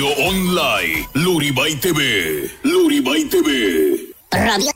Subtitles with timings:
[0.00, 4.14] Radio Online, Luribay TV, Luribay TV.
[4.32, 4.72] Radio,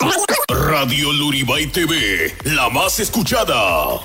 [0.50, 4.00] Radio Luribay TV, la más escuchada.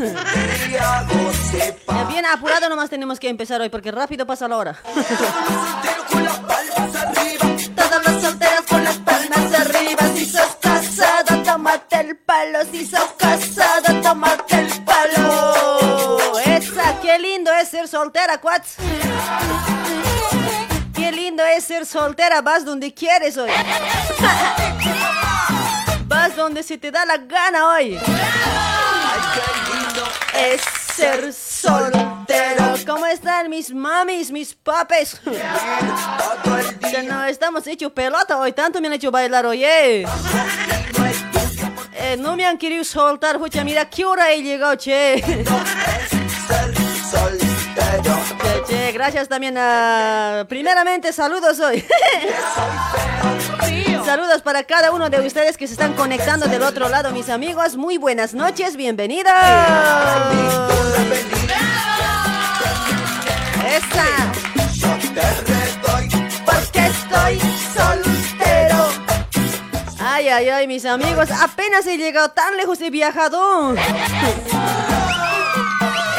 [2.08, 4.78] Bien apurado nomás tenemos que empezar hoy porque rápido pasa la hora.
[7.76, 10.02] Todas las solteras con las palmas arriba.
[10.14, 12.60] Si sos casada, tómate el palo.
[12.70, 16.18] Si sos casada, tómate el palo.
[16.44, 18.76] Esa, qué lindo es ser soltera, cuats.
[20.94, 23.50] Qué lindo es ser soltera, vas donde quieres hoy.
[26.06, 27.98] Vas donde se te da la gana hoy
[30.34, 30.60] es
[30.94, 32.74] ser soltero.
[32.86, 35.20] ¿Cómo están mis mamis, mis papes?
[36.90, 40.06] Que no estamos hechos pelota hoy, tanto me han hecho bailar hoy, eh.
[42.18, 45.22] no me han querido soltar, pucha, mira qué hora he llegado, che.
[48.66, 50.44] Che, gracias también a...
[50.48, 51.84] Primeramente, saludos hoy.
[54.04, 57.76] Saludos para cada uno de ustedes que se están conectando del otro lado, mis amigos.
[57.76, 59.32] Muy buenas noches, bienvenidos.
[63.66, 64.06] Esa.
[66.44, 67.40] Porque estoy
[67.74, 68.88] soltero.
[70.00, 73.74] Ay, ay, ay, mis amigos, apenas he llegado tan lejos, he viajado.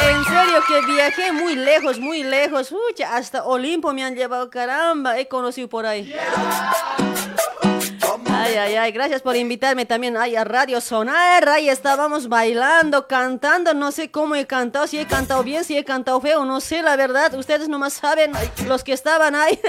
[0.08, 2.72] En serio que viajé muy lejos, muy lejos.
[2.72, 6.14] Uy, hasta Olimpo me han llevado, caramba, he conocido por ahí.
[8.28, 11.48] Ay, ay, ay, gracias por invitarme también ay, a Radio Sonar.
[11.48, 13.72] Ahí estábamos bailando, cantando.
[13.72, 16.82] No sé cómo he cantado, si he cantado bien, si he cantado feo, no sé
[16.82, 17.32] la verdad.
[17.34, 18.32] Ustedes nomás saben
[18.66, 19.60] los que estaban ahí.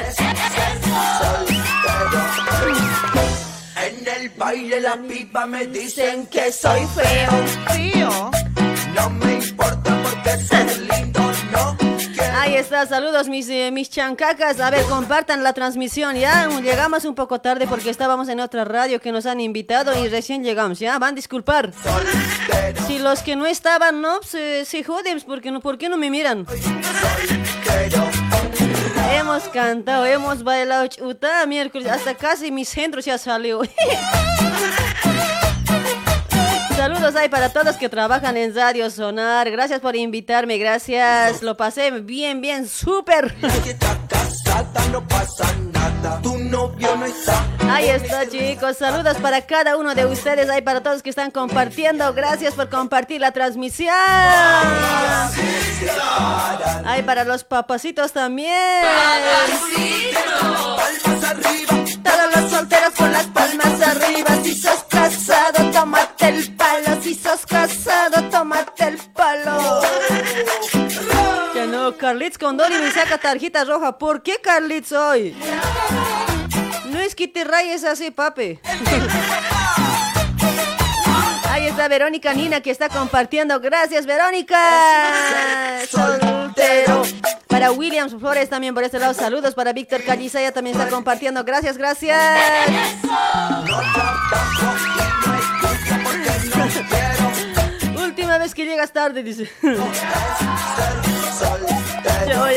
[3.85, 8.31] En el baile la pipa me dicen que soy feo.
[8.95, 11.19] No me importa porque soy lindo,
[11.51, 11.77] no.
[12.35, 14.59] Ahí está, saludos mis, eh, mis chancacas.
[14.59, 16.49] A ver, compartan la transmisión, ¿ya?
[16.61, 20.43] Llegamos un poco tarde porque estábamos en otra radio que nos han invitado y recién
[20.43, 20.99] llegamos, ¿ya?
[20.99, 21.71] Van a disculpar.
[22.87, 26.09] Si los que no estaban, no, se, se joden, porque no, ¿por qué no me
[26.09, 26.45] miran?
[29.15, 33.61] Hemos cantado, hemos bailado chuta miércoles, hasta casi mis centros ya salió.
[36.83, 39.49] Saludos ahí para todos que trabajan en Radio Sonar.
[39.49, 41.41] Gracias por invitarme, gracias.
[41.41, 43.33] Lo pasé bien, bien, súper.
[47.69, 48.75] Ahí está, chicos.
[48.75, 52.13] Saludos para cada uno de ustedes, ahí para todos que están compartiendo.
[52.13, 53.95] Gracias por compartir la transmisión.
[56.83, 58.83] Ahí para los papacitos también.
[62.03, 64.35] Todos los solteros con las palmas arriba.
[64.43, 66.52] Si sos casado, tómate el.
[67.03, 69.81] Si sos casado, tómate el palo.
[71.53, 73.97] Ya no, Carlitos Condori me saca tarjeta roja.
[73.97, 75.35] ¿Por qué Carlitos hoy?
[76.85, 78.57] No es que te rayes así, papi.
[81.49, 83.59] Ahí está Verónica Nina que está compartiendo.
[83.59, 85.81] Gracias, Verónica.
[85.89, 87.03] Soltero.
[87.47, 89.13] Para Williams Flores también por este lado.
[89.13, 91.43] Saludos para Víctor ya también está compartiendo.
[91.43, 92.17] Gracias, gracias.
[98.03, 99.49] Última vez que llegas tarde, dice.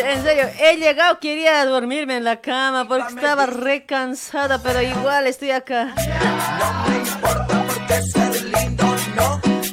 [0.04, 5.26] en serio, he llegado, quería dormirme en la cama porque estaba re cansada, pero igual
[5.26, 5.94] estoy acá.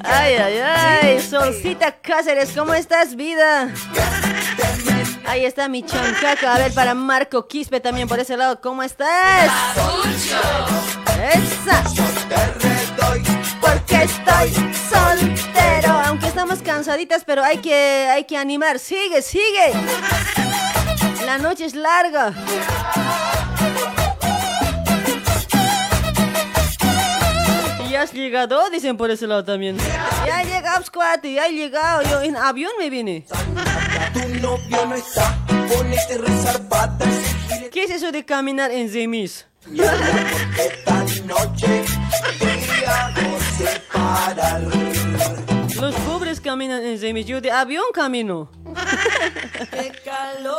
[0.04, 3.70] Ay, ay, ay, Solcita Cáceres, ¿cómo estás, vida?
[5.26, 6.56] Ahí está mi chancaca.
[6.56, 9.52] A ver, para Marco Quispe también por ese lado, ¿cómo estás?
[11.34, 11.84] Esa.
[13.62, 14.52] Porque estoy
[14.90, 15.94] soltero.
[16.06, 18.80] Aunque estamos cansaditas, pero hay que, hay que animar.
[18.80, 19.72] Sigue, sigue.
[21.26, 22.34] La noche es larga.
[28.04, 29.78] Has llegado, dicen por ese lado también.
[30.26, 32.02] Ya he llegado, squad, ya he llegado.
[32.04, 33.26] Yo en avión me vine.
[37.72, 39.46] ¿Qué es eso de caminar en Zemis?
[45.80, 48.50] Los pobres caminan en Zemis, yo de avión camino.
[49.72, 50.58] ¡Qué calor!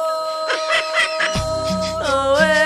[2.07, 2.64] Oh, eh, oh, ¡Qué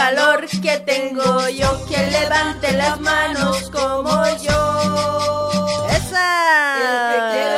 [0.00, 1.84] calor que tengo yo!
[1.86, 5.86] Que levante las manos como yo.
[5.90, 7.49] ¡Esa!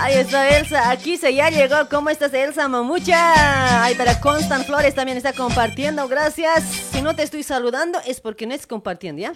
[0.00, 1.88] Ahí está Elsa, aquí se ya llegó.
[1.90, 3.84] ¿Cómo estás, Elsa Mamucha?
[3.84, 6.08] Ay, para Constant Flores también está compartiendo.
[6.08, 6.64] Gracias.
[6.90, 9.34] Si no te estoy saludando es porque no estás compartiendo, ¿ya?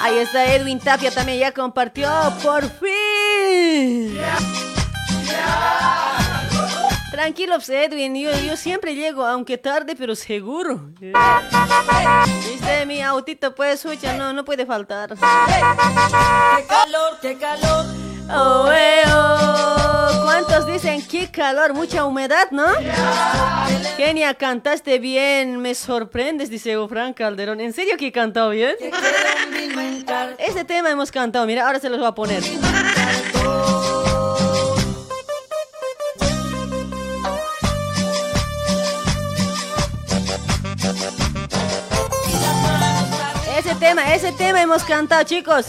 [0.00, 2.08] Ahí está Edwin Tapia también ya compartió.
[2.40, 4.16] ¡Por fin!
[7.10, 8.14] Tranquilos, Edwin.
[8.14, 10.90] Yo, siempre llego, aunque tarde, pero seguro.
[11.00, 15.14] Dice mi autito, pues, escucha, no, no puede faltar.
[15.14, 18.15] ¡Qué calor, qué calor!
[18.28, 20.22] Oh, eh, oh.
[20.24, 21.74] ¿Cuántos dicen qué calor?
[21.74, 22.66] Mucha humedad, ¿no?
[23.96, 27.60] Genia, cantaste bien, me sorprendes, dice Evo Frank Calderón.
[27.60, 28.74] ¿En serio que cantado bien?
[30.38, 32.42] Este tema hemos cantado, mira, ahora se los voy a poner.
[43.56, 45.66] Ese tema, ese tema hemos cantado, chicos.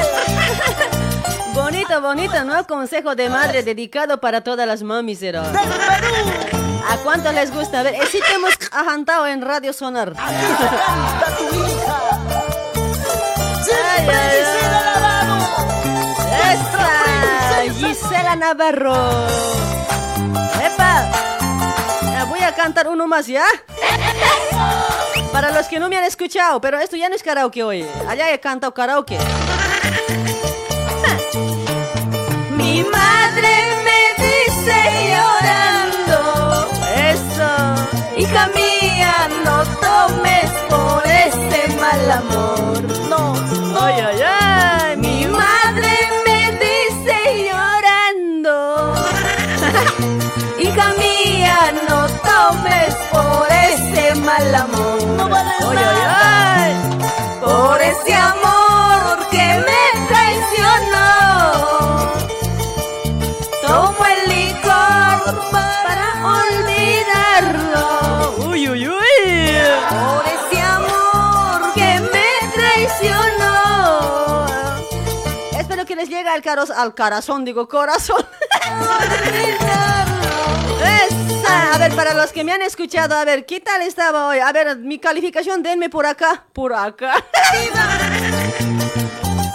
[1.54, 2.66] Bonito, bonito, ¿no?
[2.66, 5.40] Consejo de madre dedicado para todas las mamis, ¿no?
[5.42, 7.80] ¿A cuánto les gusta?
[7.80, 10.14] A ver, sí te hemos cantado en Radio Sonar.
[10.18, 10.34] Ay,
[16.52, 18.96] Esa, Gisela Navarro.
[20.64, 22.26] ¡Epa!
[22.28, 23.44] Voy a cantar uno más, ¿ya?
[25.32, 27.86] Para los que no me han escuchado, pero esto ya no es karaoke hoy.
[28.08, 29.18] Allá he cantado karaoke.
[32.58, 33.52] Mi madre
[33.86, 34.78] me dice
[35.12, 36.18] llorando
[37.12, 37.50] eso.
[38.16, 39.56] Hija mía, no
[39.86, 42.82] tomes por ese mal amor.
[43.08, 43.20] No.
[43.80, 44.96] Ay, ay, ay.
[44.96, 45.92] Mi madre
[46.26, 47.16] me dice
[47.48, 48.56] llorando.
[50.64, 51.58] Hija mía,
[51.88, 54.89] no tomes por ese mal amor.
[76.30, 78.24] Llegue al, caros, al corazón, digo corazón.
[80.80, 81.74] Esa.
[81.74, 84.38] A ver, para los que me han escuchado, a ver, ¿qué tal estaba hoy?
[84.38, 86.44] A ver, mi calificación, denme por acá.
[86.52, 87.24] Por acá.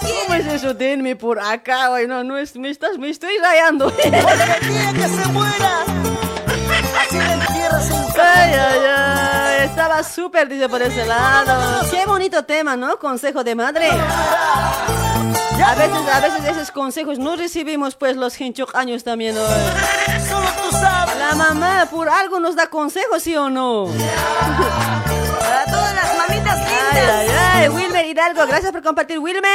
[0.01, 0.73] ¿Cómo es eso?
[0.73, 3.95] Denme por acá, hoy no, no es, me, estás, me estoy rayando.
[3.95, 5.85] Que se muera.
[7.91, 11.87] Ay, ay, ay, estaba súper, dice por ese lado.
[11.89, 12.97] Qué bonito tema, ¿no?
[12.97, 13.89] Consejo de madre.
[13.89, 19.45] A veces, a veces esos consejos no recibimos, pues, los hinchok años también hoy.
[21.17, 23.87] La mamá por algo nos da consejos, ¿sí o no?
[27.71, 29.49] Wilmer Hidalgo, gracias por compartir, Wilmer.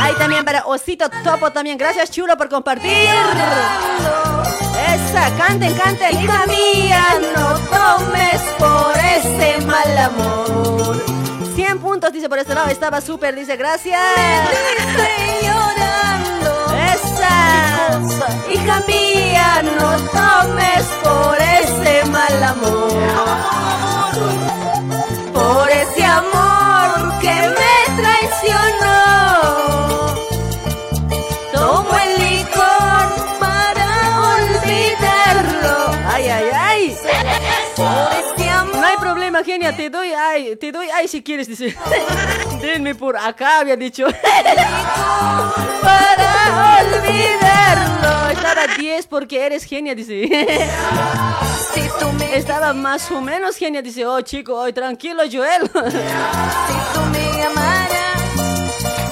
[0.00, 1.78] Ahí también para Osito Topo también.
[1.78, 2.90] Gracias, chulo, por compartir.
[4.88, 6.22] Esa, canten, canten.
[6.22, 11.00] Hija mía, no tomes por ese mal amor.
[11.54, 12.68] 100 puntos, dice por este lado.
[12.68, 14.00] Estaba súper, dice gracias.
[16.94, 18.28] Esa.
[18.52, 22.92] Hija mía, no tomes por ese mal amor
[25.52, 28.98] por ese amor que me traicionó.
[31.52, 33.88] Tomo el licor para
[34.36, 35.74] olvidarlo.
[36.08, 36.96] Ay, ay, ay.
[37.76, 38.76] Por este amor.
[38.76, 41.76] No hay problema, genia, te doy ay, te doy ay si quieres, dice.
[42.62, 44.06] Denme por acá, había dicho.
[45.82, 48.30] para olvidarlo.
[48.30, 50.28] Estar a 10 porque eres genia, dice.
[51.74, 52.36] Si tú me...
[52.36, 54.06] Estaba más o menos genia, dice.
[54.06, 55.62] Oh, chico, hoy tranquilo, Joel.
[55.62, 58.22] Si tú me amaras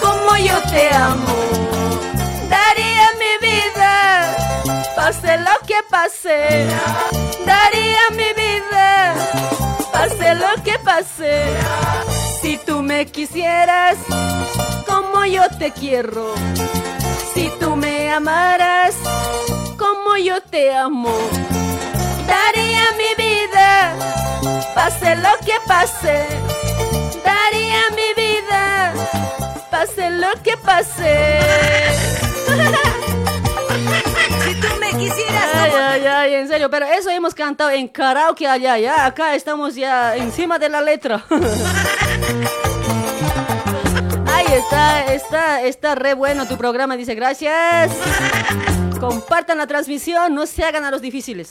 [0.00, 1.34] como yo te amo,
[2.48, 4.36] daría mi vida,
[4.96, 6.66] pase lo que pase.
[7.44, 9.14] Daría mi vida,
[9.92, 11.44] pase lo que pase.
[12.40, 13.96] Si tú me quisieras
[14.86, 16.34] como yo te quiero,
[17.34, 18.94] si tú me amaras
[19.78, 21.14] como yo te amo,
[22.30, 23.94] daría mi vida,
[24.74, 26.26] pase lo que pase.
[27.24, 28.92] Daría mi vida,
[29.70, 31.40] pase lo que pase.
[34.44, 38.48] Si tú me quisieras Ay, ay, ay, en serio, pero eso hemos cantado en karaoke
[38.48, 41.24] allá, ya, acá estamos ya encima de la letra.
[44.26, 47.92] Ay, está, está, está re bueno tu programa, dice, gracias.
[49.00, 51.48] Compartan la transmisión, no se hagan a los difíciles.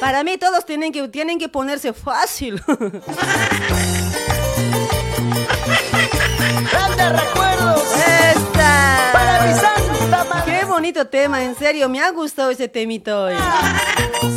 [0.00, 2.62] Para mí todos tienen que, tienen que ponerse fácil.
[6.70, 9.10] Grandes recuerdos Esta.
[9.12, 10.58] para mi santa madre.
[10.60, 13.34] Qué bonito tema, en serio, me ha gustado ese temita hoy.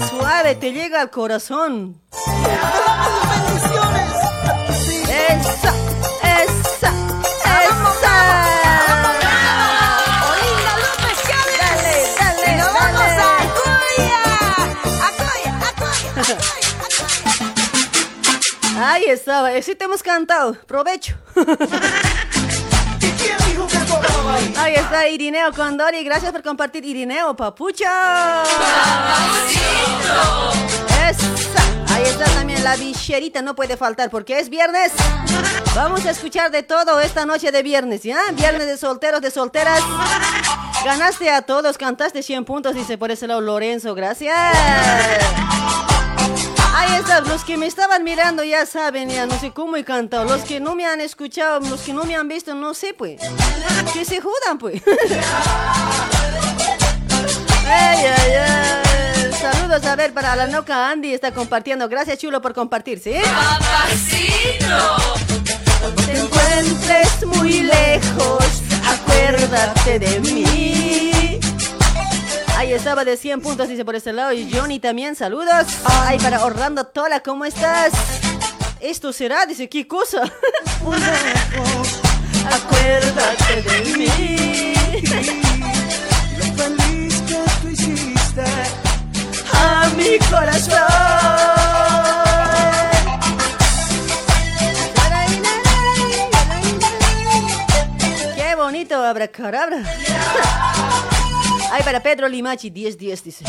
[0.10, 2.02] Suave, te llega al corazón.
[3.36, 4.18] bendiciones.
[18.80, 20.54] Ahí estaba, sí te hemos cantado.
[20.68, 21.16] Provecho.
[21.36, 24.76] ¿Y quién dijo que cobraba ahí?
[24.76, 26.04] Está Irineo Condori.
[26.04, 28.44] Gracias por compartir, Irineo Papucha.
[31.90, 34.92] Ahí está también la bicherita, no puede faltar porque es viernes.
[35.74, 38.20] Vamos a escuchar de todo esta noche de viernes, ¿ya?
[38.34, 39.82] Viernes de solteros, de solteras.
[40.84, 44.36] Ganaste a todos, cantaste 100 puntos, dice por ese lado Lorenzo, gracias.
[46.78, 50.26] Ahí está, los que me estaban mirando ya saben, ya no sé cómo he cantado.
[50.26, 53.20] Los que no me han escuchado, los que no me han visto, no sé, pues.
[53.94, 54.84] Que se jodan, pues.
[57.66, 59.34] Ay, ay, ay.
[59.42, 61.90] Saludos a ver para la noca Andy, está compartiendo.
[61.90, 63.14] Gracias, chulo, por compartir, ¿sí?
[66.06, 71.17] Te encuentres muy lejos, acuérdate de mí.
[72.58, 74.34] Ahí estaba de 100 puntos, dice por este lado.
[74.34, 75.68] Y Johnny también, saludos.
[75.86, 77.94] Ay, para Orlando Tola, ¿cómo estás?
[78.80, 80.24] Esto será, dice, ¿qué cosa?
[82.52, 84.74] acuérdate de mí.
[86.36, 88.44] Lo feliz que tú hiciste.
[89.54, 90.82] a mi corazón.
[98.36, 99.84] Qué bonito, abracadabra.
[101.72, 103.46] Ay, para Pedro Limachi, 10-10, dice.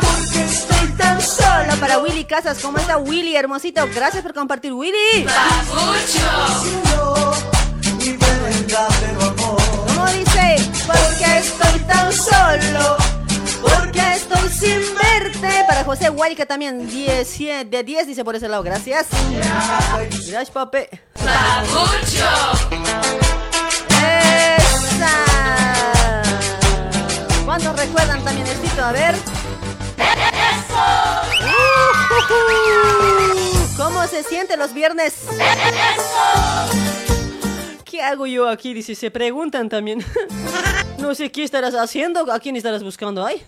[0.00, 1.76] Porque estoy tan solo.
[1.80, 3.86] Para Willy Casas, ¿cómo está Willy, hermosito?
[3.94, 5.26] Gracias por compartir, Willy.
[5.26, 5.96] Amor.
[9.86, 10.56] ¿Cómo dice?
[10.86, 12.96] Porque estoy tan solo.
[13.62, 15.64] Porque estoy sin verte.
[15.66, 18.62] Para José Huayca también, 10, 100, de 10, dice por ese lado.
[18.62, 19.06] Gracias.
[20.28, 20.86] Gracias, papi.
[21.14, 22.52] Esa.
[27.60, 28.84] ¿Cuántos recuerdan también esto?
[28.84, 29.16] A ver.
[32.30, 35.14] Uh, ¿Cómo se siente los viernes?
[37.84, 38.74] ¿Qué hago yo aquí?
[38.74, 40.04] Dice, se preguntan también.
[40.98, 43.24] No sé qué estarás haciendo, a quién estarás buscando.
[43.24, 43.40] Ay.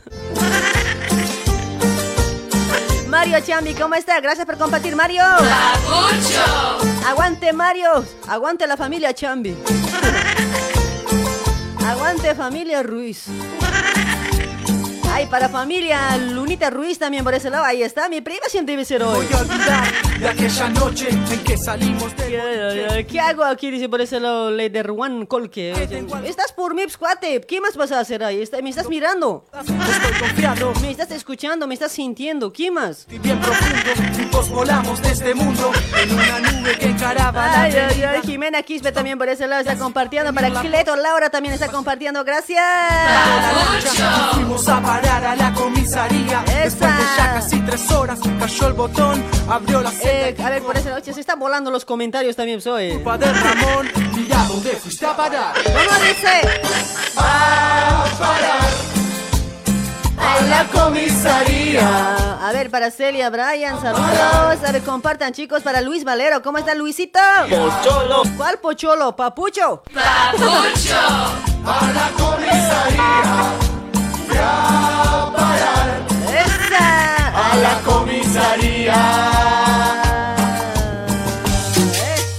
[3.08, 4.20] Mario Chambi, ¿cómo está?
[4.20, 5.24] Gracias por compartir, Mario.
[7.06, 8.04] Aguante, Mario.
[8.28, 9.56] Aguante la familia Chambi.
[11.86, 13.26] Aguante familia Ruiz.
[15.20, 17.64] Ay, para familia Lunita Ruiz también por ese lado.
[17.64, 19.26] Ahí está, mi prima debe ser hoy.
[19.26, 22.30] Voy a olvidar de aquella noche en que salimos de
[22.96, 23.70] ¿Qué, qué hago aquí?
[23.70, 25.72] Dice por ese lado Leider Juan Colque.
[26.24, 27.42] Estás por Mips, cuate.
[27.42, 28.40] ¿Qué más vas a hacer ahí?
[28.40, 29.44] Está- Me estás mirando.
[29.52, 32.50] Estoy confiado Me estás escuchando, me estás sintiendo.
[32.50, 33.06] ¿Qué más?
[33.10, 34.42] y bien profundo.
[34.54, 35.70] Volamos de este mundo
[36.02, 39.76] en una nube que encaraba Ay, ay, ay, Jimena Quispe también por ese lado está
[39.76, 40.32] compartiendo.
[40.32, 42.24] Para Cleto Laura también está compartiendo.
[42.24, 42.64] Gracias.
[44.34, 46.42] Fuimos a parar a la comisaría.
[46.46, 50.76] Después de ya casi tres horas, cayó el botón, abrió la Eh, a ver, por
[50.76, 52.60] ese lado se están volando los comentarios también.
[52.60, 52.92] Soy.
[52.92, 55.54] Culpa de Ramón, mira dónde fuiste a parar.
[55.64, 56.62] ¿Cómo dice?
[57.16, 58.90] A parar.
[60.18, 62.46] Ay, la comisaría.
[62.48, 64.58] A ver, para Celia, Brian, saludos.
[64.66, 66.42] A ver, compartan, chicos, para Luis Valero.
[66.42, 67.18] ¿Cómo está Luisito?
[67.48, 68.22] Pocholo.
[68.36, 69.16] ¿Cuál pocholo?
[69.16, 69.82] ¿Papucho?
[69.92, 70.96] Papucho.
[71.66, 73.79] A la comisaría.
[74.40, 75.88] Parar.
[76.44, 76.88] ¡Esa!
[77.28, 79.00] A la comisaría.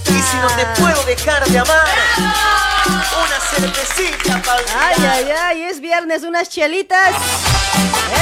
[0.06, 1.84] Y si no te puedo dejar de amar,
[2.16, 7.14] una cervecita para Ay, ay, ay, es viernes, unas chelitas.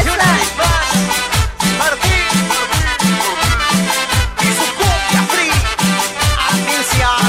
[0.05, 0.33] Y una ¡Esa!
[0.33, 0.89] vez más,
[1.79, 2.27] Martín.
[4.41, 5.53] Y su cumbia free.
[6.51, 7.21] Atención.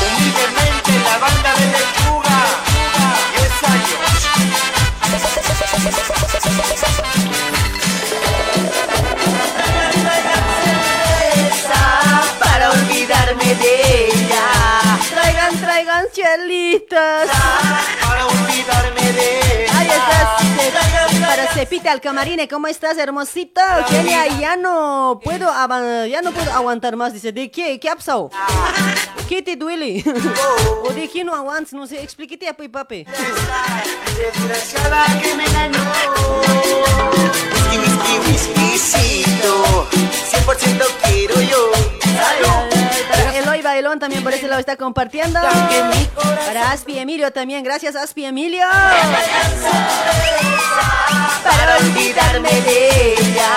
[0.00, 1.87] Humildemente la banda de
[12.38, 14.98] Para olvidarme de ella.
[15.10, 17.28] Traigan, traigan chelitas.
[18.00, 19.47] Para olvidarme de ella.
[21.20, 23.60] Para Cepita al camarine, ¿cómo estás, hermosito?
[23.88, 25.48] Genia, ya no puedo
[26.06, 27.78] ya no puedo aguantar más, dice, ¿de qué?
[27.78, 28.30] ¿Qué ha pasado?
[29.28, 30.02] ¿Qué te duele?
[30.84, 31.72] ¿O de qué no aguantas?
[31.72, 33.04] No sé, explíquete a papi.
[34.16, 35.78] Desgraciada que me ganó.
[37.52, 39.88] Whisky, whisky, whiskycito.
[39.90, 41.70] 100% quiero yo.
[42.00, 42.77] Salud.
[43.10, 45.40] Para Eloy Bailón también por ese lado está compartiendo.
[46.46, 48.66] Para Aspi Emilio también, gracias Aspi Emilio.
[51.44, 53.50] Para olvidarme de ella.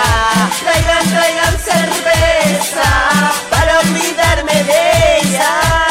[0.60, 3.32] Traigan, traigan cerveza.
[3.50, 5.82] Para olvidarme de ella.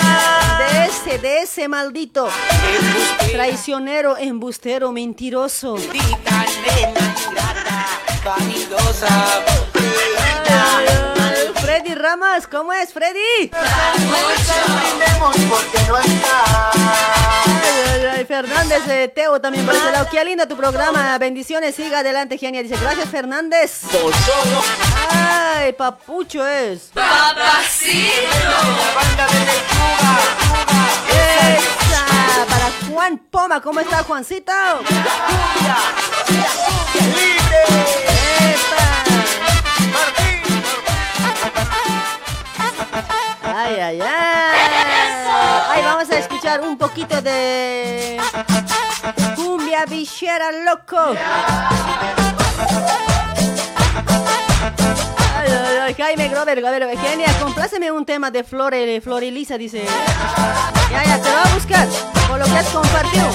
[1.21, 5.75] De ese, maldito Embustera, traicionero, embustero, mentiroso.
[5.75, 7.11] nena
[8.23, 9.07] vanidosa,
[10.47, 11.10] Ay,
[12.01, 13.51] Ramas, ¿cómo es Freddy?
[13.53, 13.59] Ay,
[17.93, 20.07] ay, ay, Fernández de Teo también por ese lado.
[20.09, 21.15] Qué lindo tu programa.
[21.19, 22.63] Bendiciones, siga adelante, Genia.
[22.63, 23.81] Dice, gracias, Fernández.
[25.09, 26.89] Ay, papucho es.
[26.95, 27.33] la
[28.95, 30.17] banda de lechuga.
[31.55, 34.51] Esa, para Juan Poma, ¿cómo está Juancito?
[36.95, 37.63] Libre.
[38.39, 40.30] Epa.
[43.71, 44.09] Ay, ay, ay.
[45.69, 48.19] Ay, vamos a escuchar un poquito de
[49.37, 51.15] cumbia bichera loco.
[55.97, 59.85] Jaime Grover, a ver, Genia, compláceme un tema de Flore, Florelisa, dice.
[60.91, 61.87] Ya, ya, te va a buscar,
[62.27, 63.25] por lo que has compartido.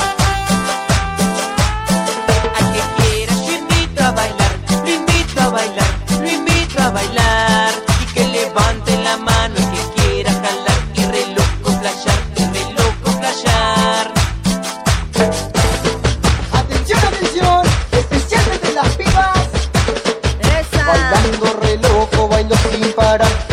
[2.59, 5.87] Al que quiera yo invito a bailar, lo invito a bailar,
[6.21, 7.73] lo invito a bailar
[8.03, 9.66] y que levante la mano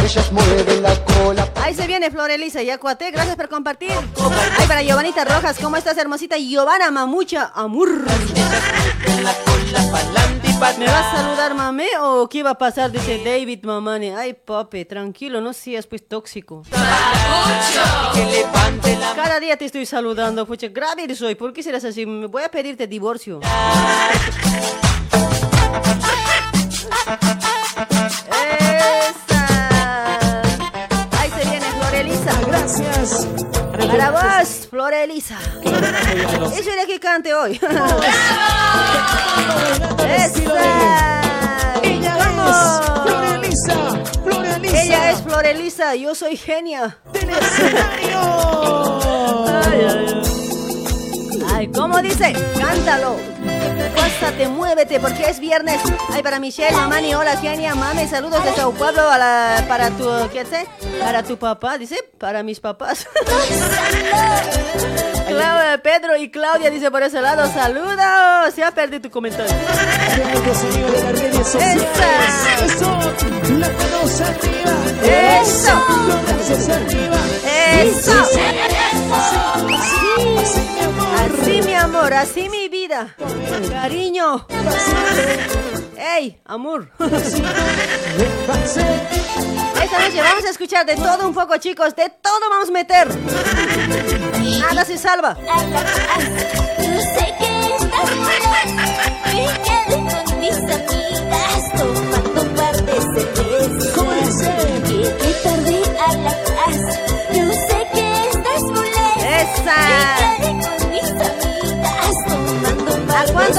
[0.03, 1.47] Ellas mueven la cola.
[1.55, 3.93] Ahí se viene Florelisa y Acuate, gracias por compartir.
[4.59, 6.37] Ay, para Giovanita Rojas, ¿cómo estás, hermosita?
[6.37, 7.67] Giovanna Mamucha, pa'
[10.77, 11.87] ¿Me vas a saludar, mamé?
[12.01, 12.91] ¿O qué va a pasar?
[12.91, 14.13] Dice David Mamane.
[14.15, 16.63] Ay, papi, tranquilo, no seas pues tóxico.
[19.15, 20.67] Cada día te estoy saludando, pucha.
[20.67, 22.05] Grave soy, ¿por qué serás así?
[22.05, 23.39] Me voy a pedirte divorcio.
[35.23, 36.59] Florelisa.
[36.59, 37.53] Eso era que cante hoy.
[40.17, 41.81] Esa.
[41.81, 42.49] Ella ¿Cómo?
[42.49, 43.75] es Florelisa.
[44.23, 44.81] Florelisa.
[44.83, 46.97] Ella es Florelisa, yo soy genia.
[47.13, 48.19] del escenario.
[49.65, 51.43] Ay, ay, ay.
[51.55, 52.33] Ay, ¿cómo dice?
[52.59, 53.32] Cántalo.
[53.95, 55.79] Pásate, muévete, porque es viernes.
[56.11, 60.09] Ay, para Michelle, Mamani, hola, Genia, mami, saludos de Sao Paulo a la- para tu,
[60.31, 60.67] ¿qué sé?
[60.99, 63.07] Para tu papá, dice, para mis papás.
[65.27, 68.53] Clau- Pedro y Claudia dice por ese lado, saludos.
[68.53, 69.51] Se ha perdido tu comentario.
[71.43, 71.59] Eso.
[75.41, 75.71] Eso.
[77.81, 78.11] Eso.
[81.23, 82.13] Así, mi amor.
[82.13, 83.15] Así, mi vida.
[83.69, 84.45] Cariño.
[85.97, 86.91] ¡Ey, amor!
[89.81, 91.95] Esta noche vamos a escuchar de todo un poco, chicos.
[91.95, 93.07] De todo vamos a meter.
[94.59, 95.37] Nada se salva.
[96.77, 97.45] Yo sé que
[100.49, 101.02] estás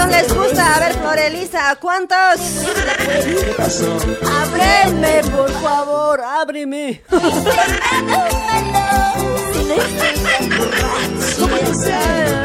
[0.04, 2.16] A ver, Florelisa, ¿a cuántos?
[4.42, 7.02] Ábreme, por favor, ábreme.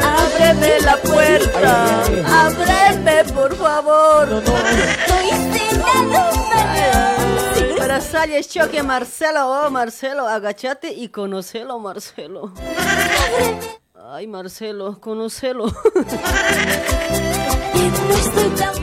[0.03, 2.03] Ábreme la puerta.
[2.45, 4.43] Ábreme, por favor.
[7.77, 12.53] Para salir choque Marcelo, oh Marcelo, agachate y conocelo, Marcelo.
[14.11, 15.65] Ay, Marcelo, conocelo.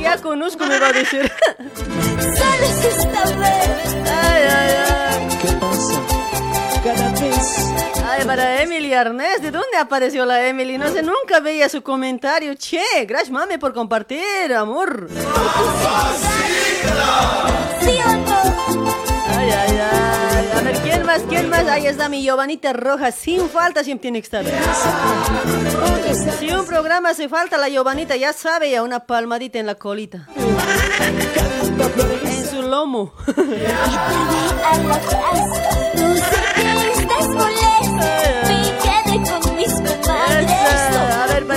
[0.00, 1.30] Ya conozco, me va a decir.
[4.04, 5.38] Ay, ay, ay.
[5.42, 6.00] ¿Qué pasa?
[6.84, 7.74] Cada vez.
[8.08, 10.78] Ay, para Emily Arnés, ¿de dónde apareció la Emily?
[10.78, 12.54] No sé, nunca veía su comentario.
[12.54, 15.08] Che, gracias mami por compartir, amor.
[19.28, 20.06] Ay, ay, ay.
[20.96, 21.22] ¿Quién más?
[21.28, 21.66] ¿Quién más?
[21.66, 23.12] Ahí está mi Giovanita Roja.
[23.12, 24.44] Sin falta siempre tiene que estar.
[26.38, 30.26] Si un programa hace falta, la Giovanita ya sabe, ya una palmadita en la colita.
[32.24, 33.12] En su lomo.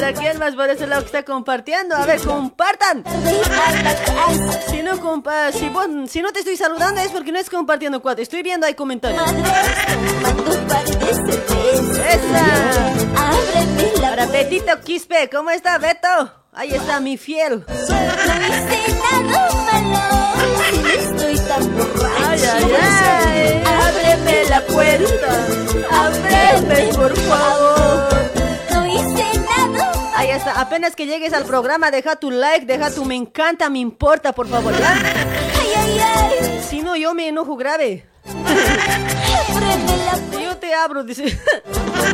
[0.09, 0.15] Esa.
[0.15, 1.95] A ver, ¿para quién más por ese lado que está compartiendo?
[1.95, 3.03] A ver, compartan.
[4.69, 5.69] Si no, compa si,
[6.21, 8.23] no te estoy saludando es porque no es compartiendo cuatro.
[8.23, 9.23] Estoy viendo ahí comentarios.
[12.09, 12.45] Esa.
[14.01, 16.33] Para Betito Quispe, ¿cómo está Beto?
[16.53, 17.63] Ahí está mi fiel.
[22.27, 23.63] Ay, ay, ay.
[23.65, 25.45] Ábreme la puerta.
[25.91, 28.38] Ábreme, por favor.
[30.19, 30.59] Ahí está.
[30.59, 34.49] Apenas que llegues al programa, deja tu like, deja tu me encanta, me importa, por
[34.49, 34.93] favor, ¿ya?
[36.69, 38.05] Si no, yo me enojo grave.
[40.43, 41.23] Yo te abro, dice.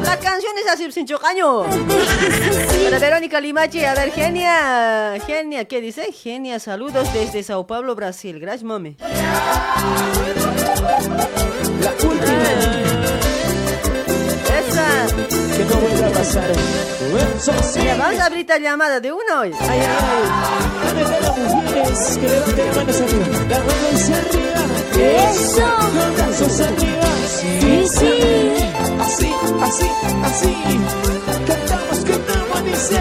[0.04, 1.64] La canción es así, sin chocaño.
[1.64, 5.20] Para Verónica Limachi, a ver, Genia.
[5.26, 6.12] Genia, ¿qué dice?
[6.12, 8.40] Genia, saludos desde Sao Paulo, Brasil.
[8.40, 8.98] Gracias, mami.
[11.82, 12.50] La última.
[14.60, 15.35] Esa.
[15.56, 16.50] Que no vuelva a pasar.
[17.78, 19.52] Mira, vamos a abrir esta llamada de uno hoy.
[19.62, 19.86] Ay, ay.
[20.86, 23.28] ¿Dónde están las mujeres que levanten las manos arriba?
[23.50, 24.62] Las manos arriba.
[25.32, 25.68] Eso.
[25.96, 27.10] Los brazos arriba.
[27.62, 28.14] Sí, sí.
[29.00, 29.90] Así, así,
[30.26, 30.54] así.
[31.48, 33.00] Cantamos, cantamos, dice.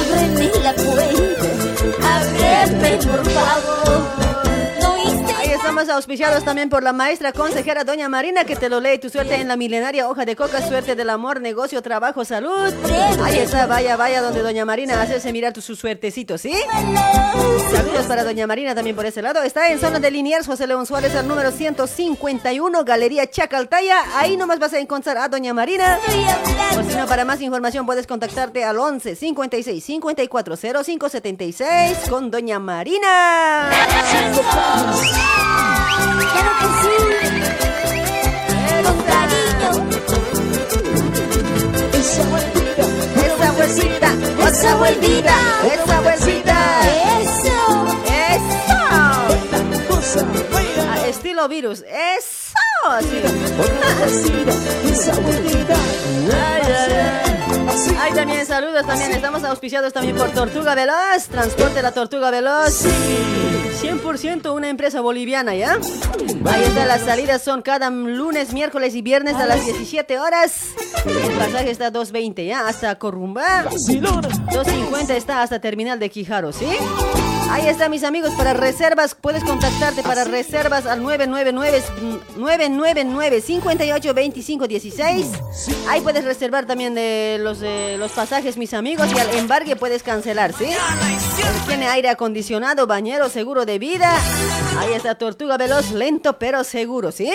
[0.00, 1.48] Ábreme la puerta.
[2.14, 4.31] Ábreme, por favor.
[5.88, 9.48] Auspiciados también por la maestra consejera Doña Marina que te lo lee tu suerte en
[9.48, 12.72] la milenaria hoja de coca, suerte del amor, negocio, trabajo, salud.
[13.22, 16.54] Ahí está, vaya, vaya donde Doña Marina hacerse mirar tu, su suertecito, ¿sí?
[17.72, 19.42] Saludos para Doña Marina también por ese lado.
[19.42, 23.96] Está en zona de Liniers, José León Suárez, al número 151, Galería Chacaltaya.
[24.14, 25.98] Ahí nomás vas a encontrar a Doña Marina.
[26.88, 32.58] Si no, para más información puedes contactarte al 11 56 54 05 76 con Doña
[32.58, 33.70] Marina.
[36.82, 37.22] Sí.
[44.46, 45.34] Esa vueltita.
[45.66, 46.00] Esa.
[47.20, 47.58] Eso.
[50.02, 50.22] Eso.
[50.90, 51.82] A estilo virus.
[51.82, 52.52] Eso.
[55.22, 55.74] Vueltita.
[56.32, 56.92] Ay, ay,
[58.00, 58.12] ay.
[58.14, 62.84] También saludos, también estamos auspiciados también por Tortuga Veloz, Transporte La Tortuga Veloz.
[63.82, 65.72] 100% una empresa boliviana, ¿ya?
[66.44, 70.68] Ahí está, las salidas son cada lunes, miércoles y viernes a las 17 horas.
[71.04, 72.68] El pasaje está 2.20, ¿ya?
[72.68, 72.94] Hasta.
[72.94, 74.28] Barcelona.
[74.28, 76.66] 2.50 está hasta Terminal de Quijaro, ¿sí?
[77.50, 81.82] Ahí está, mis amigos, para reservas, puedes contactarte para reservas al 999
[82.36, 85.26] 999 58 25 16.
[85.88, 90.02] Ahí puedes reservar también de los, de los pasajes, mis amigos, y al embarque puedes
[90.02, 90.66] cancelar, ¿sí?
[91.66, 94.16] Tiene aire acondicionado, bañero, seguro de vida.
[94.78, 97.32] Ahí está Tortuga Veloz, lento pero seguro, ¿sí?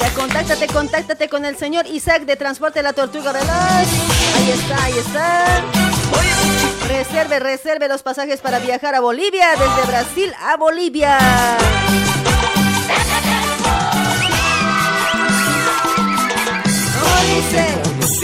[0.00, 3.48] Ya, contáctate, contáctate con el señor Isaac de Transporte La Tortuga Veloz.
[3.48, 5.62] Ahí está, ahí está.
[6.88, 11.18] Reserve, reserve los pasajes para viajar a Bolivia, desde Brasil a Bolivia.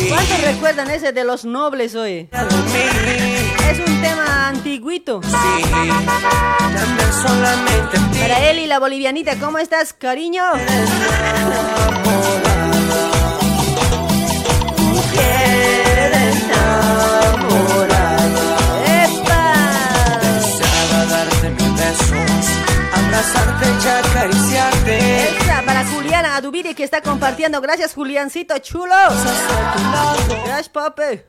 [0.09, 2.29] ¿Cuántos recuerdan ese de los nobles hoy?
[3.69, 5.21] Es un tema antiguito.
[8.21, 10.45] Para él y la bolivianita, ¿cómo estás, cariño?
[18.87, 19.53] ¡Epa!
[20.23, 22.47] Deseaba darte mil besos,
[22.95, 23.79] abrazarte y
[26.41, 27.61] Juliana Adubiri que está compartiendo.
[27.61, 28.95] Gracias, Juliancito chulo.
[30.45, 31.23] Gracias, papi.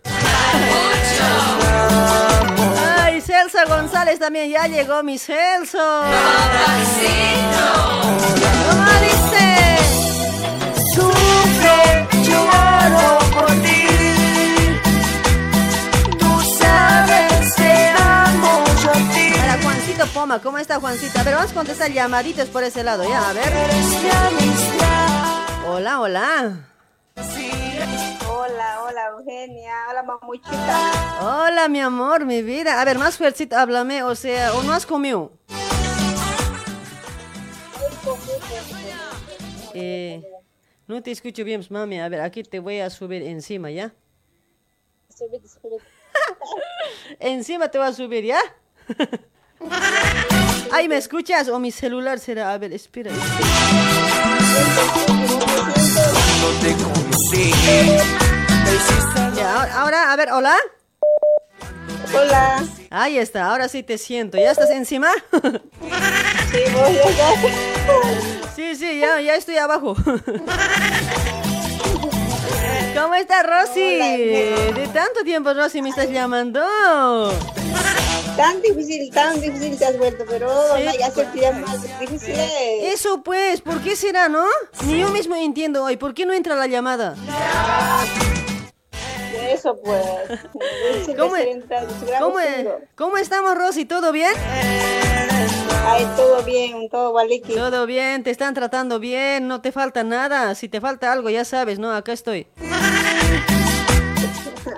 [2.97, 6.03] Ay, Celso González también ya llegó mi Celso.
[8.69, 9.77] ¿Cómo dice?
[12.23, 13.70] Lloro por ti.
[20.01, 21.19] Juancito Poma, ¿cómo está Juancito?
[21.19, 23.53] A ver, vamos a contestar llamaditos por ese lado, ya, a ver.
[25.67, 26.67] Hola, hola.
[28.27, 31.19] Hola, hola Eugenia, hola mamuchita.
[31.21, 32.81] Hola, mi amor, mi vida.
[32.81, 35.33] A ver, más fuercito, háblame, o sea, ¿o no has comido?
[39.75, 40.23] Eh,
[40.87, 41.99] no te escucho bien, mami.
[41.99, 43.93] A ver, aquí te voy a subir encima, ¿ya?
[47.19, 48.39] Encima te voy a subir, ¿ya?
[50.71, 51.47] Ay, ¿me escuchas?
[51.49, 52.53] O mi celular será.
[52.53, 53.11] A ver, espera.
[59.35, 60.55] Ya, ahora, ahora, a ver, hola.
[62.13, 64.37] Hola, Ahí está, ahora sí te siento.
[64.37, 65.09] ¿Ya estás encima?
[65.31, 66.97] sí, voy.
[68.55, 69.95] Sí, sí, ya, ya estoy abajo.
[72.93, 73.79] ¿Cómo estás, Rosy?
[73.79, 76.61] De tanto tiempo, Rosy, me estás llamando.
[78.35, 82.35] Tan difícil, tan difícil te has vuelto, pero Sí, no, ya se pide más difícil.
[82.37, 84.45] Eso pues, ¿por qué será, no?
[84.85, 87.15] Ni yo mismo entiendo hoy, ¿por qué no entra la llamada?
[89.49, 90.05] Eso pues.
[91.17, 91.35] ¿Cómo,
[92.19, 92.39] cómo,
[92.95, 93.85] cómo estamos, Rosy?
[93.85, 94.33] ¿Todo bien?
[95.85, 97.53] Ay, todo bien, todo valiki.
[97.53, 100.55] Todo bien, te están tratando bien, no te falta nada.
[100.55, 101.91] Si te falta algo, ya sabes, ¿no?
[101.91, 102.47] Acá estoy.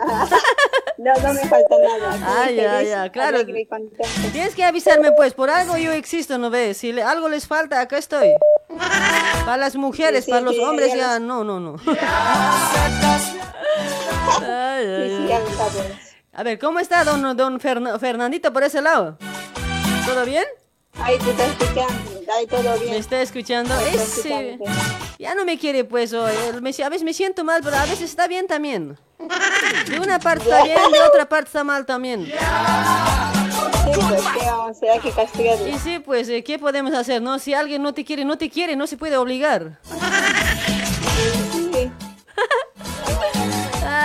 [0.97, 2.17] No, no me falta nada.
[2.23, 3.39] Ah, ya, feliz, ya, claro.
[4.31, 6.77] Tienes que avisarme, pues, por algo yo existo, ¿no ves?
[6.77, 8.29] Si le- algo les falta, acá estoy.
[9.43, 11.75] Para las mujeres, Sí, sí, para los sí, hombres, ya ya, no, no, no.
[14.41, 15.29] Ay, ay.
[16.33, 19.17] A ver, ¿cómo está don, don Ferna- Fernandito por ese lado?
[20.05, 20.45] ¿Todo bien?
[20.95, 21.93] Ay, te está escuchando.
[22.37, 22.93] Ay, todo ¿Me bien.
[22.95, 23.75] está escuchando?
[23.75, 24.49] Te está Ese...
[24.51, 24.65] escuchando,
[25.19, 26.31] Ya no me quiere, pues, hoy.
[26.61, 28.97] Me- a veces me siento mal, pero a veces está bien también.
[29.89, 32.25] De una parte está bien, de otra parte está mal también.
[32.25, 34.21] Sí, pues,
[35.01, 35.67] que castigarlo.
[35.67, 37.37] Y sí, pues, eh, ¿qué podemos hacer, no?
[37.39, 39.79] Si alguien no te quiere, no te quiere, no se puede obligar.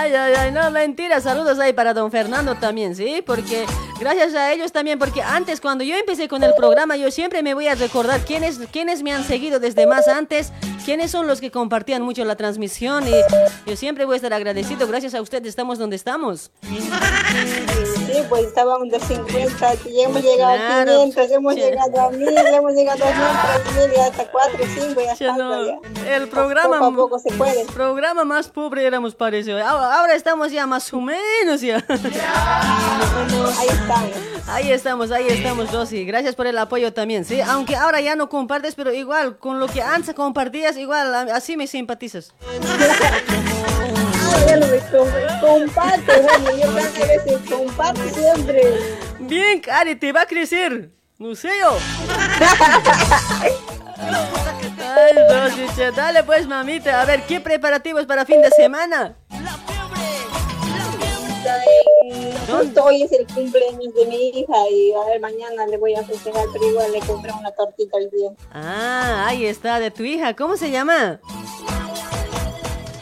[0.09, 1.21] Ay, ay, ay, no, mentira.
[1.21, 3.23] Saludos ahí para don Fernando también, ¿sí?
[3.27, 3.67] Porque
[4.01, 7.53] gracias a ellos también, porque antes cuando yo empecé con el programa, yo siempre me
[7.53, 10.51] voy a recordar quiénes, quiénes me han seguido desde más antes,
[10.87, 13.13] quiénes son los que compartían mucho la transmisión y
[13.67, 14.89] yo siempre voy a estar agradecido.
[14.89, 16.53] Gracias a ustedes estamos donde estamos.
[18.19, 20.91] Sí, pues estábamos de 50, y hemos llegado Claro.
[20.93, 25.01] a 500, hemos llegado a 1000, hemos llegado a 2000, 3000 y hasta 4, 5
[25.01, 27.65] ya falta no, el programa, Poco a poco se puede.
[27.67, 29.53] programa más pobre éramos parece.
[29.61, 31.77] Ahora, ahora estamos ya más o menos ya.
[31.87, 34.11] Ahí estamos.
[34.49, 36.05] Ahí estamos, ahí estamos, Rosy.
[36.07, 37.41] Gracias por el apoyo también, ¿sí?
[37.41, 41.67] Aunque ahora ya no compartes, pero igual, con lo que antes compartías, igual, así me
[41.67, 42.33] simpatizas.
[45.41, 48.63] comparte, bueno, yo cada vez comparto siempre.
[49.21, 50.91] Bien, Cari, te va a crecer.
[51.19, 51.77] No sé yo.
[54.81, 57.01] Ay, Rosy, che, dale pues, mamita.
[57.01, 59.17] A ver, ¿qué preparativos para fin de semana?
[62.49, 66.03] Justo hoy es el cumpleaños de mi hija y a ver, mañana le voy a
[66.03, 68.31] festejar, pero igual le compré una tortita al día.
[68.53, 70.35] Ah, ahí está, de tu hija.
[70.35, 71.21] ¿Cómo se llama?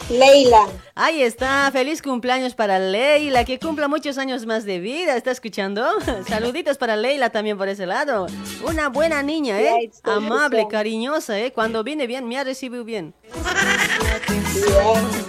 [0.09, 0.67] Leila.
[0.95, 5.85] Ahí está, feliz cumpleaños para Leila, que cumpla muchos años más de vida, ¿está escuchando?
[6.27, 8.27] Saluditos para Leila también por ese lado.
[8.65, 9.91] Una buena niña, ¿eh?
[10.03, 11.51] Amable, cariñosa, ¿eh?
[11.51, 13.13] Cuando viene bien, me ha recibido bien.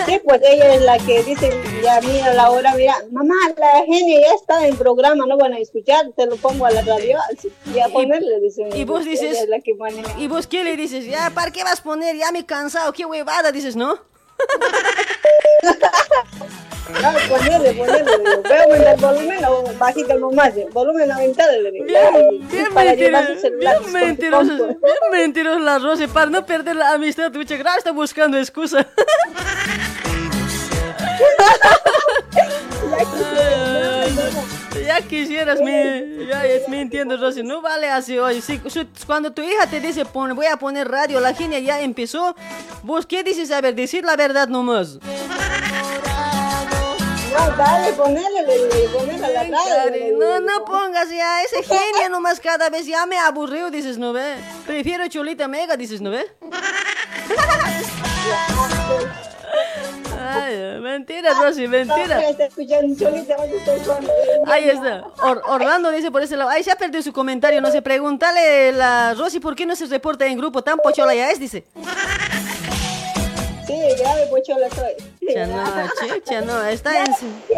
[0.06, 1.50] Sí, pues ella es la que dice,
[1.82, 5.58] ya mira la hora, mira, mamá, la genia ya está en programa, no van a
[5.58, 7.18] escuchar, te lo pongo a la radio,
[7.74, 8.68] y a ponerle, dice.
[8.74, 9.46] y vos dices-.
[10.18, 11.04] ¿Y vos qué le dices?
[11.04, 12.16] Ya, ¿para qué vas a poner?
[12.16, 13.98] Ya me he cansado, qué huevada, dices, ¿no?
[17.02, 21.52] No, ponerle, ponerle, le digo, voy a aumentar el volumen o bajita el volumen aumentado,
[21.60, 24.78] le digo, Bien llevar mentiroso, bien mentiroso, bien
[25.12, 28.86] mentiroso la Rosy, para no perder la amistad, mucha gracias, está buscando excusa.
[34.98, 38.42] Ya quisieras, me, ya me entiendo, Rosy, no vale así hoy.
[38.42, 38.60] Si,
[39.06, 42.34] cuando tu hija te dice, pon, voy a poner radio, la genia ya empezó,
[42.82, 44.98] vos qué dices, a ver, decir la verdad nomás.
[47.32, 48.44] No, dale, ponele,
[48.92, 50.18] ponele la radio.
[50.18, 54.34] No, no pongas ya ese genio nomás cada vez, ya me aburrió, dices, ¿no ve?
[54.66, 56.26] Prefiero Cholita Mega, dices, ¿no ve?
[60.34, 62.20] Ay, Mentira, Rosy, mentira.
[63.84, 64.06] Con-
[64.52, 65.04] Ahí está.
[65.22, 66.50] Or- Orlando dice por ese lado.
[66.50, 67.60] Ay, se ha perdido su comentario.
[67.60, 70.62] No sé, pregúntale la Rosy por qué no se reporta en grupo.
[70.62, 71.64] Tan pochola ya es, dice.
[73.66, 74.92] Sí, grave pochola soy.
[75.34, 75.62] Ya no,
[76.00, 76.64] chicha, no.
[76.64, 77.12] Está en.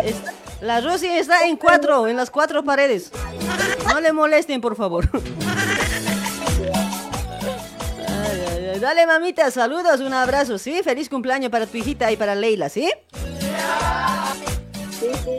[0.04, 0.16] es-
[0.61, 3.11] la Rosy está en cuatro, en las cuatro paredes.
[3.88, 5.09] No le molesten, por favor.
[8.72, 8.80] Ay.
[8.80, 10.83] Dale, mamita, saludos, un abrazo, ¿sí?
[10.83, 12.90] Feliz cumpleaños para tu hijita y para Leila, ¿sí?
[14.90, 15.38] Sí, sí,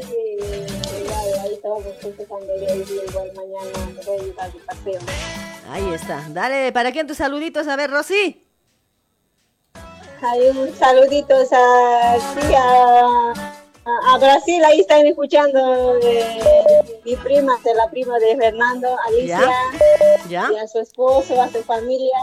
[1.03, 2.15] igual, ahí estamos hoy,
[3.09, 4.01] igual mañana
[4.65, 4.99] paseo.
[5.69, 6.25] Ahí está.
[6.29, 7.67] Dale, ¿para quién tus saluditos?
[7.67, 8.45] A ver, Rosy.
[10.21, 13.33] Hay un saluditos a, sí, a,
[13.85, 16.39] a, a Brasil, ahí están escuchando eh,
[17.05, 19.39] mi prima, de la prima de Fernando, Alicia,
[20.29, 20.49] ¿Ya?
[20.53, 22.17] y a su esposo, a su familia.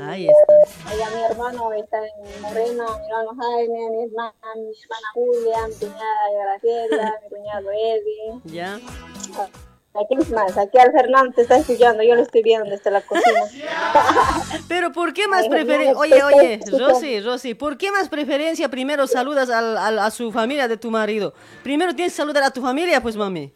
[0.00, 0.96] Ahí está.
[0.96, 5.68] Y a mi hermano está en Moreno, mi hermano Jaime, mi hermana, mi hermana Julia,
[5.68, 8.40] mi cuñada Graciela, mi cuñado Eddie.
[8.44, 8.80] ¿Ya?
[9.96, 13.00] Aquí es más, aquí al Fernando te está escuchando, yo lo estoy viendo desde la
[13.02, 13.40] cocina.
[14.68, 15.96] Pero ¿por qué más preferencia?
[15.96, 16.60] Oye, oye.
[16.76, 20.90] Rosy, Rosy, ¿por qué más preferencia primero saludas al- al- a su familia de tu
[20.90, 21.32] marido?
[21.62, 23.52] Primero tienes que saludar a tu familia, pues mami.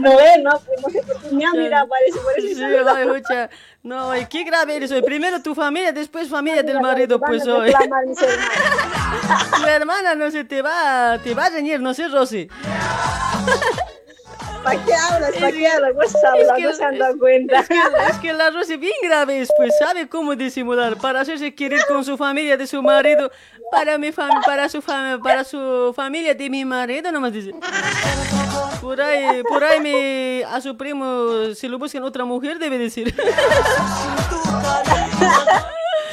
[0.00, 3.50] No ve, no, pues no sé por qué me mira, parece, por eso Sí, mucha-
[3.82, 5.02] No, ay, qué grave eres hoy.
[5.02, 7.72] Primero tu familia, después familia del marido, pues hoy.
[9.56, 12.48] Tu hermana no se te va, te va a reñir, no sé, Rosy.
[14.64, 15.30] ¿Para qué hablas?
[15.34, 15.94] ¿Para qué hablas?
[15.94, 17.60] Vos Es hablas, que- no se han dado cuenta.
[17.60, 17.78] Es que,
[18.10, 22.04] es que la Rosy bien grave es, pues sabe cómo disimular para hacerse querer con
[22.04, 23.30] su familia de su marido,
[23.70, 27.52] para mi fam para su fam para su familia de mi marido, nomás dice.
[28.86, 33.12] Por ahí, por ahí me, a su primo, si lo buscan otra mujer, debe decir.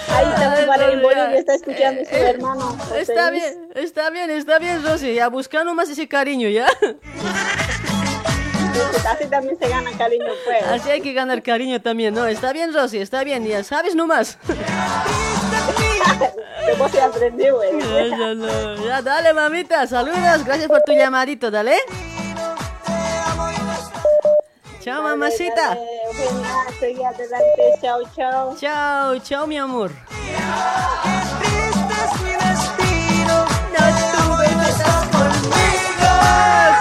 [0.10, 2.76] Ahí también para en Ay, Bolivia está escuchando su eh, hermano.
[2.80, 3.44] José Está Luis.
[3.44, 5.14] bien, está bien, está bien, Rosy.
[5.14, 6.66] Ya busca nomás ese cariño, ¿ya?
[6.80, 6.96] Pues
[9.06, 10.64] Así también se gana cariño, pues.
[10.64, 12.26] Así hay que ganar cariño también, ¿no?
[12.26, 14.40] Está bien, Rosy, está bien, ya sabes nomás.
[16.66, 17.70] De vos se aprendí, güey.
[17.80, 18.76] Ya, ya.
[18.84, 21.78] Ya, dale, mamita, saludos, gracias por tu llamadito, dale.
[24.84, 25.69] Chao, mamacita.
[25.69, 27.74] Dale, seguí adelante.
[27.82, 28.56] Chao, chao.
[28.58, 29.91] Chao, chao, mi amor.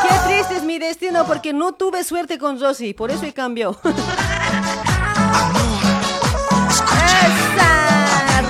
[0.02, 3.78] Qué triste es mi destino porque no tuve suerte con Rosy, por eso he cambiado.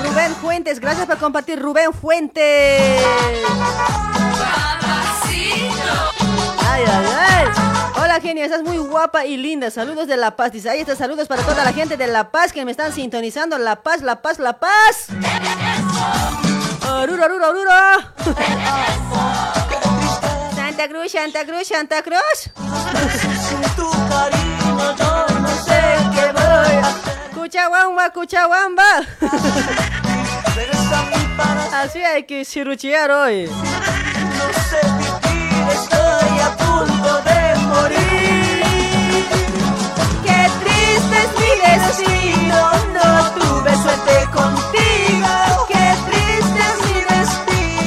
[0.03, 3.05] Rubén Fuentes, gracias por compartir, Rubén Fuentes.
[6.65, 7.72] Ay, ay, ay.
[8.21, 9.71] Genia, estás muy guapa y linda.
[9.71, 10.53] Saludos de La Paz.
[10.53, 13.57] Dice, ahí está, saludos para toda la gente de La Paz que me están sintonizando.
[13.59, 15.09] La Paz, La Paz, La Paz.
[16.91, 17.73] Oruro, oruro, oruro.
[20.55, 22.51] Santa Cruz, Santa Cruz, Santa Cruz.
[27.35, 29.07] Cuchahuamba, Cuchahuamba.
[31.73, 33.49] Así hay que ciruchear hoy.
[35.71, 37.32] Estoy a punto de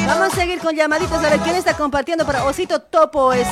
[0.08, 3.34] Vamos a seguir con llamaditos a ver quién está compartiendo para Osito Topo.
[3.34, 3.48] Es,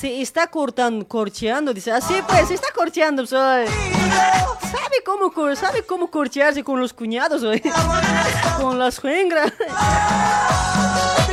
[0.00, 1.92] sí, está cortan, corcheando, dice.
[1.92, 3.26] Así pues, sí está corcheando.
[3.26, 3.66] Soy.
[3.66, 7.42] ¿Sabe cómo, sabe cómo corchearse con los cuñados?
[8.60, 9.52] Con las suegras.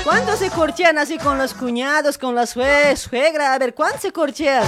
[0.03, 3.53] ¿Cuántos se corchean así con los cuñados, con la sue- suegra?
[3.53, 4.63] A ver, ¿cuántos se corchean?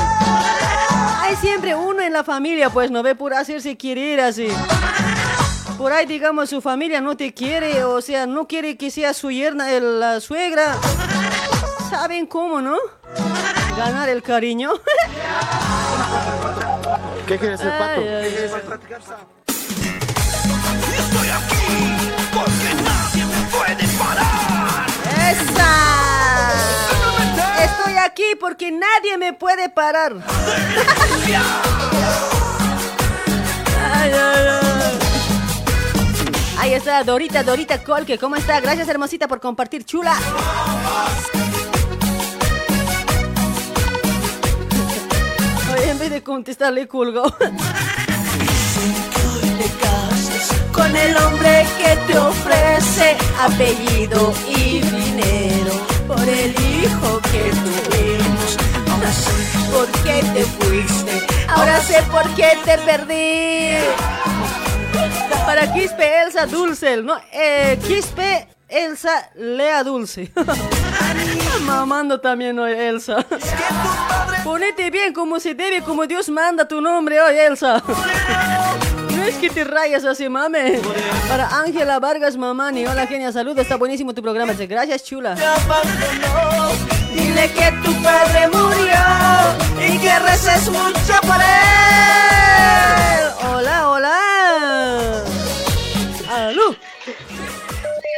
[1.22, 4.48] Hay siempre uno en la familia, pues no ve por hacerse querer así.
[5.78, 9.32] Por ahí, digamos, su familia no te quiere, o sea, no quiere que sea su
[9.32, 10.76] yerna, el- la suegra.
[11.90, 12.76] ¿Saben cómo, no?
[13.80, 14.74] Ganar el cariño.
[17.28, 18.02] ¿Qué quieres hacer, Pato?
[18.02, 18.80] ¿Qué quieres hacer?
[20.98, 24.86] Estoy aquí porque nadie me puede parar.
[25.32, 25.72] ¡Esa!
[27.64, 30.12] Estoy aquí porque nadie me puede parar.
[33.94, 35.00] Ay, ay, ay.
[36.58, 38.18] Ahí está Dorita, Dorita Colque.
[38.18, 38.60] ¿Cómo está?
[38.60, 39.86] Gracias, hermosita, por compartir.
[39.86, 40.18] Chula.
[45.84, 47.24] En vez de contestarle, colgó.
[50.72, 55.74] Con el hombre que te ofrece apellido y dinero
[56.08, 58.58] por el hijo que tuvimos.
[58.90, 59.32] Ahora sé
[59.72, 61.28] por qué te fuiste.
[61.50, 63.78] Ahora sé por qué te perdí.
[65.46, 67.18] Para Quispe Elsa Dulcel, ¿no?
[67.32, 70.32] Eh, Quispe Elsa Lea Dulce.
[71.64, 73.26] Mamando también hoy, Elsa.
[74.44, 77.84] Ponete bien como se debe, como Dios manda tu nombre hoy, Elsa.
[79.20, 80.80] No es que te rayas así, mame.
[81.28, 82.86] Para Ángela Vargas Mamani.
[82.88, 83.64] Hola, genia, saludos.
[83.64, 84.54] Está buenísimo tu programa.
[84.54, 85.36] Gracias, chula.
[87.14, 88.96] Dile que tu padre murió
[89.94, 93.28] y que reces mucho por él.
[93.52, 94.39] Hola, hola.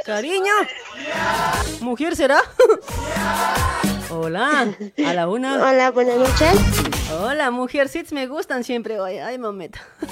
[0.06, 0.54] Cariño.
[1.82, 2.42] ¿Mujer será?
[4.10, 4.74] Hola,
[5.06, 5.56] a la una.
[5.56, 6.60] Hola, buenas noches.
[7.22, 9.18] Hola, mujer, sits me gustan siempre hoy.
[9.20, 9.80] Ay, mameta.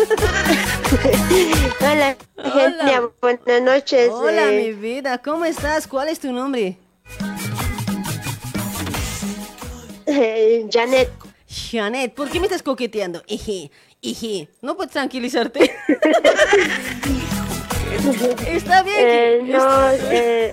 [1.82, 4.10] Hola, Genia, buenas noches.
[4.12, 5.88] Hola, eh, mi vida, ¿cómo estás?
[5.88, 6.78] ¿Cuál es tu nombre?
[10.06, 11.10] eh, Janet.
[11.72, 13.24] Janet, ¿por qué me estás coqueteando?
[13.28, 13.72] Iji,
[14.02, 15.76] iji, ¿no puedes tranquilizarte?
[18.48, 18.98] Está bien.
[19.00, 20.52] Eh, que- no, eh,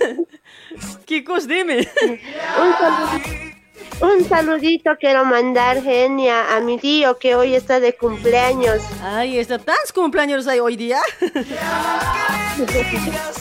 [1.07, 1.89] Kikos, dime.
[2.03, 8.83] un, saludito, un saludito quiero mandar, Genia, a mi tío que hoy está de cumpleaños.
[9.03, 11.01] Ay, ¿está tan cumpleaños hay hoy día?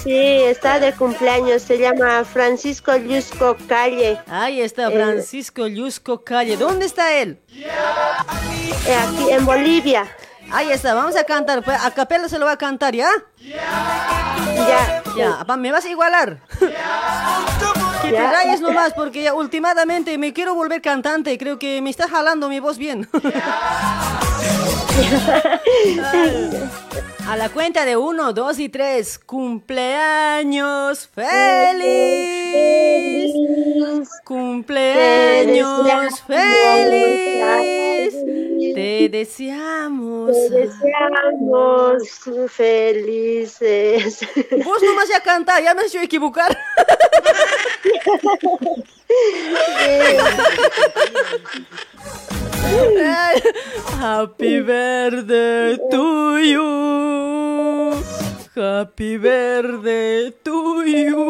[0.03, 1.61] Sí, está de cumpleaños.
[1.61, 4.17] Se llama Francisco Llusco Calle.
[4.27, 6.57] Ahí está Eh, Francisco Llusco Calle.
[6.57, 7.39] ¿Dónde está él?
[7.53, 10.05] eh, aquí en Bolivia.
[10.51, 11.63] Ahí está, vamos a cantar.
[11.63, 13.09] pues, A capela se lo va a cantar, ¿ya?
[13.39, 15.01] Ya.
[15.17, 16.39] Ya, pa- me vas a igualar.
[18.05, 21.37] Que te rayes nomás, porque últimamente me quiero volver cantante.
[21.37, 23.07] Creo que me está jalando mi voz bien.
[27.27, 29.17] A la cuenta de uno, dos y tres.
[29.17, 32.05] Cumpleaños feliz.
[34.23, 38.13] Cumpleaños feliz.
[38.75, 40.31] Te deseamos.
[40.31, 42.03] Te deseamos
[42.51, 44.19] felices.
[44.63, 46.55] Vos nomás ya cantar, ya me has hecho equivocar.
[53.99, 54.59] Happy
[55.91, 56.65] to you.
[58.55, 59.17] Happy
[60.43, 61.23] to you.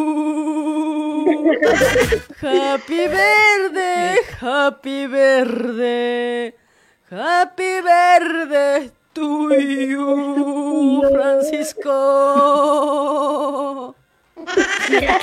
[2.42, 6.54] Happy birthday, happy birthday.
[7.10, 7.82] Happy
[9.14, 12.02] to you, Francisco.
[14.90, 15.20] Ya,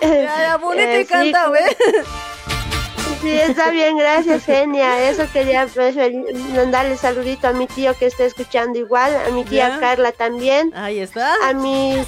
[0.00, 1.76] ya, bonito Eh, y sí, cantado, ¿eh?
[3.20, 5.08] Sí, está bien, gracias, Genia.
[5.08, 9.44] Eso quería pues, fel- mandarle saludito a mi tío que está escuchando igual, a mi
[9.44, 9.80] tía Ya.
[9.80, 10.72] Carla también.
[10.74, 11.32] Ahí está.
[11.44, 12.04] A mi,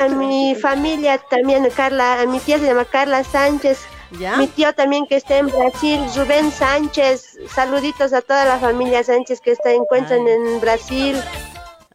[0.00, 3.80] a mi familia también, Carla, a mi tía se llama Carla Sánchez.
[4.18, 4.38] Ya.
[4.38, 7.36] Mi tío también que está en Brasil, Rubén Sánchez.
[7.54, 11.14] Saluditos a toda la familia Sánchez que se encuentran en Brasil.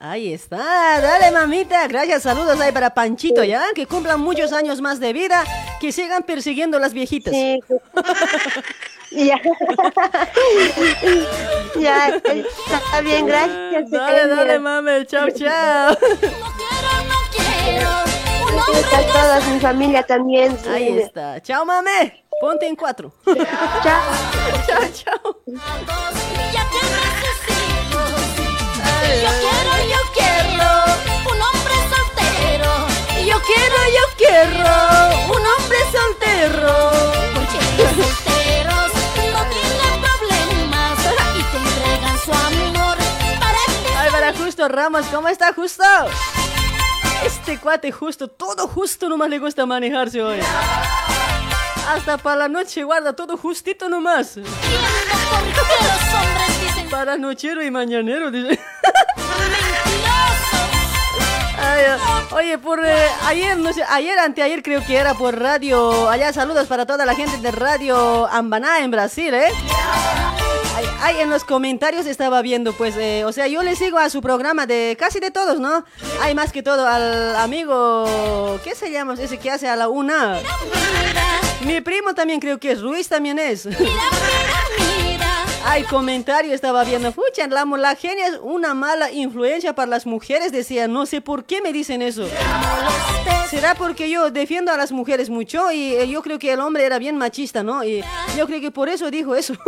[0.06, 3.68] Ahí está, dale mamita, gracias, saludos ahí para Panchito, ¿ya?
[3.74, 5.45] Que cumplan muchos años más de vida,
[5.80, 7.34] que sigan persiguiendo a las viejitas.
[7.34, 7.62] Sí.
[9.16, 9.39] Ya.
[11.80, 13.91] ya, está bien, gracias.
[13.91, 15.95] Dale, dale, mami, chao, chao.
[18.51, 20.58] Gracias a toda mi familia también.
[20.58, 20.68] sí.
[20.68, 23.14] Ahí está, chao, mami, ponte en cuatro.
[23.84, 23.84] Chao.
[24.68, 25.43] chao, chao.
[29.04, 29.10] Yo
[29.43, 30.70] quiero, yo quiero
[31.32, 32.72] un hombre soltero.
[33.26, 34.70] Yo quiero, yo quiero
[35.36, 36.74] un hombre soltero.
[37.34, 38.89] Porque los solteros
[39.34, 40.97] no tienen problemas
[41.38, 42.97] y te entregan su amor
[43.39, 45.84] para que Ay, para Justo Ramos, ¿cómo está Justo?
[47.26, 50.39] Este cuate justo, todo justo nomás le gusta manejarse hoy.
[51.88, 54.36] Hasta para la noche guarda todo justito nomás.
[54.38, 54.54] los hombres
[56.62, 58.59] dicen Para nochero y mañanero, dice.
[61.57, 61.81] ay,
[62.29, 66.07] oye, por eh, ayer, no sé, ayer, anteayer creo que era por radio.
[66.07, 69.49] Allá saludos para toda la gente de Radio Ambaná en Brasil, ¿eh?
[70.75, 74.11] Ay, ay, en los comentarios estaba viendo, pues, eh, o sea, yo le sigo a
[74.11, 75.85] su programa de casi de todos, ¿no?
[76.21, 79.15] Hay más que todo al amigo, ¿qué se llama?
[79.15, 80.37] Ese que hace a la una.
[81.65, 83.67] Mi primo también creo que es, Ruiz también es.
[85.66, 87.11] Ay, comentario estaba viendo.
[87.11, 90.88] Pucha, la, genia es una mala influencia para las mujeres, decía.
[90.88, 92.28] No sé por qué me dicen eso.
[93.49, 95.72] ¿Será porque yo defiendo a las mujeres mucho?
[95.72, 97.84] Y eh, yo creo que el hombre era bien machista, ¿no?
[97.84, 98.03] Y
[98.38, 99.53] yo creo que por eso dijo eso.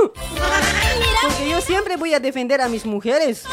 [1.22, 3.43] Porque yo siempre voy a defender a mis mujeres.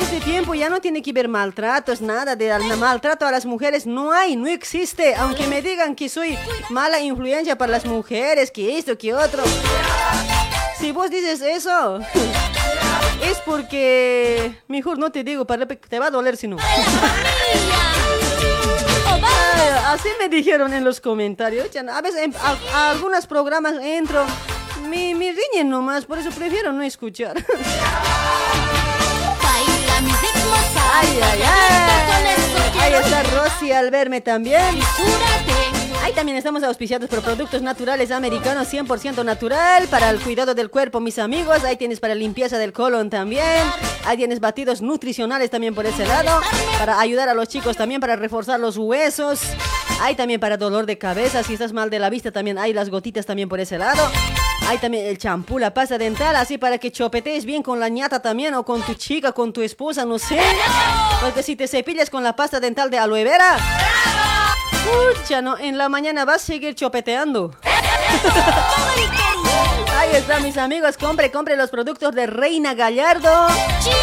[0.00, 3.86] Este tiempo ya no tiene que ver maltratos, nada de al- maltrato a las mujeres.
[3.86, 5.14] No hay, no existe.
[5.14, 6.36] Aunque me digan que soy
[6.68, 9.42] mala influencia para las mujeres, que esto, que otro.
[10.80, 12.00] Si vos dices eso,
[13.22, 14.54] es porque...
[14.66, 16.56] Mejor no te digo, para te va a doler si no.
[16.58, 16.80] Ay,
[19.86, 21.68] Así me dijeron en los comentarios.
[21.76, 24.24] A veces en a, a algunos programas entro,
[24.88, 27.36] me, me riñen nomás, por eso prefiero no escuchar.
[30.92, 32.80] Ay, ay, ay.
[32.80, 34.78] Ahí está Rosy al verme también.
[36.14, 41.18] También estamos auspiciados por productos naturales americanos 100% natural para el cuidado del cuerpo, mis
[41.18, 41.64] amigos.
[41.64, 43.64] Ahí tienes para limpieza del colon también.
[44.04, 46.40] Ahí tienes batidos nutricionales también por ese lado.
[46.78, 49.40] Para ayudar a los chicos también para reforzar los huesos.
[50.02, 51.42] Hay también para dolor de cabeza.
[51.42, 54.02] Si estás mal de la vista también hay las gotitas también por ese lado.
[54.68, 58.20] Hay también el champú, la pasta dental, así para que chopetees bien con la ñata
[58.20, 60.40] también o con tu chica, con tu esposa, no sé.
[61.20, 63.56] Porque si te cepillas con la pasta dental de aloe vera,
[64.84, 67.54] Pucha, no, en la mañana vas a seguir chopeteando.
[69.96, 70.96] Ahí está, mis amigos.
[70.96, 73.28] Compre, compre los productos de Reina Gallardo.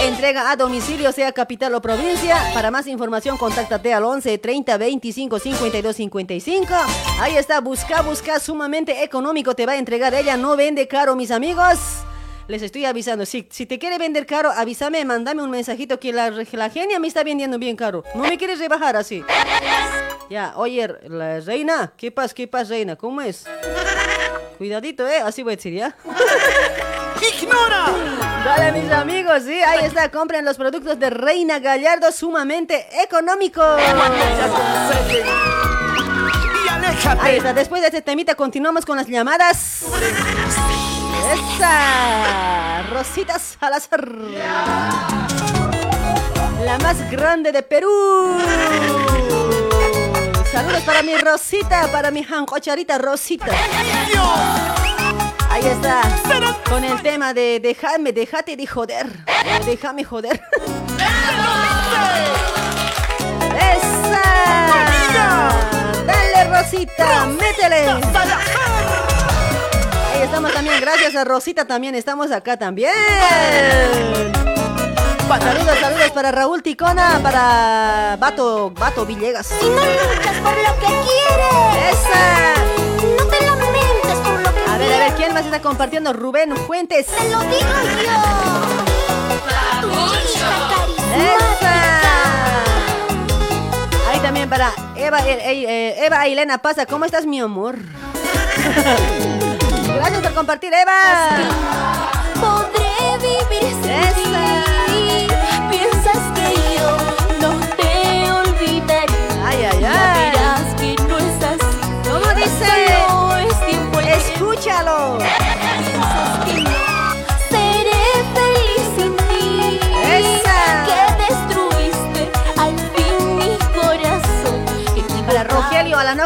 [0.04, 2.38] Entrega a domicilio, sea capital o provincia.
[2.54, 6.74] Para más información, contáctate al 11 30 25 52 55.
[7.20, 9.56] Ahí está, busca, busca, sumamente económico.
[9.56, 10.38] Te va a entregar ella.
[10.38, 11.80] No vende caro, mis amigos.
[12.48, 13.26] Les estoy avisando.
[13.26, 17.08] Si, si te quiere vender caro, avísame, mándame un mensajito que la, la genia me
[17.08, 18.04] está vendiendo bien caro.
[18.16, 19.24] No me quieres rebajar así.
[20.30, 22.96] Ya, oye, la reina, ¿qué pasa, qué pasa, reina?
[22.96, 23.46] ¿Cómo es?
[24.58, 25.20] Cuidadito, ¿eh?
[25.20, 25.96] Así voy a decir, ¿ya?
[27.42, 27.86] ¡Ignora!
[28.44, 33.82] Dale, mis amigos, sí, ahí está, compren los productos de Reina Gallardo sumamente económicos.
[37.22, 39.84] Ahí está, después de este temita continuamos con las llamadas.
[41.34, 44.08] Esa, Rosita Salazar.
[46.64, 48.38] La más grande de Perú.
[50.52, 53.52] Saludos para mi Rosita, para mi jancocharita Rosita.
[55.50, 56.02] Ahí está,
[56.70, 59.08] con el tema de déjame, déjate de joder.
[59.66, 60.42] Déjame joder.
[63.60, 64.22] ¡Esa!
[66.06, 67.26] ¡Dale, Rosita!
[67.26, 68.77] ¡Métele!
[70.28, 72.92] Estamos también, gracias a Rosita también, estamos acá también.
[75.28, 79.48] Saludos, saludos para Raúl Ticona, para Bato, Bato Villegas.
[79.48, 82.54] Si no luchas por lo que quieres, ¡Esa!
[83.18, 86.12] no te lamentes por lo que A ver, a ver, ¿quién más está compartiendo?
[86.12, 87.06] Rubén Fuentes.
[87.06, 87.60] te lo digo
[88.04, 88.12] yo.
[94.10, 97.78] Ahí también para Eva, eh, eh, Eva Elena Pasa, ¿cómo estás, mi amor?
[100.10, 100.94] Gracias por compartir, Eva.
[102.40, 104.27] Podré vivir sin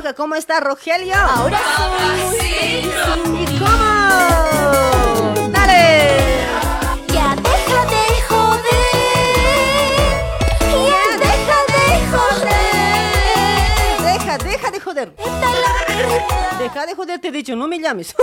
[0.02, 1.14] Rogelio a la noca, ¿cómo está Rogelio?
[1.16, 1.60] Ahora
[2.40, 2.90] sin
[3.36, 5.50] ¿Y cómo?
[5.52, 6.41] ¡Dale!
[14.92, 15.14] Joder.
[16.60, 18.14] Deja de joder, te he dicho, no me llames.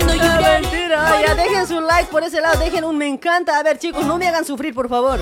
[0.00, 3.58] No mentira, ya dejen su like por ese lado, dejen un me encanta.
[3.58, 5.20] A ver, chicos, no me hagan sufrir, por favor.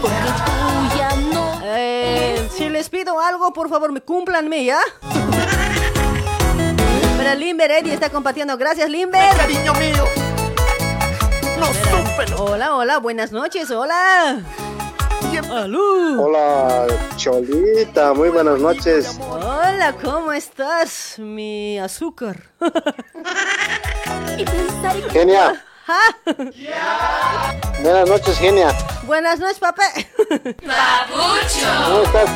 [1.62, 4.80] Eh, si les pido algo, por favor, me cúmplanme, ¿ya?
[7.16, 8.56] Para Limber, Eddie está compartiendo.
[8.56, 9.36] Gracias, Limber.
[9.36, 10.04] Cariño mío.
[11.58, 14.42] No Hola, hola, buenas noches, hola.
[15.40, 16.86] Hola,
[17.16, 19.16] Cholita, muy buenas noches.
[19.20, 22.42] Hola, ¿cómo estás, mi azúcar?
[25.12, 28.74] Genia, Ah, buenas noches, Genia.
[29.06, 29.84] Buenas noches, papá.
[31.08, 32.30] ¿Cómo estás?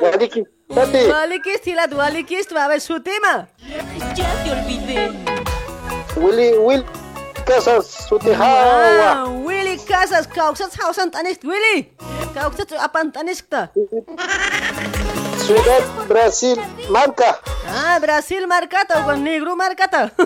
[0.00, 0.42] Waliki,
[0.74, 3.48] Tati, Vale, que estila, vale, que esto, a ver, su tema.
[4.14, 5.12] ya te olvidé.
[6.16, 6.84] Willy, Will,
[7.48, 9.24] Casas, Sutihawa.
[9.24, 11.88] Ah, Willy Casas, kauksat hausan tanis, Willy.
[12.36, 13.72] Kauksat apan tanis ta.
[15.40, 16.60] Ciudad Brasil,
[16.92, 17.40] Marca.
[17.64, 20.12] Ah, Brasil marcata, con negro marcata.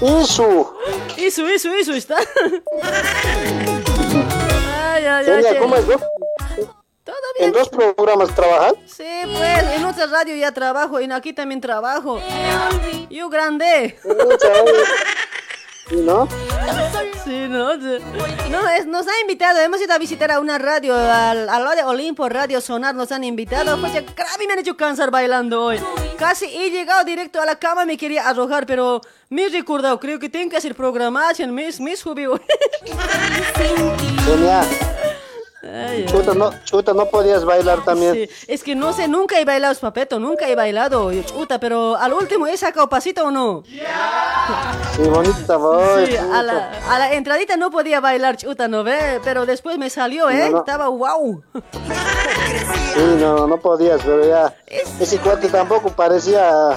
[0.00, 0.72] Isu.
[1.20, 2.16] Isso, isso, isso, está.
[4.94, 5.42] Ay, ay, ay.
[5.42, 5.58] Che.
[5.58, 5.84] ¿cómo es?
[7.38, 8.74] ¿En dos programas trabajan?
[8.86, 12.18] Sí, pues, en otra radio ya trabajo, y aquí también trabajo.
[13.10, 13.98] Yo grande.
[15.90, 16.26] ¿Y no?
[17.24, 21.48] Sí, no, no es, nos ha invitado, hemos ido a visitar a una radio, al,
[21.48, 23.78] a la de Olimpo Radio Sonar, nos han invitado.
[23.78, 24.00] Pues ya,
[24.38, 25.78] mí me han hecho cansar bailando hoy.
[26.18, 30.18] Casi he llegado directo a la cama, me quería arrojar, pero me he recordado, creo
[30.18, 32.40] que tengo que hacer programación, me, me subí hoy.
[35.72, 36.06] Ay.
[36.06, 38.14] Chuta, no, chuta, no podías bailar también.
[38.14, 42.12] Sí, es que no sé, nunca he bailado papeto, nunca he bailado, chuta, pero al
[42.12, 43.62] último he sacado pasito o no.
[44.96, 46.08] Sí, bonita voz.
[46.08, 49.20] Sí, a la, a la entradita no podía bailar chuta, ¿no ve?
[49.24, 50.46] Pero después me salió, ¿eh?
[50.46, 50.58] No, no.
[50.58, 51.42] Estaba wow.
[51.52, 54.54] Sí, no, no podías, pero ya.
[55.00, 56.76] Ese cuate tampoco parecía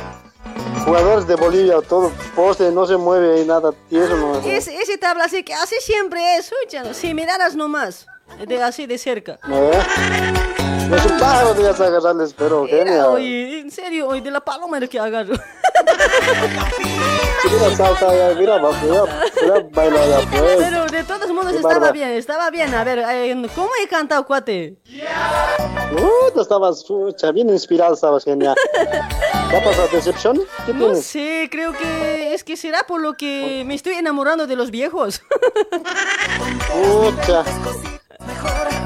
[0.85, 4.39] jugadores de Bolivia, todo poste, no se mueve y nada, tieso no.
[4.39, 8.07] Ese, ese tabla así que así siempre es, escucha, si miraras nomás,
[8.47, 9.39] de, así de cerca.
[9.47, 13.07] ¿No es un pájaro, debías agarrarles, pero genial.
[13.07, 15.35] oye, en serio, hoy de la paloma era que agarro.
[17.51, 19.03] Mira, salta ya, mira, va, mira,
[19.41, 20.55] mira, baila ya, pues.
[20.57, 21.93] Pero de todos modos Qué estaba bárbaro.
[21.93, 22.73] bien, estaba bien.
[22.73, 24.77] A ver, eh, ¿cómo he cantado, cuate?
[25.93, 28.55] Uh, tú estabas, pucha, bien inspirado, estabas genial.
[29.49, 29.87] ¿Qué ha pasado?
[29.91, 30.41] ¿Decepción?
[30.65, 31.05] ¿Qué No tienes?
[31.05, 35.21] sé, creo que es que será por lo que me estoy enamorando de los viejos.
[36.71, 37.43] Pucha.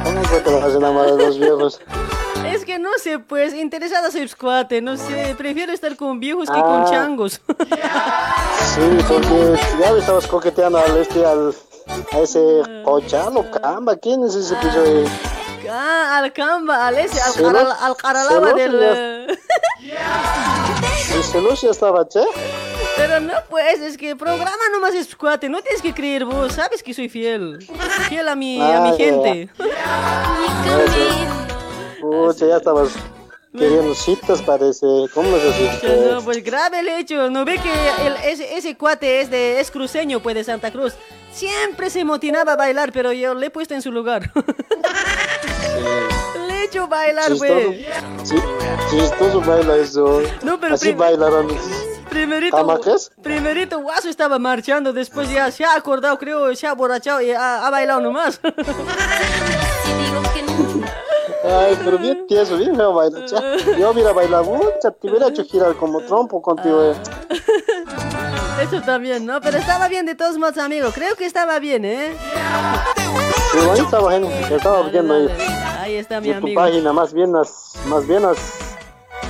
[0.03, 1.81] ¿Cómo que te vas a enamorar de los viejos?
[2.51, 6.57] Es que no sé, pues, interesada soy cuate, no sé, prefiero estar con viejos que
[6.57, 6.63] Ah.
[6.63, 7.41] con changos.
[8.75, 11.53] Sí, porque ya me estabas coqueteando al este, al,
[12.11, 15.07] a ese Cochalo, Camba, ¿quién es ese piso de...?
[15.69, 19.37] Ah, al camba, al ese, al, caralaba del...
[19.79, 19.91] ¿Y
[21.61, 22.21] ya estaba, che?
[23.01, 26.83] Pero no, pues, es que programa nomás es cuate, no tienes que creer vos, sabes
[26.83, 27.57] que soy fiel.
[28.09, 28.97] Fiel a mi, a Ah, mi ya.
[29.05, 29.49] gente.
[32.01, 32.89] Pucha, ya estabas
[33.53, 34.85] queriendo citas, parece.
[35.13, 35.69] ¿Cómo es así?
[36.11, 37.29] No, pues grave el hecho.
[37.29, 37.71] ¿No ve que
[38.05, 40.93] el- ese, ese cuate es de es cruceño, pues de Santa Cruz?
[41.33, 44.31] Siempre se motinaba a bailar, pero yo le he puesto en su lugar.
[46.47, 47.85] le he hecho bailar, Chistoso, güey.
[48.23, 48.35] sí,
[48.89, 50.21] chistoso baila eso.
[50.43, 51.47] No, pero Así bailaron.
[52.11, 52.81] Primerito,
[53.21, 57.65] primerito Guaso estaba marchando, después ya se ha acordado, creo, se ha borrachado y ha,
[57.65, 58.37] ha bailado nomás.
[61.43, 63.25] Ay, pero bien tieso, bien feo bailar.
[63.79, 66.91] Yo hubiera bailado, mucha, te hubiera hecho girar como trompo contigo.
[66.91, 66.95] eh.
[68.61, 69.39] Eso también, ¿no?
[69.39, 70.89] Pero estaba bien de todos modos, amigo.
[70.93, 72.13] Creo que estaba bien, ¿eh?
[73.53, 75.29] Sí, bonito estaba genial, estaba viendo ahí.
[75.79, 76.61] Ahí está mi de tu amigo.
[76.61, 78.37] página, más bien más bien has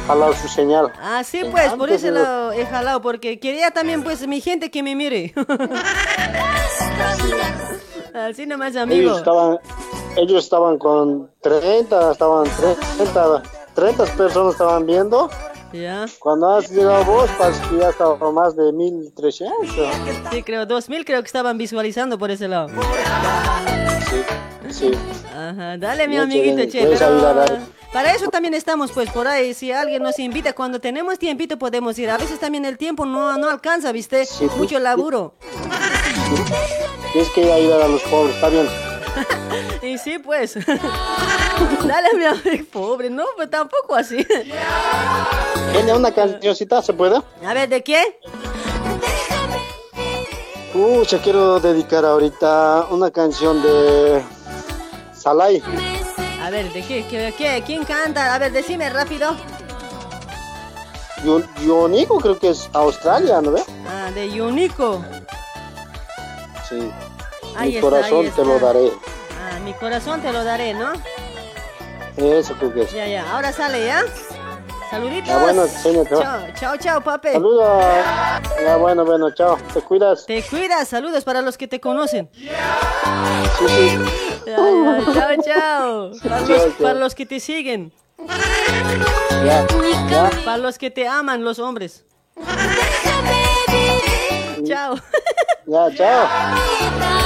[0.08, 0.92] jalado su señal.
[1.02, 4.70] Ah, sí, pues, por ese de- lado he jalado, porque quería también, pues, mi gente
[4.72, 5.34] que me mire.
[8.14, 9.02] Así nomás, amigo.
[9.02, 9.60] Ellos estaban,
[10.18, 12.44] ellos estaban con 30, estaban
[12.98, 13.42] 30,
[13.74, 15.30] 30 personas estaban viendo.
[15.72, 16.06] Ya.
[16.20, 19.70] Cuando has llegado vos, parece que ya estaba más de 1300.
[20.32, 22.68] Sí, creo, 2000 creo que estaban visualizando por ese lado.
[24.10, 24.24] Sí,
[24.74, 24.92] sí.
[25.34, 26.86] Ajá, dale, mi amiguito, che.
[26.86, 27.46] pero.
[27.94, 29.54] Para eso también estamos, pues, por ahí.
[29.54, 32.10] Si alguien nos invita, cuando tenemos tiempito podemos ir.
[32.10, 34.28] A veces también el tiempo no, no alcanza, ¿viste?
[34.58, 35.36] Mucho laburo.
[37.12, 38.68] Tienes que ayudar a los pobres, está bien.
[39.82, 40.54] Y sí, pues.
[41.86, 43.10] Dale, mi amigo, pobre.
[43.10, 44.26] No, pues tampoco así.
[45.74, 47.20] ¿Tiene una cancioncita, se puede?
[47.44, 48.20] A ver, ¿de qué?
[50.72, 54.24] Pucha, quiero dedicar ahorita una canción de
[55.14, 55.62] Salai.
[56.52, 57.06] A ver, ¿de qué?
[57.10, 57.34] ¿Qué?
[57.38, 57.64] qué?
[57.66, 58.36] ¿Quién canta?
[58.36, 59.38] A ver, decime rápido.
[61.24, 63.64] Yo, Yonico creo que es Australia, ¿no ve?
[63.88, 65.02] Ah, de Yunico.
[66.68, 66.92] Sí.
[67.56, 68.92] Ahí Mi está, corazón ahí te lo daré.
[69.40, 70.92] Ah, mi corazón te lo daré, ¿no?
[72.18, 72.92] Eso creo que es.
[72.92, 73.32] Ya, ya.
[73.34, 74.04] Ahora sale, ¿ya?
[74.92, 75.28] Saluditos.
[75.30, 76.20] Ya, bueno, señor, chao.
[76.22, 77.30] Chao, chao, chao, papi.
[77.32, 77.84] Saludos.
[78.62, 79.58] Ya, bueno, bueno, chao.
[79.74, 80.26] Te cuidas.
[80.26, 82.30] Te cuidas, saludos para los que te conocen.
[82.34, 82.48] Sí,
[83.68, 84.00] sí.
[84.46, 86.12] Ya, ya, chao, chao.
[86.22, 86.74] Para Chao, los, chao.
[86.82, 87.94] para los que te siguen.
[89.46, 89.66] Ya,
[90.10, 90.30] ya.
[90.44, 92.04] Para los que te aman, los hombres.
[94.68, 94.96] Chao.
[95.68, 97.18] Ya, chao.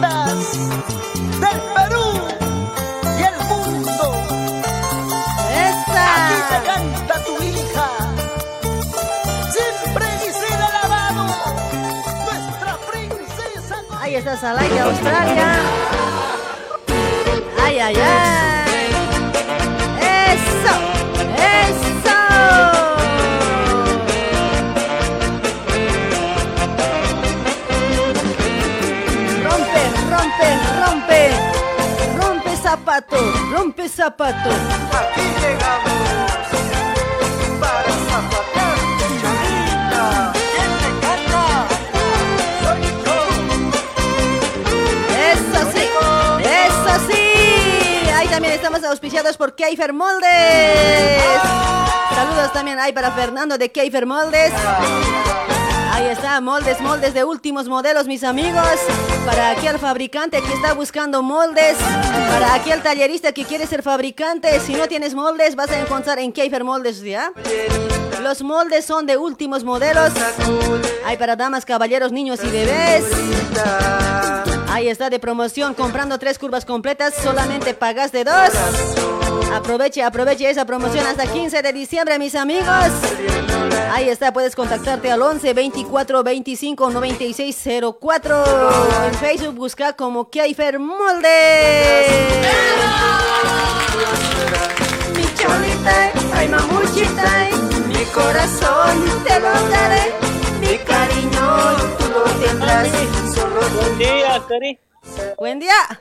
[0.00, 2.26] del Perú
[3.16, 4.14] y el mundo.
[5.50, 6.02] ¡Esta!
[6.16, 7.88] Aquí te canta tu hija,
[9.52, 11.26] siempre y sin alabado,
[12.24, 13.76] nuestra princesa.
[14.00, 15.48] Ahí está Salaya, Australia.
[17.64, 18.53] ¡Ay, ay, ay!
[33.84, 34.50] Rompe zapato.
[34.50, 35.92] Aquí llegamos
[37.60, 38.78] para zapatear,
[39.20, 40.32] chavita.
[40.32, 41.42] ¿Quién te canta?
[42.62, 43.16] Soy yo.
[45.32, 45.84] Eso sí,
[46.42, 47.24] eso sí.
[48.14, 51.42] Ahí también estamos auspiciados por Keifer Moldes.
[52.14, 54.52] Saludos también ahí para Fernando de Keifer Moldes.
[55.94, 58.80] Ahí está, moldes, moldes de últimos modelos, mis amigos.
[59.24, 61.76] Para aquel fabricante que está buscando moldes.
[61.78, 64.58] Para aquel tallerista que quiere ser fabricante.
[64.58, 67.32] Si no tienes moldes, vas a encontrar en Keifer Moldes, ¿ya?
[68.22, 70.12] Los moldes son de últimos modelos.
[71.06, 73.04] Hay para damas, caballeros, niños y bebés.
[74.70, 78.50] Ahí está de promoción, comprando tres curvas completas, solamente pagas de dos.
[79.54, 82.90] Aproveche, aproveche esa promoción hasta 15 de diciembre, mis amigos.
[83.92, 87.68] Ahí está, puedes contactarte al 11 24 25 96
[88.00, 88.44] 04.
[89.06, 91.28] En Facebook busca como Keifer Molde.
[95.14, 97.48] Mi cholita, ay mamuchita,
[97.86, 100.14] mi corazón te lo daré,
[100.60, 102.88] mi cariño tú lo tendrás,
[103.32, 104.78] solo Buen día, Cari.
[105.38, 106.00] Buen día.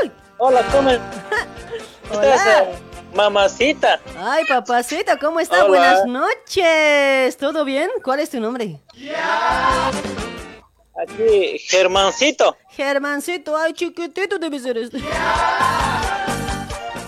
[0.00, 0.12] Ay,
[0.42, 0.88] Hola, ¿cómo
[2.12, 2.68] estás, eh,
[3.14, 4.00] mamacita?
[4.18, 5.64] Ay, papacito, ¿cómo está?
[5.64, 5.68] Hola.
[5.68, 7.36] Buenas noches.
[7.36, 7.90] ¿Todo bien?
[8.02, 8.80] ¿Cuál es tu nombre?
[11.02, 12.56] Aquí, Germancito.
[12.70, 14.98] Germancito, ay, chiquitito debe ser este.
[14.98, 15.04] Sí,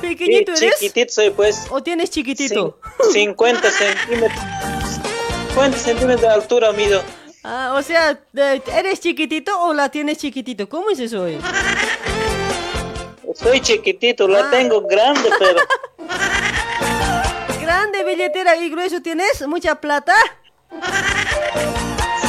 [0.00, 0.74] ¿Pequeñito eres?
[0.78, 1.66] chiquitito soy, pues.
[1.70, 2.78] ¿O tienes chiquitito?
[3.12, 4.40] Cin- 50 centímetros.
[5.48, 7.02] 50 centímetros de altura mido.
[7.44, 10.68] Ah, o sea, ¿eres chiquitito o la tienes chiquitito?
[10.68, 11.26] ¿Cómo es eso?
[11.26, 11.38] eh?
[13.34, 14.28] Soy chiquitito, Ah.
[14.28, 15.60] la tengo grande, pero.
[17.60, 20.14] Grande billetera y grueso tienes, mucha plata.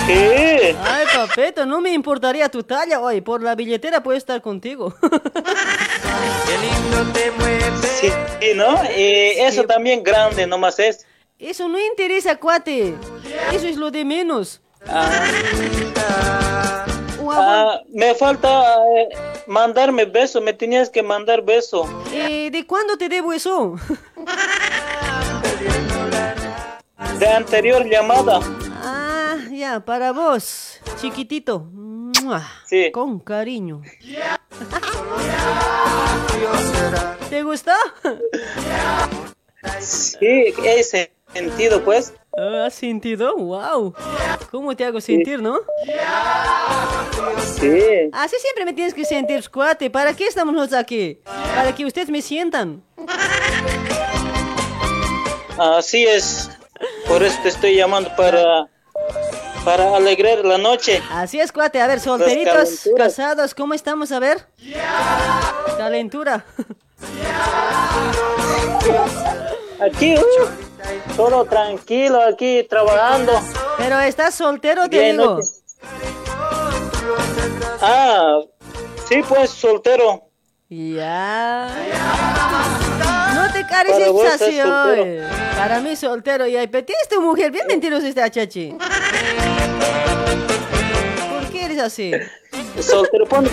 [0.06, 0.14] Sí.
[0.14, 3.00] Ay, papeto, no me importaría tu talla.
[3.00, 4.94] Oye, por la billetera puedo estar contigo.
[5.02, 7.90] Qué lindo te mueves.
[8.00, 8.10] Sí,
[8.42, 8.84] sí, ¿no?
[8.96, 11.06] Y eso también grande, nomás es.
[11.40, 12.94] Eso no interesa, cuate.
[13.52, 14.62] Eso es lo de menos.
[14.88, 15.22] Ah,
[17.32, 18.64] ah, me falta
[18.98, 19.10] eh,
[19.48, 21.86] mandarme beso, me tenías que mandar beso.
[22.12, 23.76] Eh, ¿De cuándo te debo eso?
[27.20, 28.40] De anterior llamada.
[28.84, 31.68] Ah, ya, para vos, chiquitito.
[32.66, 32.92] Sí.
[32.92, 33.82] Con cariño.
[37.30, 37.72] ¿Te gustó?
[39.80, 42.14] Sí, ese sentido, pues.
[42.38, 43.36] Ah, ¿Has sentido?
[43.36, 43.94] ¡Wow!
[44.52, 45.60] ¿Cómo te hago sentir, no?
[47.60, 48.10] Sí.
[48.12, 49.90] Así siempre me tienes que sentir, cuate.
[49.90, 51.20] ¿Para qué estamos nosotros aquí?
[51.56, 52.84] Para que ustedes me sientan.
[55.58, 56.50] Así es.
[57.08, 58.68] Por eso te estoy llamando para
[59.64, 61.02] para alegrar la noche.
[61.12, 61.80] Así es, cuate.
[61.80, 64.12] A ver, solteritos, casados, ¿cómo estamos?
[64.12, 64.46] A ver.
[65.78, 66.46] Calentura.
[69.80, 70.22] Aquí, uh,
[71.16, 73.32] solo tranquilo, aquí trabajando.
[73.78, 75.36] Pero estás soltero, te Bien, digo.
[75.36, 75.42] ¿no?
[77.82, 78.40] Ah,
[79.08, 80.30] sí, pues soltero.
[80.70, 81.70] Ya.
[83.36, 84.28] No te cares hoy.
[84.40, 85.28] soltero.
[85.58, 86.54] Para mí soltero y.
[86.68, 88.76] Pero tienes tu mujer, bien mentiroso esta chachi.
[91.30, 92.12] ¿Por qué eres así?
[92.80, 93.50] Soltero pone.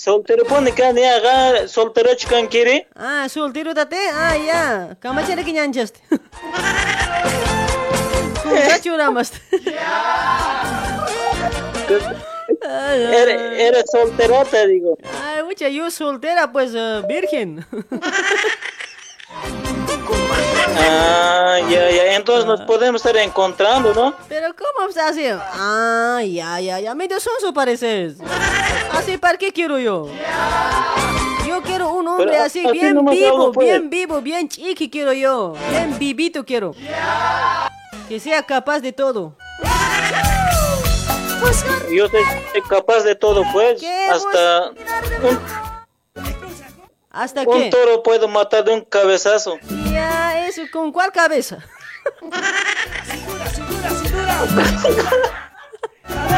[0.00, 2.88] Soltero pone que ni haga soltero chican quiere.
[2.96, 3.98] Ah, soltero tate.
[4.14, 4.96] Ah, ya.
[4.98, 6.00] Kamachare que ñanchaste.
[8.82, 9.32] Churamas.
[12.62, 14.96] Eres, eres solterota, digo.
[15.22, 17.66] Ay, mucha, yo soltera, pues eh, virgen.
[20.78, 22.16] Ah, ya, ya.
[22.16, 24.14] Entonces nos podemos estar encontrando, ¿no?
[24.28, 25.24] Pero ¿cómo estás así?
[25.28, 26.94] Ah, ya, ya, ya.
[26.94, 28.16] Medio sonso pareces.
[28.92, 30.08] Así, ¿para qué quiero yo?
[31.46, 35.54] Yo quiero un hombre Pero, así, bien vivo, bien vivo, bien chiqui quiero yo.
[35.70, 36.74] Bien vivito quiero.
[38.08, 39.36] Que sea capaz de todo.
[41.90, 42.22] Yo soy
[42.68, 43.80] capaz de todo, pues.
[43.80, 45.69] ¿Qué Hasta un,
[47.10, 49.58] ¿Hasta un toro puedo matar de un cabezazo.
[49.92, 51.58] Ya, eso, ¿con cuál cabeza?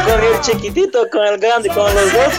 [0.05, 2.33] Con el chiquitito, con el grande, con los dos.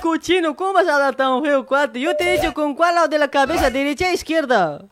[0.00, 2.00] Cochino, ¿cómo vas a dar tan feo, cuate?
[2.00, 4.84] Yo te he dicho con cuál lado de la cabeza, derecha o izquierda.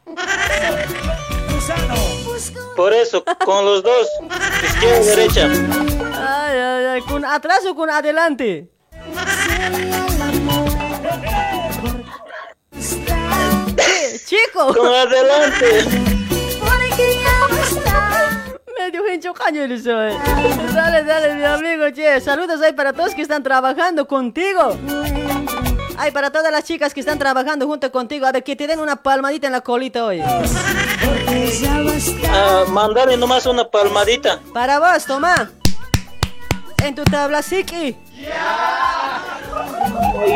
[2.77, 4.09] Por eso, con los dos.
[4.63, 5.49] Izquierda y derecha.
[6.15, 8.69] Ay, ay, ay, ¿Con atrás o con adelante?
[14.19, 14.75] Chico.
[14.75, 15.85] Con adelante.
[18.79, 20.13] Medio hincho caño el soy.
[20.75, 22.21] Dale, dale, mi amigo, che.
[22.21, 24.77] Saludos ahí para todos que están trabajando contigo.
[25.97, 28.27] Ay, para todas las chicas que están trabajando junto contigo.
[28.27, 30.23] A ver, que te den una palmadita en la colita hoy.
[32.69, 34.41] Mandale nomás una palmadita.
[34.53, 35.51] Para vos, toma.
[36.83, 37.97] En tu tabla, Siki.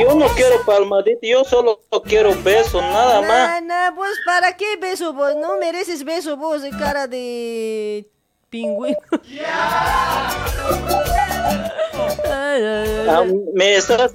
[0.01, 3.28] Yo no quiero palmadita, yo solo quiero besos, nada más.
[3.28, 5.35] Nah, nah, pues ¿para qué beso vos?
[5.37, 8.09] No mereces beso vos de cara de
[8.49, 8.97] pingüino.
[12.26, 13.22] Ah,
[13.55, 14.12] me, estás,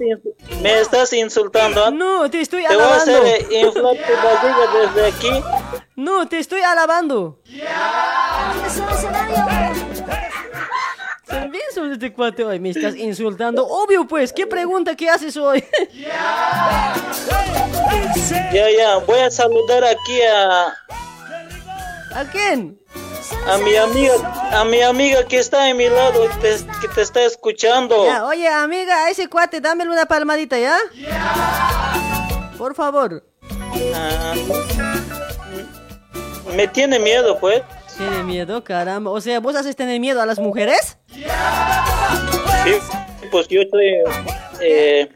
[0.60, 1.84] me estás insultando.
[1.84, 1.90] ¿ah?
[1.90, 3.12] No, te estoy Te voy a alabando.
[3.22, 5.44] hacer inflar tu barriga desde aquí.
[5.96, 7.38] No, te estoy alabando.
[11.30, 13.66] Bien sobre este cuate hoy, me estás insultando.
[13.66, 15.64] Obvio pues, ¿qué pregunta que haces hoy?
[18.52, 20.66] Ya, ya, voy a saludar aquí a,
[22.14, 22.78] ¿A quién?
[23.46, 24.14] a mi amiga,
[24.52, 28.04] a mi amiga que está a mi lado, te- que te está escuchando.
[28.04, 30.76] Ya, oye, amiga, a ese cuate, dámele una palmadita, ¿ya?
[32.58, 33.24] Por favor.
[33.94, 34.34] Ah,
[36.54, 37.62] me tiene miedo, pues.
[37.96, 39.10] Tiene miedo, caramba.
[39.10, 40.96] O sea, ¿vos haces tener miedo a las mujeres?
[41.12, 42.74] Sí,
[43.30, 43.94] pues yo soy
[44.60, 45.08] eh,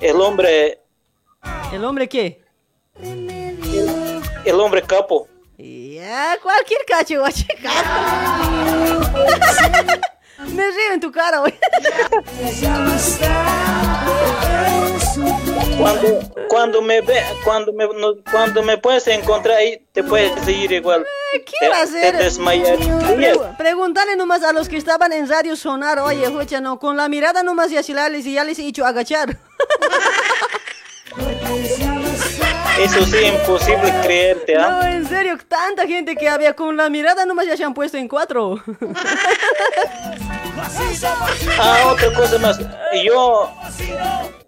[0.00, 0.80] el hombre,
[1.72, 2.42] ¿El hombre qué?
[4.44, 5.28] el hombre capo.
[5.58, 7.46] Ya, cualquier cacho, guache,
[10.48, 11.54] Me río en tu cara, güey.
[15.78, 20.70] Cuando, cuando me ve, cuando me, no- cuando me puedes encontrar ahí, te puedes ir
[20.72, 21.04] igual.
[21.32, 22.18] ¿Qué Te- va a hacer?
[22.18, 22.30] Te.
[22.30, 27.08] Pregu- Pregúntale nomás a los que estaban en Radio Sonar, oye, escucha, no, con la
[27.08, 29.38] mirada nomás y así la les, ya les he dicho agachar.
[32.78, 34.68] Eso sí, imposible creerte, ¿ah?
[34.70, 37.96] No, en serio, tanta gente que había con la mirada nomás ya se han puesto
[37.98, 38.62] en cuatro.
[41.58, 42.58] Ah, otra cosa más.
[43.04, 43.50] Yo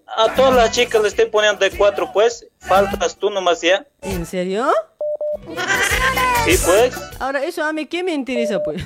[0.06, 2.46] a todas las chicas le estoy poniendo de cuatro, pues.
[2.60, 3.84] Faltas tú nomás ya.
[4.02, 4.70] ¿En serio?
[6.44, 6.94] Sí, pues.
[7.18, 8.82] Ahora, eso a mí, ¿qué me interesa, pues?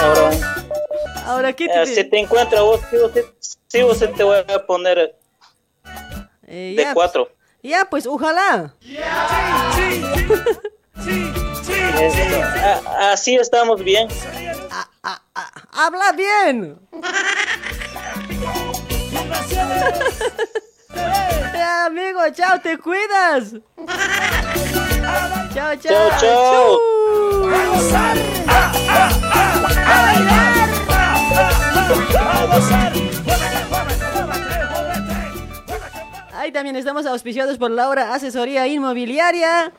[0.00, 0.30] Ahora,
[1.26, 1.86] Ahora, ¿qué eh, te...
[1.86, 3.20] si te encuentra vos, sí o sí,
[3.68, 5.16] sí o sí te voy a poner
[6.46, 7.30] Eh, de ya, cuatro.
[7.62, 8.74] Ya, pues, ojalá.
[11.96, 14.08] Eh, a- así estamos bien.
[15.72, 16.78] ¡Habla bien!
[21.86, 23.54] Amigo, chao, te cuidas.
[25.54, 25.78] Chao, chao.
[25.78, 27.84] Chao, chao.
[36.32, 39.72] Ahí también estamos auspiciados por Laura Asesoría Inmobiliaria.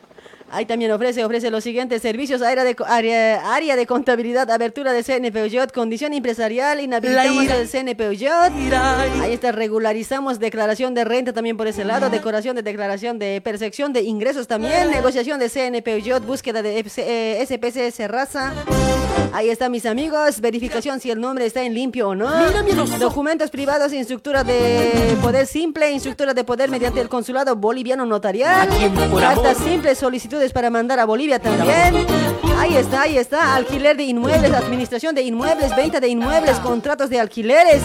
[0.51, 5.03] Ahí también ofrece, ofrece los siguientes servicios, área de, área, área de contabilidad, abertura de
[5.03, 8.53] CNPUYOT, condición empresarial, inhabilitamos el CNPUYOT.
[9.21, 13.91] Ahí está, regularizamos declaración de renta también por ese lado, decoración de declaración de percepción
[13.91, 18.53] de ingresos también, negociación de CNPUYOT, búsqueda de FC, eh, SPC Serraza.
[19.33, 22.29] Ahí está, mis amigos, verificación si el nombre está en limpio o no.
[22.99, 28.69] Documentos privados, instructura de poder simple, instructura de poder mediante el consulado boliviano notarial.
[29.19, 29.97] Cartas simples,
[30.35, 32.05] solicitudes para mandar a Bolivia también.
[32.57, 33.55] Ahí está, ahí está.
[33.55, 37.81] Alquiler de inmuebles, administración de inmuebles, venta de inmuebles, contratos de alquileres.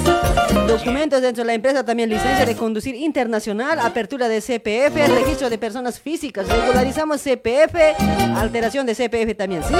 [0.66, 5.58] Documentos dentro de la empresa también, licencia de conducir internacional, apertura de CPF, registro de
[5.58, 6.48] personas físicas.
[6.48, 7.76] Regularizamos CPF,
[8.36, 9.74] alteración de CPF también, ¿sí?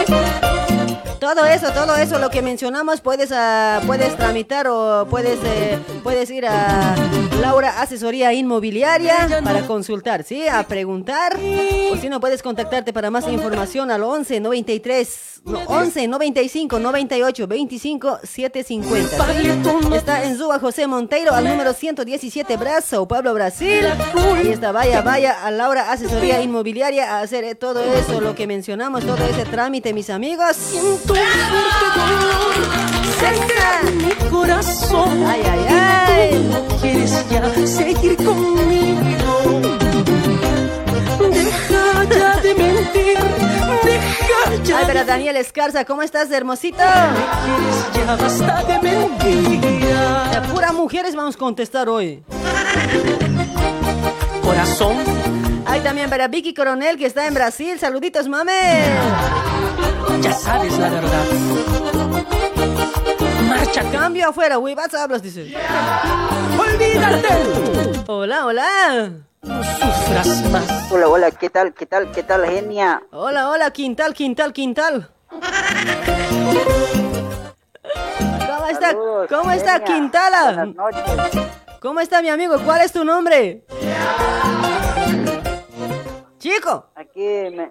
[1.21, 6.31] Todo eso, todo eso, lo que mencionamos, puedes, ah, puedes tramitar o puedes, eh, puedes
[6.31, 6.97] ir a
[7.41, 10.49] Laura Asesoría Inmobiliaria para consultar, ¿sí?
[10.49, 11.39] A preguntar.
[11.93, 17.47] O si no, puedes contactarte para más información al 11 93, no, 11 95 98
[17.47, 19.89] 25 750.
[19.91, 19.95] ¿sí?
[19.95, 23.85] Está en Zuba José Monteiro al número 117 Brazo, Pablo Brasil.
[24.37, 28.47] Ahí está, vaya, vaya a Laura Asesoría Inmobiliaria a hacer eh, todo eso, lo que
[28.47, 30.57] mencionamos, todo ese trámite, mis amigos.
[33.93, 35.25] Mi corazón.
[35.27, 36.49] Ay, ay, ay.
[36.51, 39.61] No quieres ya seguir conmigo.
[41.31, 43.19] Deja ya de mentir.
[43.85, 46.79] Deja ya Ay, pero Daniel Escarza, ¿cómo estás, hermosito?
[46.79, 50.31] ya basta de mentiras.
[50.33, 52.23] De pura mujeres vamos a contestar hoy.
[54.43, 54.97] Corazón.
[55.67, 57.79] Hay también para Vicky Coronel que está en Brasil.
[57.79, 58.53] Saluditos, mame.
[60.20, 61.24] Ya sabes la verdad.
[63.93, 65.55] Cambio afuera, huevadas hablas, dice.
[66.59, 67.28] Olvídate.
[68.07, 69.12] Hola, hola.
[69.43, 70.91] Sufras más.
[70.91, 73.03] Hola, hola, ¿qué tal, qué tal, qué tal, genia?
[73.12, 75.11] Hola, hola, quintal, quintal, quintal.
[78.47, 78.91] ¿Cómo está?
[78.91, 79.85] Saludos, ¿Cómo está.
[79.85, 80.45] Quintala?
[80.45, 81.03] Buenas noches.
[81.81, 82.59] ¿Cómo está mi amigo?
[82.64, 83.64] ¿Cuál es tu nombre?
[86.39, 87.70] Chico, Aquí me...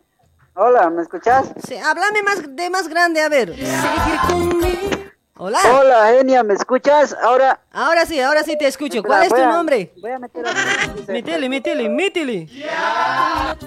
[0.62, 1.48] Hola, ¿me escuchas?
[1.66, 3.56] sí, háblame más de más grande, a ver.
[5.38, 5.58] Hola.
[5.74, 7.16] Hola, genia, ¿me escuchas?
[7.24, 7.62] Ahora...
[7.72, 9.02] Ahora sí, ahora sí te escucho.
[9.02, 9.94] ¿Cuál es tu voy a- nombre?
[10.02, 10.44] Voy a meter.
[11.08, 12.50] Métele, métele, métele.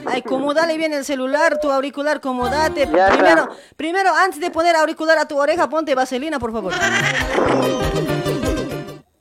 [0.05, 2.87] Ay, como dale bien el celular, tu auricular, como date.
[2.93, 3.17] Ya está.
[3.17, 6.75] Primero, primero, antes de poner auricular a tu oreja, ponte vaselina, por favor.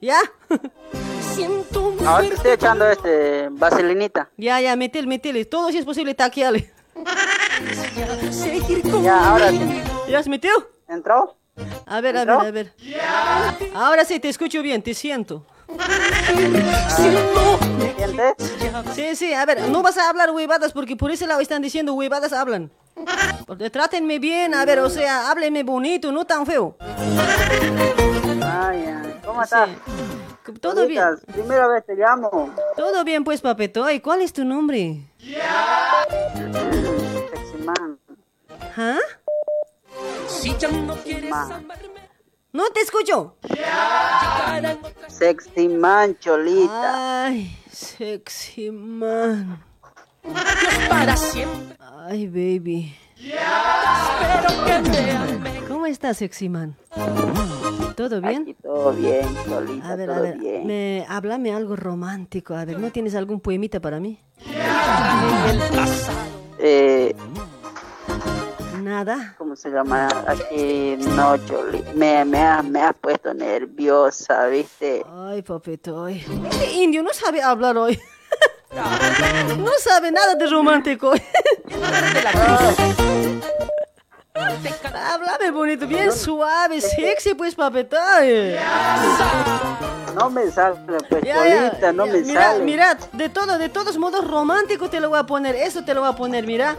[0.01, 0.17] ¿Ya?
[2.05, 3.47] Ahora te estoy echando este...
[3.51, 4.29] Vaselinita.
[4.35, 5.45] Ya, ya, métele, métele.
[5.45, 6.69] Todo si es posible, taqueale.
[9.03, 9.81] Ya, ahora sí.
[10.09, 10.51] ¿Ya se metió?
[10.87, 11.35] ¿Entró?
[11.85, 12.41] A ver, a ver, ¿Entró?
[12.41, 12.73] a ver.
[13.73, 15.45] Ahora sí, te escucho bien, te siento.
[18.93, 21.93] Sí, sí, a ver, no vas a hablar huevadas porque por ese lado están diciendo
[21.93, 22.71] huevadas hablan.
[23.45, 26.77] Porque trátenme bien, a ver, o sea, háblenme bonito, no tan feo.
[28.43, 28.85] Ay.
[29.25, 29.69] ¿Cómo estás?
[30.59, 31.03] Todo bien.
[31.31, 32.53] Primera vez te llamo.
[32.75, 34.01] Todo bien, pues, papetoy.
[34.01, 35.07] ¿Cuál es tu nombre?
[35.19, 35.37] Sexy
[37.61, 37.99] man.
[38.77, 38.97] ¿Ah?
[40.27, 41.67] Si ya no quieres man.
[42.53, 43.37] No te escucho.
[45.07, 47.25] Sexy man, cholita.
[47.25, 49.63] Ay, sexy man.
[50.89, 51.77] para siempre.
[51.79, 52.95] Ay, baby.
[55.67, 56.75] ¿Cómo estás, sexy man?
[57.95, 58.41] ¿Todo bien?
[58.43, 60.67] Aquí todo bien, cholita, A ver, a todo ver, bien.
[60.67, 62.55] me, háblame algo romántico.
[62.55, 64.19] A ver, ¿no tienes algún poemita para mí?
[66.61, 67.15] Eh,
[68.81, 69.35] Nada.
[69.37, 70.07] ¿Cómo se llama?
[70.27, 71.83] Aquí, no, Choli.
[71.95, 75.05] Me, me, ha- me has puesto nerviosa, ¿viste?
[75.27, 76.23] Ay, papetoy.
[76.49, 77.99] Este indio no sabe hablar hoy.
[79.57, 81.11] No sabe nada de romántico.
[84.33, 88.55] Háblame bonito, bien suave, sexy, pues, papetoy.
[90.15, 90.75] No me sale,
[91.09, 92.63] pues, Ya, ya, Cholita, no ya, me mira, sale.
[92.63, 96.01] mira, de todo, de todos modos romántico te lo voy a poner, eso te lo
[96.01, 96.75] voy a poner, mira.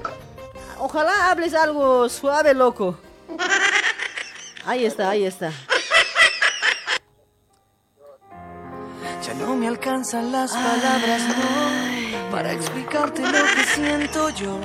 [0.79, 2.97] Ojalá hables algo suave, loco.
[4.67, 5.51] Ahí está, ahí está.
[9.25, 14.59] Ya no me alcanzan las palabras, no, para explicarte lo que siento yo.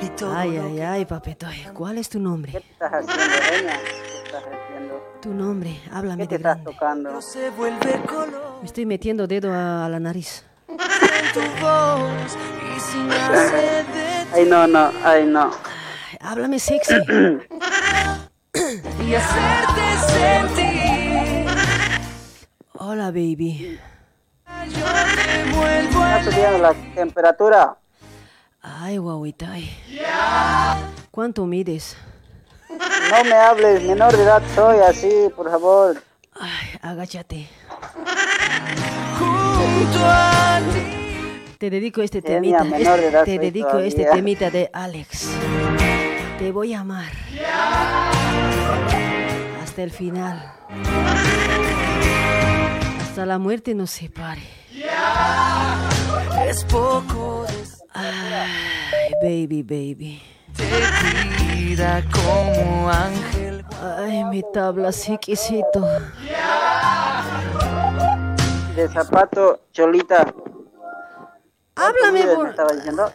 [0.00, 1.64] Y todo Ay, ay, ay, papetoy.
[1.74, 2.52] ¿Cuál es tu nombre?
[2.52, 3.72] ¿Qué estás haciendo, Reina?
[3.78, 4.67] ¿Qué estás haciendo?
[5.20, 6.72] Tu nombre, háblame ¿Qué te de estás grande.
[6.72, 7.20] tocando?
[7.22, 10.44] se vuelve color Me estoy metiendo dedo a, a la nariz.
[14.34, 15.50] Ay, no, no, ay, no.
[16.10, 16.94] Ay, háblame sexy.
[18.54, 21.46] y hacerte sentir.
[22.74, 23.78] Hola, baby.
[24.66, 27.76] Yo te vuelvo a ¿Está subiendo la temperatura?
[28.60, 29.68] Ay, guauitay.
[31.10, 31.96] ¿Cuánto mides?
[32.68, 36.02] No me hables, menor de edad soy, así, por favor.
[36.38, 37.48] Ay, agáchate.
[39.18, 41.54] junto a ti.
[41.58, 42.76] Te dedico este Genia, temita.
[42.78, 43.88] menor de edad te dedico todavía.
[43.88, 45.28] este temita de Alex.
[46.38, 47.10] Te voy a amar.
[49.62, 50.52] Hasta el final.
[53.00, 54.42] Hasta la muerte nos separe.
[56.46, 57.44] Es poco
[57.92, 60.22] Ay, baby, baby.
[60.58, 63.64] De vida como ángel.
[63.80, 65.86] Ay, mi tabla psiquisito.
[68.74, 70.34] De zapato, Cholita.
[71.76, 72.48] Háblame, ¿Me por...
[72.48, 73.12] estaba diciendo?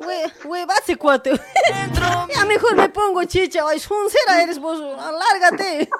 [0.00, 1.30] Hue- Huevase, cuate.
[2.34, 3.62] ya mejor me pongo chicha.
[3.68, 4.80] Ay, sincera eres vos.
[4.80, 5.88] Lárgate.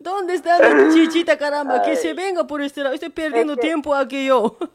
[0.00, 1.82] ¿Dónde está mi chichita, caramba?
[1.82, 2.94] Que se venga por este lado.
[2.94, 4.56] Estoy perdiendo tiempo aquí yo.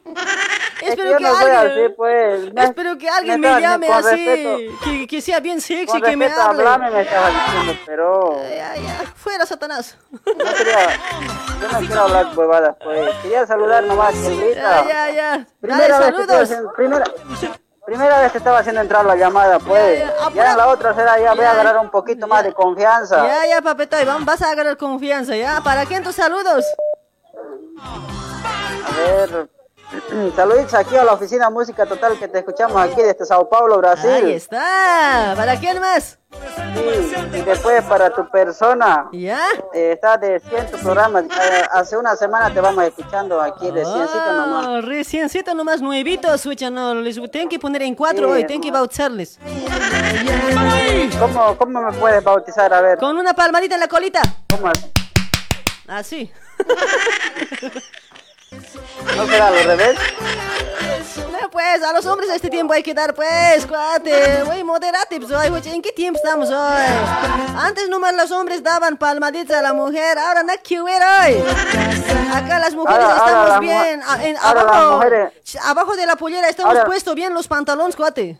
[0.76, 1.56] Es que Espero que no alguien...
[1.56, 2.52] así, pues.
[2.52, 6.16] Me- Espero que alguien me llame así, respeto- que, que sea bien sexy, Con que
[6.18, 6.42] me hable.
[6.62, 9.96] hablame, me estaba diciendo, pero Ya, ya, fuera, Satanás.
[10.12, 10.78] no quería,
[11.62, 13.08] yo no quiero hablar huevadas, pues.
[13.22, 14.86] Quería saludar nomás, Cholita.
[14.86, 15.46] Ya, ya, ya.
[15.62, 16.42] Primera Dale, vez, que saludos.
[16.42, 17.04] haciendo, primera,
[17.86, 19.98] primera vez que estaba haciendo entrar la llamada, pues.
[20.00, 22.42] Ya, ya, Ya, apura- en la otra será, ya voy a agarrar un poquito más
[22.44, 23.26] de confianza.
[23.26, 25.60] Ya, ya, papetoy, vamos, vas a agarrar confianza, ¿ya?
[25.62, 26.64] ¿Para quién tus saludos?
[27.78, 29.48] A ver,
[30.34, 34.10] saluditos aquí a la oficina Música Total que te escuchamos aquí desde Sao Paulo, Brasil.
[34.10, 35.34] Ahí está.
[35.36, 36.18] ¿Para quién más?
[37.32, 39.08] y después para tu persona.
[39.12, 39.40] ¿Ya?
[39.72, 41.24] Eh, está de 100 programas.
[41.24, 44.66] Eh, hace una semana te vamos escuchando aquí reciencito nomás.
[44.66, 48.32] Ah, reciencito nomás, nuevitos, no, les tengo que poner en cuatro Sí.
[48.32, 49.38] hoy, tengo que bautizarles.
[51.18, 52.72] ¿Cómo, ¿Cómo me puedes bautizar?
[52.72, 52.98] A ver.
[52.98, 54.22] Con una palmadita en la colita.
[54.50, 54.70] ¿Cómo?
[55.88, 56.30] Así.
[59.14, 59.96] ¿No será al revés?
[61.30, 64.42] No, pues, a los hombres a este tiempo hay que dar, pues, cuate.
[64.44, 66.82] Güey, moderate, pues, güey, ¿en qué tiempo estamos hoy?
[67.58, 71.44] Antes nomás los hombres daban palmaditas a la mujer, ahora no que ver hoy.
[72.34, 74.02] Acá las mujeres Ahora- ahora estamos la bien.
[74.22, 75.32] en- abajo, mujeres-
[75.62, 78.38] abajo de la pollera estamos Ahora- puestos bien los pantalones, cuate.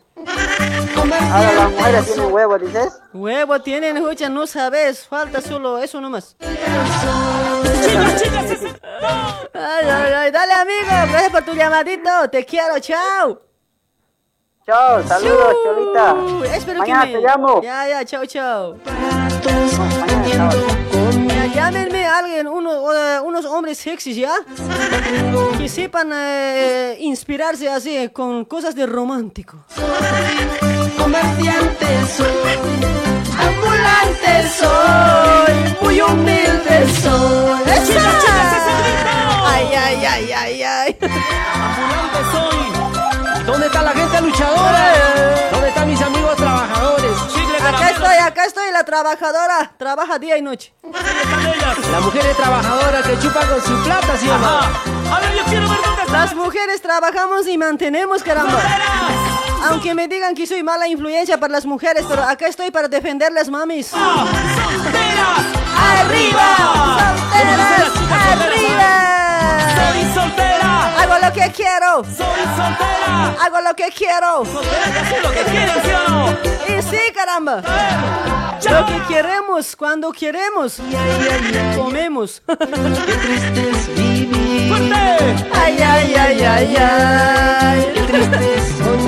[1.31, 2.93] Ahora las mujeres tienen huevo, dices.
[3.13, 6.35] Huevo tienen, escucha, no sabes, falta solo eso nomás.
[9.53, 13.41] Ay, ay, ay, dale amigo, gracias por tu llamadito, te quiero, chao.
[14.65, 16.15] Chao, saludos, Cholita.
[16.53, 17.19] Espero Mañana que me...
[17.19, 17.61] te llamo.
[17.61, 18.75] Ya, ya, chao, chao.
[21.27, 24.33] Ya, llámenme a alguien, uno, eh, unos hombres sexys, ¿ya?
[25.57, 29.57] Que sepan eh, inspirarse así, con cosas de romántico.
[30.97, 32.27] Comerciante soy,
[33.39, 37.61] ambulante soy, muy humilde soy.
[37.71, 38.01] ¡Esa!
[39.45, 40.97] Ay, ay, ay, ay, ay.
[41.01, 43.45] Ambulante soy.
[43.45, 44.93] ¿Dónde está la gente luchadora?
[45.51, 47.11] ¿Dónde están mis amigos trabajadores?
[47.65, 49.71] Acá estoy, acá estoy, la trabajadora.
[49.77, 50.73] Trabaja día y noche.
[51.91, 54.47] La mujer es trabajadora que chupa con su plata, ¿sí o no?
[54.47, 58.59] A ver, yo quiero ver dónde Las mujeres trabajamos y mantenemos, caramba.
[59.63, 63.49] Aunque me digan que soy mala influencia para las mujeres, pero acá estoy para defenderlas,
[63.49, 63.93] mamis.
[65.77, 66.55] ¡Arriba!
[67.31, 67.91] ¡Solteras!
[68.31, 69.07] ¡Arriba!
[69.75, 71.01] Soy soltera.
[71.01, 72.03] Hago lo que quiero.
[72.03, 73.35] Soy soltera.
[73.43, 74.43] Hago lo que quiero.
[74.43, 76.29] lo que quieres, ¿sí o no?
[76.67, 77.61] Y sí, caramba.
[78.69, 80.79] Lo que queremos, cuando queremos.
[81.75, 82.41] Comemos.
[85.53, 87.93] Ay, ay, ay, ay, ay.
[88.83, 89.06] ¿Cómo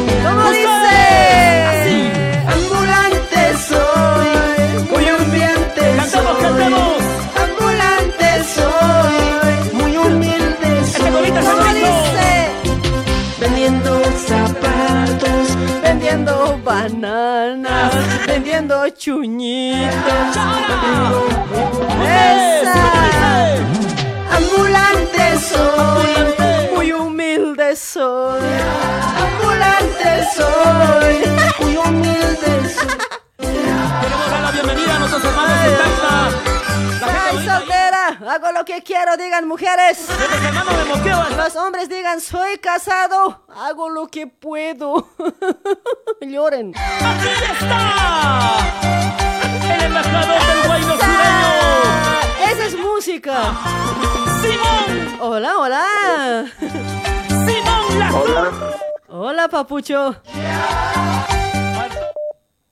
[16.69, 17.91] bananas,
[18.27, 20.37] vendiendo chuñitos.
[22.05, 22.89] ¡Esa!
[24.37, 26.13] ambulante soy,
[26.75, 28.41] Muy humilde soy.
[29.25, 31.15] ambulante soy,
[31.59, 33.47] muy humilde soy.
[34.01, 36.48] Queremos dar la bienvenida a nuestros hermanos soltera,
[38.27, 40.07] hago lo que quiero, digan mujeres.
[41.37, 45.09] Los hombres digan, soy casado, hago lo que puedo.
[46.21, 46.73] Lloren.
[49.71, 52.51] El embajador del guayno ¡Esa!
[52.51, 53.55] Esa es música.
[54.41, 55.17] Simón.
[55.21, 56.45] Hola, hola.
[57.27, 58.51] Simón la Hola.
[59.07, 60.15] Hola, papucho.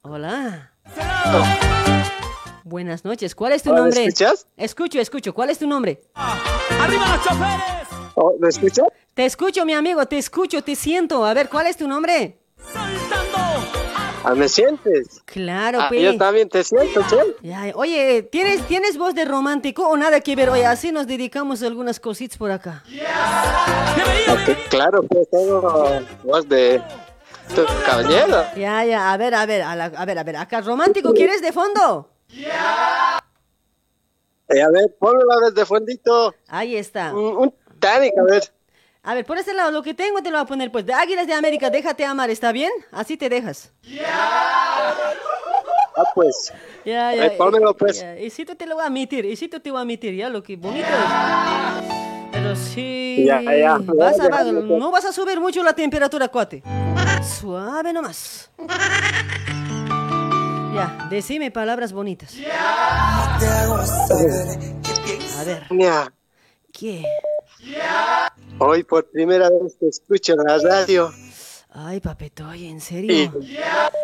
[0.02, 0.72] Hola.
[2.68, 3.34] Buenas noches.
[3.34, 4.04] ¿Cuál es tu Hola, nombre?
[4.06, 4.46] ¿escuchas?
[4.58, 5.34] Escucho, escucho.
[5.34, 6.02] ¿Cuál es tu nombre?
[6.16, 7.88] ¡Arriba los choferes!
[8.16, 8.86] Oh, ¿Me escuchas?
[9.14, 10.06] Te escucho, mi amigo.
[10.06, 11.24] Te escucho, te siento.
[11.26, 12.40] A ver, ¿cuál es tu nombre?
[14.26, 15.22] Ah, ¿Me sientes?
[15.24, 16.02] Claro, Ah, pues.
[16.02, 17.48] yo también te siento, che.
[17.48, 20.50] Ya, oye, ¿tienes, ¿tienes voz de romántico o nada que ver?
[20.50, 22.84] Oye, así nos dedicamos a algunas cositas por acá.
[24.30, 26.82] Ok, claro, pues tengo voz de
[27.86, 28.44] caballero.
[28.58, 31.42] Ya, ya, a ver, a ver, a, la- a ver, a ver, acá, ¿romántico quieres
[31.42, 32.10] de fondo?
[34.50, 36.34] Eh, a ver, ponlo una vez de fondito.
[36.48, 37.14] Ahí está.
[37.14, 38.44] Un, un Titanic, a ver.
[39.04, 40.94] A ver, por este lado, lo que tengo te lo voy a poner, pues, de
[40.94, 42.72] Águilas de América, déjate amar, ¿está bien?
[42.92, 43.72] Así te dejas.
[45.96, 46.54] Ah, pues.
[46.86, 47.26] Ya, ya.
[47.26, 48.00] Eh, pónmelo, pues.
[48.02, 49.82] ya, Y si tú te lo voy a admitir, y si tú te voy a
[49.82, 51.92] admitir, ya, lo que bonito es.
[52.32, 53.24] Pero sí.
[53.26, 56.62] Ya, ya, vas a- no vas a subir mucho la temperatura, cuate.
[57.24, 58.50] Suave nomás.
[60.74, 62.36] Ya, decime palabras bonitas.
[65.38, 66.14] A ver, Mira,
[66.74, 67.04] ¿qué?
[68.60, 71.12] hoy por primera vez te escucho en la radio.
[71.70, 73.32] Ay, papetoy, ¿en serio?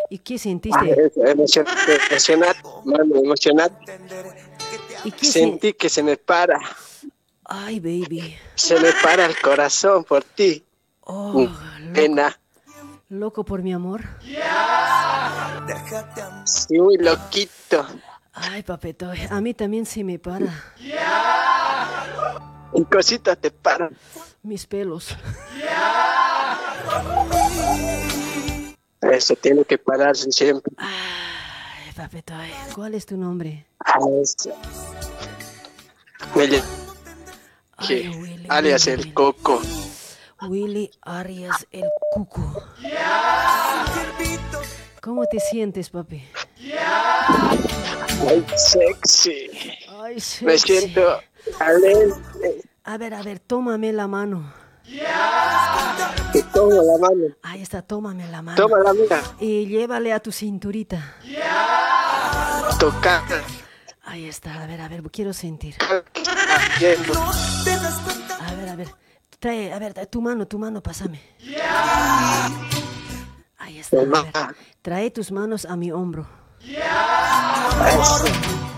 [0.09, 0.95] ¿Y qué sentiste?
[1.31, 3.99] emocionante, mano, emocionante.
[5.03, 6.59] ¿Y qué sen- Sentí que se me para,
[7.45, 8.35] Ay, baby.
[8.55, 10.63] se me para el corazón por ti.
[11.01, 11.49] Oh,
[11.93, 12.39] Pena,
[13.09, 14.01] loco por mi amor.
[16.45, 17.85] sí, muy loquito.
[18.33, 20.51] Ay, papetoy, a mí también se me para.
[22.71, 23.89] Un cosita te para.
[24.41, 25.15] Mis pelos.
[29.01, 30.73] Eso tiene que pararse siempre.
[31.95, 33.65] papito, ay, ¿cuál es tu nombre?
[36.35, 36.61] Willy.
[37.81, 38.11] Sí,
[38.49, 39.61] alias el Coco.
[40.47, 42.63] Willy Arias el Cuco.
[45.01, 46.23] ¿Cómo te sientes, papi?
[48.27, 49.49] Ay, sexy.
[49.89, 51.19] Ay, Me siento
[51.59, 52.13] alegre.
[52.83, 54.53] A ver, a ver, tómame la mano.
[56.31, 57.35] Te tomo la mano.
[57.43, 58.57] Ahí está, tómame la mano.
[58.57, 59.21] Toma la mía.
[59.39, 61.15] Y llévale a tu cinturita.
[62.79, 63.23] Toca.
[64.03, 65.75] Ahí está, a ver, a ver, quiero sentir.
[65.79, 66.03] A
[68.55, 69.02] ver, a ver.
[69.43, 71.19] Trae, a ver, tu mano, tu mano, pásame.
[73.57, 73.97] Ahí está.
[73.97, 74.55] ver.
[74.81, 76.25] Trae tus manos a mi hombro.
[76.61, 78.25] Eso.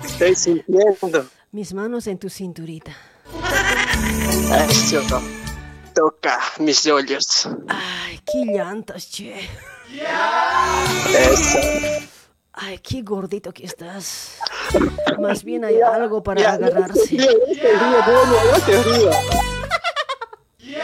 [0.04, 1.28] Estoy sintiendo.
[1.52, 2.98] Mis manos en tu cinturita.
[4.68, 5.04] Eso.
[5.94, 7.48] Toca mis hoyos.
[7.68, 9.48] Ay, qué llantas, che.
[11.14, 11.60] Eso.
[12.54, 14.40] Ay, qué gordito que estás.
[15.20, 17.18] Más bien hay algo para agarrarse.
[20.66, 20.82] Yeah!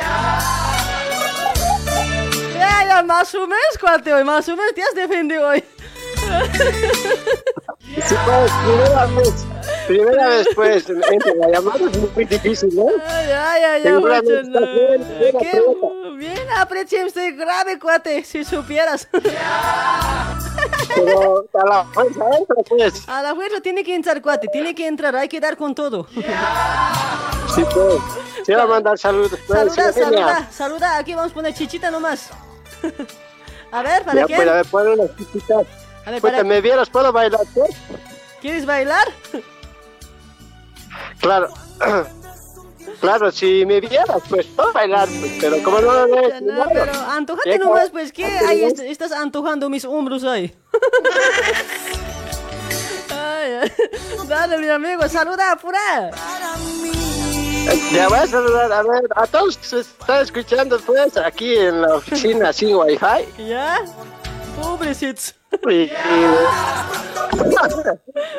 [2.54, 5.64] Ya, ya, más o menos, cuateo, más o menos, te has defendido hoy.
[8.08, 9.46] Sí, pues, primera vez.
[9.88, 12.86] Primera vez, pues, entre la llamada es muy difícil, ¿no?
[13.06, 15.20] Ay, ay, Seguramente mucho, bien, no.
[15.20, 15.64] bien Qué
[16.18, 19.08] bien aprecié usted grave, cuate, si supieras.
[20.96, 23.10] Pero a la fuerza entra, pues.
[23.10, 26.08] A la fuerza tiene que entrar, cuate, tiene que entrar, hay que dar con todo.
[27.56, 28.58] Sí, pues.
[28.58, 29.60] A mandar saludos, pues.
[29.60, 30.12] Saluda, sí, genial.
[30.14, 32.30] saluda, saluda, aquí vamos a poner chichita nomás.
[33.74, 34.36] A ver, ¿para Ya, qué?
[34.36, 35.66] pues, a ver, ponle unas chiquitas.
[36.06, 37.42] A ver, Pues, para- me vieras, ¿puedo bailar?
[38.42, 39.08] ¿Quieres bailar?
[41.20, 41.50] Claro.
[43.00, 46.92] Claro, si me vieras, pues puedo bailar, pues, pero como no lo ves, No, pero
[46.94, 48.26] antojate nomás, pues, ¿qué?
[48.26, 50.56] Ahí est- estás antojando mis hombros ahí.
[53.10, 53.72] Ay.
[54.28, 56.12] Dale, mi amigo, saluda, apura.
[57.92, 61.82] Ya voy a saludar, a ver, a todos que se están escuchando, pues, aquí en
[61.82, 63.48] la oficina sin wifi.
[63.48, 63.80] ¿Ya?
[64.62, 65.34] Pobrecitos.
[65.70, 65.92] Y,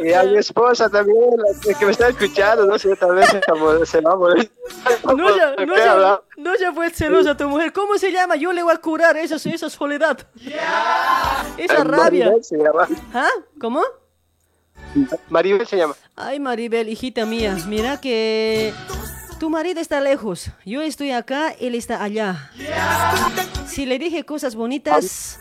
[0.03, 3.29] y- a mi esposa también, la que- me está escuchando, no sé, tal vez
[3.85, 4.51] se va- a morir.
[5.05, 7.73] No ya, no ¿Qué ya, no ya fue celosa tu mujer.
[7.73, 8.37] ¿Cómo se llama?
[8.37, 10.19] Yo le voy a curar esa, esa soledad.
[11.57, 12.33] Esa rabia.
[13.15, 13.29] ¿Ah?
[13.61, 13.83] ¿Cómo?
[15.31, 15.95] Maribel se llama.
[16.17, 18.75] Ay, Maribel, hijita mía, mira que
[19.39, 22.51] tu marido está lejos, yo estoy acá, él está allá.
[23.67, 25.41] Si le dije cosas bonitas,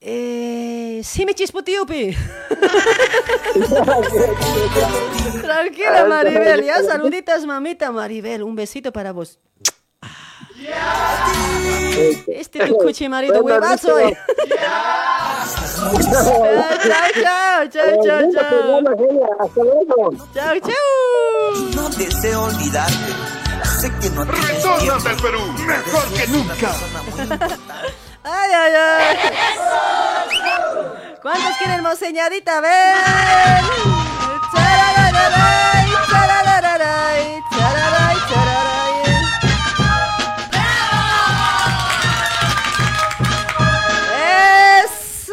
[0.00, 1.34] eh, sí me.
[5.42, 9.38] Tranquila, Maribel, ya saluditas, mamita Maribel, un besito para vos.
[12.28, 13.98] Este tu coche marido, huevazo.
[13.98, 14.16] eh.
[15.78, 16.02] Chao,
[17.22, 18.82] chao, chao, chao, chao.
[20.34, 20.72] Chao, chao.
[21.74, 23.12] No deseo olvidarte.
[23.80, 26.70] Sé que no Retornas del Perú, mejor que nunca.
[28.24, 29.16] Ay, ay, ay.
[31.22, 32.60] ¿Cuántos quieren moseñadita?
[32.60, 32.94] Ven.
[44.80, 45.32] ¡Eso!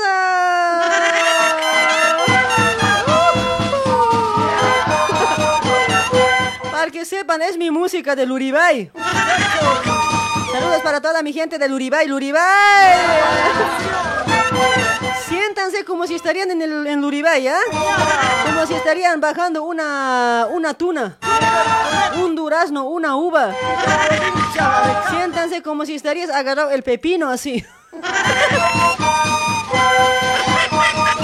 [6.72, 8.92] Para que sepan, es mi música del Uribay.
[10.56, 12.42] Saludos para toda mi gente del Uribay, Luribay.
[15.28, 17.60] Siéntanse como si estarían en el en Luribay, ¿ah?
[18.46, 21.18] Como si estarían bajando una, una tuna,
[22.24, 23.54] un durazno, una uva.
[25.10, 27.66] Siéntanse como si estarías agarrado el pepino así.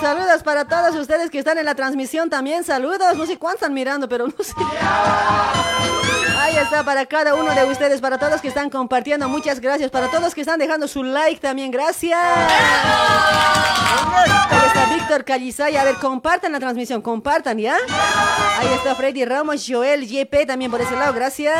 [0.00, 3.74] Saludos para todos ustedes que están en la transmisión también, saludos, no sé cuántos están
[3.74, 4.52] mirando, pero no sé.
[6.40, 10.08] Ahí está para cada uno de ustedes, para todos que están compartiendo, muchas gracias, para
[10.08, 12.18] todos que están dejando su like también, gracias.
[14.50, 17.76] Ahí está Víctor Calizaya, a ver, compartan la transmisión, compartan, ¿ya?
[18.58, 21.54] Ahí está Freddy Ramos, Joel, YP también por ese lado, gracias.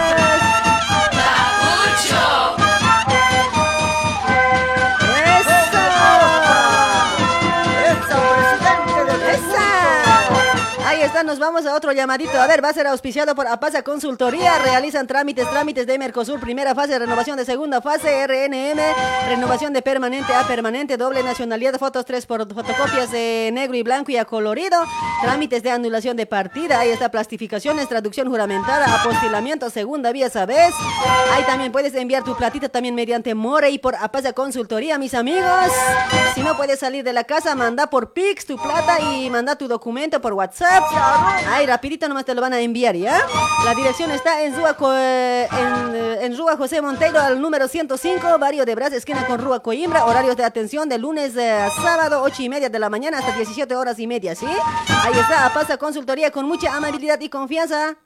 [11.29, 12.41] Nos vamos a otro llamadito.
[12.41, 14.59] A ver, va a ser auspiciado por Apasa Consultoría.
[14.61, 18.81] Realizan trámites, trámites de Mercosur, primera fase, renovación de segunda fase, RNM,
[19.29, 24.11] renovación de permanente a permanente, doble nacionalidad, fotos 3 por fotocopias de negro y blanco
[24.11, 24.83] y a colorido,
[25.21, 30.73] trámites de anulación de partida, ahí está plastificaciones, traducción juramentada, apostilamiento, segunda vía, ¿sabes?
[31.35, 35.73] Ahí también puedes enviar tu platita también mediante More y por Apasa Consultoría, mis amigos.
[36.35, 39.69] Si no puedes salir de la casa, manda por Pix tu plata y manda tu
[39.69, 40.85] documento por WhatsApp.
[41.51, 43.21] Ahí rapidito nomás te lo van a enviar, ¿ya?
[43.65, 48.93] La dirección está en eh, en, eh, José Monteiro, al número 105, barrio de Bras,
[48.93, 50.05] esquina con Rúa Coimbra.
[50.05, 53.75] Horarios de atención de lunes a sábado, 8 y media de la mañana hasta 17
[53.75, 54.47] horas y media, ¿sí?
[54.47, 57.97] Ahí está, pasa consultoría con mucha amabilidad y confianza.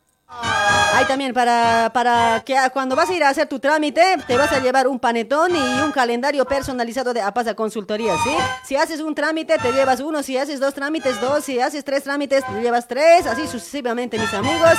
[0.95, 4.53] Ahí también para, para que cuando vas a ir a hacer tu trámite, te vas
[4.53, 8.31] a llevar un panetón y un calendario personalizado de Apasa Consultoría, ¿sí?
[8.65, 12.05] Si haces un trámite, te llevas uno, si haces dos trámites, dos, si haces tres
[12.05, 14.71] trámites, te llevas tres, así sucesivamente, mis amigos.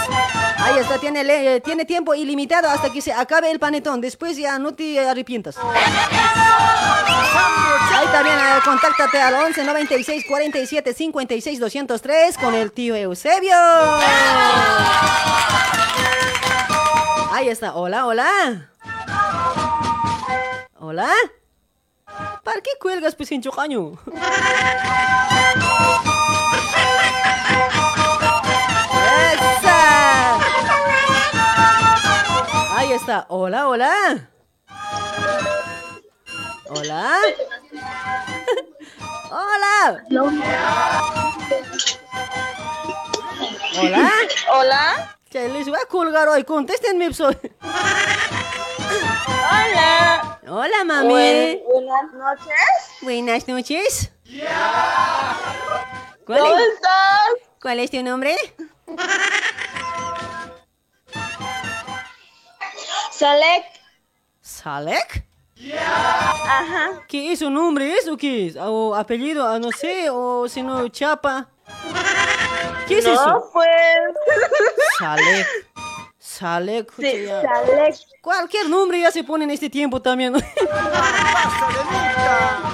[0.58, 4.60] Ahí está, tiene, le- tiene tiempo ilimitado hasta que se acabe el panetón, después ya
[4.60, 5.56] no te arrepientas.
[7.96, 13.56] Ahí también, eh, contáctate al 11 96 47 56 203 con el tío Eusebio.
[17.32, 17.76] Ahí está.
[17.76, 18.70] Hola, hola.
[20.80, 21.12] Hola.
[22.44, 23.98] ¿Para qué cuelgas, pues, caño?
[29.34, 30.38] ¡Esa!
[32.78, 33.26] Ahí está.
[33.30, 34.30] Hola, hola.
[36.70, 37.18] Hola.
[39.32, 40.04] Hola.
[43.80, 44.12] Hola.
[44.52, 45.18] Hola.
[45.34, 46.44] Que les voy a colgar hoy.
[46.44, 47.12] Contéstenme.
[47.12, 47.36] soy.
[49.42, 50.40] Hola.
[50.48, 51.10] Hola, mami.
[51.10, 52.56] Buen- buenas noches.
[53.02, 54.12] Buenas noches.
[56.28, 57.30] ¿Cuál ¿Cómo es- estás?
[57.60, 58.36] ¿Cuál es tu nombre?
[63.12, 63.64] Salek.
[64.42, 65.26] ¿Salek?
[65.76, 66.92] Ajá.
[67.08, 67.92] ¿Qué es su nombre?
[67.98, 68.56] ¿Es o qué es?
[68.58, 69.48] ¿O apellido?
[69.48, 70.12] Ah, No sé.
[70.12, 71.50] ¿O si no, chapa?
[72.88, 73.50] ¿Qué es no, eso?
[73.54, 73.70] pues.
[75.00, 75.48] Salek.
[76.18, 76.92] Salek.
[76.98, 77.28] Sí.
[77.28, 77.96] Salek.
[78.22, 80.34] Cualquier nombre ya se pone en este tiempo también.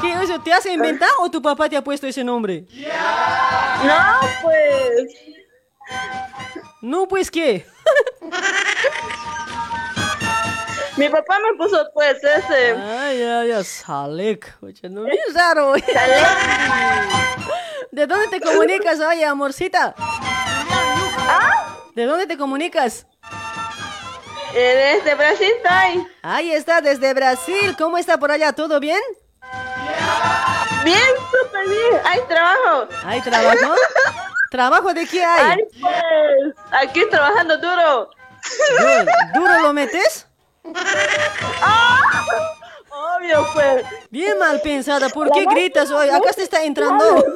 [0.01, 0.39] ¿Qué eso?
[0.41, 2.65] ¿Te has inventado o tu papá te ha puesto ese nombre?
[3.84, 5.14] No, pues.
[6.81, 7.65] No, pues qué.
[11.00, 12.74] Mi papá me puso, pues, ese.
[12.76, 14.54] Ay, ay, ay, Salek.
[14.62, 15.74] Oye, no es raro.
[17.92, 19.96] ¿De dónde te comunicas, oye, amorcita?
[21.96, 23.06] ¿De dónde te comunicas?
[24.54, 26.08] Desde Brasil estoy.
[26.22, 27.76] Ahí está, desde Brasil.
[27.78, 28.52] ¿Cómo está por allá?
[28.54, 29.00] ¿Todo bien?
[30.84, 31.00] Bien,
[31.32, 32.02] súper bien.
[32.06, 32.88] Hay trabajo.
[33.06, 33.76] ¿Hay trabajo?
[34.52, 35.52] ¿Trabajo de qué hay?
[35.52, 36.56] Ay, pues.
[36.72, 38.10] Aquí trabajando duro.
[38.80, 40.26] ¿Du- ¿Duro lo metes?
[41.61, 42.26] Ah,
[43.18, 43.86] Obvio, pues.
[44.10, 45.10] Bien mal pensada.
[45.10, 46.10] ¿Por qué gritas hoy?
[46.10, 47.23] Acá te está entrando.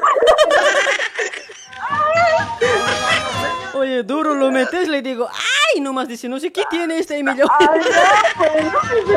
[3.74, 7.48] Oye, duro lo metes, le digo, ay, nomás dice, no sé qué tiene este Emilio.
[7.60, 8.66] Ay, no, pues,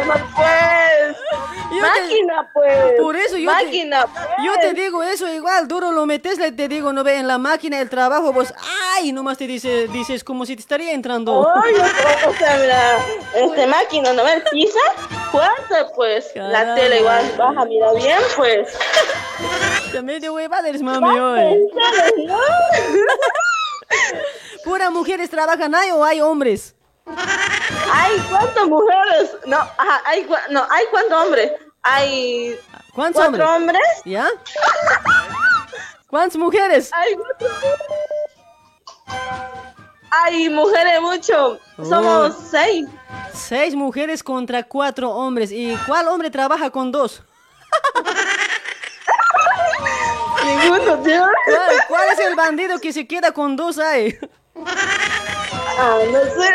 [0.07, 1.17] no pues.
[1.71, 2.93] Yo te- Máquina, pues.
[3.01, 4.27] Por eso yo Máquina, te, pues.
[4.45, 7.37] yo te digo eso igual, duro lo metes, le te digo, no ve en la
[7.39, 8.55] máquina el trabajo, vos,
[8.95, 11.33] ay, nomás te dice, dices como si te estaría entrando.
[11.41, 11.81] Oye,
[12.27, 12.99] o sea, mira,
[13.35, 14.43] este máquina, ¿no ves?
[14.51, 14.79] Pisa
[15.31, 16.31] fuerte, pues.
[16.35, 18.69] La tele igual baja, mira bien, pues.
[19.93, 21.69] Ya medio huevada eres mami hoy.
[22.27, 22.39] ¿no?
[24.67, 26.75] ¿Pura mujeres trabajan ahí o hay hombres?
[27.93, 31.53] Hay cuántas mujeres, no, ajá, hay, no, hay cuántos hombres,
[31.83, 32.59] hay
[32.93, 33.81] ¿Cuántos cuatro hombres?
[33.81, 34.29] hombres, ¿Ya?
[36.09, 36.91] ¿Cuántas mujeres?
[40.11, 42.47] hay mujeres mucho, somos Oh.
[42.51, 42.87] seis,
[43.33, 45.53] Seis mujeres contra cuatro hombres.
[45.53, 47.23] ¿Y cuál hombre trabaja con dos?
[50.45, 51.23] ninguno, tío.
[51.45, 54.19] ¿Cuál, cuál es el bandido que se queda con dos ahí?
[54.65, 56.53] Ah, no sé.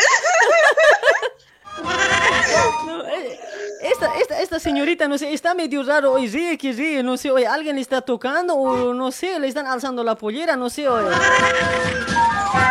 [2.85, 3.39] No, eh,
[3.81, 7.31] esta, esta, esta señorita, no sé, está medio raro hoy, ríe que ríe, no sé,
[7.31, 10.87] oye, alguien le está tocando o no sé, le están alzando la pollera, no sé,
[10.87, 11.09] oye.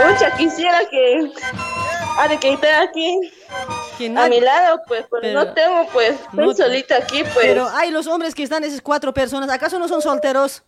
[0.06, 1.30] Mucha quisiera que,
[2.18, 3.18] ah, de que esté aquí
[3.98, 7.46] Que a mi lado, pues, pero, Pero- no tengo, pues, estoy No solita aquí, pues.
[7.46, 10.62] Pero hay los hombres que están, esas cuatro personas, ¿acaso no son solteros?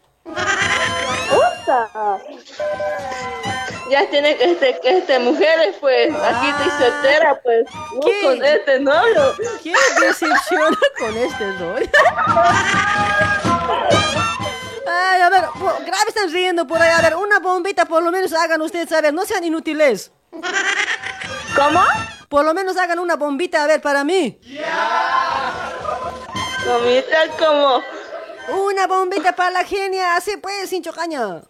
[3.93, 8.21] Ya tiene que este, que este mujeres, pues, aquí estoy soltera, pues, no ¿Qué?
[8.23, 9.35] con este novio.
[9.63, 11.91] ¿Qué decepciona con este rol?
[14.87, 15.43] Ay, a ver,
[15.85, 16.91] grave están riendo por ahí.
[16.91, 20.11] A ver, una bombita por lo menos hagan ustedes, a ver, no sean inútiles.
[21.55, 21.85] ¿Cómo?
[22.31, 24.41] Por lo menos hagan una bombita, a ver, para mí.
[26.65, 27.83] Bombita como.
[28.59, 31.43] Una bombita para la genia, así pues, sin chocaña.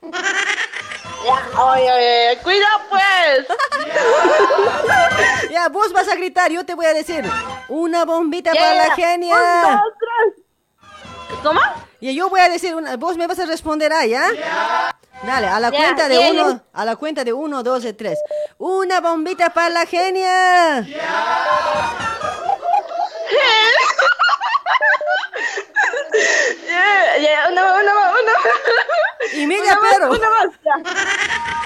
[1.24, 3.46] Oye, oye, cuidado pues.
[5.50, 7.24] Ya, vos vas a gritar, yo te voy a decir.
[7.68, 9.36] Una bombita para la genia.
[9.36, 11.40] un, dos, tres.
[11.42, 11.60] ¿Cómo?
[12.00, 14.28] Y yo voy a decir, una, vos me vas a responder ahí, ¿ya?
[15.24, 18.18] Dale, a la cuenta de uno, a la cuenta de uno, dos tres.
[18.58, 20.80] Una bombita para la genia.
[26.66, 28.32] Ya, ya, una, una, una.
[29.34, 30.10] Y media Una más, pero.
[30.10, 30.46] Una más,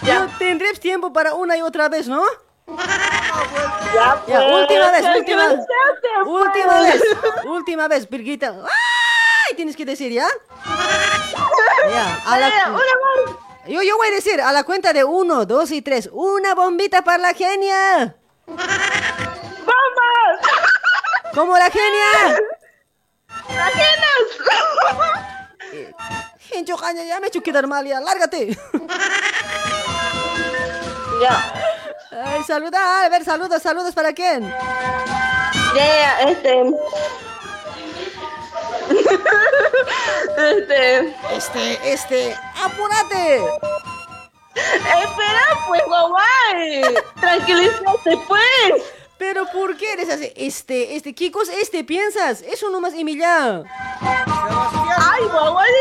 [0.03, 0.15] ya.
[0.21, 2.23] No tendrás tiempo para una y otra vez, ¿no?
[3.95, 7.03] Ya, Ya, pues, última vez, última, no hace, última vez,
[7.47, 8.49] última vez, Birgita.
[8.63, 9.55] ¡Ay!
[9.57, 10.27] Tienes que decir, ¿ya?
[11.89, 13.37] Ya, a la- Ya, ya, una más.
[13.69, 16.09] Yo, yo voy a decir, a la cuenta de uno, dos y tres.
[16.13, 18.17] Una bombita para la genia.
[18.47, 18.65] ¡Vamos!
[21.35, 22.39] ¡Como la genia!
[23.59, 24.27] ¡Ajenas!
[26.39, 28.57] Gencho caña, ya me quedar mal, ya, lárgate.
[31.21, 31.53] Ya.
[32.11, 34.43] Ay, saluda, a ver, saludos, saludos para quién.
[35.75, 36.75] Ya, este.
[40.37, 41.15] este.
[41.33, 43.47] Este, este, apúrate.
[44.55, 46.83] Espera, pues, guay.
[47.19, 48.96] Tranquilízate, pues.
[49.19, 50.33] Pero ¿por qué eres así?
[50.37, 52.43] Este, este, ¿qué cosa este piensas?
[52.43, 53.63] Eso nomás, Emilia.
[54.01, 55.73] Ay, guay.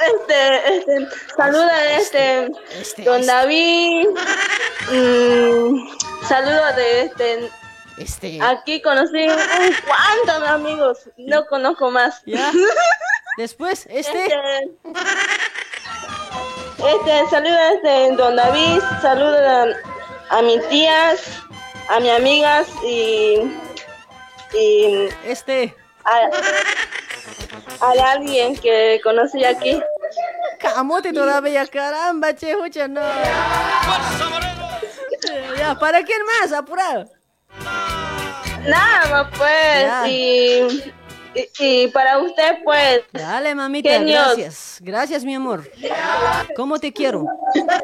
[0.00, 2.50] Este, este, saluda este,
[3.04, 4.06] don David.
[4.90, 5.88] Mm,
[6.28, 7.50] saludo de este.
[7.96, 8.38] Este.
[8.40, 9.36] Aquí conocí un
[9.84, 10.98] cuantos amigos.
[11.16, 12.22] No conozco más.
[12.26, 12.52] Ya.
[13.36, 14.24] Después, este.
[14.24, 14.36] Este,
[16.78, 18.80] este, saluda este, don David.
[19.02, 19.66] Saluda
[20.30, 21.20] a, mis tías,
[21.88, 23.38] a mis amigas y.
[24.54, 25.74] y Este.
[26.04, 26.30] a,
[27.86, 29.80] a alguien que conocí aquí.
[30.58, 33.00] Camote todavía, caramba, che, hucha, no.
[35.56, 36.52] Ya, ¿para quién más?
[36.52, 37.06] Apura.
[38.66, 39.82] Nada más, pues.
[39.82, 40.08] Ya.
[40.08, 40.92] Y,
[41.34, 43.02] y, y para usted, pues.
[43.12, 44.24] Dale, mamita, Genios.
[44.26, 44.78] gracias.
[44.80, 45.70] Gracias, mi amor.
[46.56, 47.26] ¿Cómo te quiero?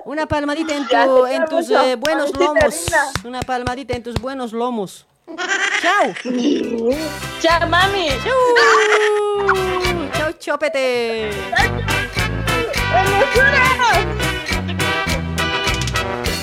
[0.05, 2.87] Una palmadita en, tu, en tus eh, buenos lomos.
[3.25, 5.07] Una palmadita en tus buenos lomos.
[5.81, 6.13] Chao.
[7.41, 8.09] Chao, mami.
[8.23, 8.35] Chau.
[10.13, 11.31] Chau, chopete.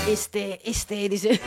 [0.08, 1.40] Este, este, dice.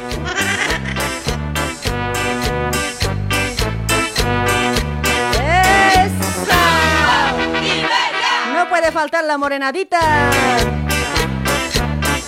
[8.74, 10.00] Puede faltar la morenadita.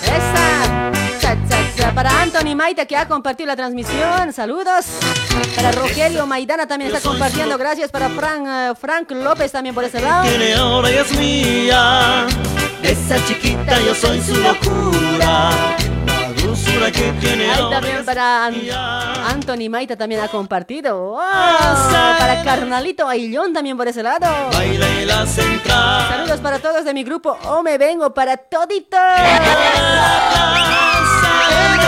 [0.01, 0.91] Esa.
[1.19, 1.91] Cha, cha, cha.
[1.93, 4.85] Para Anthony Maita que ha compartido la transmisión, saludos.
[5.57, 7.91] Para Rogelio Maidana también está compartiendo, gracias.
[7.91, 10.23] Para Frank, eh, Frank López también por ese lado.
[10.29, 12.27] Tiene ahora y es mía.
[12.81, 15.49] Esa chiquita yo soy su locura.
[16.79, 18.55] Dulzura que tiene Ahí ahora también para An-
[19.29, 20.97] Anthony Maita también ha compartido.
[21.11, 21.19] ¡Wow!
[22.19, 24.27] Para Carnalito Aillón también por ese lado.
[24.53, 26.07] baila en la central.
[26.09, 28.97] Saludos para todos de mi grupo O Me Vengo para todito.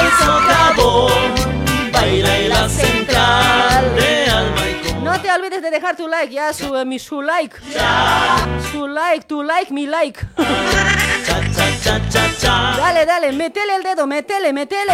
[0.02, 5.04] El socavón, baila en la central de alma y corazón.
[5.04, 7.56] No te olvides de dejar tu like, ya su, mi, su like.
[8.72, 10.20] Su like, tu like, mi like.
[11.30, 12.76] Cha, cha, cha, cha, cha.
[12.78, 14.94] Dale, dale, metele el dedo, metele, metele.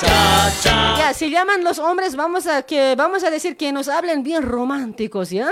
[0.00, 0.96] Cha, cha.
[0.98, 4.42] Ya, si llaman los hombres, vamos a que vamos a decir que nos hablen bien
[4.42, 5.46] románticos, ¿ya?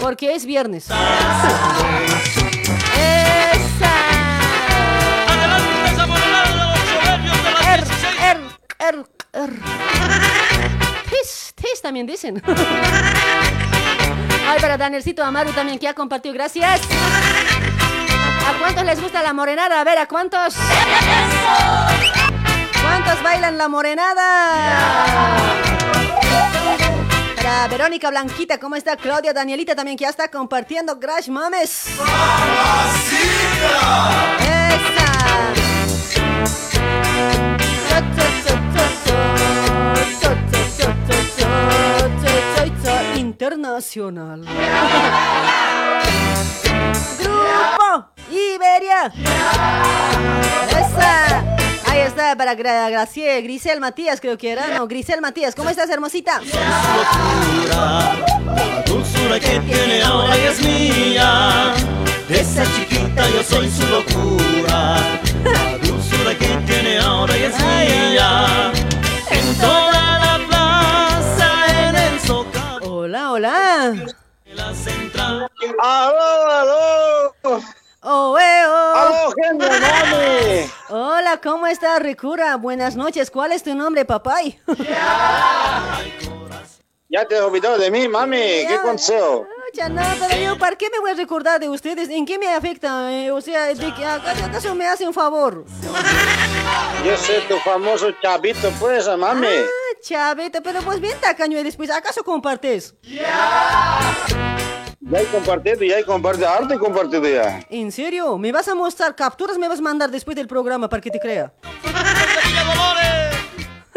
[0.00, 0.84] Porque es viernes.
[0.84, 0.94] Esa.
[7.72, 7.84] Er,
[8.20, 8.38] er,
[8.78, 9.50] er, er.
[11.10, 12.40] Tis, tis también dicen.
[14.48, 16.80] Ay, para Danielcito Amaru también que ha compartido, gracias.
[18.46, 19.80] ¿A cuántos les gusta la morenada?
[19.80, 20.54] A ver, ¿a cuántos?
[22.82, 25.36] ¿Cuántos bailan la morenada?
[27.36, 28.96] Para Verónica Blanquita, ¿cómo está?
[28.96, 30.96] Claudia Danielita también que ya está compartiendo.
[30.96, 31.86] Grash Mames.
[34.38, 35.12] Esa.
[43.16, 44.46] Internacional.
[48.32, 49.12] Iberia.
[50.70, 51.44] Esa.
[51.86, 54.78] Ahí está, para Gra Graciela, Grisel Matías, creo que era.
[54.78, 56.40] No, Grisel Matías, ¿cómo estás, hermosita?
[57.68, 58.16] La
[58.86, 61.74] dulzura que tiene ahora y es mía.
[62.28, 64.96] De esa chiquita yo soy su locura.
[65.44, 68.72] La dulzura que tiene ahora y es mía.
[69.30, 72.94] En toda la plaza, en el zócalo.
[72.94, 73.92] Hola, hola.
[75.84, 76.50] ¡Aló,
[77.42, 77.62] aló!
[78.04, 79.32] Oh, eh, oh.
[80.88, 82.56] Hola, ¿cómo estás, Ricura?
[82.56, 83.30] Buenas noches.
[83.30, 84.58] ¿Cuál es tu nombre, papay?
[87.08, 88.64] Ya te has olvidado de mí, mami.
[88.66, 89.46] ¿Qué consejo?
[89.72, 92.08] Ya no, pero yo, ¿para qué me voy a recordar de ustedes?
[92.08, 93.12] ¿En qué me afecta?
[93.12, 95.64] Eh, o sea, ¿de que acaso, me hace un favor?
[97.04, 99.46] Yo soy tu famoso chavito, pues, mami.
[99.46, 102.96] Ah, chaveta, pero pues bien tacaño eres, pues, ¿acaso compartes?
[105.04, 107.66] Ya he compartido, ya he compartido, harto he compartido ya.
[107.68, 108.38] ¿En serio?
[108.38, 109.58] ¿Me vas a mostrar capturas?
[109.58, 111.52] ¿Me vas a mandar después del programa para que te crea?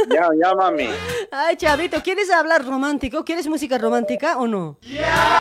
[0.07, 0.87] Ya, ya, mami.
[1.31, 3.25] Ay, chavito, ¿quieres hablar romántico?
[3.25, 4.77] ¿Quieres música romántica o no?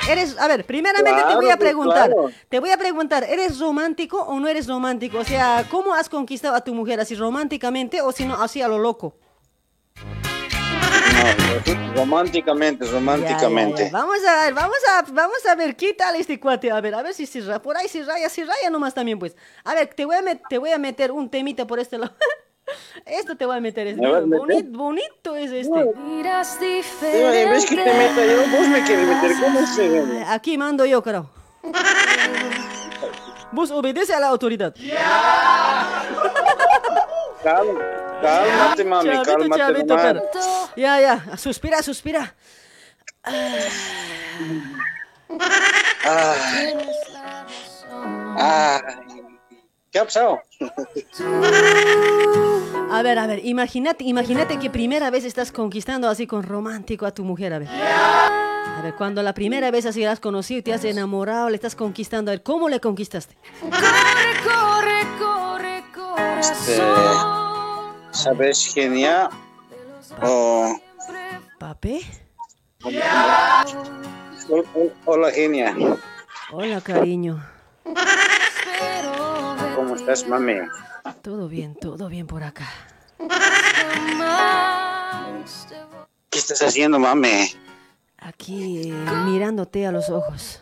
[0.08, 2.30] Eres, a ver, primeramente te voy a pues, preguntar, claro.
[2.48, 5.18] te voy a preguntar, ¿eres romántico o no eres romántico?
[5.18, 8.68] O sea, ¿cómo has conquistado a tu mujer así románticamente o si no así a
[8.68, 9.18] lo loco?
[11.94, 13.82] No, románticamente, Ya, románticamente.
[13.84, 13.92] ya, ya.
[13.92, 16.70] Vamos a ver, vamos a, vamos a ver qué tal este cuate.
[16.70, 17.62] A ver, a ver si se raya.
[17.62, 19.36] Por ahí si raya, si raya nomás también, pues.
[19.64, 22.12] A ver, te voy a, met- te voy a meter un temita por este lado.
[23.06, 23.86] Esto te voy a meter.
[23.86, 24.38] Es ¿Me vas a meter?
[24.38, 25.84] bonito, bonito es este.
[25.96, 29.32] Miras en vez que te meta yo, vos me quieres meter.
[29.40, 30.06] ¿Cómo es eso?
[30.28, 31.30] Aquí mando yo, carajo.
[33.52, 34.74] Vos obedece a la autoridad.
[34.74, 36.23] Calma,
[37.44, 39.60] cálmate, mami, Chavito, cálmate.
[39.60, 40.22] chavito, pero-
[40.76, 41.36] Ya, ya.
[41.36, 42.34] Suspira, suspira.
[43.22, 43.60] Ay.
[48.36, 48.80] Ay.
[49.90, 50.40] ¿Qué ha pasado?
[52.90, 57.12] A ver, a ver, imagínate, imagínate que primera vez estás conquistando así con romántico a
[57.12, 57.68] tu mujer, a ver.
[57.68, 61.54] A ver, cuando la primera vez así la has conocido y te has enamorado, le
[61.54, 63.36] estás conquistando, a ver, ¿cómo le conquistaste?
[63.60, 65.06] Corre, corre,
[66.40, 66.80] Este.
[68.10, 69.28] ¿Sabes, genia?
[70.22, 70.76] Oh,
[71.58, 72.00] ¿Pape?
[72.82, 73.64] hola,
[75.04, 75.74] hola, genia.
[76.52, 77.44] Hola, cariño.
[79.74, 80.54] ¿Cómo estás, mami?
[81.22, 82.68] Todo bien, todo bien por acá.
[86.30, 87.54] ¿Qué estás haciendo, mami?
[88.18, 88.94] Aquí, eh,
[89.26, 90.60] mirándote a los ojos.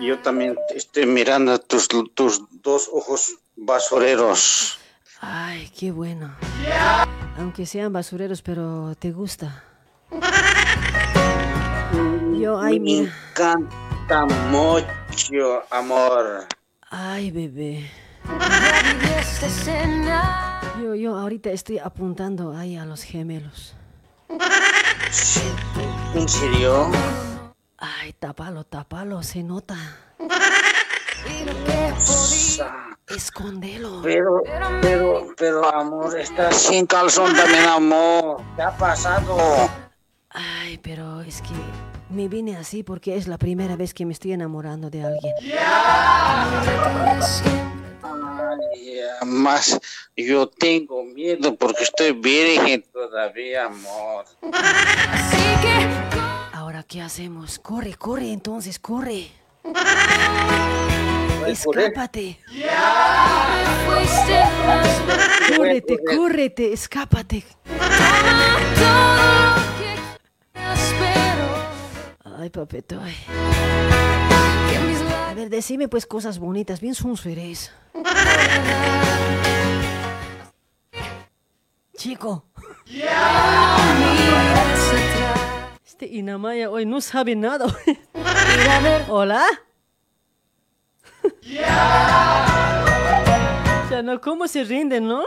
[0.00, 4.78] Yo también estoy mirando tus, tus dos ojos basureros.
[5.20, 6.34] Ay, qué bueno.
[7.38, 9.64] Aunque sean basureros, pero te gusta.
[12.38, 13.12] Yo, ay, Me mira.
[13.30, 16.46] encanta mucho, amor.
[16.90, 17.90] Ay, bebé.
[20.82, 23.74] Yo, yo ahorita estoy apuntando ahí a los gemelos.
[26.14, 26.90] ¿En serio?
[27.84, 29.74] Ay, tapalo, tapalo, se nota.
[33.08, 34.00] Escóndelo.
[34.04, 34.40] Pero,
[34.80, 38.40] pero, pero, amor, estás sin calzón también, amor.
[38.54, 39.36] ¿Qué ha pasado?
[40.30, 41.54] Ay, pero es que
[42.08, 45.34] me vine así porque es la primera vez que me estoy enamorando de alguien.
[45.58, 46.50] Ay,
[49.26, 49.80] más,
[50.16, 54.24] yo tengo miedo porque estoy virgen todavía, amor.
[56.82, 57.60] Ahora, ¿qué hacemos?
[57.60, 59.28] Corre, corre, entonces, corre.
[61.46, 62.40] Escápate.
[65.56, 67.44] Córrete, córrete, escápate.
[72.24, 73.00] Ay, papeto.
[73.00, 73.14] ay.
[75.28, 77.70] A ver, decime pues cosas bonitas, bien sunsueres.
[81.96, 82.46] Chico.
[86.02, 87.66] Este Inamaya hoy no sabe nada.
[89.08, 89.44] Hola.
[93.88, 95.22] Ya no, ¿cómo se rinden, no?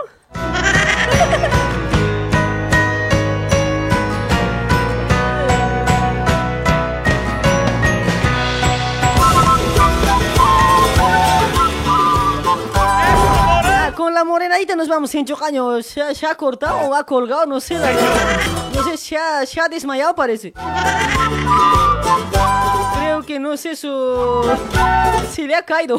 [13.95, 15.81] Con la morenadita nos vamos en Chocaño.
[15.81, 17.45] ¿Se se ha cortado o ha colgado?
[17.45, 17.77] No sé,
[18.75, 18.91] la verdad.
[18.91, 20.53] No sé, se ha, se ha desmayado parece.
[22.97, 24.41] Creo que no sé su...
[25.31, 25.97] Se le ha caído.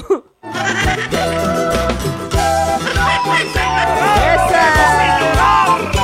[4.35, 5.96] ¡Esa!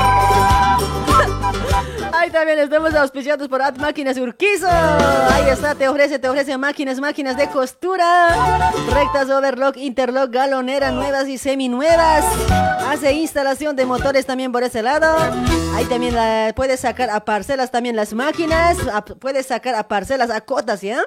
[2.42, 4.66] También estamos auspiciados por At Máquinas Urquizo.
[4.68, 8.72] Ahí está, te ofrece, te ofrece máquinas, máquinas de costura.
[8.92, 12.24] Rectas, overlock, interlock, galonera, nuevas y seminuevas.
[12.88, 15.16] Hace instalación de motores también por ese lado.
[15.76, 16.16] Ahí también
[16.56, 18.76] puedes sacar a parcelas también las máquinas.
[19.20, 21.04] puedes sacar a parcelas a cotas, ¿ya?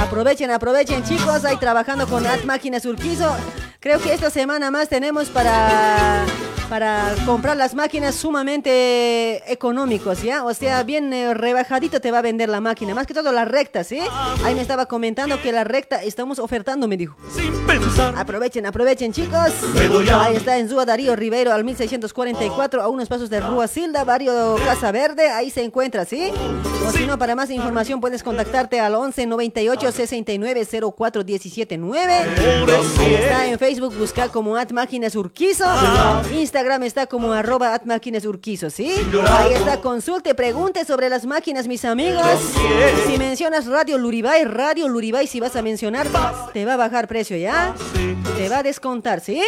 [0.00, 3.36] Aprovechen, aprovechen chicos, ahí trabajando con At Máquinas Urquizo.
[3.80, 6.24] Creo que esta semana más tenemos para,
[6.72, 10.42] para comprar las máquinas sumamente económicos, ¿ya?
[10.42, 12.94] O sea, bien eh, rebajadito te va a vender la máquina.
[12.94, 14.00] Más que todo la recta, ¿sí?
[14.42, 17.14] Ahí me estaba comentando que la recta estamos ofertando, me dijo.
[18.16, 19.52] Aprovechen, aprovechen chicos.
[20.14, 24.56] Ahí está en Zúa Darío Rivero al 1644, a unos pasos de Rúa Silda, barrio
[24.64, 25.28] Casa Verde.
[25.28, 26.32] Ahí se encuentra, ¿sí?
[26.88, 30.66] O si no, para más información puedes contactarte al 11 98 69
[30.96, 32.12] 04 17 9.
[32.98, 35.66] Ahí está en Facebook, busca como At Máquinas Urquizo.
[36.32, 38.92] Instagram está como arroba At Máquinas Urquizo, ¿sí?
[39.28, 42.24] Ahí está, consulte, pregunte sobre las máquinas, mis amigos.
[43.06, 46.06] Si mencionas Radio Luribay, Radio Luribay, si vas a mencionar,
[46.52, 47.74] te va a bajar precio, ¿ya?
[48.36, 49.42] Te va a descontar, ¿sí?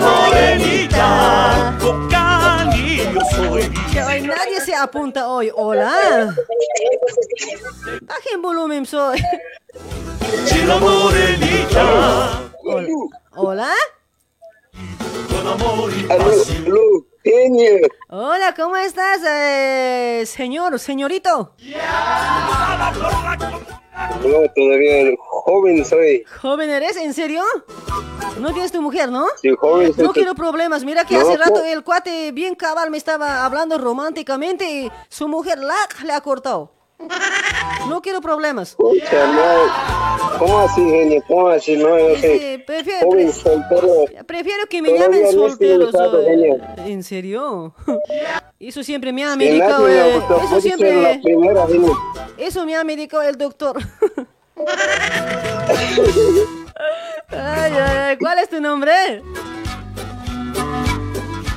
[0.00, 1.78] Morenita,
[2.86, 3.70] yo soy.
[3.92, 5.50] Que hoy nadie se apunta hoy.
[5.54, 6.34] Hola.
[8.02, 9.18] Bajen volumen, soy.
[10.46, 12.42] Chila morenita,
[13.32, 13.72] Hola.
[15.28, 17.09] con amor y pasión.
[18.08, 21.54] Hola, ¿cómo estás, eh, señor, señorito?
[24.22, 26.24] No, todavía joven soy.
[26.40, 26.96] ¿Joven eres?
[26.96, 27.42] ¿En serio?
[28.38, 29.26] No tienes tu mujer, ¿no?
[29.42, 30.04] Sí, joven soy.
[30.04, 30.82] No quiero problemas.
[30.84, 35.28] Mira que No, hace rato el cuate bien cabal me estaba hablando románticamente y su
[35.28, 36.72] mujer la, le ha cortado.
[37.88, 38.74] No quiero problemas.
[38.76, 40.38] Pucha, no.
[40.38, 41.22] ¿Cómo así, genio?
[41.26, 41.76] ¿Cómo así?
[41.76, 44.04] No, yo soy Eh, prefiero, joven soltero.
[44.26, 45.90] prefiero que me llamen no soltero.
[45.90, 46.56] soy.
[46.86, 47.74] ¿En serio?
[48.60, 49.88] Eso siempre me ha medicado.
[49.88, 51.20] eh, Eso siempre.
[51.22, 51.66] primera.
[52.38, 53.78] Eso me ha medicado el doctor.
[57.32, 59.22] Ay, ay, ¿Cuál es tu nombre?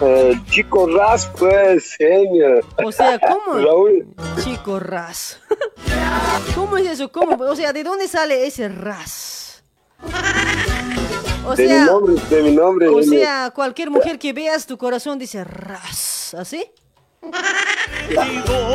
[0.02, 2.62] Eh, chico Ras, pues, genio.
[2.84, 3.60] O sea, ¿cómo?
[3.66, 4.08] Raúl,
[4.44, 5.40] Chico ras.
[6.56, 7.12] ¿Cómo es eso?
[7.12, 7.36] ¿Cómo?
[7.44, 9.64] O sea, ¿de dónde sale ese ras?
[11.46, 14.78] O de mi sea, nombre, de mi nombre, o sea, cualquier mujer que veas, tu
[14.78, 16.34] corazón dice ras.
[16.38, 16.66] ¿Así?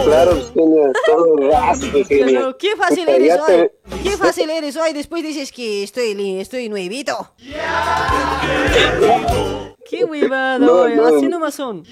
[0.05, 2.27] Claro, genio, todo Ras, pues, genio.
[2.27, 3.71] Pero qué fácil Puta, eres hoy.
[4.03, 4.93] Qué fácil eres hoy.
[4.93, 7.35] Después dices que estoy, estoy nuevito.
[9.89, 11.07] Qué huevada, No, no.
[11.07, 11.83] así nomás son.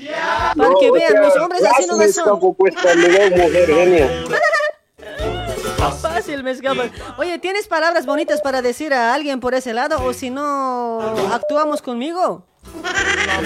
[0.56, 2.40] Para No, que o vean, sea, los hombres así nomás son.
[2.56, 4.06] pues, veo mujer, genio.
[6.02, 6.84] Fácil me escapa.
[7.18, 10.02] Oye, ¿tienes palabras bonitas para decir a alguien por ese lado?
[10.04, 11.00] O si no,
[11.32, 12.44] actuamos conmigo.
[12.84, 13.40] A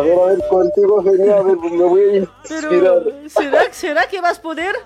[0.00, 2.68] ver, a ver, contigo, genio, a ver, me voy a inspirar.
[2.68, 4.76] Pero, ¿será, ¿será que vas a poder?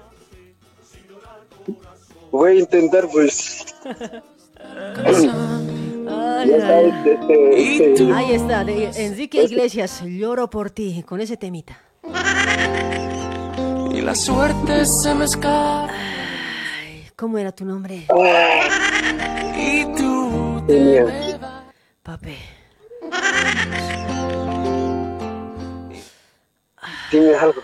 [2.30, 3.74] Voy a intentar, pues.
[6.40, 11.78] este, este, Ahí está, de Enrique Iglesias, lloro por ti, con ese temita.
[13.92, 15.90] Y la suerte se me escapa.
[17.16, 18.06] ¿Cómo era tu nombre?
[19.56, 20.62] Y tú.
[22.02, 22.36] Papi.
[27.12, 27.62] Dime algo.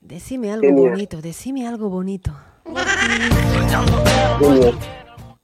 [0.00, 2.32] Decime algo bonito, decime algo bonito.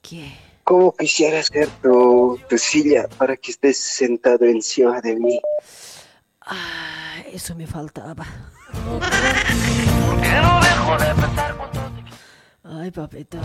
[0.02, 0.32] ¿Qué?
[0.64, 5.40] ¿Cómo quisiera ser tu, tu silla para que estés sentado encima de mí?
[6.40, 8.26] Ah, eso me faltaba.
[12.64, 13.38] Ay, papito.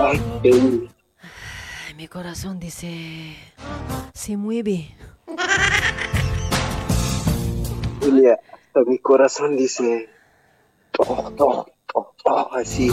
[0.00, 0.88] Ay,
[1.96, 3.36] mi corazón dice...
[4.14, 4.94] Se mueve.
[8.00, 10.08] Julia, hasta mi corazón dice.
[10.98, 11.66] Oh, oh,
[11.96, 12.90] oh, oh, así.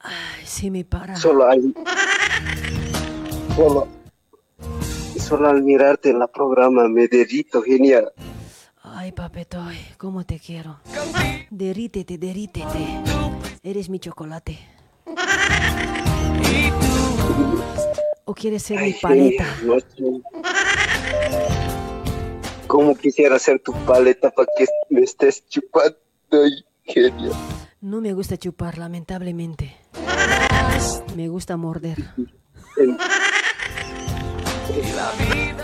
[0.00, 1.16] Ay, sí me para.
[1.16, 1.74] Solo hay.
[3.56, 3.88] Solo.
[5.18, 8.12] Solo al mirarte en la programa me derrito, genial.
[8.82, 10.78] Ay, papetoy, cómo te quiero.
[11.50, 13.02] Derítete, derítete.
[13.62, 14.58] Eres mi chocolate.
[18.24, 19.44] ¿O quieres ser mi Ay, paleta?
[19.44, 20.22] genial, no.
[22.66, 25.96] ¿Cómo quisiera ser tu paleta para que me estés chupando?
[26.30, 27.32] Ay, genial.
[27.80, 29.76] No me gusta chupar, lamentablemente.
[31.14, 31.96] Me gusta morder.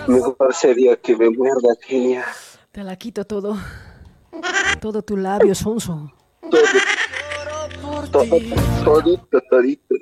[0.07, 2.25] Mejor sería que me muerdas, genial.
[2.71, 3.57] Te la quito todo.
[4.81, 6.13] Todo tu labio, sonso.
[8.13, 8.29] Todo,
[8.85, 9.95] todito, todito.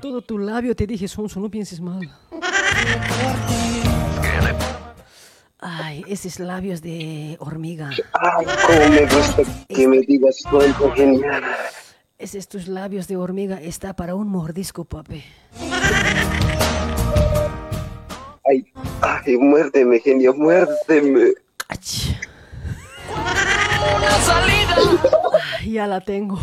[0.00, 2.08] Todo tu labio, te dije, sonso, no pienses mal.
[5.64, 7.90] Ay, esos labios de hormiga.
[8.14, 11.44] Ay, cómo me gusta que me digas cuánto genial.
[12.18, 15.22] Esos tus labios de hormiga está para un mordisco, papi.
[18.44, 18.66] Ay,
[19.02, 21.32] ay, muérdeme, genio, muérdeme.
[25.60, 26.40] Ay, ya la tengo.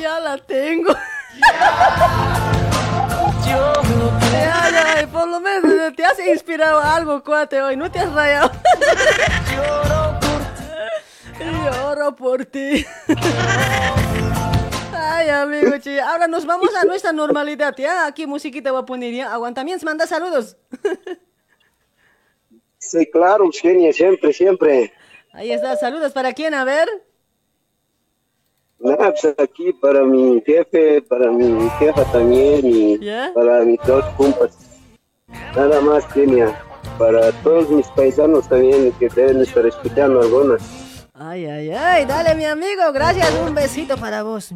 [0.00, 0.94] Ya la tengo.
[4.32, 7.76] Ya, ya, por lo menos te has inspirado algo, cuate, hoy.
[7.76, 8.50] No te has rayado.
[11.38, 12.84] Lloro por ti.
[14.92, 16.00] Ay, amigo, che.
[16.00, 18.06] Ahora nos vamos a nuestra normalidad, ¿ya?
[18.06, 19.32] Aquí musiquita voy a poner, ¿ya?
[19.32, 20.56] Aguantamientos, manda saludos.
[22.78, 24.92] Sí, claro, genio, siempre, siempre.
[25.34, 26.12] Ahí está, saludos.
[26.12, 26.54] ¿Para quién?
[26.54, 26.88] A ver.
[28.78, 33.32] Nada, pues aquí para mi jefe, para mi jefa también y ¿Ya?
[33.34, 34.56] para mis dos compas.
[35.56, 36.56] Nada más, genia.
[36.98, 40.62] Para todos mis paisanos también que deben estar escuchando algunas.
[41.14, 42.04] Ay, ay, ay.
[42.04, 42.92] Dale, mi amigo.
[42.92, 43.34] Gracias.
[43.44, 44.52] Un besito para vos.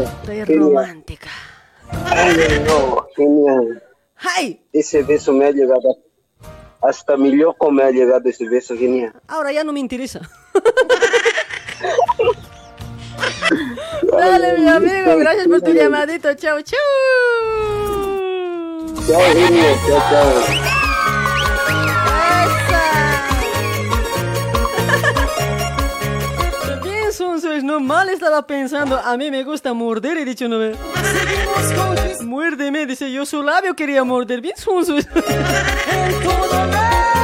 [0.00, 1.30] Estoy romántica.
[2.06, 3.82] Ay, no, genial.
[4.16, 4.60] ¡Ay!
[4.72, 6.09] Ese beso me ha llegado.
[6.82, 9.12] Hasta mi loco me ha llegado ese beso, genial.
[9.28, 10.20] Ahora ya no me interesa.
[14.10, 15.16] Dale, mi amigo.
[15.18, 16.32] Gracias por tu llamadito.
[16.34, 16.78] Chau, chau.
[19.06, 20.79] Chao, genial, chao, chao.
[27.40, 28.08] Bien, Sonso, es normal.
[28.10, 30.18] Estaba pensando, a mí me gusta morder.
[30.18, 30.76] He dicho, no ve.
[32.20, 33.24] Muérdeme, dice yo.
[33.24, 34.40] Su labio quería morder.
[34.40, 34.96] Bien, Sonso.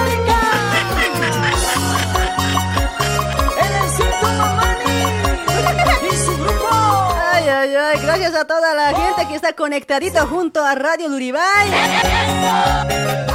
[7.73, 11.71] Gracias a toda la gente que está conectadita junto a Radio Luribay.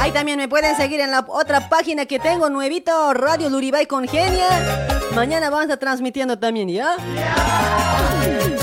[0.00, 4.08] Ahí también me pueden seguir en la otra página que tengo, nuevito, Radio Luribay con
[4.08, 4.88] Genia.
[5.14, 6.96] Mañana vamos a estar transmitiendo también, ¿ya?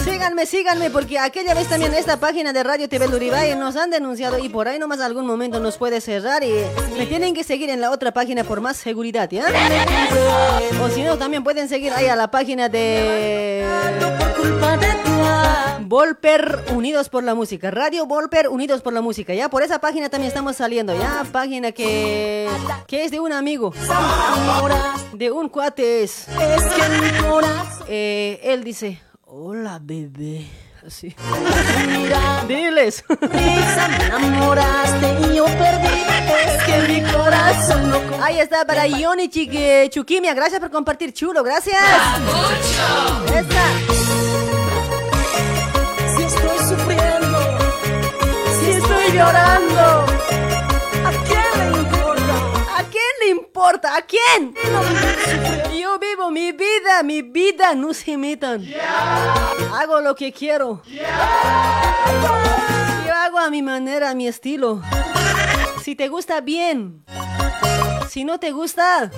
[0.03, 4.39] Síganme, síganme, porque aquella vez también esta página de Radio TV Luribay nos han denunciado
[4.39, 6.51] y por ahí nomás algún momento nos puede cerrar y
[6.97, 9.45] me tienen que seguir en la otra página por más seguridad, ¿ya?
[10.81, 14.28] O si no, también pueden seguir ahí a la página de...
[15.81, 20.09] Volper Unidos por la Música, Radio Volper Unidos por la Música, ya por esa página
[20.09, 22.47] también estamos saliendo, ya página que,
[22.87, 23.73] que es de un amigo,
[25.13, 26.27] de un cuate es.
[27.87, 30.45] Eh, él dice, hola bebé,
[30.85, 31.15] así.
[32.47, 33.03] Diles.
[38.21, 41.81] Ahí está para Ioni Chique- Chukimia, gracias por compartir, chulo, gracias.
[43.35, 44.28] Esta.
[49.09, 50.05] Estoy llorando.
[51.05, 52.35] ¿a quién le importa?
[52.77, 53.95] ¿A quién le importa?
[53.95, 54.53] ¿A quién?
[55.79, 58.65] Yo vivo mi vida, mi vida, no se metan.
[59.73, 60.81] Hago lo que quiero.
[60.85, 61.03] Yo
[63.15, 64.81] hago a mi manera, a mi estilo.
[65.83, 67.03] Si te gusta, bien.
[68.09, 69.11] Si no te gusta,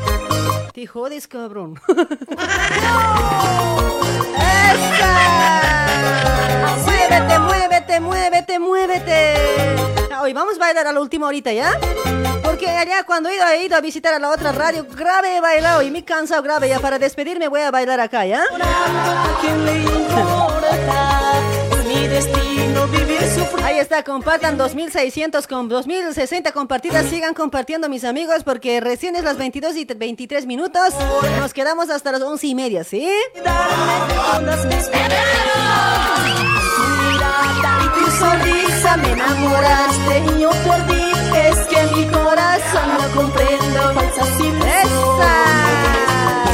[0.73, 1.79] te jodes, cabrón.
[4.37, 5.13] ¡Esa!
[6.85, 9.35] Muévete, muévete, muévete, muévete.
[10.21, 11.77] Hoy vamos a bailar a la última horita, ¿ya?
[12.43, 15.41] Porque allá cuando he ido, he ido a visitar a la otra radio, grave he
[15.41, 16.69] bailado y me he cansado grave.
[16.69, 18.43] Ya para despedirme voy a bailar acá, ¿ya?
[23.63, 27.05] Ahí está, compartan 2600 con 2060 compartidas.
[27.05, 30.93] Sigan compartiendo, mis amigos, porque recién es las 22 y 23 minutos.
[31.39, 33.09] Nos quedamos hasta las 11 y media, ¿sí?
[38.01, 41.11] Tu sonrisa me enamoraste y yo perdí.
[41.35, 44.87] Es que mi corazón no comprendo falsas ilusiones.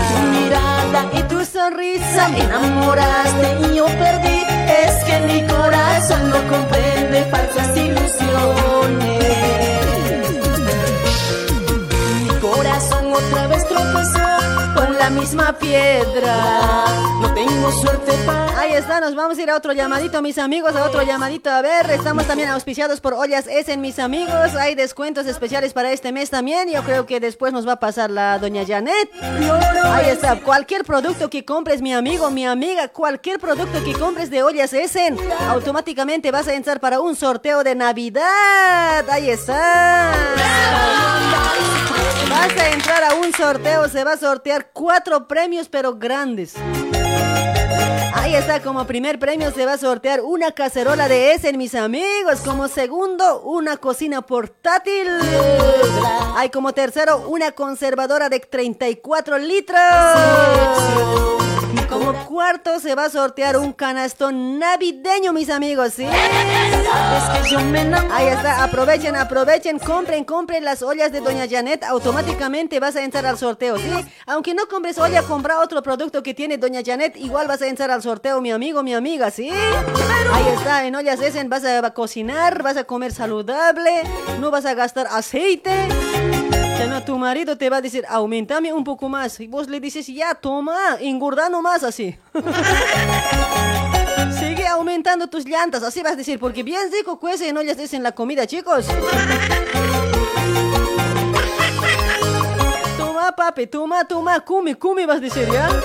[0.10, 4.44] Tu mirada y tu sonrisa me enamoraste y yo perdí.
[4.84, 8.67] Es que mi corazón no comprende falsas ilusiones.
[15.10, 16.86] Misma piedra.
[17.22, 18.12] No tengo suerte.
[18.58, 21.50] Ahí está, nos vamos a ir a otro llamadito, mis amigos, a otro llamadito.
[21.50, 24.56] A ver, estamos también auspiciados por Ollas S en mis amigos.
[24.56, 26.70] Hay descuentos especiales para este mes también.
[26.70, 29.10] Yo creo que después nos va a pasar la doña Janet.
[29.22, 34.44] Ahí está, cualquier producto que compres, mi amigo, mi amiga, cualquier producto que compres de
[34.44, 35.16] Ollas S,
[35.50, 39.10] automáticamente vas a entrar para un sorteo de Navidad.
[39.10, 40.14] Ahí está.
[42.30, 46.56] Vas a entrar a un sorteo, se va a sortear cuatro premios, pero grandes.
[48.14, 52.42] Ahí está, como primer premio se va a sortear una cacerola de Essen, mis amigos.
[52.44, 55.08] Como segundo, una cocina portátil.
[56.36, 59.78] Hay como tercero, una conservadora de 34 litros.
[61.90, 66.06] Como cuarto se va a sortear un canastón navideño, mis amigos, ¿sí?
[68.12, 73.26] Ahí está, aprovechen, aprovechen, compren, compren las ollas de Doña Janet, automáticamente vas a entrar
[73.26, 73.90] al sorteo, ¿sí?
[74.26, 77.90] Aunque no compres olla, compra otro producto que tiene Doña Janet, igual vas a entrar
[77.92, 79.50] al sorteo, mi amigo, mi amiga, ¿sí?
[79.50, 84.04] Ahí está, en ollas Essen vas a cocinar, vas a comer saludable,
[84.40, 85.72] no vas a gastar aceite.
[86.78, 89.40] Ya no, tu marido te va a decir, aumentame un poco más.
[89.40, 92.16] Y vos le dices, ya, toma, engorda nomás así.
[94.40, 98.04] Sigue aumentando tus llantas, así vas a decir, porque bien rico cuece en ollas en
[98.04, 98.86] la comida, chicos.
[102.98, 105.70] Toma, papi, toma, toma, cumi, cumi vas a decir, ¿ya?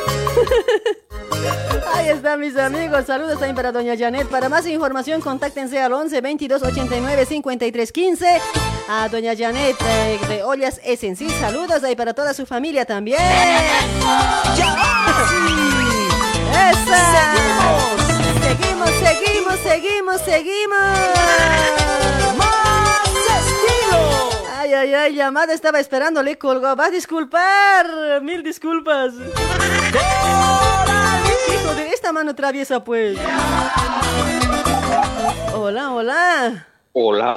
[1.94, 4.28] Ahí están mis amigos, saludos también para doña Janet.
[4.28, 8.40] Para más información, contáctense al 11 22 89 53 15
[8.88, 10.80] a doña Janet eh, de Ollas.
[10.84, 13.20] Sí, saludos ahí para toda su familia también.
[16.52, 17.34] ¡Esa!
[18.42, 20.78] Seguimos, seguimos, seguimos, seguimos.
[22.36, 24.30] ¡Más estilo!
[24.58, 26.76] Ay, ay, ay, llamada estaba esperando, le colgó.
[26.76, 29.14] Va a disculpar, mil disculpas.
[31.54, 33.18] Hijo de esta mano traviesa, pues.
[35.54, 36.66] Hola, hola.
[36.92, 37.36] Hola.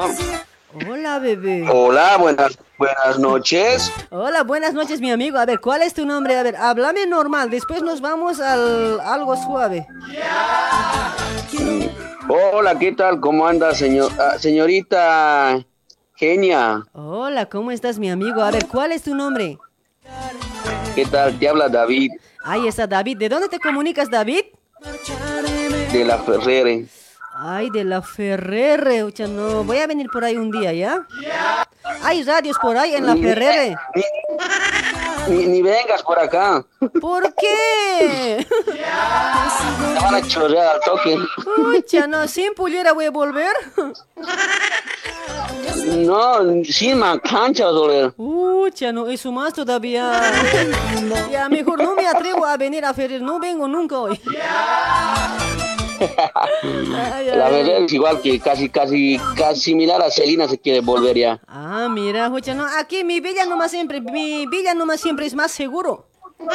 [0.76, 1.65] Hola, bebé.
[1.72, 3.89] Hola, buenas, buenas noches.
[4.10, 5.38] Hola, buenas noches, mi amigo.
[5.38, 6.38] A ver, ¿cuál es tu nombre?
[6.38, 7.49] A ver, háblame normal.
[7.49, 9.88] Después nos vamos al algo suave.
[12.27, 13.22] Hola, ¿qué tal?
[13.22, 15.65] ¿Cómo anda, señor, ah, señorita
[16.15, 16.84] Genia?
[16.91, 18.41] Hola, ¿cómo estás, mi amigo?
[18.41, 19.57] A ver, ¿cuál es tu nombre?
[20.93, 21.38] ¿Qué tal?
[21.39, 22.11] Te habla David
[22.43, 23.18] Ahí está David.
[23.18, 24.43] ¿De dónde te comunicas, David?
[25.91, 26.85] de la Ferrere.
[27.38, 29.03] Ay, de la Ferrere.
[29.03, 31.06] Ucha, no, voy a venir por ahí un día, ¿ya?
[32.03, 33.76] Hay radios por ahí en la Ni- Ferrere.
[35.28, 36.64] Ni, ni vengas por acá.
[37.02, 38.45] ¿Por qué?
[38.66, 41.18] Te van a chorrear al toque.
[42.07, 43.53] No, sin puliera voy a volver.
[45.98, 48.14] No, sin man, cancha, doler.
[48.18, 50.22] Ucha, no, eso más todavía.
[51.32, 53.20] Ya, mejor no me atrevo a venir a Ferrere.
[53.24, 54.20] No vengo nunca hoy.
[57.36, 61.40] La verdad es igual que casi, casi, casi similar a Celina se quiere volver ya.
[61.48, 65.52] Ah, mira, Jucha, no, aquí mi villa nomás siempre, mi villa nomás siempre es más
[65.52, 66.08] seguro.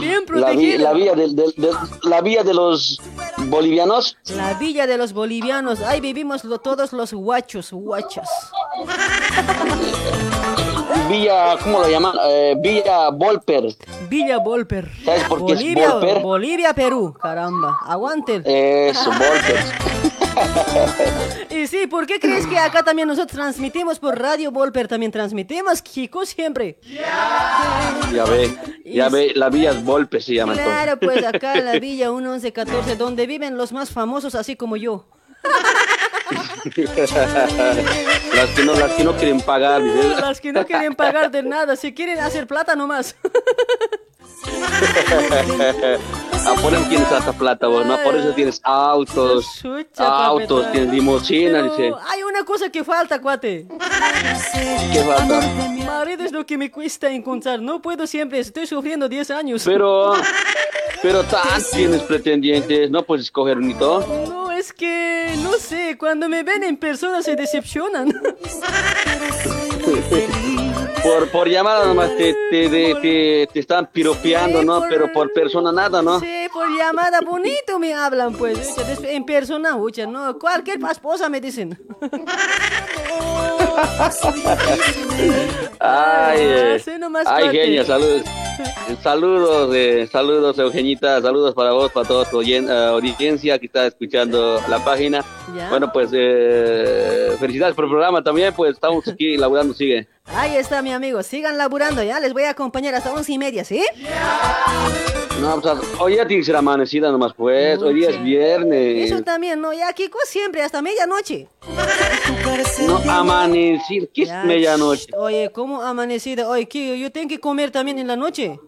[0.00, 0.84] Bien La, vi- protegido.
[0.84, 3.00] la del- la vía de los
[3.46, 4.16] bolivianos.
[4.34, 8.28] La villa de los bolivianos, ahí vivimos lo- todos los guachos, guachas.
[11.10, 12.14] Villa, ¿cómo lo llaman?
[12.28, 13.64] Eh, Villa Volper.
[14.08, 14.88] Villa Volper.
[15.04, 16.22] ¿Sabes por qué es Bolivia, Volper?
[16.22, 18.42] Bolivia, Perú, caramba, aguanten.
[18.46, 19.64] Eso, Volper.
[21.50, 24.88] Y sí, ¿por qué crees que acá también nosotros transmitimos por Radio Volper?
[24.88, 26.78] También transmitimos, Kiko, siempre.
[28.14, 31.72] Ya ve, ya ve, la vía es Volper se llama Claro, pues acá en la
[31.80, 35.06] Villa 1114, donde viven los más famosos, así como yo.
[38.34, 39.82] las, que no, las que no quieren pagar.
[39.82, 40.08] dice.
[40.20, 43.16] Las que no quieren pagar de nada, si quieren hacer plata nomás.
[46.46, 47.96] Ah, por eso tienes tanta plata vos, ¿no?
[48.02, 49.46] Por eso tienes autos,
[49.96, 50.72] autos, papeta.
[50.72, 51.92] tienes limusina, dice.
[52.08, 53.66] Hay una cosa que falta, cuate.
[54.92, 55.40] ¿Qué falta?
[55.84, 57.60] Marido es lo que me cuesta encontrar.
[57.60, 59.62] No puedo siempre, estoy sufriendo 10 años.
[59.64, 60.14] Pero,
[61.02, 64.06] pero tan tienes pretendientes, no puedes escoger ni todo.
[64.26, 68.08] No, es que, no sé, cuando me ven en persona se decepcionan.
[71.02, 74.82] Por, por llamada nomás te, te, te, te- te están piropeando, ¿no?
[74.88, 76.20] Pero por persona nada, ¿no?
[76.20, 78.74] Sí, por llamada bonito me hablan, pues.
[79.04, 80.38] En persona, ucha, no.
[80.38, 81.78] Cualquier esposa me dicen.
[85.78, 86.82] Ay, eh,
[87.26, 88.22] ay, genia, saludos.
[89.02, 94.60] Saludos, eh, saludos, Eugenita, saludos para vos, para toda tu eh, audiencia que está escuchando
[94.68, 95.24] la página.
[95.56, 95.70] Ya.
[95.70, 100.08] Bueno, pues eh, felicidades por el programa también, pues estamos aquí laburando, sigue.
[100.26, 101.22] Ahí está, mi amigo.
[101.22, 102.20] Sigan laburando, ya.
[102.20, 103.84] Les voy a acompañar hasta once y media, ¿sí?
[105.40, 109.10] No, pues, hoy ya tiene que ser amanecida nomás, pues, hoy día es viernes.
[109.10, 109.72] Eso también, ¿no?
[109.72, 111.48] Ya, Kiko, siempre, hasta medianoche.
[112.86, 115.06] No, amanecir, ¿qué es medianoche?
[115.16, 116.48] Oye, ¿cómo amanecida?
[116.48, 118.58] Oye, Kiko, yo tengo que comer también en la noche.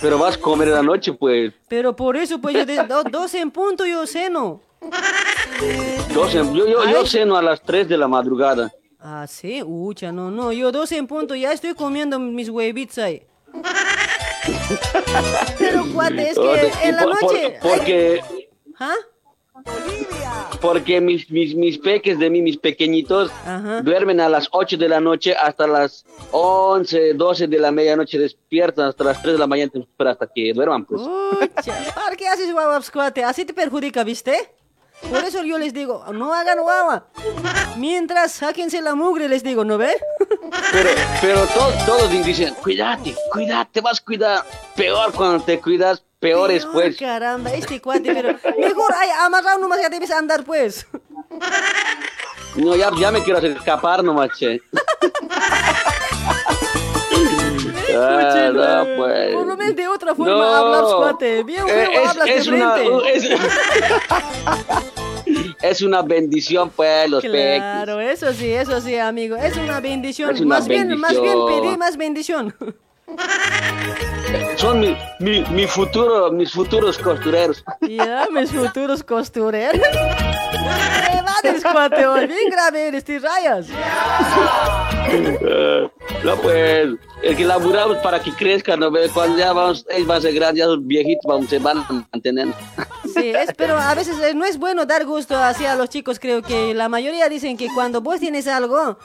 [0.00, 1.52] Pero vas a comer en la noche, pues.
[1.68, 4.60] Pero por eso, pues, yo de do- 12 en punto yo ceno.
[6.14, 8.72] Yo, yo, yo ceno a las 3 de la madrugada.
[9.00, 13.22] Ah, sí, ucha, no, no, yo 12 en punto, ya estoy comiendo mis huevitos ahí.
[15.58, 17.58] Pero cuate, es que en la por- noche...
[17.62, 18.22] porque
[18.78, 18.94] ¿Ah?
[20.60, 23.30] Porque mis, mis, mis peques de mí, mis pequeñitos,
[23.82, 28.88] duermen a las 8 de la noche hasta las 11, 12 de la medianoche, despiertan
[28.88, 31.02] hasta las 3 de la mañana, pero hasta que duerman, pues.
[31.02, 33.22] Ucha, ¿para qué haces guaguas, cuate?
[33.24, 34.36] Así te perjudica, ¿viste?
[35.08, 37.06] Por eso yo les digo, no hagan guagua.
[37.76, 39.92] Mientras, sáquense la mugre, les digo, ¿no ve?
[40.72, 40.90] Pero,
[41.22, 44.44] pero to- todos dicen, cuídate, cuídate, te vas a cuidar.
[44.74, 46.96] Peor cuando te cuidas, peor es pues.
[46.96, 50.86] Caramba, este cuate, pero mejor, ay, amarrado nomás ya debes andar, pues.
[52.56, 54.60] No, ya, ya me quiero hacer escapar nomás, che.
[57.96, 59.34] Ah, no, pues.
[59.34, 60.42] Por lo menos de otra forma No.
[60.42, 61.42] hablas, cuate.
[61.42, 63.12] Bien, Eh, es- hablas es de una- frente.
[63.14, 63.28] es-
[65.60, 67.58] Es una bendición, pues, los peques.
[67.58, 69.36] Claro, eso sí, eso sí, amigo.
[69.36, 70.30] Es una bendición.
[70.34, 71.62] Es una más bien, más bien bendición.
[71.62, 72.54] pedí más bendición.
[74.56, 77.64] Son mi, mi, mi futuro, mis futuros costureros.
[77.80, 79.80] Ya, mis futuros costureros.
[79.80, 82.06] ¿Qué vales, cuate?
[82.06, 82.26] hoy?
[82.26, 83.68] Bien grave eres, te rayas.
[85.10, 85.88] Eh,
[86.24, 86.88] no, pues,
[87.22, 88.90] el que laburamos para que crezcan, ¿no?
[89.14, 92.06] Cuando ya vamos, ellos van a ser grandes, ya son viejitos, vamos, se van a
[92.12, 92.48] mantener.
[93.14, 96.18] Sí, es, pero a veces eh, no es bueno dar gusto así a los chicos.
[96.18, 98.98] Creo que la mayoría dicen que cuando vos tienes algo,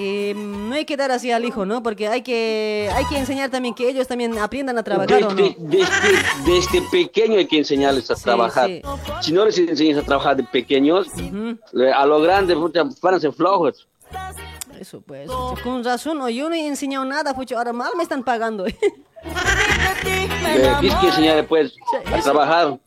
[0.00, 1.82] eh, no hay que dar así al hijo, ¿no?
[1.82, 5.34] Porque hay que, hay que enseñar también que ellos también aprendan a trabajar, ¿o no?
[5.34, 5.90] Desde, desde,
[6.46, 8.68] desde pequeño hay que enseñarles a trabajar.
[8.68, 8.82] sí.
[9.22, 13.18] Si no les enseñas a trabajar de pequeños, eh, a lo grande pucha, van a
[13.18, 13.88] ser flojos.
[14.78, 15.28] Eso pues,
[15.64, 18.66] con razón, o yo no he enseñado nada, pues ahora mal me están pagando.
[19.24, 21.74] Eh, Tienes que enseñarles, pues,
[22.06, 22.78] a trabajar.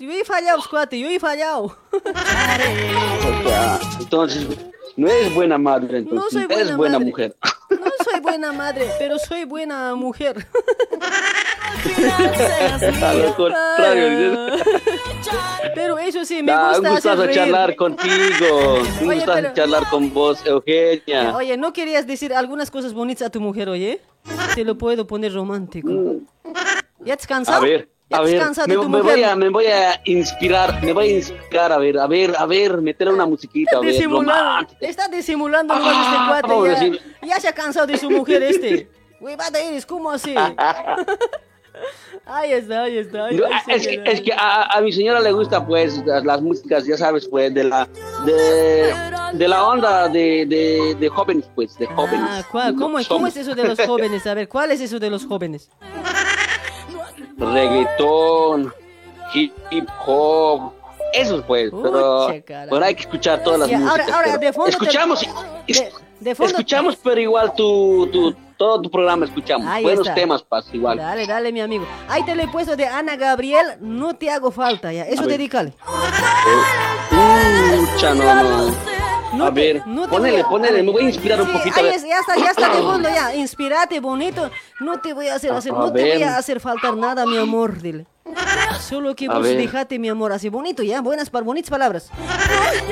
[0.00, 1.76] Yo he fallado, cuate, yo he fallado.
[4.00, 4.46] Entonces,
[4.96, 7.10] no eres buena madre, entonces, No soy eres buena buena madre.
[7.10, 7.36] mujer.
[7.70, 10.46] No soy buena madre, pero soy buena mujer.
[13.02, 14.56] A lo contrario.
[15.74, 17.34] Pero eso sí, me Ah, gusta un hacer gustazo reír.
[17.36, 18.74] charlar contigo.
[19.02, 21.34] Un Oye, gustazo pero- charlar con vos, Eugenia.
[21.36, 24.00] Oye, ¿no querías decir algunas cosas bonitas a tu mujer, oye?
[24.54, 25.90] Te lo puedo poner romántico.
[27.00, 27.58] ¿Ya te has cansado?
[27.58, 31.12] A ver, ¿Ya a ver, me, voy a, me voy a inspirar, me voy a
[31.16, 35.74] inspirar, a ver, a ver, a ver, meter una musiquita, a ver, Disimulando, está disimulando
[35.74, 36.64] este Ah, a cuate.
[36.68, 38.88] Ya, decir- ya se ha cansado de su mujer este.
[39.20, 40.34] Huevada eres, ¿cómo así?
[42.26, 43.26] Ahí está, ahí está.
[43.26, 46.40] ahí está, es que, es que a, a mi señora le gusta pues las, las
[46.40, 47.86] músicas, ya sabes, pues de la
[48.24, 48.94] de,
[49.32, 52.20] de la onda de, de, de jóvenes, pues, de jóvenes.
[52.22, 52.76] Ah, ¿cuál?
[52.76, 54.24] ¿Cómo, es- ¿Cómo es eso de los jóvenes?
[54.26, 55.68] A ver, ¿cuál es eso de los jóvenes?
[57.36, 58.72] Reggaetón,
[59.34, 60.72] hip, hip hop,
[61.12, 62.70] esos pues, pero, caramba.
[62.70, 64.08] pero hay que escuchar todas las músicas.
[64.12, 65.20] ahora, pero de fondo te- escuchamos,
[65.66, 66.50] De, de fondo.
[66.52, 69.66] escuchamos, pero igual tu, tu, todo tu programa escuchamos.
[69.68, 70.14] Ahí Buenos está.
[70.14, 70.98] temas, Paz, igual.
[70.98, 71.86] Dale, dale, mi amigo.
[72.08, 75.04] Ahí te lo he puesto de Ana Gabriel, no te hago falta, ya.
[75.04, 75.72] Eso dedícale.
[77.10, 78.74] Pucha, no, no.
[79.42, 81.80] A ver, no te ponele, a- ponele, me voy a inspirar un poquito.
[81.80, 83.34] ahí es- ya está, ya está de fondo, ya.
[83.34, 84.50] Inspirate, bonito.
[84.80, 87.36] No te voy a hacer, hacer A no te voy a hacer faltar nada, mi
[87.38, 88.06] amor, dile.
[88.80, 89.56] Solo que A vos ver.
[89.56, 91.00] dejate, mi amor, así bonito, ya.
[91.00, 92.10] Buenas, bonitas palabras.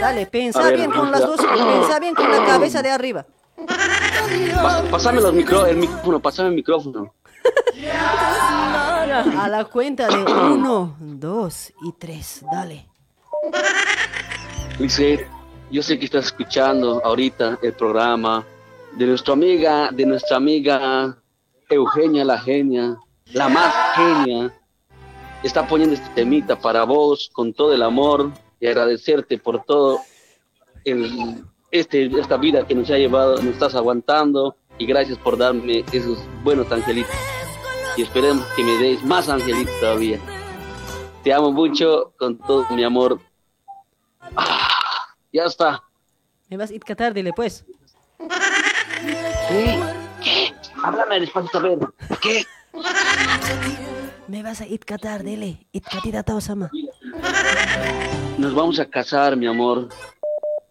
[0.00, 3.26] Dale, ver, bien con las dos, pensa bien con la cabeza de arriba.
[4.90, 7.12] Pásame los micro, el micrófono, pásame el micrófono.
[9.38, 12.86] A la cuenta de uno, dos y tres, dale.
[14.78, 15.26] Lisette,
[15.72, 18.44] yo sé que estás escuchando ahorita el programa
[18.92, 21.16] de nuestra amiga, de nuestra amiga
[21.70, 22.98] Eugenia la genia,
[23.32, 24.52] la más genia.
[25.42, 28.30] Está poniendo este temita para vos con todo el amor
[28.60, 30.00] y agradecerte por todo
[30.84, 35.86] el, este, esta vida que nos ha llevado, nos estás aguantando y gracias por darme
[35.90, 37.16] esos buenos angelitos.
[37.96, 40.18] Y esperemos que me deis más angelitos todavía.
[41.24, 43.18] Te amo mucho con todo mi amor.
[45.32, 45.82] Ya está.
[46.50, 47.64] Me vas a ir catar, dile pues.
[49.48, 49.80] ¿Qué?
[50.22, 50.54] ¿Qué?
[50.84, 51.78] Háblame despacito, a ver.
[52.20, 52.44] ¿Qué?
[54.28, 55.66] Me vas a ir catar, dile.
[55.72, 56.70] It katida sama.
[58.36, 59.88] Nos vamos a casar, mi amor.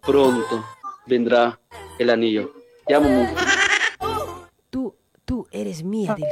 [0.01, 0.63] Pronto
[1.07, 1.59] vendrá
[1.97, 2.53] el anillo.
[2.85, 3.33] Te amo mucho.
[4.69, 6.29] Tú, tú eres mía, dile.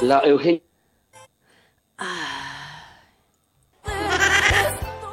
[0.00, 0.62] La Eugenia.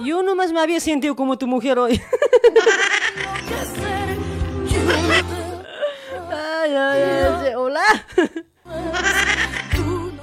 [0.04, 2.02] Yo nomás me había sentido como tu mujer hoy.
[6.32, 7.84] ay, ay, ay, hola.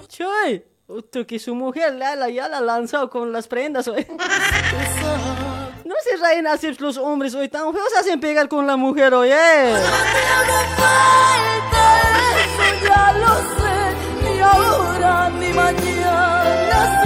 [0.09, 4.07] Choy, otro que su mujer la, la- ya la ha lanzado con las prendas hoy.
[5.85, 9.31] No se rayen así los hombres hoy tan feos hacen pegar con la mujer oye.
[12.85, 17.03] ya lo sé, ni ahora ni mañana,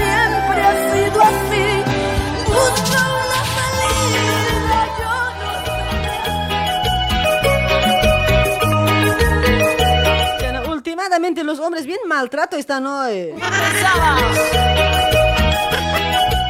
[11.12, 13.34] Los hombres bien maltrato están hoy.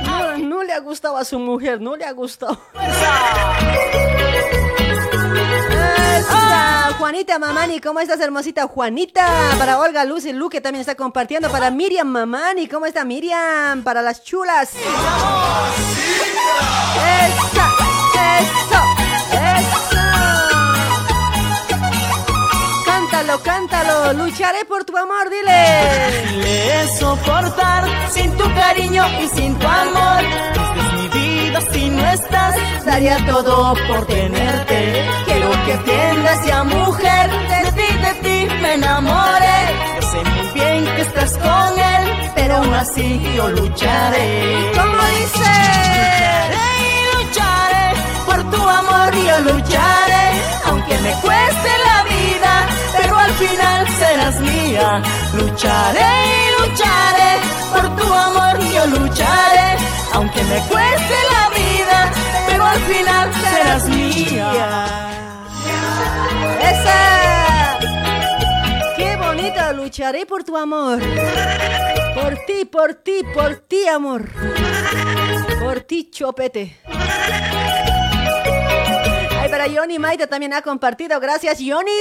[0.05, 2.60] No, no le ha gustado a su mujer, no le ha gustado.
[6.97, 9.26] Juanita Mamani, ¿cómo estás, hermosita Juanita?
[9.59, 11.51] Para Olga Luz y Luque también está compartiendo.
[11.51, 13.82] Para Miriam Mamani, ¿cómo está Miriam?
[13.82, 14.74] Para las chulas.
[14.74, 14.86] Eso,
[18.39, 19.02] eso.
[23.32, 24.12] Cántalo, cántalo.
[24.24, 26.36] Lucharé por tu amor, dile.
[26.36, 30.22] Le soportar sin tu cariño y sin tu amor.
[30.22, 32.84] Esta es mi vida si no estás.
[32.84, 35.09] Daría todo por tenerte.
[35.24, 37.30] Quiero que entiendas ya mujer.
[37.30, 39.60] De ti, de ti me enamoré.
[39.96, 42.32] Yo sé muy bien que estás con él.
[42.34, 44.72] Pero aún así yo lucharé.
[44.74, 46.41] ¿Cómo dice?
[48.53, 50.27] Tu amor yo lucharé.
[50.66, 52.53] Aunque me cueste la vida.
[52.99, 55.03] Pero al final serás mía.
[55.35, 57.33] Lucharé y lucharé.
[57.73, 59.77] Por tu amor yo lucharé.
[60.15, 62.12] Aunque me cueste la vida.
[62.49, 64.87] Pero al final serás mía.
[66.70, 67.79] ¡Esa!
[68.97, 69.73] ¡Qué bonito!
[69.74, 71.01] Lucharé por tu amor.
[72.15, 74.31] Por ti, por ti, por ti, amor.
[75.61, 76.79] Por ti, chopete.
[79.62, 81.20] Para Johnny Maite también ha compartido.
[81.20, 81.93] Gracias, Johnny.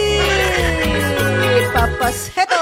[1.71, 2.55] Papaceto.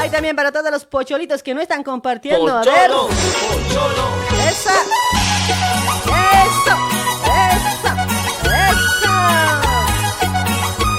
[0.00, 2.56] Ay, también para todos los pocholitos que no están compartiendo.
[2.56, 2.90] A ver.
[4.48, 4.72] Esa.
[6.46, 6.74] Eso.
[7.44, 7.90] Eso.
[8.64, 9.12] Eso.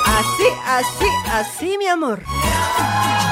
[0.06, 2.22] Así, así, así, mi amor.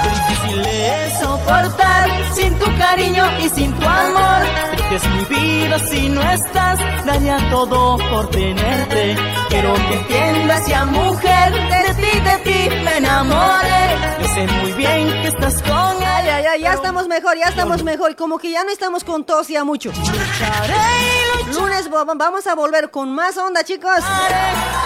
[0.04, 4.42] Difícil es soportar sin tu cariño y sin tu amor.
[4.92, 6.80] Es mi vida si no estás.
[7.06, 9.18] Daría todo por tenerte.
[9.50, 11.52] Quiero que entiendas ya mujer.
[11.54, 13.98] De ti, de ti me enamoré.
[14.22, 16.08] Yo sé muy bien que estás con él.
[16.08, 18.16] Ay, ay, ay, ya estamos mejor, ya estamos mejor.
[18.16, 19.92] Como que ya no estamos con tos ya mucho.
[21.54, 24.00] Lunes vamos a volver con más onda, chicos.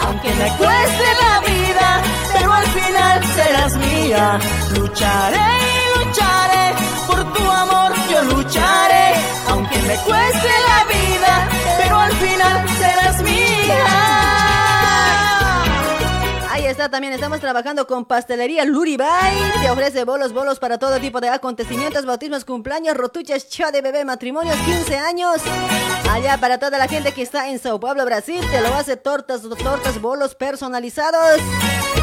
[0.06, 2.02] Aunque me cueste la vida,
[2.34, 4.40] pero al final serás mía.
[5.02, 6.76] Lucharé y lucharé
[7.08, 9.16] por tu amor, yo lucharé.
[9.50, 11.50] Aunque me cueste la vida,
[11.80, 14.01] pero al final serás mía.
[16.90, 19.38] También, estamos trabajando con Pastelería Luribay.
[19.62, 24.04] Te ofrece bolos, bolos para todo tipo de acontecimientos, bautismos, cumpleaños, rotuchas, cha de bebé,
[24.04, 25.42] matrimonios, 15 años.
[26.10, 29.42] Allá para toda la gente que está en Sao Paulo, Brasil, te lo hace tortas,
[29.42, 31.40] tortas, bolos personalizados.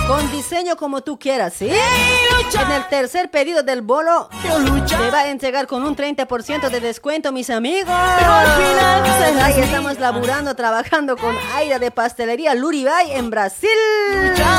[0.06, 1.68] Con diseño como tú quieras, ¿sí?
[1.68, 7.32] En el tercer pedido del bolo, te va a entregar con un 30% de descuento,
[7.32, 7.94] mis amigos.
[8.18, 13.68] Pero al final serás Ahí estamos laburando, trabajando con Aira de Pastelería Luribay en Brasil.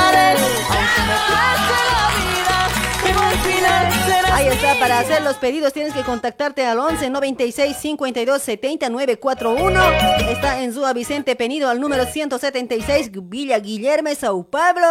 [0.09, 0.37] Lucharé,
[0.69, 2.57] aunque me cueste la vida,
[3.03, 7.09] pero al final serás Ahí está, para hacer los pedidos tienes que contactarte al 11
[7.09, 9.81] 96 52 70 941.
[10.29, 14.87] Está en Zúa Vicente Penido al número 176 Villa Guillermo, Sao Paulo.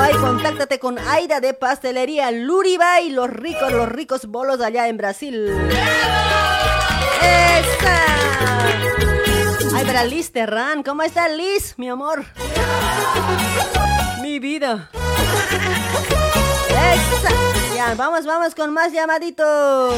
[0.00, 5.52] Ahí contáctate con Aida de Pastelería Luribay, los ricos, los ricos bolos allá en Brasil.
[7.20, 7.98] ¡Esa!
[9.74, 12.24] Ay, para Liz Terran, ¿cómo está Liz, mi amor?
[14.22, 14.88] Mi vida.
[17.74, 19.94] Ya, vamos, vamos con más llamaditos.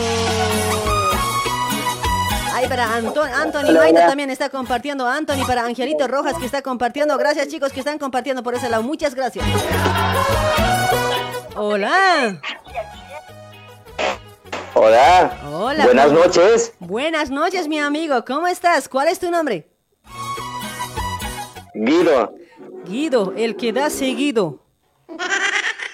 [2.54, 4.06] Ay, para Anton Anthony hola.
[4.06, 5.06] también está compartiendo.
[5.08, 7.18] Anthony para Angelito Rojas que está compartiendo.
[7.18, 8.82] Gracias, chicos, que están compartiendo por ese lado.
[8.82, 9.44] Muchas gracias.
[11.56, 12.40] Hola.
[14.74, 15.38] Hola.
[15.52, 15.84] Hola.
[15.84, 16.72] Buenas ¿cómo- noches.
[16.78, 18.24] Buenas noches, mi amigo.
[18.24, 18.88] ¿Cómo estás?
[18.88, 19.68] ¿Cuál es tu nombre?
[21.74, 22.34] Guido.
[22.86, 24.60] Guido, el que da seguido.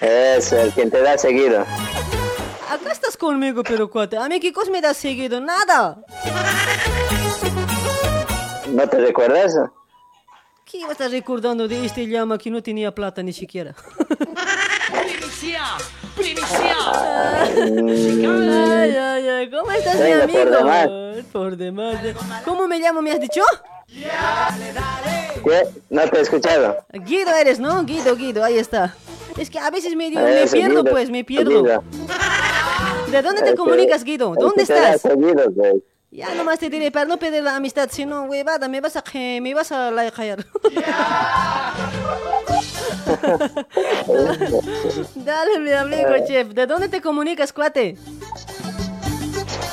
[0.01, 1.61] Es el quien te da seguido.
[1.61, 4.17] Acá estás conmigo, pero cuate.
[4.17, 5.41] A mí, ¿qué cosa me da seguido?
[5.41, 5.99] Nada.
[8.69, 9.55] ¿No te recuerdas?
[10.65, 13.75] ¿Qué me estás recordando de este llama que no tenía plata ni siquiera?
[14.93, 15.63] Primicia,
[16.17, 16.77] primicia.
[17.53, 20.39] Ay, ay, ay, ¿cómo estás, mi Venga, amigo?
[20.41, 20.89] por demás.
[21.33, 21.97] Por demás.
[22.45, 23.43] ¿Cómo me llamo, me has dicho?
[23.93, 25.69] ¿Qué?
[25.91, 26.77] ¿No te he escuchado?
[26.93, 27.83] Guido eres, ¿no?
[27.85, 28.95] Guido, Guido, ahí está.
[29.39, 31.63] Es que a veces me, me Eso, pierdo, Guido, pues, me pierdo.
[31.63, 31.83] Guido.
[33.11, 34.35] ¿De dónde te Es que- comunicas, Guido?
[34.39, 35.01] ¿Dónde estás?
[35.01, 35.75] seguido, pues.
[36.13, 39.05] Ya nomás te diré para no perder la amistad, si no, huevada, me vas a
[39.15, 40.45] me vas a la callar.
[45.15, 46.49] Dale, mi amigo chef.
[46.49, 47.97] ¿De dónde te comunicas, cuate?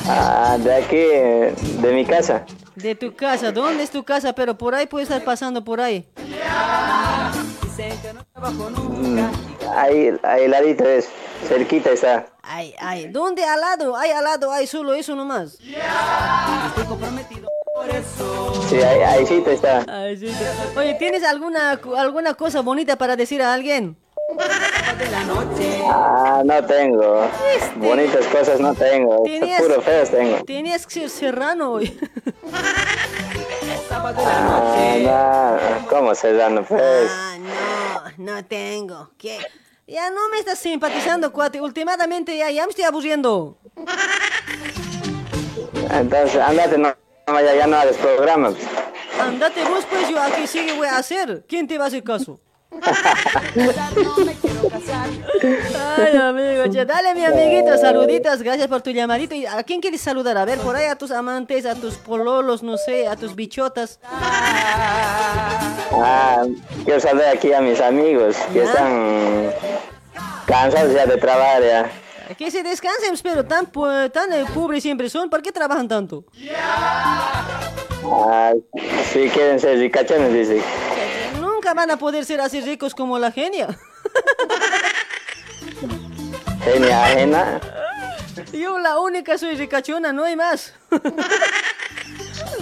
[0.08, 2.46] Ah, de aquí, eh, de mi casa.
[2.78, 3.52] De tu casa.
[3.52, 4.34] ¿Dónde es tu casa?
[4.34, 6.08] Pero por ahí puede estar pasando por ahí.
[8.38, 9.20] Mm,
[9.76, 11.10] Ahí, ahí ladito es,
[11.48, 12.28] cerquita está.
[12.44, 13.08] Ay, ay.
[13.08, 13.96] ¿Dónde al lado?
[13.98, 15.58] Ay, al lado, hay solo eso nomás.
[18.70, 19.84] Sí, ahí, ahí sí te está.
[19.88, 20.44] Ay, sí, sí.
[20.78, 23.98] Oye, ¿tienes alguna, alguna cosa bonita para decir a alguien?
[25.90, 27.30] Ah, no tengo.
[27.78, 29.24] Bonitas cosas no tengo.
[29.24, 30.44] Tenías- Puro feos tengo.
[30.44, 31.98] Tenías que ser serrano hoy.
[33.92, 37.10] Ah, no, ¿cómo se dan pues?
[37.40, 39.12] No, no tengo.
[39.18, 39.40] ¿Qué?
[39.88, 41.62] Ya no me estás simpatizando, cuate.
[41.62, 43.58] Últimamente ya, ya me estoy aburriendo.
[45.92, 46.94] Entonces, andate, no,
[47.28, 48.54] ya, ya no hagas programa.
[49.20, 51.46] Andate vos, pues yo aquí sí que voy a hacer.
[51.48, 52.40] ¿Quién te va a hacer caso?
[55.98, 59.36] Ay, amigo, che, dale mi amiguito, saluditos, gracias por tu llamadito.
[59.36, 60.38] ¿Y ¿A quién quieres saludar?
[60.38, 64.00] A ver, por ahí a tus amantes, a tus pololos, no sé, a tus bichotas.
[65.92, 66.44] Ah,
[66.84, 69.52] quiero saludar aquí a mis amigos que están
[70.46, 71.90] cansados ya de trabajar ya.
[72.38, 73.68] Que se descansen, pero tan,
[74.12, 75.30] tan eh, pobres siempre son.
[75.30, 76.26] ¿Por qué trabajan tanto?
[78.04, 78.52] Ah,
[79.12, 80.62] si quieren ser ricachones, dice.
[81.68, 83.68] Nunca van a poder ser así ricos como la genia.
[86.64, 87.60] Genia ajena.
[88.54, 90.74] Yo la única soy ricachona, no hay más.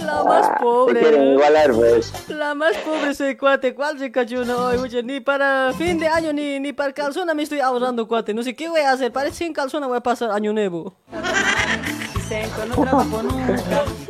[0.04, 0.98] La más Ah, pobre.
[0.98, 2.12] quieren igualar, pues.
[2.28, 3.76] La más pobre soy cuate.
[3.76, 4.70] ¿Cuál ricachona?
[4.70, 8.34] Ay, oye, ni para fin de año ni, ni para calzona me estoy ahorrando, cuate.
[8.34, 9.12] No sé qué voy a hacer.
[9.12, 10.96] Parece sin calzona voy a pasar año nuevo.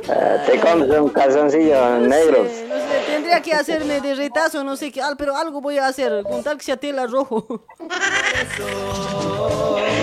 [0.09, 2.45] Ah, te compras un calzoncillo negro.
[2.45, 2.96] No sé,
[3.27, 6.23] tendría que hacerme de retazo, no sé qué, al- pero algo voy a hacer.
[6.23, 7.65] Con tal que sea tela rojo.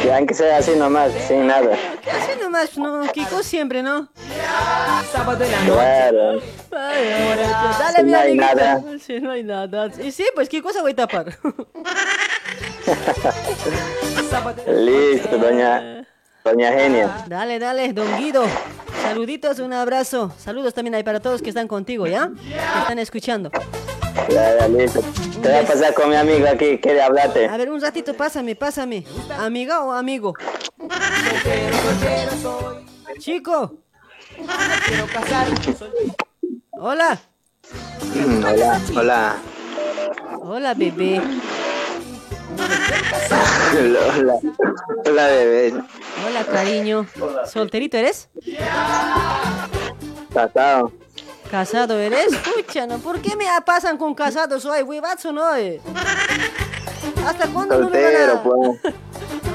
[0.05, 1.73] Y aunque sea así nomás, sin nada.
[1.73, 4.09] Así nomás, no, Kiko siempre, ¿no?
[6.71, 8.83] Ay, ay, dale, Si mi no hay nada.
[8.99, 9.89] Sí, no hay nada.
[10.03, 11.25] Y sí, pues, ¿qué cosa voy a tapar?
[14.67, 16.05] Listo, doña,
[16.43, 17.25] doña Genia.
[17.27, 18.43] Dale, dale, don Guido.
[19.01, 20.31] Saluditos, un abrazo.
[20.37, 22.29] Saludos también ahí para todos que están contigo, ¿ya?
[22.29, 23.51] Que están escuchando.
[24.29, 25.01] Ya, listo.
[25.41, 27.47] Te voy a pasar con mi amigo aquí, quiere hablarte.
[27.47, 29.05] A ver, un ratito, pásame, pásame.
[29.37, 30.33] ¿Amiga o amigo?
[33.19, 33.79] Chico.
[36.71, 37.19] Hola.
[38.45, 39.35] Hola, hola.
[40.41, 41.21] Hola, bebé.
[43.73, 44.39] Hola, hola.
[45.05, 45.73] Hola, bebé.
[46.25, 47.07] Hola, cariño.
[47.45, 48.29] ¿Solterito eres?
[50.33, 50.91] Casado.
[51.49, 52.31] ¿Casado eres?
[52.87, 52.99] ¿no?
[52.99, 54.81] ¿Por qué me pasan con casados hoy?
[54.81, 55.43] Huevazo, ¿no?
[57.25, 58.93] ¿Hasta cuándo no me Soltero, pues.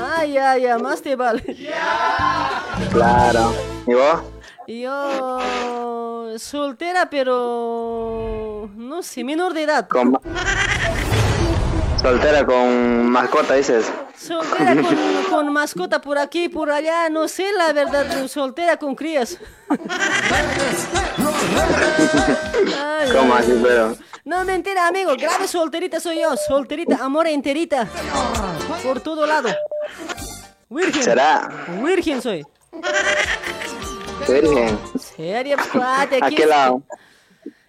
[0.00, 1.42] Ay, ay, ay, más te vale.
[2.92, 3.52] Claro.
[3.86, 4.22] ¿Y vos?
[4.68, 6.38] Yo...
[6.38, 8.70] Soltera, pero...
[8.76, 9.88] No sé, menor de edad.
[9.88, 10.18] Con
[12.00, 13.92] Soltera con mascota, dices.
[14.16, 14.96] Soltera con,
[15.30, 19.38] con mascota por aquí, por allá, no sé la verdad, soltera con crías.
[22.76, 23.96] Ay, ¿Cómo así, pero?
[24.24, 27.88] No, mentira, amigo, grave solterita soy yo, solterita, amor enterita,
[28.82, 29.48] por todo lado.
[30.68, 31.02] Virgen.
[31.02, 31.48] ¿Será?
[31.82, 32.46] Virgen soy.
[34.28, 34.78] Virgen.
[34.98, 36.82] Serio, cuate, ¿A qué lado?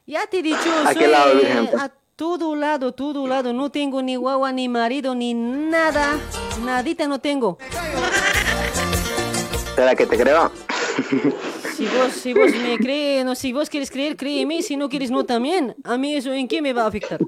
[0.06, 1.90] Ya te he dicho, ¿A soy qué lado, virgen, a
[2.20, 3.54] todo lado, todo lado.
[3.54, 6.20] No tengo ni guagua, ni marido, ni nada.
[6.66, 7.58] Nadita no tengo.
[9.74, 10.52] ¿Será que te creo?
[11.78, 14.62] Si vos, si vos me crees, no, si vos quieres creer, cree en mí.
[14.62, 15.78] Si no quieres, no también.
[15.86, 17.22] A mí eso, ¿en qué me va a afectar?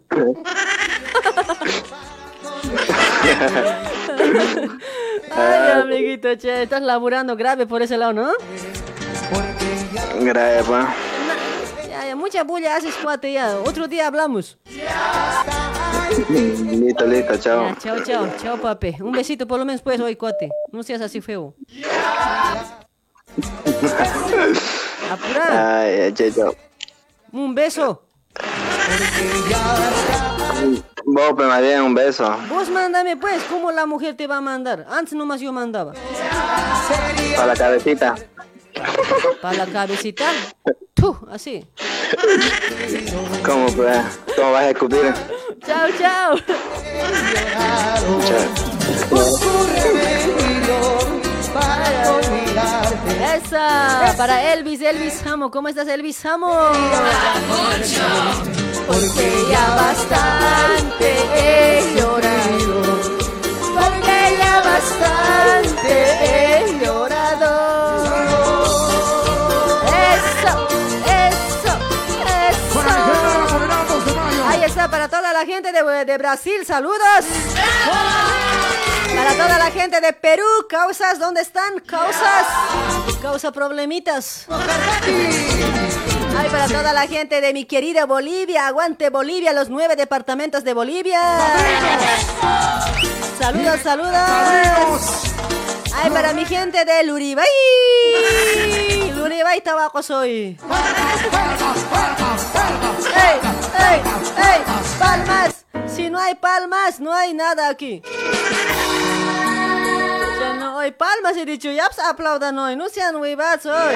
[5.31, 8.33] Ay, amiguito, che, estás laburando grave por ese lado, ¿no?
[10.19, 10.85] Grave, pues.
[11.91, 13.57] Ya, ya, mucha bulla haces, cuate, ya.
[13.65, 14.57] Otro día hablamos.
[16.29, 17.67] Listo, listo, chao.
[17.67, 18.95] Ya, chao, chao, chao, papi.
[19.01, 20.49] Un besito por lo menos, pues, hoy, cuate.
[20.71, 21.53] No seas así feo.
[25.11, 25.81] Apura.
[25.81, 26.55] Ay, chao, chao.
[27.33, 28.05] Un beso.
[31.03, 32.37] Vos, pues, más bien, un beso.
[32.47, 34.85] Vos mándame, pues, ¿cómo la mujer te va a mandar?
[34.89, 35.91] Antes nomás yo mandaba.
[37.35, 38.15] Para la cabecita.
[39.41, 40.25] Para la cabecita.
[40.93, 41.65] Tú, así.
[43.45, 43.97] ¿Cómo, pues?
[44.35, 45.13] ¿Cómo vas a escupir?
[45.65, 46.37] Chao, chao.
[46.37, 47.61] Chao.
[53.35, 55.51] Esa, para Elvis, Elvis Amo.
[55.51, 56.51] ¿Cómo estás, Elvis Amo?
[58.87, 60.90] Porque ya bastante
[76.11, 77.25] de, Brasil, saludos.
[79.15, 81.79] Para toda la gente de Perú, causas, ¿dónde están?
[81.79, 82.47] Causas.
[83.21, 84.45] Causa problemitas.
[86.37, 90.73] Ay, para toda la gente de mi querida Bolivia, aguante Bolivia, los nueve departamentos de
[90.73, 91.21] Bolivia.
[93.39, 95.01] Saludos, saludos.
[95.95, 97.47] Ay, para mi gente de Luribay.
[99.15, 100.57] Luribay, tabaco soy.
[103.15, 103.39] ¡Ey,
[103.79, 104.01] ey,
[104.37, 104.61] ey!
[104.99, 105.50] ¡Palmas!
[105.95, 108.01] Si no hay palmas, no hay nada aquí.
[110.59, 111.69] No hay palmas, he dicho.
[111.71, 112.75] Ya aplaudan hoy.
[112.75, 113.95] No sean huevados hoy.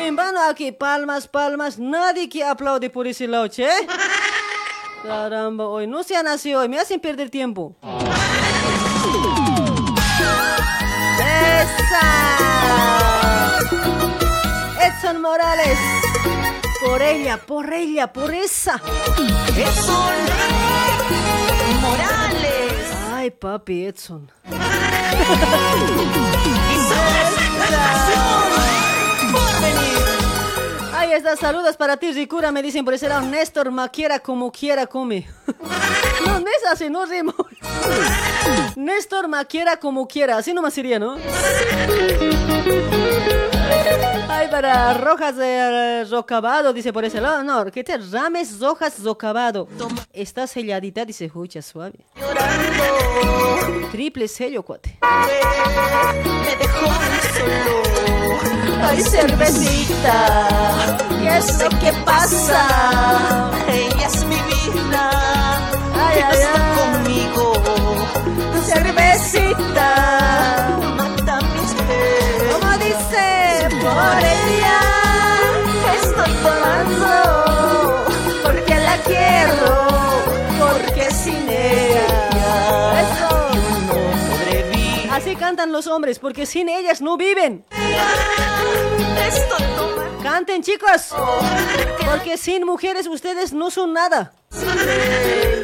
[0.00, 1.78] En vano aquí, palmas, palmas.
[1.78, 3.68] Nadie que aplaude por ese lado, che.
[5.02, 6.68] Caramba, hoy no sean así hoy.
[6.68, 7.74] Me hacen perder tiempo.
[11.20, 12.00] ¡Esa!
[14.86, 15.78] Edson Morales.
[16.80, 18.80] Por ella, por ella, por esa.
[19.56, 20.14] Edson
[21.82, 22.72] Morales.
[23.12, 24.30] Ay, papi, Edson.
[30.94, 32.50] Ahí está, saludos para ti, Ricura.
[32.50, 35.28] Me dicen por ese lado, Néstor Maquiera como quiera come.
[36.26, 37.34] no, no es así, no rimo.
[38.76, 41.16] Néstor Maquiera como quiera, así nomás sería, ¿no?
[44.28, 47.42] Ay, para Rojas de Rocabado, dice por ese lado.
[47.44, 47.96] No, ¿qué te?
[47.98, 49.68] Rames Rojas Rocabado.
[50.12, 52.00] Está selladita, dice, escucha suave.
[53.92, 54.98] Triple sello, cuate.
[55.02, 56.86] Me dejó
[57.36, 57.82] solo.
[58.82, 60.38] Ay, cervecita.
[61.20, 63.50] ¿Qué es lo que pasa?
[63.68, 65.10] Ella es mi vida.
[65.94, 66.78] Ay, ay, Está ay.
[66.78, 67.52] conmigo.
[68.64, 69.49] Cervecita.
[85.50, 87.64] Cantan los hombres, porque sin ellas no viven.
[90.22, 91.12] Canten, chicos.
[92.08, 94.32] Porque sin mujeres ustedes no son nada.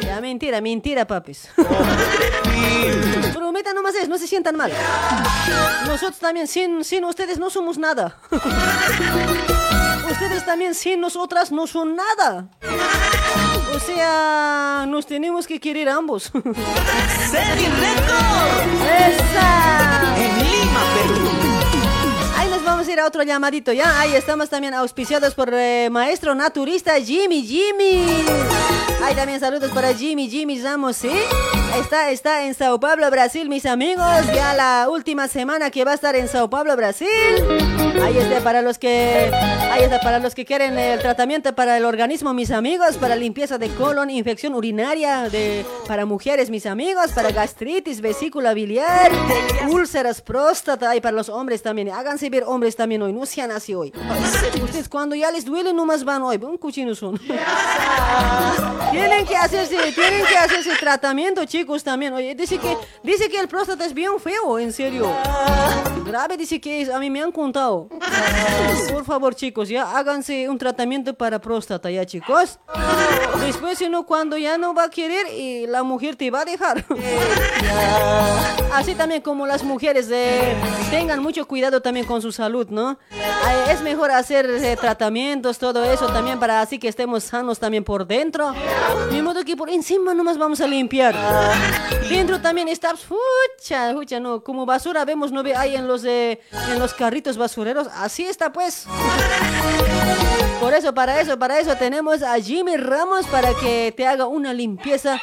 [0.01, 1.47] Ya, mentira, mentira, papis.
[3.33, 4.73] Prometa nomás es, no se sientan mal.
[5.85, 8.17] Nosotros también, sin, sin ustedes no somos nada.
[10.11, 12.49] Ustedes también sin nosotras no son nada.
[13.73, 16.31] O sea, nos tenemos que querer ambos.
[16.33, 16.43] ¡Esa!
[20.17, 21.29] En Lima, Perú.
[22.37, 23.99] Ahí nos vamos a ir a otro llamadito, ¿ya?
[23.99, 28.23] Ahí estamos también auspiciados por eh, maestro naturista Jimmy, Jimmy.
[29.03, 31.11] Ahí también saludos para Jimmy, Jimmy Ramos, ¿sí?
[31.75, 34.05] Está, está en Sao Paulo, Brasil, mis amigos.
[34.33, 37.07] Ya la última semana que va a estar en Sao Paulo, Brasil.
[38.03, 39.31] Ahí está para los que,
[39.71, 43.57] ahí está para los que quieren el tratamiento para el organismo, mis amigos, para limpieza
[43.57, 49.11] de colon, infección urinaria de, para mujeres, mis amigos, para gastritis, vesícula biliar,
[49.69, 51.89] úlceras, próstata, y para los hombres también.
[51.89, 53.91] Háganse ver hombres también hoy, no sean así hoy.
[54.63, 57.19] Ustedes cuando ya les duele nomás van hoy, un cuchino son.
[58.91, 62.13] tienen que hacerse, tienen que hacerse tratamiento, chicos, también.
[62.13, 65.07] Oye, dice que, dice que el próstata es bien feo, en serio.
[66.05, 67.89] Grave dice que es, a mí me han contado.
[68.91, 72.59] Por favor, chicos, ya háganse un tratamiento para próstata, ya, chicos.
[73.39, 76.45] Después, si no, cuando ya no va a querer y la mujer te va a
[76.45, 76.85] dejar.
[78.73, 80.55] Así también como las mujeres eh,
[80.91, 82.99] tengan mucho cuidado también con su salud, ¿no?
[83.69, 88.05] Es mejor hacer eh, tratamientos, todo eso también para así que estemos sanos también por
[88.05, 88.53] dentro.
[89.11, 91.15] De modo que por encima nomás vamos a limpiar.
[92.09, 96.39] Dentro también está, fucha, fucha, no, como basura vemos, no ve ahí en los, eh,
[96.71, 97.87] en los carritos basureros.
[97.93, 98.85] Así está pues.
[100.59, 104.53] Por eso, para eso, para eso tenemos a Jimmy Ramos para que te haga una
[104.53, 105.19] limpieza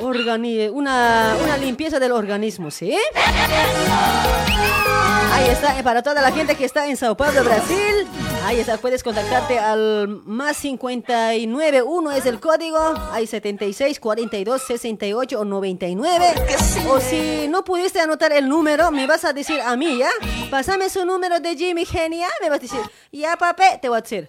[0.00, 2.96] organi una, una limpieza del organismo, ¿sí?
[5.32, 8.06] Ahí está, eh, para toda la gente que está en Sao Paulo, Brasil.
[8.44, 12.78] Ahí está, puedes contactarte al más 59, 1 es el código.
[13.12, 16.34] Hay 76, 42, 68 o 99.
[16.88, 20.10] O si no pudiste anotar el número, me vas a decir a mí, ¿ya?
[20.50, 22.80] Pásame su número de Jimmy Genia, me vas a decir,
[23.12, 24.28] ya papi, te voy a decir.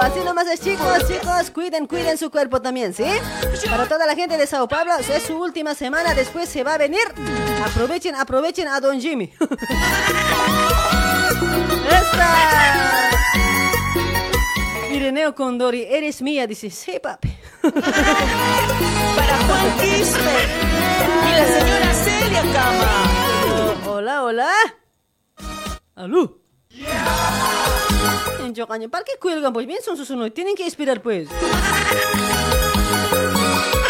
[0.00, 3.04] Así nomás es chicos, chicos, cuiden, cuiden su cuerpo también, ¿sí?
[3.68, 6.78] Para toda la gente de Sao Paulo, es su última semana, después se va a
[6.78, 7.02] venir.
[7.64, 9.32] Aprovechen, aprovechen a Don Jimmy.
[11.90, 13.10] ¡Esta!
[14.92, 17.34] Ireneo Condori, eres mía, dice, sí, papi.
[17.62, 17.72] Para
[19.46, 20.46] Juan Quispe
[21.26, 23.86] y la señora Celia Cama.
[23.86, 24.50] Hola, hola.
[25.94, 26.41] Aló.
[28.40, 29.52] En Chocaño, ¿para qué cuelgan?
[29.52, 31.28] Pues bien son sus uno, tienen que esperar pues.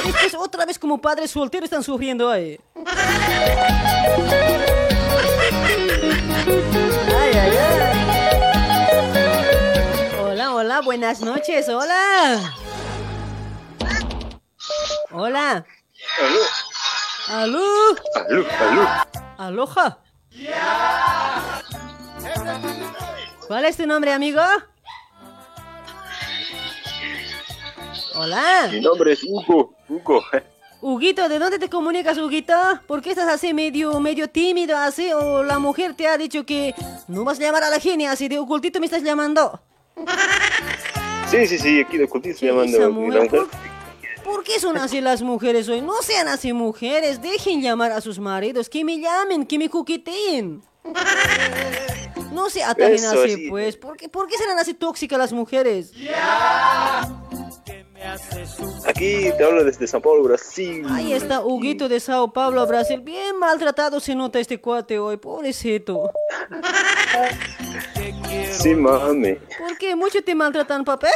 [0.04, 2.58] Después otra vez como padres solteros están sufriendo ahí.
[7.16, 7.82] Ay, ay, ay.
[10.22, 12.54] Hola, hola, buenas noches, hola.
[15.12, 15.64] Hola.
[17.28, 17.60] Aló.
[18.28, 18.88] Aló, aló.
[19.38, 19.98] Aloha.
[23.46, 24.40] ¿Cuál es tu nombre, amigo?
[28.14, 28.68] Hola.
[28.70, 30.22] Mi nombre es Hugo, Hugo.
[30.80, 32.54] Huguito, ¿de dónde te comunicas, Huguito?
[32.86, 35.12] ¿Por qué estás así medio, medio tímido así?
[35.12, 36.74] ¿O la mujer te ha dicho que
[37.08, 39.60] no vas a llamar a la genia así de ocultito me estás llamando?
[41.30, 42.90] Sí, sí, sí, aquí de ocultito estoy llamando.
[42.90, 43.30] mujer.
[44.24, 45.80] ¿Por qué son así las mujeres hoy?
[45.80, 50.62] No sean así mujeres, dejen llamar a sus maridos, que me llamen, que me coqueteen.
[52.32, 53.46] No se atajen Eso, así, sí.
[53.50, 53.76] pues.
[53.76, 55.92] ¿Por qué, ¿Por qué serán así tóxicas las mujeres?
[58.86, 60.84] Aquí te hablo desde San Paulo, Brasil.
[60.90, 63.00] Ahí está Huguito de Sao Paulo, Brasil.
[63.00, 66.10] Bien maltratado se nota este cuate hoy, pobrecito.
[68.50, 69.34] Sí, mami.
[69.34, 69.94] ¿Por qué?
[69.94, 71.08] ¿Mucho te maltratan, papá?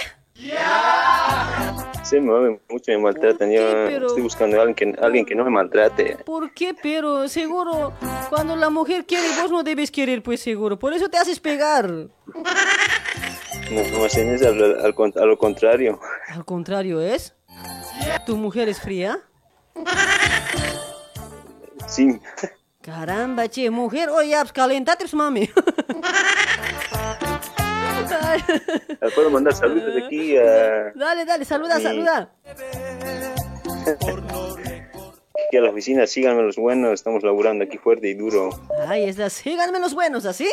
[2.08, 3.50] Sí, mami, mucho me maltratan.
[3.50, 6.18] Yo pero- estoy buscando a alguien que, alguien que no me maltrate.
[6.24, 6.74] ¿Por qué?
[6.80, 7.92] Pero seguro,
[8.28, 10.78] cuando la mujer quiere, vos no debes querer, pues seguro.
[10.78, 11.88] Por eso te haces pegar.
[11.90, 12.10] No,
[13.72, 15.98] no me enseñes al, a lo contrario.
[16.28, 17.34] Al contrario, ¿es?
[18.24, 19.18] ¿Tu mujer es fría?
[21.88, 22.20] Sí.
[22.82, 25.50] Caramba, che, mujer, oye, calentate, mami.
[28.48, 32.30] Ay, Le puedo mandar saludos de aquí a, dale, dale, saluda, saluda.
[35.46, 36.06] aquí a la oficina.
[36.06, 36.92] Síganme los buenos.
[36.92, 38.50] Estamos laburando aquí fuerte y duro.
[38.88, 40.50] Ahí está, síganme los buenos, ¿así?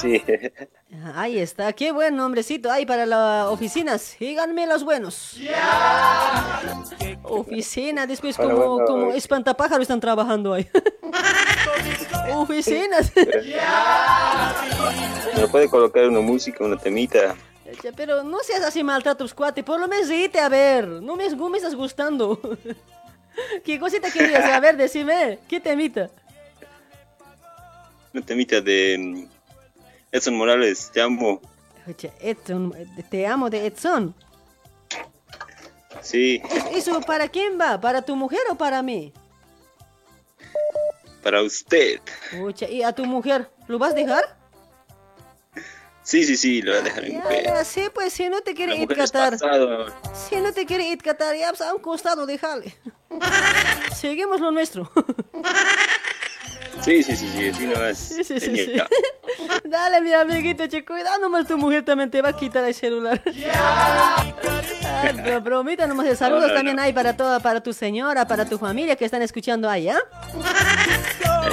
[0.00, 0.22] Sí.
[1.14, 3.96] Ahí está, qué buen nombrecito hay para la oficina.
[3.96, 5.38] Síganme los buenos.
[7.22, 10.68] Oficina, después como, bueno, como espantapájaros están trabajando ahí.
[12.34, 13.10] Oficinas.
[15.36, 17.34] ¿Me puede colocar una música, una temita?
[17.96, 19.64] Pero no seas así maltratos, cuate.
[19.64, 20.86] Por lo menos reíte, a ver.
[20.86, 22.38] No me, no me estás gustando.
[23.64, 24.44] ¿Qué cosita querías?
[24.44, 25.38] A ver, decime.
[25.48, 26.10] ¿Qué temita?
[28.12, 29.28] Una temita de mm,
[30.12, 30.90] Edson Morales.
[30.92, 31.40] Te amo.
[32.20, 32.74] Edson,
[33.10, 34.14] te amo de Edson.
[36.00, 36.42] Sí,
[36.74, 37.80] ¿Eso para quién va?
[37.80, 39.12] ¿Para tu mujer o para mí?
[41.22, 42.00] para usted.
[42.68, 44.36] ¿y a tu mujer lo vas a dejar?
[46.02, 47.44] Sí, sí, sí, lo voy a dejar en mujer.
[47.44, 49.38] ya, sí, pues si no te quiere itcatar.
[50.28, 52.76] Si no te quiere itcatar, ya pues, a un costado, déjale.
[53.94, 54.90] Seguimos lo nuestro.
[56.84, 57.96] Sí, sí, sí, sí, así no es.
[57.96, 58.72] Sí, sí, sí, sí.
[59.64, 63.22] Dale, mi amiguito, che, cuidado nomás tu mujer también te va a quitar el celular.
[63.24, 64.34] Ay,
[65.22, 68.46] pero bromita nomás de saludos No, no, también hay para toda, para tu señora, para
[68.46, 70.00] tu familia que están escuchando ahí, ¿ah?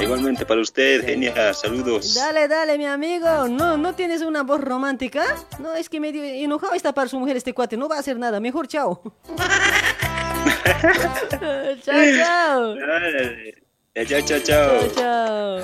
[0.00, 2.14] Igualmente para usted, genial, saludos.
[2.14, 3.46] Dale, dale, mi amigo.
[3.48, 5.24] No, ¿no tienes una voz romántica?
[5.60, 7.76] No, es que medio enojado está para su mujer este cuate.
[7.76, 8.40] No va a hacer nada.
[8.40, 9.00] Mejor chao.
[11.84, 12.74] chao, chao.
[12.74, 13.59] Dale.
[14.06, 14.88] Chao, chao, chao.
[14.94, 15.60] Chao, chao.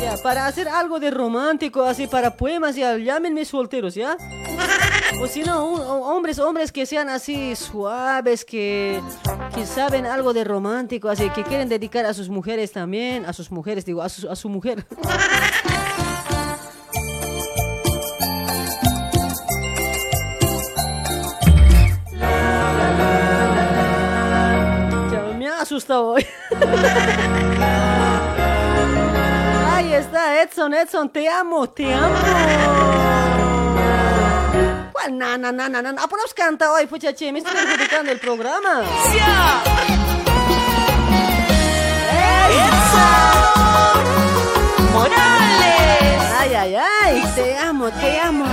[0.00, 4.16] Ya, para hacer algo de romántico, así para poemas, ya, llámenme solteros, ¿ya?
[5.20, 9.00] O si no, hombres, hombres que sean así suaves, que,
[9.54, 13.50] que saben algo de romántico, así que quieren dedicar a sus mujeres también, a sus
[13.50, 14.84] mujeres, digo, a su, a su mujer.
[25.78, 26.26] asustado hoy.
[29.72, 32.16] Ahí está, Edson, Edson, te amo, te amo.
[34.92, 36.02] ¿Cuál nana, nana, nana?
[36.02, 37.30] ¿A nos canta hoy, puchache?
[37.32, 38.82] Me estoy perjudicando el programa.
[44.92, 46.22] Morales.
[46.40, 48.46] Ay, ay, ay, te amo, te amo.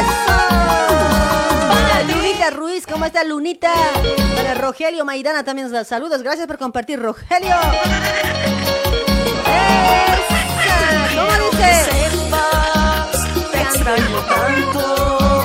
[0.00, 0.87] ¡Eso!
[2.50, 3.70] Ruiz, ¿cómo está Lunita?
[4.36, 6.22] Para Rogelio Maidana también los saludos.
[6.22, 7.54] Gracias por compartir, Rogelio.
[9.46, 11.72] Esa, ¿Cómo dice?
[13.52, 15.44] te extraño tanto,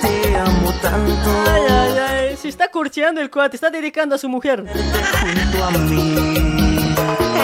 [0.00, 1.30] te amo tanto.
[1.50, 4.64] Ay, ay, ay, se está curcheando el cuate, está dedicando a su mujer.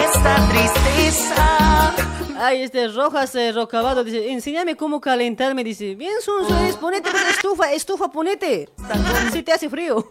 [0.04, 1.92] Esta tristeza
[2.40, 5.96] Ay, este Rojas eh, Rocabado dice, enséñame cómo calentarme, dice.
[5.96, 8.68] Bien, Sonso, es, ponete pues, estufa, estufa, ponete.
[9.32, 10.06] Si te hace frío.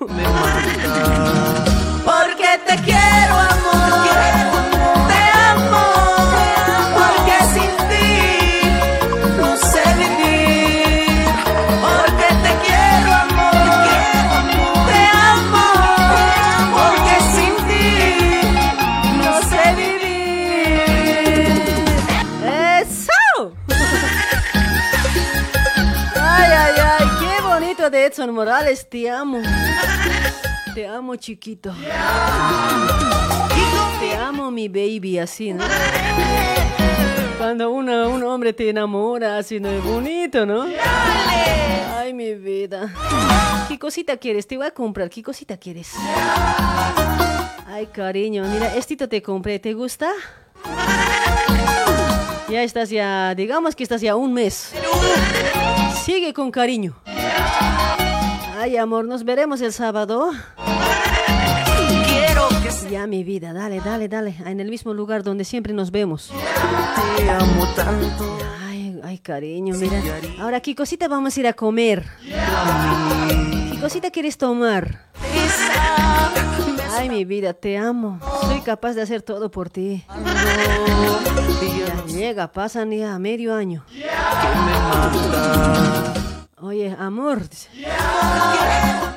[2.05, 4.03] Porque te quiero, amor.
[4.03, 4.56] Te
[27.97, 29.39] de Edson Morales, te amo.
[30.75, 31.73] Te amo, chiquito.
[33.99, 35.63] Te amo, mi baby, así, ¿no?
[37.39, 39.69] Cuando una- un hombre te enamora, así, ¿no?
[39.69, 40.65] Es bonito, ¿no?
[41.97, 42.93] Ay, mi vida.
[43.67, 44.45] ¿Qué cosita quieres?
[44.47, 45.09] Te voy a comprar.
[45.09, 45.91] ¿Qué cosita quieres?
[47.67, 49.57] Ay, cariño, mira, estito te compré.
[49.59, 50.11] ¿Te gusta?
[52.49, 54.71] Ya estás ya, digamos que estás ya un mes.
[56.05, 56.95] Sigue con cariño.
[58.59, 60.31] Ay, amor, nos veremos el sábado.
[62.07, 64.35] Quiero que Ya, mi vida, dale, dale, dale.
[64.47, 66.31] En el mismo lugar donde siempre nos vemos.
[67.17, 68.37] te amo tanto.
[68.65, 70.01] Ay, ay, cariño, mira.
[70.39, 72.03] Ahora, ¿qué cosita vamos a ir a comer?
[73.71, 75.05] ¿Qué cosita quieres tomar?
[76.97, 78.19] Ay, mi vida, te amo.
[78.41, 80.03] Soy capaz de hacer todo por ti.
[81.61, 83.85] Ya llega, pasan ya medio año.
[86.59, 87.41] Oye, amor.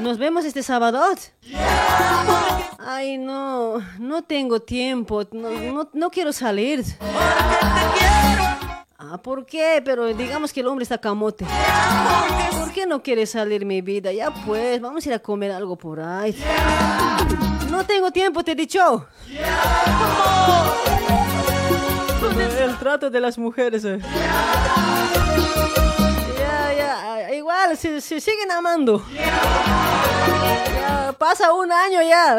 [0.00, 1.02] Nos vemos este sábado.
[2.78, 5.22] Ay, no, no tengo tiempo.
[5.32, 6.84] No, no, quiero salir.
[8.98, 9.80] Ah, ¿por qué?
[9.82, 11.46] Pero digamos que el hombre está camote.
[12.58, 14.12] ¿Por qué no quieres salir, mi vida?
[14.12, 16.36] Ya pues, vamos a ir a comer algo por ahí.
[17.70, 19.06] No tengo tiempo, te he dicho.
[22.60, 23.82] El trato de las mujeres.
[23.86, 23.98] eh.
[27.32, 29.04] Igual, se siguen amando.
[29.14, 32.38] Ya, pasa un año ya.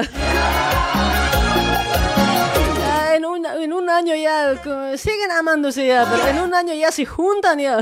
[2.80, 4.56] Ya, en, un, en un año ya,
[4.98, 7.78] siguen amándose ya, pero en un año ya se juntan ya.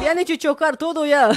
[0.00, 1.30] Le han hecho chocar todo ya.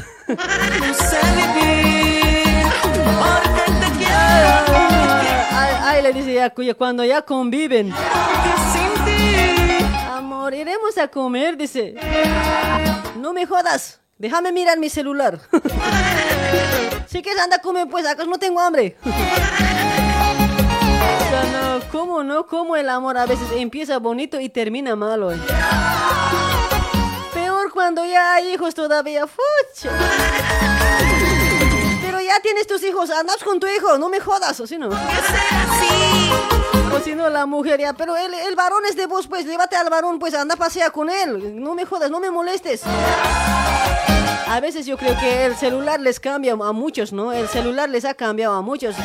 [5.84, 7.94] Ay, le dice ya, cuando ya conviven.
[10.54, 11.96] Iremos a comer, dice.
[13.18, 15.40] No me jodas, déjame mirar mi celular.
[17.08, 18.98] Si quieres anda a comer, pues acá no tengo hambre.
[21.52, 22.48] No, ¿cómo no?
[22.48, 25.32] ¿Cómo el amor a veces empieza bonito y termina malo?
[25.32, 25.38] eh?
[27.34, 29.26] Peor cuando ya hay hijos todavía.
[29.28, 29.90] Fucha.
[32.02, 34.90] Pero ya tienes tus hijos, andas con tu hijo, no me jodas, o si no.
[36.96, 39.76] O si no, la mujer ya, pero el, el varón es de vos, pues, llévate
[39.76, 41.62] al varón, pues, anda pasea con él.
[41.62, 42.84] No me jodas, no me molestes.
[44.50, 47.34] A veces yo creo que el celular les cambia a muchos, ¿no?
[47.34, 48.96] El celular les ha cambiado a muchos.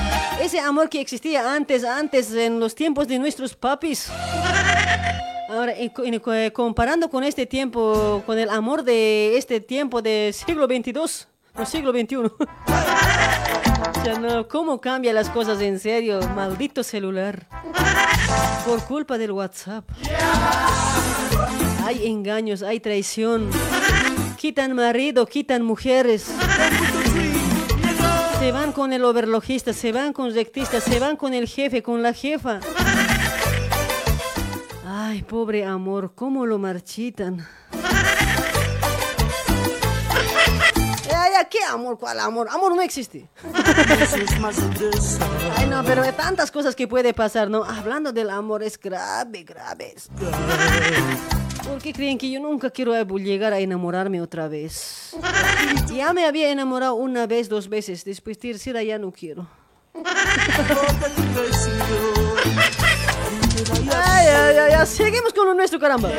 [0.40, 4.08] Ese amor que existía antes, antes, en los tiempos de nuestros papis.
[5.48, 5.74] Ahora,
[6.52, 11.92] comparando con este tiempo, con el amor de este tiempo de siglo 22 o siglo
[11.92, 12.32] 21.
[14.04, 16.20] Ya no, ¿cómo cambian las cosas en serio?
[16.34, 17.46] Maldito celular.
[18.66, 19.88] Por culpa del WhatsApp.
[21.84, 23.48] Hay engaños, hay traición.
[24.36, 26.32] Quitan marido, quitan mujeres.
[28.40, 32.02] Se van con el overlogista, se van con rectista, se van con el jefe, con
[32.02, 32.58] la jefa.
[34.84, 37.46] Ay, pobre amor, cómo lo marchitan.
[41.48, 41.98] ¿Qué amor?
[41.98, 42.48] ¿Cuál amor?
[42.50, 43.28] Amor no existe.
[45.56, 47.64] Ay, no, pero hay tantas cosas que puede pasar, ¿no?
[47.64, 49.94] Hablando del amor es grave, grave.
[51.66, 55.14] ¿Por qué creen que yo nunca quiero llegar a enamorarme otra vez?
[55.94, 58.04] Ya me había enamorado una vez, dos veces.
[58.04, 59.46] Después tercera ya no quiero.
[63.94, 66.10] Ay, ay, ay, ay, seguimos con lo nuestro, caramba.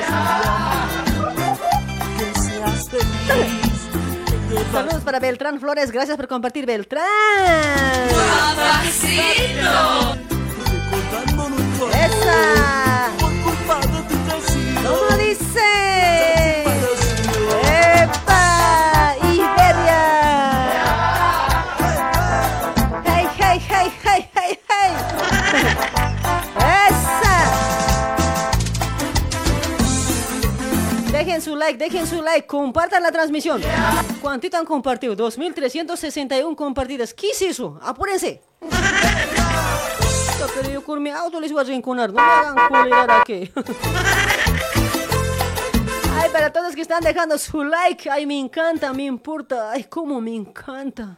[4.71, 7.03] Saludos para Beltrán Flores, gracias por compartir, Beltrán.
[11.93, 13.09] ¡Esa!
[14.83, 16.62] ¿Cómo dice?
[31.43, 31.77] Su like.
[31.77, 33.61] dejen su like, compartan la transmisión.
[34.21, 35.15] ¿Cuántito han compartido?
[35.15, 37.13] 2.361 compartidas.
[37.13, 37.77] ¿Qué es eso?
[37.81, 38.41] Apúrense.
[40.55, 42.13] Pero yo con mi auto les voy a rinconar.
[42.13, 43.51] No me hagan culear aquí.
[46.15, 48.09] Ay, para todos que están dejando su like.
[48.09, 49.71] Ay, me encanta, me importa.
[49.71, 51.17] Ay, cómo me encanta.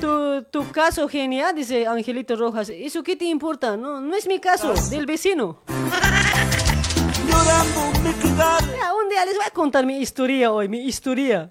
[0.00, 2.70] Tu, tu caso genial, dice Angelito Rojas.
[2.70, 3.76] ¿Eso qué te importa?
[3.76, 5.58] No, no es mi caso, del vecino.
[7.46, 11.48] Ya, un día les voy a contar mi historia hoy, mi historia.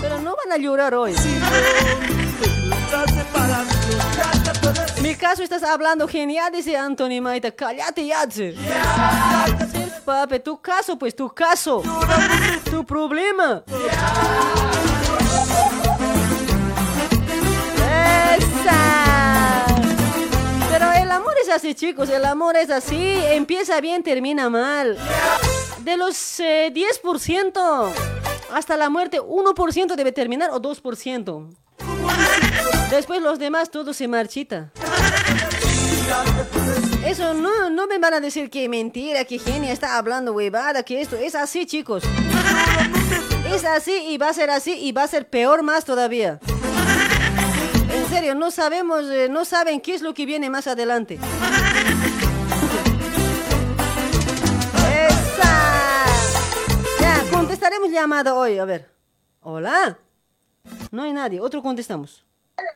[0.00, 1.14] Pero no van a llorar hoy.
[5.00, 7.50] Mi caso estás hablando genial, dice Anthony Maita.
[7.50, 8.54] Cállate, Yatze.
[8.54, 11.82] Sí, papi, tu caso, pues tu caso.
[12.70, 13.62] Tu problema.
[21.32, 22.10] Amor es así, chicos.
[22.10, 23.14] El amor es así.
[23.30, 24.98] Empieza bien, termina mal.
[25.78, 27.92] De los eh, 10%,
[28.52, 31.56] hasta la muerte, 1% debe terminar o 2%.
[32.90, 34.70] Después los demás todo se marchita.
[37.06, 41.00] Eso no, no me van a decir que mentira, que genia está hablando huevada, que
[41.00, 42.04] esto es así, chicos.
[43.50, 46.38] Es así y va a ser así y va a ser peor más todavía.
[48.12, 51.18] En serio, no sabemos, eh, no saben qué es lo que viene más adelante.
[55.08, 56.04] ¡Esa!
[57.00, 58.90] Ya, contestaremos llamada hoy, a ver.
[59.40, 59.96] Hola.
[60.90, 62.26] No hay nadie, otro contestamos.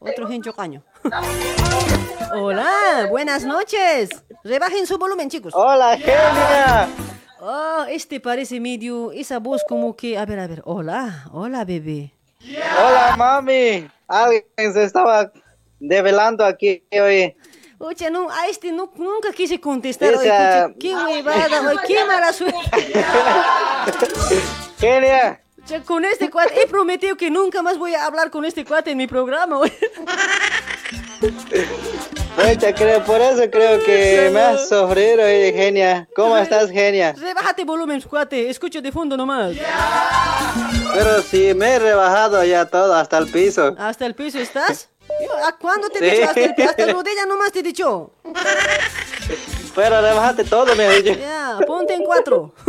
[0.01, 0.83] Otro gencho caño.
[2.35, 4.09] Hola, buenas noches.
[4.43, 5.53] Rebajen su volumen, chicos.
[5.55, 6.89] Hola, genia.
[7.41, 10.63] Oh, este parece medio, esa voz como que, a ver, a ver.
[10.65, 12.16] Hola, hola, bebé.
[12.43, 13.89] Hola, mami.
[14.09, 15.33] Alguien se estaba
[15.81, 17.35] develando aquí hoy.
[17.79, 20.27] Oye, no, a este no, nunca quise contestar hoy.
[20.27, 22.59] Esa- pucha, qué huevada, hoy, qué mala suerte.
[24.79, 25.41] Genia.
[25.85, 28.99] Con este cuate, he prometido que nunca más voy a hablar con este cuate en
[28.99, 29.61] mi programa.
[32.37, 36.07] Pucha, creo, por eso creo que me has sufrido, oye, genia.
[36.15, 37.15] ¿Cómo estás, genia?
[37.19, 39.57] Rebájate volumen, cuate, escucho de fondo nomás.
[40.93, 43.75] Pero si me he rebajado ya todo hasta el piso.
[43.79, 44.89] ¿Hasta el piso estás?
[45.47, 46.17] ¿A cuándo te he Sí.
[46.17, 46.69] dicho hasta el piso?
[46.71, 48.11] Hasta rodilla nomás te he dicho.
[49.75, 51.19] Pero rebajate todo, me has dicho.
[51.19, 52.53] Ya, ponte en cuatro.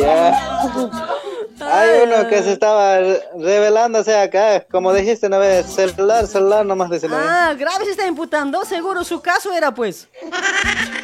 [0.00, 0.32] Ya.
[1.60, 6.90] Hay uno que se estaba re- revelándose acá, como dijiste una vez, celular, celular, nomás
[6.90, 7.08] dice.
[7.10, 10.08] Ah, grave se está imputando, seguro su caso era pues.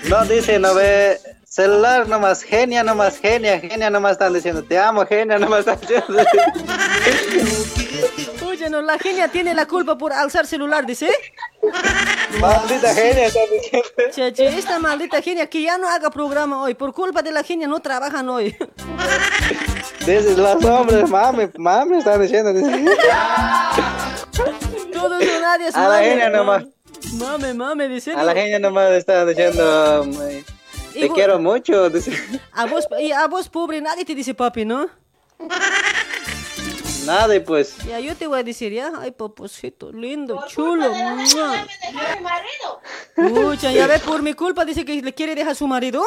[0.08, 5.05] No dice, no ve, celular nomás, genia nomás, genia, genia nomás están diciendo, te amo,
[5.07, 6.07] genia nomás están diciendo.
[8.65, 11.10] Oye, no, la genia tiene la culpa por alzar celular, dice.
[12.41, 13.28] Maldita genia.
[14.10, 16.73] Che, che, esta maldita genia que ya no haga programa hoy.
[16.75, 18.57] Por culpa de la genia no trabajan hoy.
[20.01, 22.52] Dice, los hombres, mami, mami están diciendo.
[24.93, 26.65] Todos son nadie es A la genia nomás.
[27.18, 28.12] Mame, mame, dice.
[28.15, 30.43] A la genia nomás están diciendo, "Ay,
[30.94, 32.12] Y te vos- quiero mucho, dice.
[32.52, 34.89] A vos, y a vos, pobre, nadie te dice papi, ¿no?
[37.05, 37.76] Nada, y pues.
[37.86, 38.92] Ya, yo te voy a decir, ya.
[38.99, 40.91] Ay, paposito, lindo, chulo.
[40.91, 41.66] mua.
[43.15, 46.05] Pucha, ya ve, por mi culpa dice que le quiere dejar a su marido.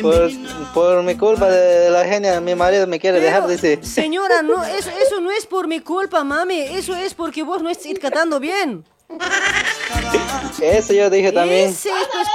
[0.00, 0.30] Por,
[0.74, 3.78] por mi culpa de la genia, mi marido me quiere dejar, dice.
[3.82, 6.60] Señora, no, eso, eso no es por mi culpa, mami.
[6.60, 8.84] Eso es porque vos no estás catando bien.
[10.60, 11.70] Eso yo dije también.
[11.70, 12.28] Ese es, pues,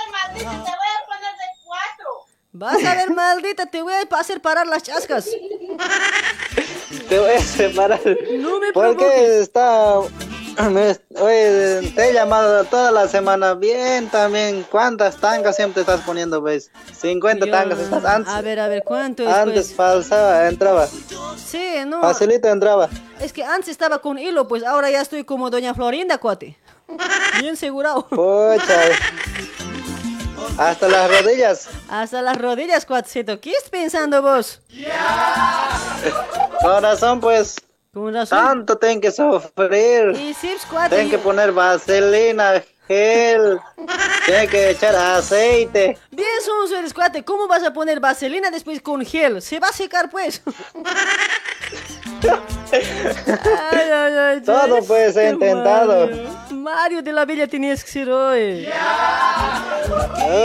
[2.60, 5.30] Vas a ver, maldita, te voy a hacer parar las chascas.
[7.08, 8.00] Te voy a separar.
[8.40, 10.00] No me Porque está.
[10.00, 14.66] Oye, te he llamado toda la semana bien también.
[14.72, 16.72] ¿Cuántas tangas siempre estás poniendo, ves?
[17.00, 18.34] 50 Yo- tangas estás antes.
[18.34, 19.30] A ver, a ver, ¿cuánto es?
[19.30, 19.76] Antes pues?
[19.76, 20.88] falsaba, entraba.
[20.88, 22.02] Sí, no.
[22.02, 22.90] Facilito entraba.
[23.20, 26.58] Es que antes estaba con hilo, pues ahora ya estoy como doña Florinda, cuate.
[27.40, 28.08] Bien segurado.
[28.08, 28.82] Pucha.
[30.58, 31.70] Hasta las rodillas.
[31.90, 33.40] Hasta las rodillas, cuatcito.
[33.40, 34.62] ¿Qué estás pensando vos?
[36.62, 37.56] Corazón, pues.
[37.94, 38.38] Con razón.
[38.40, 40.16] Tanto tengo que sufrir.
[40.16, 40.96] Y Sips, cuate.
[40.96, 43.60] Tengo que poner vaselina, gel.
[44.26, 45.98] Tengo que echar aceite.
[46.12, 47.24] Bien sonso eres, cuate.
[47.24, 49.42] ¿Cómo vas a poner vaselina después con gel?
[49.42, 50.42] Se va a secar, pues.
[52.72, 56.08] Ay, ay, ay, Todo pues he qué intentado.
[56.08, 56.47] Mario.
[56.68, 58.68] Mario de la Bella tenías que ser hoy.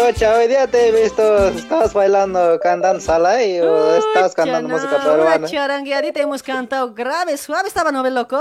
[0.08, 5.48] Ocha, hoy día te he visto, estabas bailando, cantando salay o estás cantando música peruana.
[5.48, 8.40] Charangueadita hemos cantado grave, suave, estaba no loco.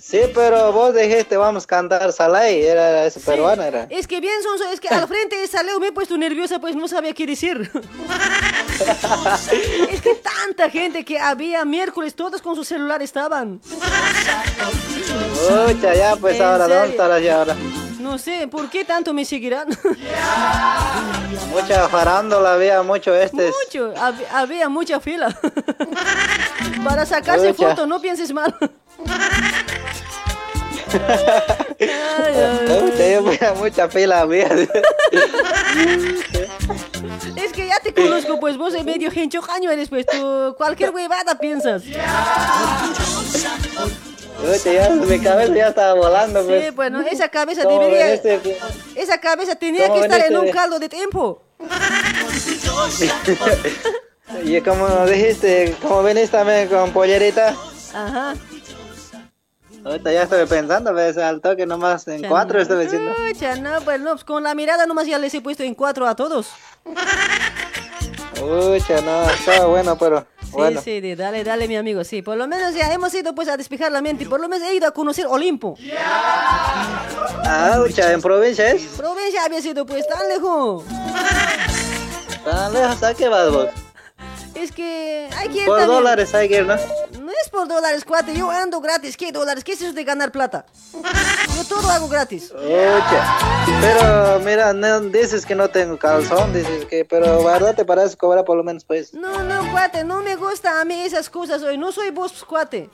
[0.00, 3.86] Sí, pero vos dijiste vamos a cantar salay, era, era eso peruana era.
[3.88, 5.48] Es que bien, Sonso, es que al frente de
[5.78, 7.70] me he puesto nerviosa, pues no sabía qué decir.
[9.90, 13.60] es que tanta gente que había miércoles, todos con su celular estaban.
[15.68, 16.90] Ocha, ya pues ¿En ahora, ¿dónde serio?
[16.92, 17.56] estarás ya ahora?
[17.98, 19.68] No sé, ¿por qué tanto me seguirán?
[21.52, 23.50] Mucha farándola había, mucho este.
[23.66, 25.28] Mucho, hab- había mucha fila.
[26.84, 27.70] Para sacarse Mucha.
[27.70, 28.54] foto, no pienses mal.
[33.22, 34.48] Mucha, mucha fila había.
[37.36, 40.90] Es que ya te conozco, pues vos de medio gencho caño eres, pues tú cualquier
[40.90, 41.82] huevada piensas.
[44.64, 46.64] Ya mi cabeza ya estaba volando pues.
[46.64, 48.06] Sí, bueno, esa cabeza ¿Cómo debería...
[48.06, 48.58] veniste?
[48.96, 51.42] Esa cabeza tenía ¿Cómo que estar en veniste un caldo de tiempo.
[54.44, 57.52] Y como dijiste, como viniste también con pollerita,
[57.92, 58.34] Ajá.
[59.84, 63.12] ahorita ya estoy pensando, pues al toque nomás en cuatro estoy diciendo.
[63.16, 66.06] Pucha, no, pues no, pues, con la mirada nomás ya les he puesto en cuatro
[66.06, 66.50] a todos.
[68.40, 70.80] Ucha, no, estaba bueno, pero bueno.
[70.82, 72.22] sí, de- dale, dale, mi amigo, sí.
[72.22, 74.68] Por lo menos ya hemos ido pues a despejar la mente y por lo menos
[74.68, 75.76] he ido a conocer Olimpo.
[77.44, 78.82] Ah, ucha, en provincia es.
[78.96, 80.84] Provincia había sido pues tan lejos.
[82.44, 83.68] Tan lejos, ¿a qué vas vos?
[84.54, 85.98] Es que hay que Por también.
[85.98, 86.74] dólares hay que ir, ¿no?
[87.20, 88.34] No es por dólares, cuate.
[88.34, 89.16] Yo ando gratis.
[89.16, 89.62] ¿Qué dólares?
[89.64, 90.66] ¿Qué es eso de ganar plata?
[91.56, 92.52] Yo todo hago gratis.
[92.52, 93.38] Ucha,
[93.80, 98.44] pero mira, no, dices que no tengo calzón, dices que, pero verdad te parece cobrar
[98.44, 99.14] por lo menos pues.
[99.14, 100.04] No, no, cuate.
[100.04, 101.78] No me gusta a mí esas cosas hoy.
[101.78, 102.90] No soy vos, cuate.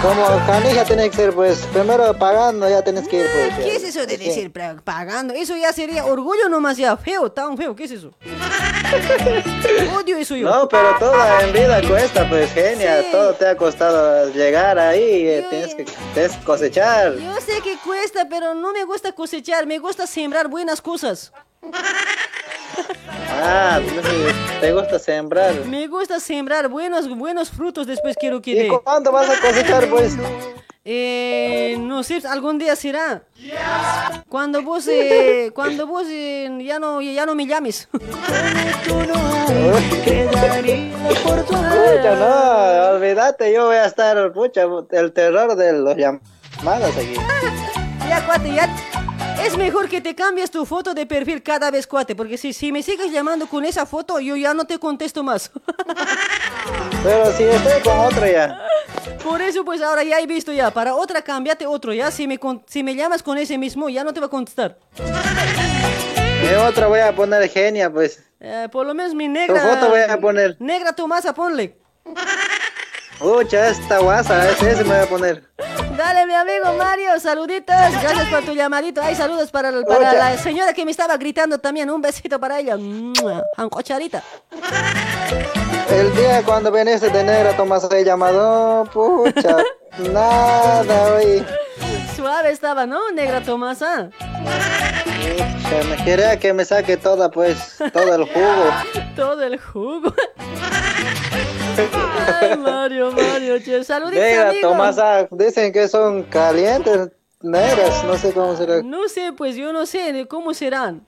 [0.00, 3.54] Como canija tiene que ser pues, primero pagando ya tienes que ir pues.
[3.64, 4.52] ¿Qué es eso de decir
[4.84, 5.34] pagando?
[5.34, 6.96] Eso ya sería orgullo nomás ya.
[6.96, 7.74] Feo, tan feo.
[7.74, 8.14] ¿Qué es eso?
[9.96, 10.48] Odio eso yo.
[10.48, 15.46] No, pero toda en vida cuesta, pues genia, todo te ha costado llegar ahí, eh,
[15.50, 17.16] tienes que tienes que cosechar.
[17.16, 19.66] Yo sé que cuesta, pero no me gusta cosechar.
[19.66, 21.32] Me gusta sembrar buenas cosas.
[23.40, 25.54] Ah, entonces, te gusta sembrar.
[25.66, 27.86] Me gusta sembrar buenos, buenos frutos.
[27.86, 30.16] Después quiero que ¿Y cuándo vas a cosechar, pues?
[30.90, 33.22] Eh, no sé, algún día será.
[34.28, 37.90] Cuando vos, eh, cuando vos eh, ya no, ya no me llames.
[37.92, 38.08] Pucha,
[42.16, 47.16] no, olvídate, yo voy a estar, pucha, el terror de los llamadas aquí.
[48.08, 48.66] Ya, cuate, ya.
[49.44, 52.72] Es mejor que te cambies tu foto de perfil cada vez, cuate, porque si, si
[52.72, 55.50] me sigues llamando con esa foto, yo ya no te contesto más.
[57.02, 58.58] Pero si estoy con otra ya.
[59.22, 60.70] Por eso, pues ahora ya he visto ya.
[60.70, 62.10] Para otra, cámbiate otro, ya.
[62.10, 64.78] Si me, con- si me llamas con ese mismo, ya no te va a contestar.
[66.42, 68.22] En otra voy a poner genia, pues.
[68.40, 69.60] Eh, por lo menos mi Tu negra.
[69.60, 70.56] foto voy a poner.
[70.60, 71.76] Negra Tomasa, ponle.
[73.18, 75.42] Pucha, esta guasa, ese, ese me voy a poner.
[75.96, 77.74] Dale, mi amigo Mario, saluditos.
[78.00, 79.02] Gracias por tu llamadito.
[79.02, 81.90] Hay saludos para, la señora que me estaba gritando también.
[81.90, 82.76] Un besito para ella.
[83.56, 84.22] Ancocharita.
[85.90, 89.56] El día cuando viniste de negra, Tomás el llamado, pucha,
[90.12, 91.44] nada, oye.
[92.14, 93.10] Suave estaba, ¿no?
[93.10, 94.10] Negra Tomasa.
[95.88, 98.70] Me quería que me saque toda, pues, todo el jugo.
[99.16, 100.14] Todo el jugo.
[102.40, 103.84] Ay, Mario, Mario, che.
[103.84, 104.68] Saluditos, Negra, amigo.
[104.68, 107.10] Tomasa, dicen que son calientes,
[107.42, 108.82] negras, no sé cómo será.
[108.82, 111.06] No sé, pues yo no sé de cómo serán.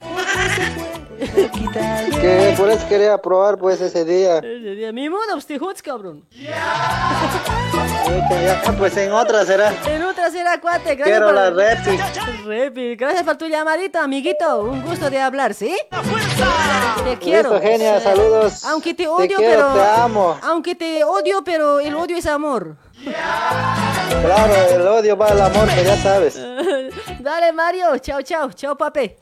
[1.20, 4.38] Que por eso quería probar, pues, ese día.
[4.38, 6.24] Ese día, Mi usted jods, cabrón.
[6.30, 7.42] Ya,
[8.78, 9.72] pues en otra será.
[9.86, 10.94] En otra será cuate.
[10.94, 11.34] Gracias Quiero por...
[11.34, 11.50] la.
[12.44, 14.62] Repi, Gracias por tu llamadito, amiguito.
[14.62, 15.76] Un gusto de hablar, ¿sí?
[17.04, 17.52] Te quiero.
[17.52, 18.64] Listo, genia, saludos.
[18.64, 19.74] Aunque te Te odio, quiero, pero.
[19.74, 20.38] te amo.
[20.42, 22.76] Aunque te odio, pero el odio es amor.
[23.02, 26.36] Claro, el odio va al amor, que ya sabes.
[27.20, 27.96] Dale, Mario.
[27.98, 28.50] Chao, chao.
[28.52, 29.12] Chao, papi.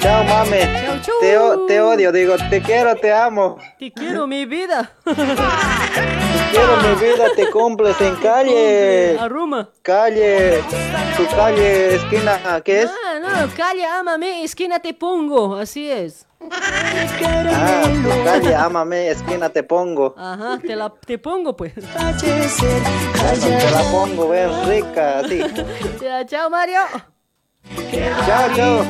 [0.00, 0.58] Chao, mami.
[1.20, 3.58] Te, o- te odio, digo, te quiero, te amo.
[3.78, 4.92] Te quiero, mi vida.
[5.04, 5.14] Te
[6.50, 9.16] quiero, mi vida, te cumples en calle.
[9.18, 9.68] Arruma.
[9.82, 10.62] Calle,
[11.16, 12.90] tu calle, esquina, ¿qué es?
[12.90, 15.56] Ah, no, calle, ámame, esquina te pongo.
[15.56, 16.26] Así es.
[16.40, 20.14] Ah, tu calle, ámame, esquina te pongo.
[20.16, 21.72] Ajá, te la te pongo, pues.
[21.74, 22.16] Bueno,
[23.58, 25.42] te la pongo bien rica, así.
[26.26, 26.80] Chao, Mario.
[27.76, 28.84] Chao, chao.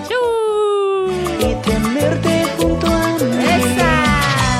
[1.40, 3.76] y tenerte junto a mí.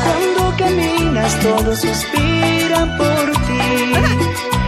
[0.04, 3.92] Cuando caminas todos suspiran por ti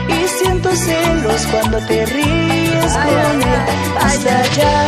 [0.09, 3.67] y siento celos cuando te ríes con él.
[4.01, 4.87] Hasta ya,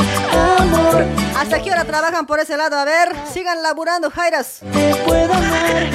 [0.61, 1.05] amor.
[1.39, 2.79] ¿Hasta qué hora trabajan por ese lado?
[2.79, 4.61] A ver, sigan laburando, Jairas.
[4.73, 5.91] Te puedo amar.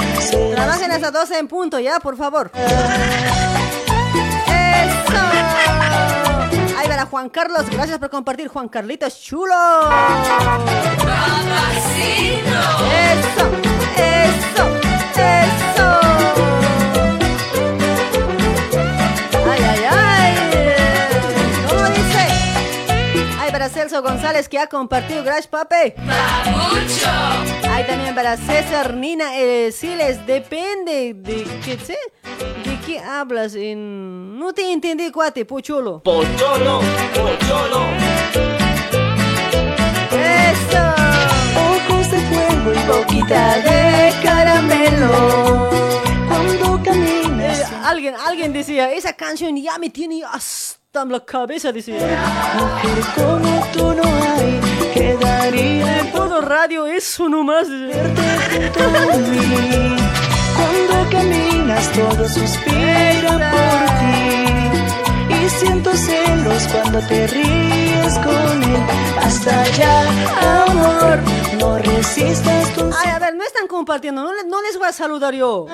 [0.56, 2.52] Trabajen hasta 12 en punto, ya, por favor.
[4.48, 5.67] ¡Eso!
[6.98, 7.70] Verá Juan Carlos.
[7.70, 9.54] Gracias por compartir, Juan Carlitos Chulo.
[13.04, 13.46] Eso,
[13.98, 14.64] eso,
[15.14, 16.00] eso.
[19.48, 20.36] Ay, ay, ay.
[21.70, 22.24] ¿Cómo dice?
[23.42, 25.24] Ay, para Celso González que ha compartido.
[25.24, 25.94] Gracias, papi.
[27.70, 30.26] Hay también para César Nina eh, Siles.
[30.26, 32.67] Depende de qué sé.
[32.88, 33.54] ¿De qué hablas?
[33.56, 34.40] En...
[34.40, 36.02] No te entendí, cuate, pocholo.
[36.04, 36.80] Pocholo,
[37.14, 37.86] pocholo.
[40.10, 40.96] Eso.
[41.68, 45.70] Ojos de fuego y boquita de caramelo.
[46.30, 47.60] Cuando caminas.
[47.60, 51.96] Eh, alguien, alguien decía, esa canción ya me tiene hasta la cabeza, decía.
[52.56, 54.62] Mujer como tú no hay,
[54.94, 57.68] quedaría En todo radio eso nomás.
[57.68, 60.27] junto a mí.
[60.58, 64.16] Cuando caminas todos suspiran por ti
[65.46, 68.84] Y siento celos cuando te ríes con él
[69.24, 70.02] Hasta ya,
[70.66, 71.20] amor,
[71.60, 75.34] no resistas tú Ay, a ver, no están compartiendo, no, no les voy a saludar
[75.34, 75.66] yo.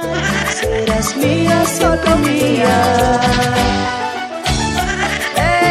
[0.59, 3.19] Serás mía, solo mía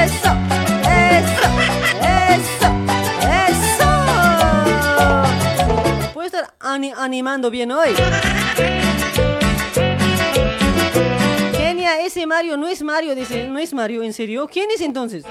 [0.05, 0.31] Eso,
[0.85, 1.47] eso,
[2.31, 2.69] eso,
[3.51, 3.89] eso.
[6.15, 7.91] Puedo estar ani- animando bien hoy.
[11.93, 14.49] Kenia, ese Mario no es Mario, dice, no es Mario, ¿en serio?
[14.51, 15.25] ¿Quién es entonces?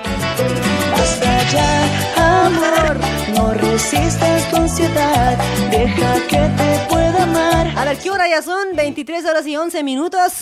[0.93, 2.97] Hasta ya, amor,
[3.33, 5.37] no resistas tu ansiedad
[5.71, 8.75] Deja que te pueda amar A ver, ¿qué hora ya son?
[8.75, 10.33] 23 horas y 11 minutos.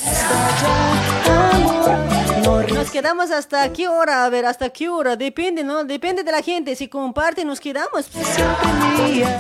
[1.26, 5.84] Amor, no Nos quedamos hasta qué hora, a ver, hasta qué hora, depende, ¿no?
[5.84, 8.10] Depende de la gente, si comparte nos quedamos.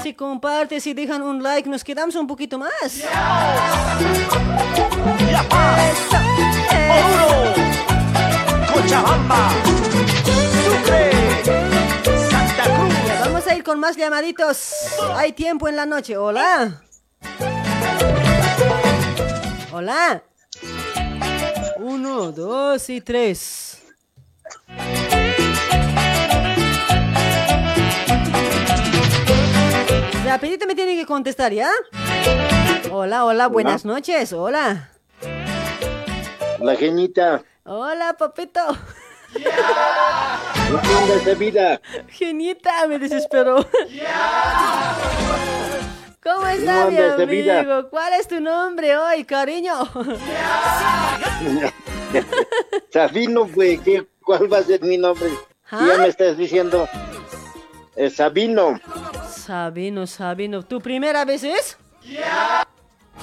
[0.04, 3.04] Si comparte, si dejan un like, nos quedamos un poquito más.
[13.22, 14.74] Vamos a ir con más llamaditos.
[15.16, 16.18] Hay tiempo en la noche.
[16.18, 16.82] Hola.
[19.72, 20.24] Hola.
[21.92, 23.82] Uno, dos y tres.
[30.24, 31.72] Rapidito me tienen que contestar, ¿ya?
[32.92, 34.32] Hola, hola, buenas noches.
[34.34, 34.92] Hola.
[36.60, 37.42] La genita.
[37.64, 38.62] Hola, papito.
[40.70, 41.82] ¿Dónde está vida?
[42.08, 43.66] Genieta, me desesperó.
[46.22, 47.60] ¿Cómo está mi vida?
[47.60, 47.90] amigo?
[47.90, 49.74] ¿Cuál es tu nombre hoy, cariño?
[52.92, 55.30] Sabino, ¿qué, ¿cuál va a ser mi nombre?
[55.72, 55.86] ¿Ah?
[55.88, 56.90] Ya me estás diciendo.
[57.96, 58.80] Eh, Sabino.
[59.30, 60.64] Sabino, Sabino.
[60.64, 61.78] ¿Tu primera vez es?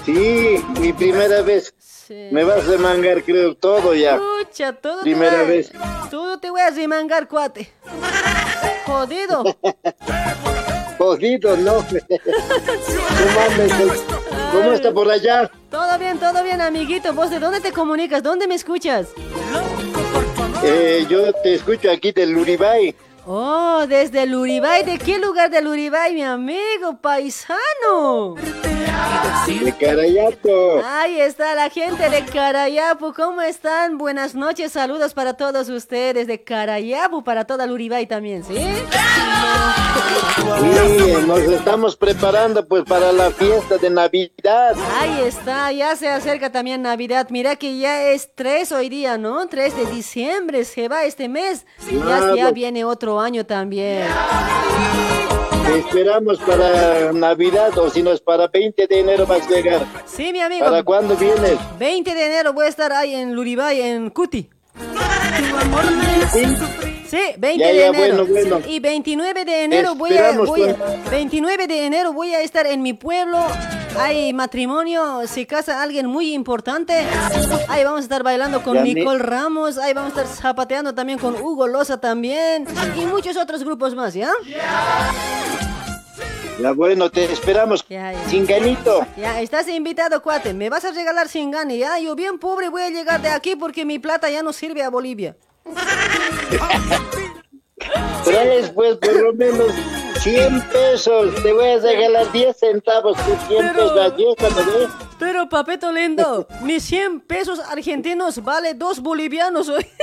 [0.06, 1.74] Sí, mi primera vez.
[1.78, 2.28] Sí.
[2.32, 4.14] Me vas a mangar, creo, todo ya.
[4.14, 5.70] Escucha, todo Primera vez.
[6.10, 7.70] Todo te voy a remangar, cuate.
[8.86, 9.44] Jodido.
[11.06, 11.74] Jodido, ¿no?
[14.52, 15.48] ¿Cómo está por allá?
[15.70, 17.14] Todo bien, todo bien, amiguito.
[17.14, 18.24] ¿Vos de dónde te comunicas?
[18.24, 19.08] ¿Dónde me escuchas?
[20.64, 22.92] Eh, yo te escucho aquí del Uribay.
[23.28, 24.84] Oh, desde el Uribay.
[24.84, 28.36] ¿De qué lugar del Uribay, mi amigo paisano?
[29.48, 30.80] De Carayato.
[30.84, 33.12] Ahí está la gente de Carayapu.
[33.12, 33.98] ¿Cómo están?
[33.98, 34.70] Buenas noches.
[34.70, 38.54] Saludos para todos ustedes de Carayapu, para toda el Uribay también, ¿sí?
[40.60, 44.74] Sí, nos estamos preparando pues para la fiesta de Navidad.
[44.98, 47.26] Ahí está, ya se acerca también Navidad.
[47.30, 49.48] Mira que ya es 3 hoy día, ¿no?
[49.48, 51.66] 3 de diciembre se va este mes.
[52.36, 54.06] Ya viene otro año también.
[55.66, 59.84] Te esperamos para Navidad o si no es para 20 de enero vas a llegar.
[60.04, 60.64] Sí, mi amigo.
[60.64, 61.58] ¿Para cuándo vienes?
[61.78, 64.48] 20 de enero voy a estar ahí en Luribay, en Cuti.
[67.08, 68.26] Sí, 20 Ya, de ya, enero.
[68.26, 68.60] bueno, bueno.
[68.64, 71.10] Sí, Y 29 de enero voy a, voy a- pues.
[71.10, 73.38] 29 de enero voy a estar en mi pueblo.
[73.98, 77.06] Hay matrimonio, se casa alguien muy importante.
[77.68, 79.78] Ahí vamos a estar bailando con Nicole Ramos.
[79.78, 82.66] Ahí vamos a estar zapateando también con Hugo Loza también.
[83.00, 84.30] Y muchos otros grupos más, ¿ya?
[86.58, 87.84] Ya bueno, te esperamos.
[87.88, 88.28] Ya, ya.
[89.16, 90.54] Ya, estás invitado, cuate.
[90.54, 91.98] Me vas a regalar sin gane, ¿ya?
[91.98, 94.88] Yo bien pobre voy a llegar de aquí porque mi plata ya no sirve a
[94.88, 95.36] Bolivia.
[98.24, 99.68] Traes pues por lo menos
[100.20, 101.34] 100 pesos.
[101.42, 103.16] Te voy a regalar 10 centavos.
[103.18, 104.00] Por 100 pesos.
[104.12, 104.88] Aquí está, ¿no ves?
[105.18, 109.86] Pero papito lindo, mis 100 pesos argentinos vale dos bolivianos hoy.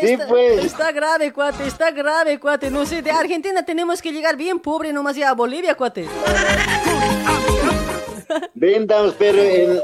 [0.00, 0.64] Sí, Está, pues.
[0.64, 2.70] está grave, cuate, está grave, cuate.
[2.70, 6.06] No sé, de Argentina tenemos que llegar bien pobre nomás ya a Bolivia, cuate.
[8.54, 9.80] Vendan, pero en,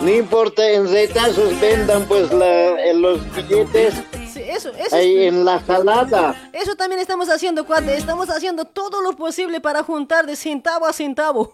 [0.00, 5.32] no importa, en retazos vendan pues la, en los billetes Sí, eso, eso, ahí es-
[5.32, 6.50] en la salada.
[6.52, 7.96] eso también estamos haciendo, cuate.
[7.96, 11.52] Estamos haciendo todo lo posible para juntar de centavo a centavo.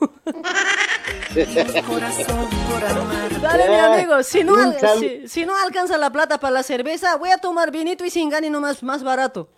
[3.42, 4.54] Dale, mi Ya, amigo, si no,
[4.98, 8.28] si, si no alcanza la plata para la cerveza, voy a tomar vinito y sin
[8.30, 9.48] gane nomás más barato.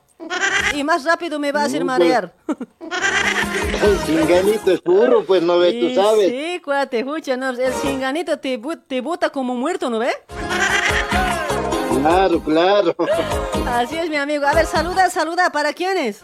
[0.74, 1.86] Y más rápido me va a hacer pues.
[1.86, 2.32] marear.
[3.82, 6.30] El cinganito es puro, pues no ve, tú sabes.
[6.30, 10.12] Sí, cuate, escucha, no, el cinganito te, te bota como muerto, ¿no ve?
[12.04, 12.94] Claro, claro.
[13.66, 14.44] Así es, mi amigo.
[14.46, 16.20] A ver, saluda, saluda, ¿para quiénes?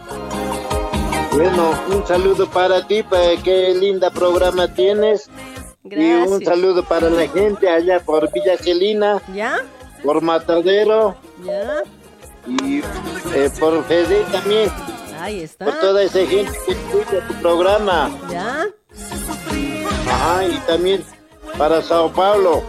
[1.32, 5.30] Bueno, un saludo para ti, para qué linda programa tienes.
[5.84, 6.44] Y un Gracias.
[6.44, 9.60] saludo para la gente allá por Villa Celina, ¿Ya?
[10.04, 11.82] por Matadero ¿Ya?
[12.46, 12.80] y
[13.34, 14.70] eh, por Fede también,
[15.18, 15.64] Ahí está.
[15.64, 18.10] por toda esa gente que escucha tu programa.
[18.30, 18.66] ¿Ya?
[20.10, 21.02] Ajá, y también
[21.56, 22.62] para Sao Paulo,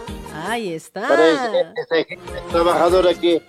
[0.50, 1.08] Ahí está.
[1.08, 3.42] para esa, esa gente trabajadora que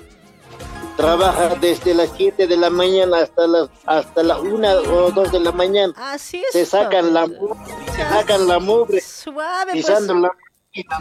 [0.95, 5.39] trabaja desde las 7 de la mañana hasta las hasta la 1 o 2 de
[5.39, 5.93] la mañana.
[5.97, 6.51] Así es.
[6.51, 9.85] Se sacan la se sacan la mugre Suave, pues.
[9.85, 10.31] pisando la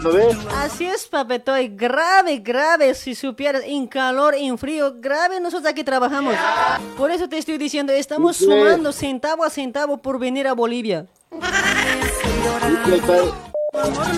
[0.03, 0.37] ¿no ves?
[0.57, 1.69] Así es, papetoy.
[1.69, 2.95] Grave, grave.
[2.95, 6.35] Si supieras, en calor, en frío, grave, nosotros aquí trabajamos.
[6.97, 11.07] Por eso te estoy diciendo, estamos sumando centavo a centavo por venir a Bolivia.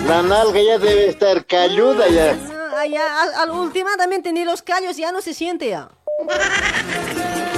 [0.07, 2.33] La nalga ya debe estar calluda ya.
[2.33, 5.89] No, allá, al, al- últimamente ni los callos ya no se siente ya.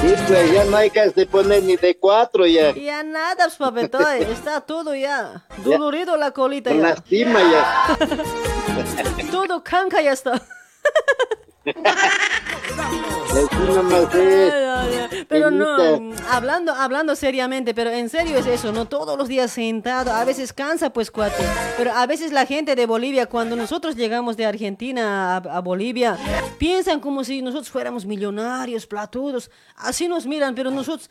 [0.02, 2.72] Sí, pues ya no hay que de poner ni de cuatro ya.
[2.76, 4.22] Ya nada, pues, papetoy.
[4.32, 5.44] Está todo ya.
[5.64, 6.78] Dolorido la colita ya.
[6.82, 7.98] lastima ya.
[9.32, 10.40] Todo canca ya está.
[15.28, 20.12] Pero no, hablando, hablando seriamente, pero en serio es eso, no todos los días sentado,
[20.12, 21.44] a veces cansa pues cuate,
[21.78, 26.18] pero a veces la gente de Bolivia, cuando nosotros llegamos de Argentina a, a Bolivia,
[26.58, 31.10] piensan como si nosotros fuéramos millonarios, platudos, así nos miran, pero nosotros...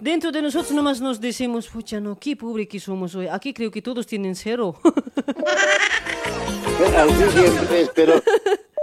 [0.00, 3.28] Dentro de nosotros nomás nos decimos, pucha, no, qué pobre que somos hoy.
[3.28, 4.74] Aquí creo que todos tienen cero.
[6.96, 8.20] Así siempre es, pero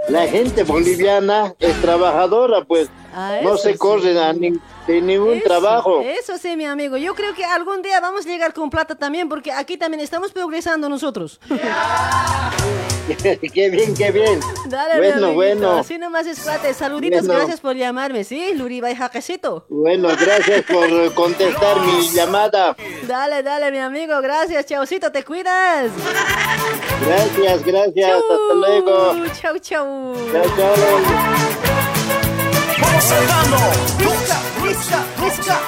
[0.08, 3.77] la gente boliviana es trabajadora, pues Ah, no se sí.
[3.77, 6.02] corre a ni- de ningún Eso, trabajo.
[6.02, 6.98] Eso sí, mi amigo.
[6.98, 10.34] Yo creo que algún día vamos a llegar con plata también, porque aquí también estamos
[10.34, 11.40] progresando nosotros.
[13.53, 14.40] qué bien, qué bien.
[14.68, 15.72] Dale, bueno, bueno.
[15.77, 16.40] Así nomás es.
[16.76, 17.40] Saluditos, Bueno.
[17.40, 18.53] gracias por llamarme, ¿sí?
[18.53, 19.66] Luriba y Jaquecito.
[19.69, 22.76] Bueno, gracias por contestar mi llamada.
[23.08, 24.19] Dale, dale, mi amigo.
[24.22, 25.92] Gracias, chaucito, te cuidas.
[27.08, 28.11] Gracias, gracias.
[28.11, 29.14] Hasta luego.
[29.42, 30.16] Chau, chau.
[30.32, 31.65] Chao, chao.
[32.81, 33.57] Vamos saltando.
[33.97, 35.59] Disca, disca, disca.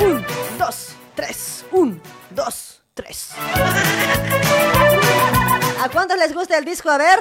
[0.00, 0.24] Un,
[0.58, 1.64] dos, tres.
[1.72, 3.30] Un, dos, tres.
[5.82, 6.90] ¿A cuántos les gusta el disco?
[6.90, 7.18] A ver,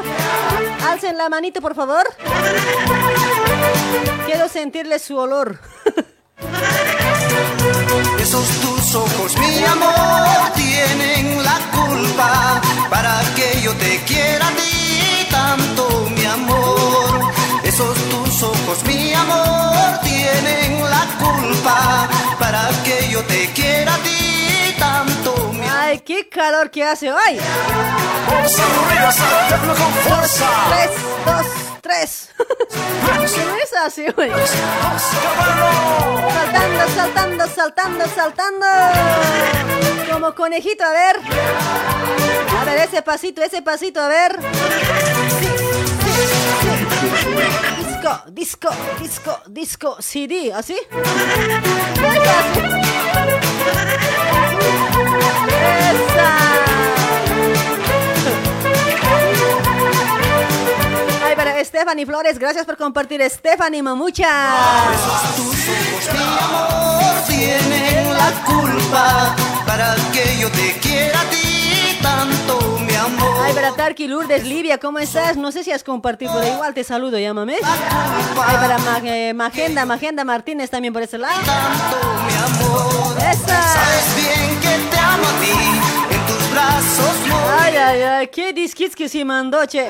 [0.88, 2.08] alcen la manito, por favor.
[4.26, 5.60] Quiero sentirles su olor.
[8.20, 15.28] Esos tus ojos, mi amor, tienen la culpa para que yo te quiera a ti
[15.30, 16.67] tanto, mi amor.
[17.68, 22.08] Esos tus ojos, mi amor, tienen la culpa
[22.40, 25.68] para que yo te quiera a ti tanto, mi.
[25.70, 27.38] Ay, qué calor que hace hoy.
[28.32, 29.14] Vamos arriba,
[29.76, 30.50] con fuerza.
[30.70, 30.92] Tres,
[31.26, 31.46] dos,
[31.82, 32.30] tres.
[32.38, 34.32] ¿Qué es así, güey?
[36.32, 38.66] Saltando, saltando, saltando, saltando.
[40.10, 41.20] Como conejito, a ver.
[42.62, 44.40] A ver, ese pasito, ese pasito, a ver.
[48.08, 48.70] Disco, disco,
[49.02, 50.78] disco, disco, CD, ¿así?
[61.22, 63.22] Ay, para Stephanie Flores, gracias por compartir.
[63.30, 64.54] Stephanie Mamucha.
[67.28, 72.77] Tienen la culpa para que yo te quiera a ti tanto,
[73.08, 73.44] amor.
[73.44, 75.38] Ay, para Tarki Lourdes, Livia, ¿cómo estás?
[75.38, 77.56] No sé si has compartido, pero igual te saludo, llámame.
[77.64, 81.36] Ay, para eh, Magenda, Magenda Martínez también por ese lado.
[83.18, 83.62] Esa.
[83.62, 87.38] Sabes bien que te amo a ti, en tus brazos no.
[87.60, 89.90] Ay, ay, ay, qué disquits que se mandó, che.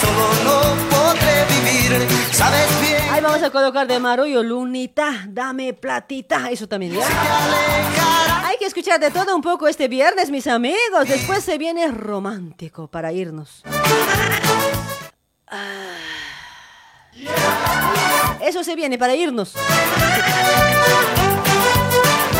[0.00, 3.02] Solo no podré vivir, sabes bien.
[3.10, 6.50] Ay, vamos a colocar de Marullo, Lunita, dame platita.
[6.50, 8.37] Eso también, ¿ya?
[8.58, 11.08] Que escuchar de todo un poco este viernes, mis amigos.
[11.08, 13.62] Después se viene romántico para irnos.
[15.46, 15.94] Ah.
[18.40, 19.54] Eso se viene para irnos.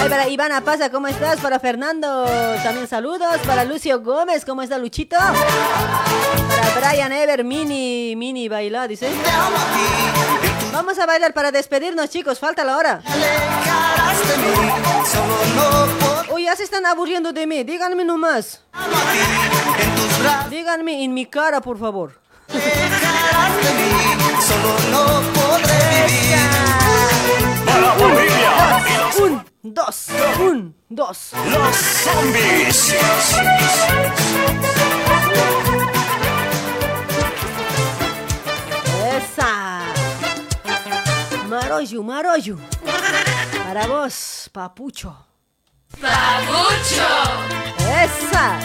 [0.00, 1.38] Ay, para Ivana Pasa, ¿cómo estás?
[1.40, 2.24] Para Fernando,
[2.64, 3.38] también saludos.
[3.46, 5.16] Para Lucio Gómez, ¿cómo está Luchito?
[5.16, 9.08] Para Brian Ever, mini, mini baila, dice.
[10.72, 12.38] Vamos a bailar para despedirnos, chicos.
[12.38, 13.02] Falta la hora.
[16.38, 17.64] Ya se están aburriendo de mí.
[17.64, 18.62] Díganme nomás.
[20.48, 22.20] Díganme en mi cara, por favor.
[29.20, 30.06] Un, dos,
[30.40, 31.32] un, dos.
[31.50, 32.94] Los zombies.
[39.16, 39.82] Esa.
[41.48, 42.56] Marollo, marollo.
[43.64, 45.27] Para vos, papucho.
[45.96, 47.08] ¡Papucho!
[47.78, 48.58] Esa.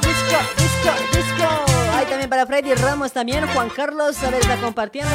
[0.00, 1.46] Disco, disco, disco.
[1.94, 3.46] Ahí también para Freddy Ramos también.
[3.48, 5.10] Juan Carlos, a ver, está compartiendo.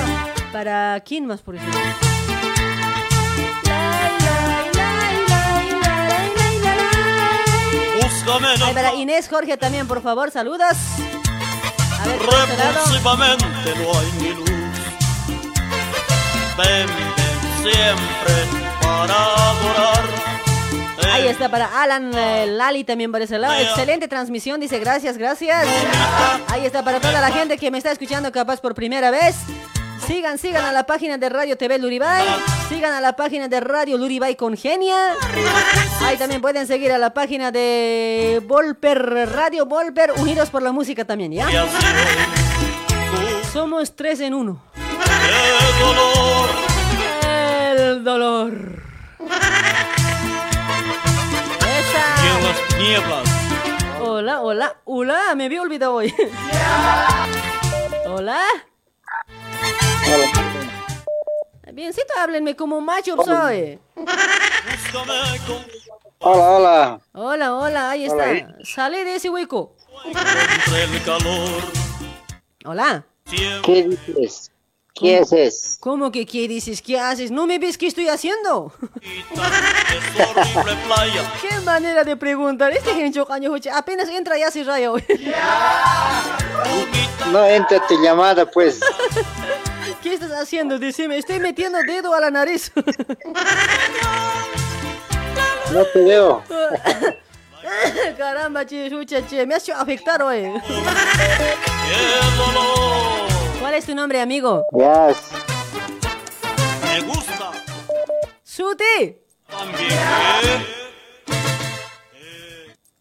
[0.52, 1.80] Para quién más, por ejemplo.
[8.02, 10.78] Búscame Ahí para Inés Jorge también, por favor, saludos.
[12.00, 14.50] A ver, repulsivamente no hay ni luz.
[16.58, 18.63] Ven, ven siempre.
[21.12, 23.54] Ahí está para Alan eh, Lali también por ese lado.
[23.60, 25.68] Excelente transmisión, dice gracias, gracias.
[26.48, 29.36] Ahí está para toda la gente que me está escuchando capaz por primera vez.
[30.08, 32.26] Sigan, sigan a la página de Radio TV Luribay.
[32.68, 35.14] Sigan a la página de Radio Luribay con Genia.
[36.02, 41.06] Ahí también pueden seguir a la página de Volper Radio Volper Unidos por la Música
[41.06, 41.48] también, ¿ya?
[43.54, 44.62] Somos tres en uno.
[47.74, 48.54] El dolor.
[49.20, 49.26] Y
[52.28, 53.30] en las tinieblas.
[54.00, 56.14] Hola, hola, hola, me había olvidado hoy.
[58.06, 58.42] hola.
[61.74, 63.80] Biencito, háblenme como macho soy.
[66.20, 67.02] Hola, hola.
[67.14, 68.30] Hola, hola, ahí está.
[68.30, 68.56] Hola.
[68.64, 69.76] Sale de ese hueco.
[72.66, 73.04] Hola.
[73.64, 74.53] ¿Qué dices?
[74.94, 75.78] ¿Qué haces?
[75.80, 76.82] ¿Cómo que qué dices?
[76.82, 77.32] ¿Qué haces?
[77.32, 78.72] ¿No me ves qué estoy haciendo?
[81.42, 82.72] ¿Qué manera de preguntar?
[82.72, 83.28] Este gencho
[83.74, 85.04] apenas entra ya se raya hoy.
[87.32, 88.80] No entra tu llamada, pues.
[90.04, 90.78] ¿Qué estás haciendo?
[90.78, 92.72] Decime, estoy metiendo dedo a la nariz.
[95.72, 96.44] No te veo.
[98.18, 100.52] Caramba, che, chucha, che, me has hecho afectar hoy.
[103.60, 104.66] ¿Cuál es tu nombre, amigo?
[104.74, 105.18] Yes.
[106.86, 107.52] Me gusta
[108.44, 109.18] ¡Suti!
[109.50, 110.74] también.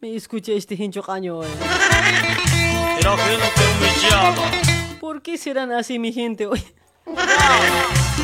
[0.01, 1.47] Me escucha este hincho caño hoy.
[2.99, 4.51] Era gente humillada.
[5.01, 6.63] ¿Por qué serán así mi gente hoy?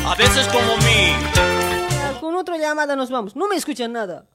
[0.05, 1.13] A veces como mí.
[2.19, 3.35] Con otra llamada nos vamos.
[3.35, 4.25] No me escuchan nada.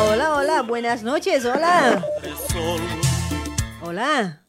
[0.00, 2.04] Hola, hola, buenas noches, hola.
[3.88, 4.44] Hola.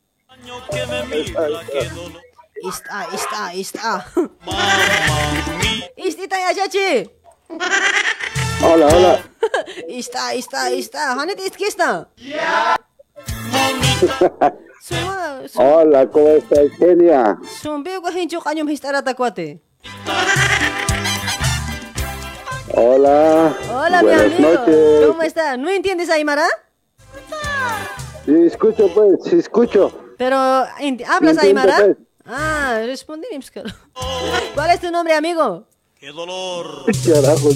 [2.61, 4.05] Está, está, está.
[5.95, 7.09] Istita ya chachi.
[8.61, 9.23] Hola, hola.
[9.87, 11.13] Está, está, está.
[11.13, 12.09] Hanet ist kista.
[15.55, 17.39] Hola, ¿cómo estás, Genia?
[17.61, 19.63] Son veo que hincho caño me estará tacuate.
[22.73, 23.55] Hola.
[23.71, 24.51] Hola, mi amigo.
[24.51, 25.07] noches.
[25.07, 25.55] ¿Cómo está?
[25.55, 26.45] ¿No entiendes Aymara?
[28.29, 29.91] Sí, escucho, pues, sí, escucho.
[30.15, 31.77] Pero, ¿hablas Aymara?
[31.77, 31.97] pues.
[32.25, 33.27] Ah, respondí.
[34.53, 35.65] ¿Cuál es tu nombre, amigo?
[35.99, 36.85] Qué dolor.
[37.07, 37.49] Carajo.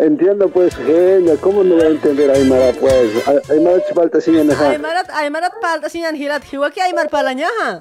[0.00, 1.36] Entiendo, pues, Genia.
[1.36, 3.28] ¿Cómo no voy a entender Aymara, pues?
[3.48, 4.72] Aymara te falta sin enojar.
[4.72, 7.78] Aymarat, Aymarat palta sinyan hirat hiwa que Aymar palañaja.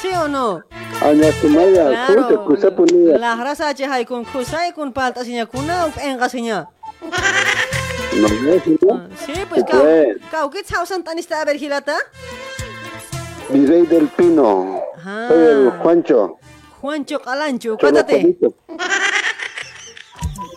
[0.00, 0.62] ¿Sí o no?
[1.02, 3.18] Aña tu maya, ¿cómo te escucha ponía?
[3.18, 6.70] La raza che hay con kusay con palta sinya kuna enga sinya.
[8.20, 11.96] No, sí, pues ¿Qué kau que chausan tan está ver hilata?
[13.50, 14.80] Mi rey del pino.
[15.04, 15.26] Ah.
[15.28, 16.38] Soy el Juancho.
[16.80, 18.38] Juancho Calancho, cuéntate.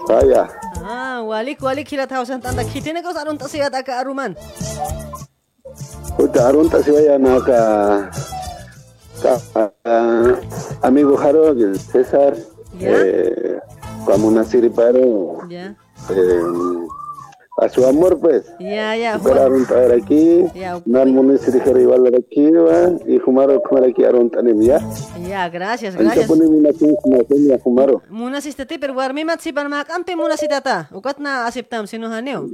[0.07, 0.47] Vaya.
[0.83, 4.35] Ah, walik walik hilat hausan tanda kitine kau sarun tasiyat aka aruman.
[6.17, 8.09] Puta, arunta si vayan acá.
[9.19, 10.35] acá, ah,
[10.81, 12.35] amigo Jaro, el César.
[12.79, 12.89] Ya.
[12.89, 13.59] Eh,
[14.05, 15.47] como una siriparo.
[15.49, 15.75] Ya.
[16.09, 16.41] Eh,
[17.61, 18.45] a su amor, pues.
[18.59, 19.65] Ya, ya, Para Juan.
[19.65, 20.81] traer aquí, Ya.
[20.85, 24.79] nan munisi dijera igual de aquí, va, y Jumaro comer aquí aron tanim, ya.
[25.27, 26.27] Ya, gracias, gracias.
[26.27, 28.01] pone mina kung kumasen ya Jumaro.
[28.09, 30.89] Munasistati, pero warmimat si parmak ampe munasitata.
[30.91, 32.49] Ukat na asiptam sino haneo.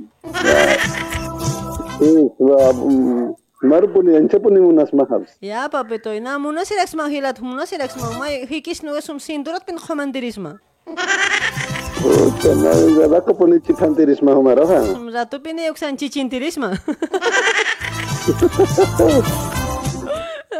[2.00, 5.38] Sí, va, mm, Jumaro pone, ancha pone unas mahabs.
[5.42, 9.78] Ya, papito, na munasirex mahilat, munasirex ma, may hikis no esum sindurat pin
[12.46, 12.46] khomandirisma.
[12.46, 13.08] Puta, no, ya
[19.48, 19.65] va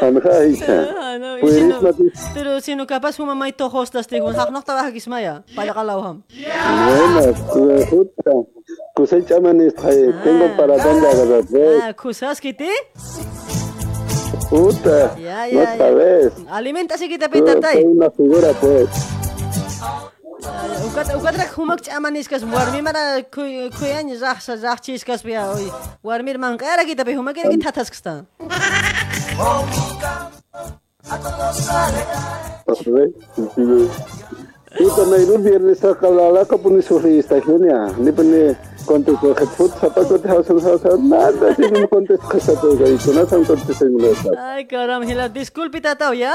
[0.00, 0.76] Anja hija.
[1.00, 1.94] Ah, no, y Pues si no- más
[2.34, 5.42] Pero si no capaz huma may to hostas te gun hak nokta bahagis maya.
[5.56, 6.22] Pala kalawham.
[6.28, 8.30] Bueno, pues, puta.
[8.94, 11.82] Kusay chaman es ay, tengo para dónde agarrar, pues.
[11.82, 12.68] Ah, kusas kiti?
[14.50, 15.16] Puta.
[15.18, 15.78] Ya, No ya, ya.
[15.78, 16.32] sabes.
[16.50, 17.84] Alimenta si kita Soy pitatay.
[17.84, 18.88] una figura, pues.
[20.88, 25.22] Ukat ukat rak humak chamanis kas warmi mara kuy kuyan zah sa zah chis kas
[25.22, 25.68] pia oi.
[26.02, 28.24] Warmi man kara kita pe humak kita tas kasta.
[32.66, 33.10] ¿sabes?
[34.78, 37.92] Puta, me iba viernes a calala que pone su revista genia.
[37.98, 38.56] Ni pone
[38.88, 41.54] contestó que put zapato te hausan hausan nada.
[41.56, 42.96] Si no me contestas que se te gay.
[43.04, 44.18] Con eso contesté en inglés.
[44.38, 46.32] Ay, karam hila disculpi tatao ya.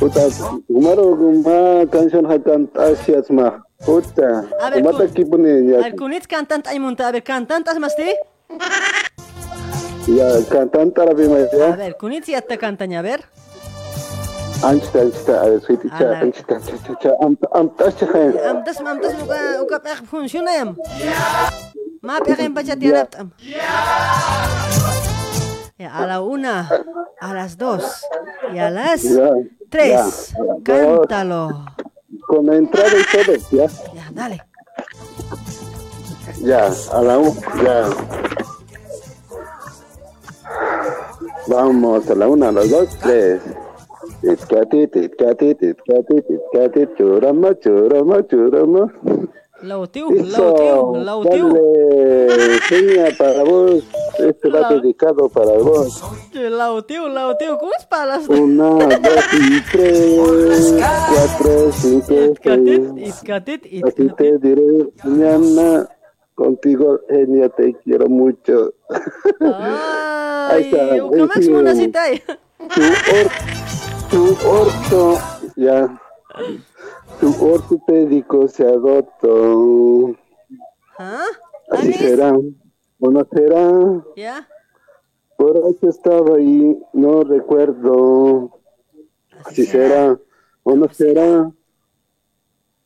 [0.00, 0.20] Puta,
[0.68, 3.62] kumaro kuma canción hakan asias ma.
[3.86, 5.78] Puta, A ver, kumata kun- ki pone ya.
[5.86, 8.08] Al kunit cantant ay munta, a ver cantantas masti?
[10.06, 11.76] Ya, cantante árabe ma A ya.
[11.76, 13.20] ver, kunit si atta cantanya, a ver.
[20.56, 20.76] Yam.
[22.02, 23.28] Ma pek baca tiarap tam.
[25.78, 26.68] Ya, a la una,
[27.20, 27.84] a las dos
[28.54, 29.28] y a las Ya,
[29.68, 30.32] tres.
[30.32, 30.44] ya.
[30.64, 31.66] Cántalo.
[32.26, 33.66] Con entrada y todo, ya.
[33.94, 34.42] Ya, dale.
[36.40, 37.88] Ya, a la una, ya.
[41.46, 43.40] Vamos a la una, a las dos, tres.
[44.20, 48.90] Titcati, titcati, titcati, titcati, churama, churama, churama.
[49.62, 51.48] Lautiu, lautiu, lautiu.
[52.68, 53.84] seña para vos.
[54.18, 56.02] Este va dedicado para vos.
[56.32, 57.58] Lautiu, lautiu.
[57.58, 60.74] ¿Cómo es para las Una, dos y tres,
[61.08, 63.22] cuatro, cinco, seis.
[63.84, 65.88] Así te diré mañana.
[66.34, 68.74] Contigo, genia, te quiero mucho.
[70.50, 70.92] Ahí está.
[70.92, 71.00] Ay,
[71.36, 71.74] es muna
[74.10, 75.18] tu- orto,
[75.56, 76.00] ya.
[77.20, 80.14] Tu ortopédico se agotó.
[80.98, 81.24] ¿Ah?
[81.70, 82.32] Así será,
[83.00, 84.04] o no será.
[84.16, 84.48] ¿Ya?
[85.36, 88.50] Por eso estaba ahí, no recuerdo.
[89.44, 90.18] Así será,
[90.62, 91.50] o no será.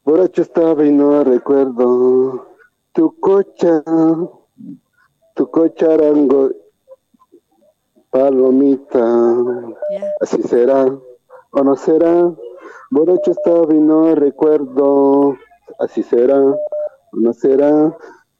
[0.04, 2.48] Borracho estaba y no recuerdo.
[2.92, 3.82] Tu cocha,
[5.34, 6.50] tu cocharango,
[8.10, 9.34] palomita.
[10.20, 10.86] Así será,
[11.50, 12.32] o no será.
[12.90, 15.36] Borracho estaba y no recuerdo.
[15.78, 16.56] Así será, o
[17.12, 17.96] no será.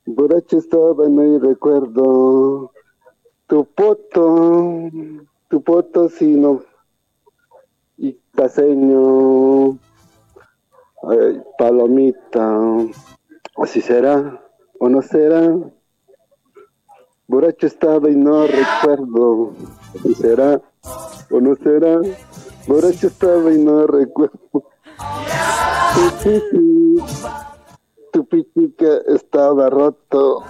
[0.06, 2.72] Borracho estaba y no recuerdo.
[3.46, 4.90] Tu poto,
[5.48, 6.62] tu poto sino
[7.96, 9.78] y paseño,
[11.02, 12.58] ay, palomita,
[13.56, 14.40] así será
[14.78, 15.54] o no será.
[17.28, 19.52] Borracho estaba y no recuerdo,
[19.94, 20.60] así será
[21.30, 22.00] o no será.
[22.66, 24.38] Borracho estaba y no recuerdo.
[25.94, 26.96] Tu pichi,
[28.12, 30.44] tu pichica estaba roto,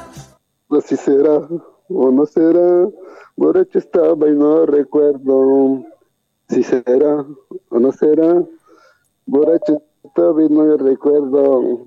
[0.70, 1.46] así será
[1.88, 2.88] o no será.
[3.36, 5.84] Borracho estaba y no recuerdo
[6.48, 7.24] si será
[7.68, 8.42] o no será.
[9.26, 11.86] Borracho estaba y no recuerdo.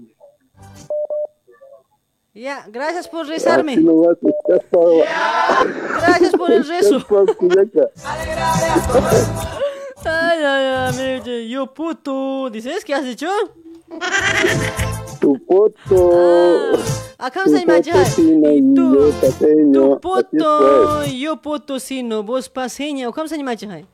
[2.33, 3.77] Ya, gracias por rezarme.
[6.01, 6.97] Gracias por el rezo.
[10.05, 10.65] Ay, ay,
[11.25, 12.49] ay, yo puto.
[12.49, 13.27] ¿Dices qué has dicho?
[15.19, 15.37] Tu
[17.45, 18.61] tu se me poto sino y
[19.21, 19.81] paseño.
[19.95, 23.09] Tu puto, es, yo puto sino, vos paseña.
[23.11, 23.37] ¿Cómo se?
[23.69, 23.85] Jai?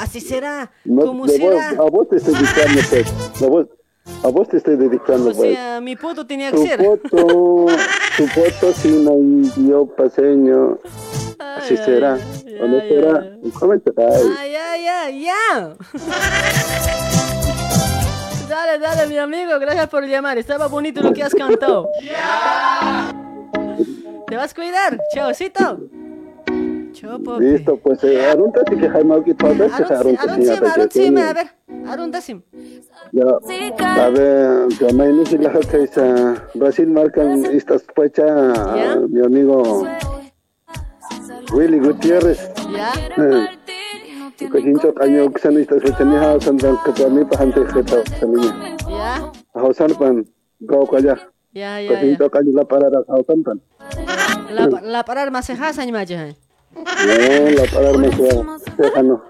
[0.00, 0.94] Así será, pues.
[0.94, 1.70] No, como de vos- será.
[1.70, 3.42] a vos te estoy dedicando, pues.
[3.42, 3.66] A vos,
[4.22, 5.52] a vos te estoy dedicando, O pues.
[5.54, 6.78] sea, mi puto tenía que Tu ser.
[6.84, 7.66] poto,
[8.16, 9.12] tu poto sino
[9.68, 10.78] yo paseño.
[11.68, 12.16] Así será.
[12.62, 13.26] ¿O no será?
[13.58, 14.08] ¿Cómo será?
[14.38, 15.76] Ay, ay, ay, ya.
[18.48, 20.38] Dale, dale, mi amigo, gracias por llamar.
[20.38, 21.86] Estaba bonito lo que has cantado.
[24.26, 24.98] Te vas a cuidar.
[25.12, 25.80] Chaucito.
[26.92, 27.44] Chao, papi.
[27.44, 30.72] Listo, pues eh, arunta que Jaime aquí todo que se arunta Arun sí sim, hasta
[30.72, 31.20] arun que sim, tiene.
[31.20, 31.48] a ver.
[31.86, 32.40] Arun dasim.
[33.12, 38.58] Ya, a ver, ya me inicio la que ah, Brasil marcan estas fechas
[39.10, 39.86] mi amigo
[41.52, 42.52] Willy Gutiérrez.
[42.72, 42.92] Ya.
[44.38, 47.42] Que hincho año que se estas fechas ni ha san dan que tu mi pa
[47.42, 48.46] ante que ta sani.
[48.88, 49.32] Ya.
[49.54, 50.24] Hausan pan
[50.60, 51.16] gau kaya.
[51.52, 52.06] Ya, Que ya, ya.
[52.06, 53.60] hincho año la parada hausan pan.
[54.50, 56.26] La, la parar más cejas año más ya.
[56.74, 58.44] No, la parada me queda.
[58.76, 59.22] Déjano.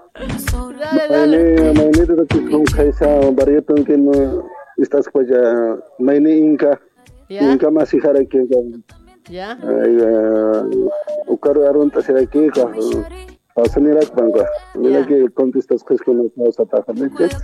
[0.79, 1.37] Dale, dale.
[1.55, 4.43] Maine, maine de que con kaisa barrieta que no
[4.77, 6.79] estas fechas maine inca.
[7.29, 7.51] Ya.
[7.51, 8.57] Inca más hijara que Ya.
[9.27, 9.95] Ay
[11.27, 12.65] ukaru arunta será que ka
[13.59, 14.45] Pasanira bangka.
[14.75, 17.35] Mila que contestas que es que no vas a tajar leche.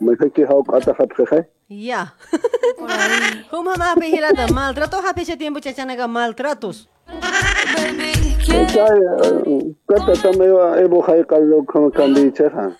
[0.00, 1.48] Me dice que hau kata hat jeje.
[1.68, 2.14] Ya.
[3.50, 6.88] Hum hama pehilata maltrato ha peche tiempo chachanaga maltratos.
[8.48, 8.86] Esa
[9.88, 12.76] kata tameva ebo hai kallo como cambi cheja.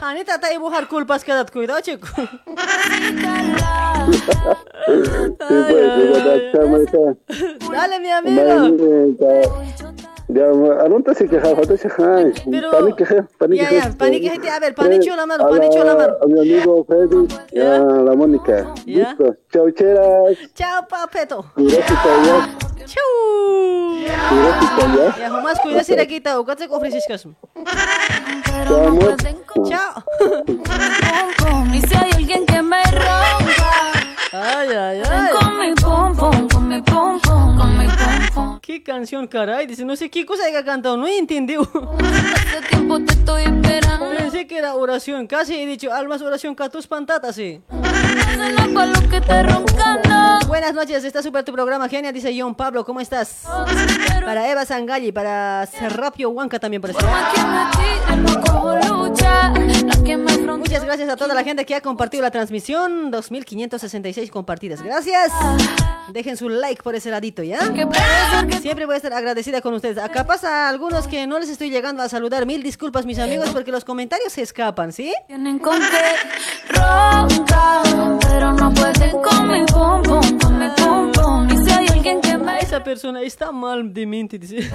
[0.00, 2.08] Hani tata ibu har culpas quedat cuidado chico.
[7.72, 8.42] Dale mi amigo.
[10.40, 12.24] Arunta sí que hau hata cheja.
[12.72, 13.04] Pani que
[13.38, 13.74] pani Ya que.
[13.76, 16.16] ya, pani que gente a ver, pani chula mano, A pani mano.
[16.22, 18.66] A mi amigo Freddy, la Mónica.
[18.86, 19.36] Listo.
[19.52, 20.36] Chau, cheras.
[20.54, 21.44] Chao papeto.
[21.56, 22.48] Gracias, ya.
[22.86, 23.02] Chau.
[24.04, 25.16] Ya.
[25.18, 26.44] Ya humas cuida si quita o.
[29.64, 29.64] Chao.
[29.64, 30.04] Chao.
[31.72, 33.92] Y si hay alguien que me rompa,
[34.32, 35.32] Ay, ay, ven ay.
[35.32, 37.20] con mi pum pum, con mi con
[38.34, 38.53] pum.
[38.64, 39.66] ¿Qué canción, caray?
[39.66, 41.60] Dice, no sé qué cosa haya cantado, no entendió.
[42.00, 44.08] Hace tiempo te estoy esperando.
[44.16, 47.60] Pensé que era oración, casi he dicho, almas oración, catus pantatas, sí.
[50.46, 53.42] Buenas noches, está súper tu programa, genia, dice John Pablo, ¿cómo estás?
[54.24, 57.00] Para Eva Sangalli, para Serrapio Huanca también por eso.
[60.58, 64.82] Muchas gracias a toda la gente que ha compartido la transmisión, 2566 compartidas.
[64.82, 65.32] Gracias.
[66.12, 67.58] Dejen su like por ese ladito, ¿ya?
[68.60, 69.98] Siempre voy a estar agradecida con ustedes.
[69.98, 72.46] Acá pasa a algunos que no les estoy llegando a saludar.
[72.46, 75.12] Mil disculpas, mis amigos, porque los comentarios se escapan, ¿sí?
[75.26, 77.82] Tienen con qué roncar,
[78.20, 81.48] pero no pueden con mi pum pum, con mi pum pum.
[81.50, 84.70] Y si hay alguien que me Esa persona está mal de mente, dice.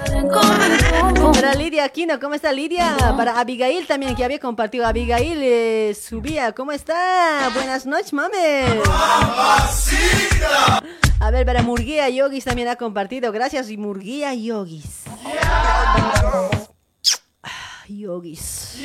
[1.34, 2.96] Para Lidia Aquino, ¿cómo está Lidia?
[3.16, 4.86] Para Abigail también, que había compartido.
[4.86, 7.50] Abigail eh, subía, ¿cómo está?
[7.54, 8.80] Buenas noches, mames.
[11.20, 13.30] A ver, para Murguía Yogis también ha compartido.
[13.32, 15.02] Gracias, y Murguía Yogis.
[17.42, 18.78] Ah, Yogis.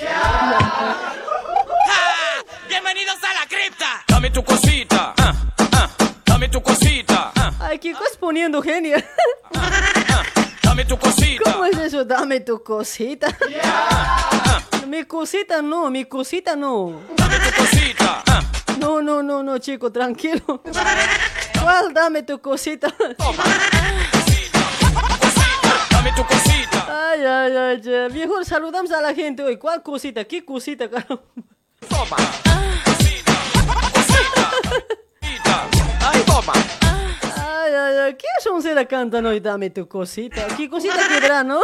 [2.68, 4.04] Bienvenidos a la cripta.
[4.08, 5.14] Dame tu cosita.
[5.18, 5.34] ah,
[5.74, 5.90] ah,
[6.26, 7.32] Dame tu cosita.
[7.36, 8.98] ah, Ay, ¿qué estás poniendo, genia?
[10.76, 11.54] Dame tu cosita.
[11.54, 12.04] ¿Cómo es eso?
[12.04, 13.28] Dame tu cosita.
[14.86, 17.02] Mi cosita no, mi cosita no.
[17.16, 18.24] Dame tu cosita.
[18.78, 20.62] No, no, no, no, chico, tranquilo.
[21.64, 21.94] ¿Cuál?
[21.94, 22.94] Dame tu cosita.
[25.92, 27.10] Dame tu cosita.
[27.10, 28.10] Ay, ay, ay, ya.
[28.10, 29.56] Mejor saludamos a la gente hoy.
[29.56, 30.26] ¿Cuál cosita?
[30.26, 31.24] ¿Qué cosita, carajo?
[31.88, 32.18] Toma.
[36.16, 36.53] Ay, toma.
[36.84, 38.14] Ay, ay, ay.
[38.16, 39.40] ¿Qué son será cantan hoy?
[39.40, 40.48] Dame tu cosita.
[40.56, 41.61] ¿Qué cosita quedará, no?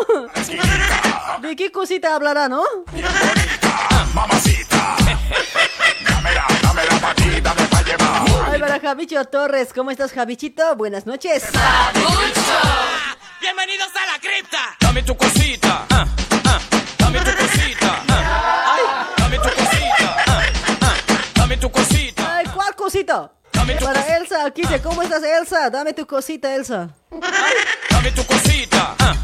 [1.42, 2.64] ¿De qué cosita hablará, no?
[8.46, 9.72] Ay, para Javicho Torres.
[9.74, 10.76] ¿Cómo estás, Javichito?
[10.76, 11.44] Buenas noches.
[13.40, 14.58] Bienvenidos a la cripta.
[14.80, 15.86] Dame tu cosita.
[15.90, 16.06] ah,
[16.46, 16.60] ah,
[16.98, 18.04] Dame tu cosita.
[18.10, 18.82] ah, Ay,
[19.18, 20.16] dame tu cosita.
[20.28, 20.42] ah,
[20.82, 20.94] ah,
[21.36, 22.36] Dame tu cosita.
[22.38, 23.32] Ay, ¿cuál cosita?
[23.84, 25.70] Para Elsa, aquí dice, ¿cómo estás, Elsa?
[25.70, 26.90] Dame tu cosita, Elsa.
[27.90, 28.96] Dame tu cosita.
[29.00, 29.16] ah,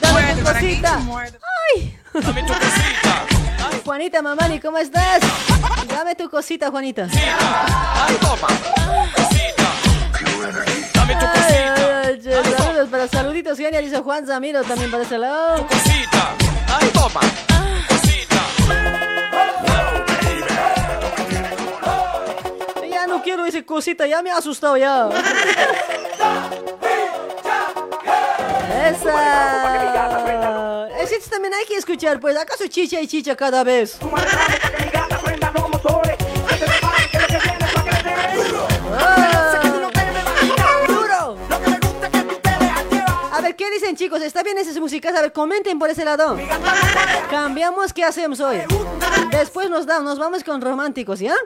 [0.00, 0.98] Dame tu cosita.
[1.74, 1.98] Ay.
[2.12, 3.26] Dame tu cosita.
[3.84, 5.20] Juanita Mamani, ¿cómo estás?
[5.88, 7.08] Dame tu cosita, Juanita.
[7.12, 8.48] Ay, toma.
[10.94, 15.02] Dame tu Ay, ay, ay, che, saludos para saluditos, genial, dice Juan Zamiro también para
[15.02, 15.66] ese lado.
[15.66, 16.34] cosita.
[16.78, 17.20] Ay, toma.
[23.36, 25.10] Quiero ese cosita, ya me ha asustado ya.
[28.88, 30.88] Esa.
[31.02, 32.34] Ese también hay que escuchar, pues.
[32.34, 33.98] ¿Acaso chicha y chicha cada vez?
[43.32, 44.22] Ah, ¿qué dicen chicos?
[44.22, 45.14] ¿Está bien ese musical?
[45.14, 46.38] A ver, comenten por ese lado.
[47.28, 48.62] Cambiamos, ¿qué hacemos hoy?
[49.30, 51.36] Después nos damos, nos vamos con románticos, ¿ya?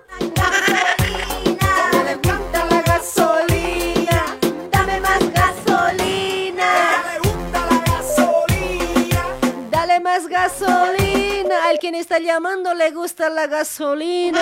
[11.80, 14.40] Quien está llamando le gusta la gasolina.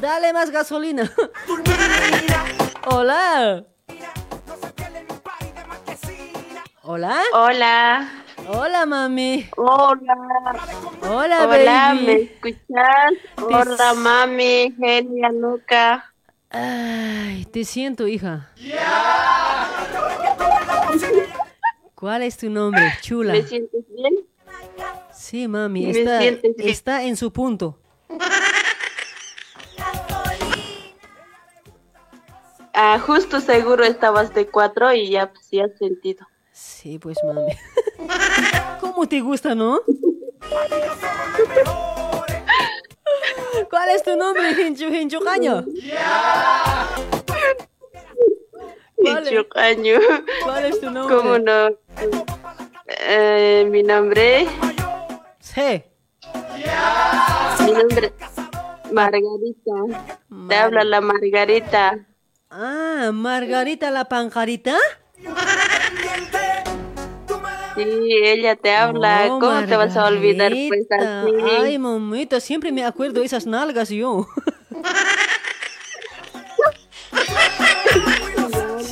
[0.00, 1.10] Dale más gasolina.
[2.86, 3.64] Hola.
[6.82, 7.20] Hola.
[7.32, 8.08] Hola.
[8.48, 9.48] Hola, mami.
[9.56, 10.14] Hola.
[11.02, 12.06] Hola, Hola, baby.
[12.06, 13.12] ¿me escuchas?
[13.36, 16.12] Hola, mami, genia, Luca.
[16.50, 18.50] Ay, te siento, hija.
[21.94, 23.32] ¿Cuál es tu nombre, chula?
[23.32, 24.14] ¿Me sientes bien?
[25.32, 27.78] Sí, mami, ¿Me está, en su punto.
[32.74, 36.26] Ah, justo seguro estabas de cuatro y ya, pues, ya has sentido.
[36.52, 37.50] Sí, pues, mami.
[38.82, 39.80] ¿Cómo te gusta, no?
[43.70, 45.64] ¿Cuál es tu nombre, Hinchu, Hinchu Caño?
[48.96, 49.30] ¿Cuál es?
[49.30, 49.98] Pichucaño.
[50.44, 51.16] ¿Cuál es tu nombre?
[51.16, 51.70] ¿Cómo no?
[53.00, 54.46] Eh, mi nombre.
[55.54, 55.82] Sí.
[57.64, 58.12] Mi nombre.
[58.90, 60.08] Margarita.
[60.48, 62.06] Te habla la Margarita.
[62.50, 64.76] Ah, Margarita la panjarita.
[67.74, 67.84] Sí,
[68.24, 69.28] ella te habla.
[69.30, 70.52] Oh, ¿Cómo te vas a olvidar?
[70.68, 71.32] Pues así.
[71.58, 74.26] Ay, mamita, siempre me acuerdo de esas nalgas yo.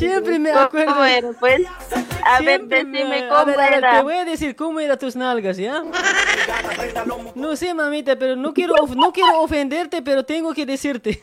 [0.01, 0.93] siempre me acuerdo.
[0.93, 1.61] ¿Cómo era, pues?
[2.25, 3.97] A ver, Siempre me- decime cómo ver, ver, era.
[3.97, 5.83] Te voy a decir cómo eran tus nalgas, ¿ya?
[7.35, 11.23] No sé, mamita, pero no quiero, no quiero ofenderte, pero tengo que decirte.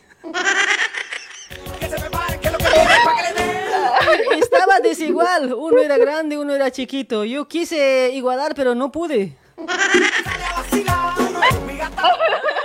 [4.39, 5.53] Estaba desigual.
[5.53, 7.23] Uno era grande, uno era chiquito.
[7.25, 9.35] Yo quise igualar, pero no pude.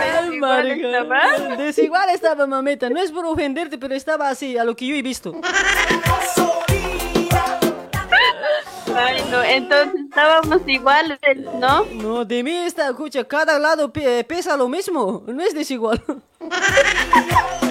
[0.00, 1.56] Ay.
[1.56, 2.88] Desigual estaba, mamita.
[2.90, 5.34] No es por ofenderte, pero estaba así, a lo que yo he visto.
[8.96, 11.18] Ay, no, entonces estábamos iguales,
[11.58, 11.84] ¿no?
[11.94, 15.22] No, de mí está, escucha, cada lado pe- pesa lo mismo.
[15.26, 16.02] No es desigual.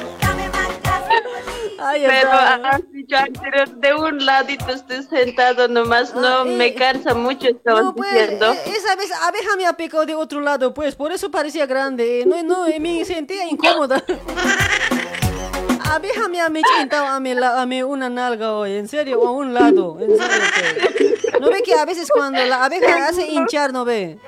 [1.82, 7.95] Ay, Pero anterior, de un ladito estoy sentado nomás, no me cansa mucho, estabas No,
[7.95, 8.51] pues, diciendo.
[8.53, 12.24] eh, esa vez abeja me ha picado de otro lado, pues, por eso parecía grande.
[12.27, 14.03] No, no, eh, me sentía incómoda.
[15.91, 19.32] Abeja me ha mechintado a mi, la- a mi una nalga hoy, en serio, a
[19.32, 20.90] un lado, en serio.
[21.32, 21.41] pues.
[21.41, 24.19] ¿No ve que a veces cuando la abeja hace hinchar, no ve?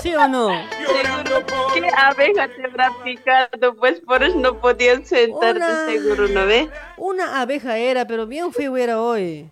[0.00, 0.48] ¿Sí o no?
[0.86, 3.74] Seguro, ¿qué abeja te habrá picado?
[3.78, 6.70] Pues por eso no podías sentarte, Una- seguro, ¿no ve?
[6.96, 9.50] Una abeja era, pero bien feo era hoy.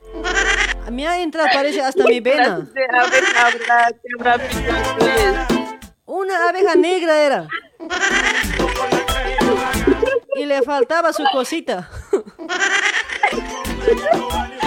[0.90, 2.56] Me ha entrado, parece, hasta mi ¿Qué vena.
[2.56, 4.96] clase de abeja habrá, te habrá picado?
[4.98, 5.34] pues?
[6.06, 7.46] Una abeja negra era.
[10.36, 11.88] Y le faltaba su cosita.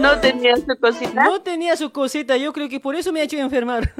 [0.00, 1.24] ¿No tenía su cosita?
[1.24, 3.92] No tenía su cosita, yo creo que por eso me ha hecho enfermar.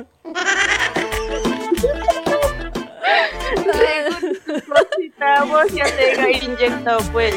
[4.69, 7.35] Cosita, vos ya te inyectado, pues.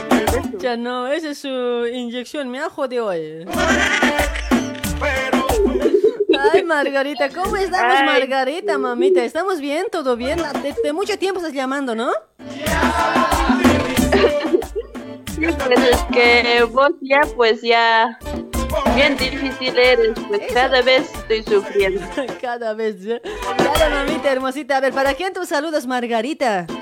[0.59, 3.45] Ya no, esa es su inyección, me ha jodido hoy.
[6.53, 8.05] Ay, Margarita, ¿cómo estamos, Ay.
[8.05, 9.23] Margarita, mamita?
[9.23, 9.87] ¿Estamos bien?
[9.91, 10.39] ¿Todo bien?
[10.61, 12.11] De, de mucho tiempo estás llamando, ¿no?
[15.35, 18.17] Sí, pues es que vos ya, pues ya,
[18.95, 22.01] bien difícil eres, pues cada vez estoy sufriendo.
[22.41, 22.97] Cada vez.
[23.05, 23.21] ¿eh?
[23.57, 24.77] Dale, mamita hermosita.
[24.77, 26.67] A ver, ¿para quién tus saludos, Margarita?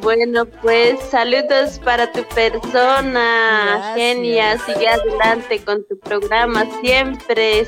[0.00, 3.96] Bueno, pues saludos para tu persona, Gracias.
[3.96, 7.66] genia, sigue adelante con tu programa, siempre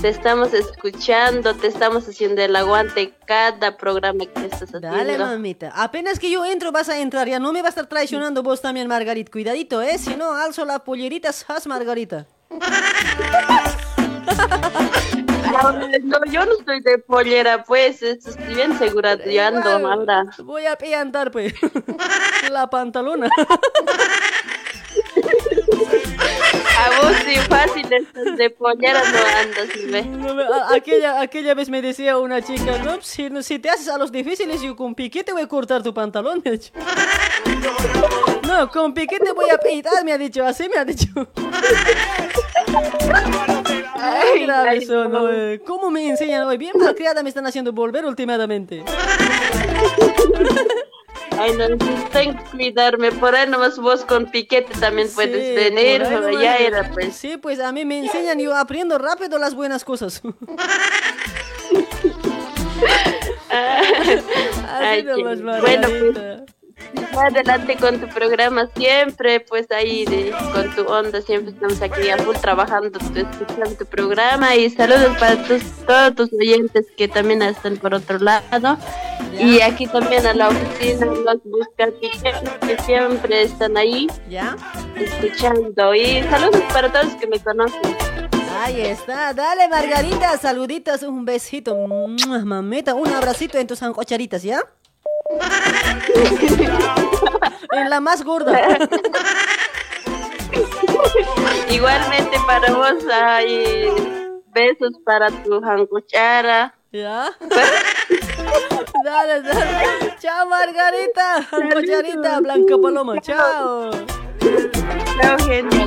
[0.00, 4.88] te estamos escuchando, te estamos haciendo el aguante cada programa que estás haciendo.
[4.88, 5.72] Dale, mamita.
[5.74, 7.28] Apenas que yo entro, vas a entrar.
[7.28, 9.30] Ya no me vas a estar traicionando vos también, Margarita.
[9.30, 9.98] Cuidadito, ¿eh?
[9.98, 12.26] Si no, alzo la pollerita, haz Margarita.
[16.02, 20.24] No, yo no estoy de pollera, pues, estoy bien segura, yo ando ahora.
[20.42, 21.54] Voy a piantar, pues.
[22.50, 23.28] la pantalona.
[26.76, 27.88] A vos sí fácil
[28.36, 30.02] de pollera, no andas, ¿sí ve?
[30.04, 33.88] No me- a- aquella, aquella vez me decía una chica, no, si, si te haces
[33.88, 36.72] a los difíciles, yo con piquete voy a cortar tu pantalón, me ha dicho.
[38.46, 41.08] No, con piquete voy a peitar, me ha dicho, así me ha dicho.
[43.96, 45.60] Ay, son, eh.
[45.66, 46.58] ¿Cómo me enseñan hoy?
[46.58, 48.84] Bien malcriada me están haciendo volver últimamente.
[51.44, 51.76] Ay, no,
[52.12, 56.20] tengo que cuidarme, por ahí nomás vos con piquete también puedes Sí, venir, ahí pero
[56.28, 57.14] nomás, ya era pues.
[57.16, 60.22] Sí, pues a mí me enseñan, yo aprendo rápido las buenas cosas.
[63.50, 66.53] Ay, Así nomás, qué- bueno, pues.
[67.16, 72.16] Adelante con tu programa siempre, pues ahí de- con tu onda, siempre estamos aquí a
[72.18, 77.76] full trabajando, escuchando tu programa y saludos para tus, todos tus oyentes que también están
[77.76, 78.76] por otro lado.
[79.38, 84.56] Y aquí también a la oficina, los buscapicheros que siempre están ahí ¿Ya?
[84.96, 85.94] escuchando.
[85.94, 87.80] Y saludos para todos que me conocen.
[88.62, 91.76] Ahí está, dale Margarita, saluditos, un besito,
[92.44, 94.60] mamita, un abracito en tus sancocharitas, ¿ya?
[97.72, 98.60] en la más gorda.
[101.70, 103.90] Igualmente para vos hay
[104.52, 106.74] besos para tu jancuchara.
[106.92, 107.30] ¿Ya?
[109.04, 110.14] dale, dale.
[110.20, 113.90] Chao Margarita, sancocharita, Blanca Paloma, chao.
[115.20, 115.84] Chao, gente.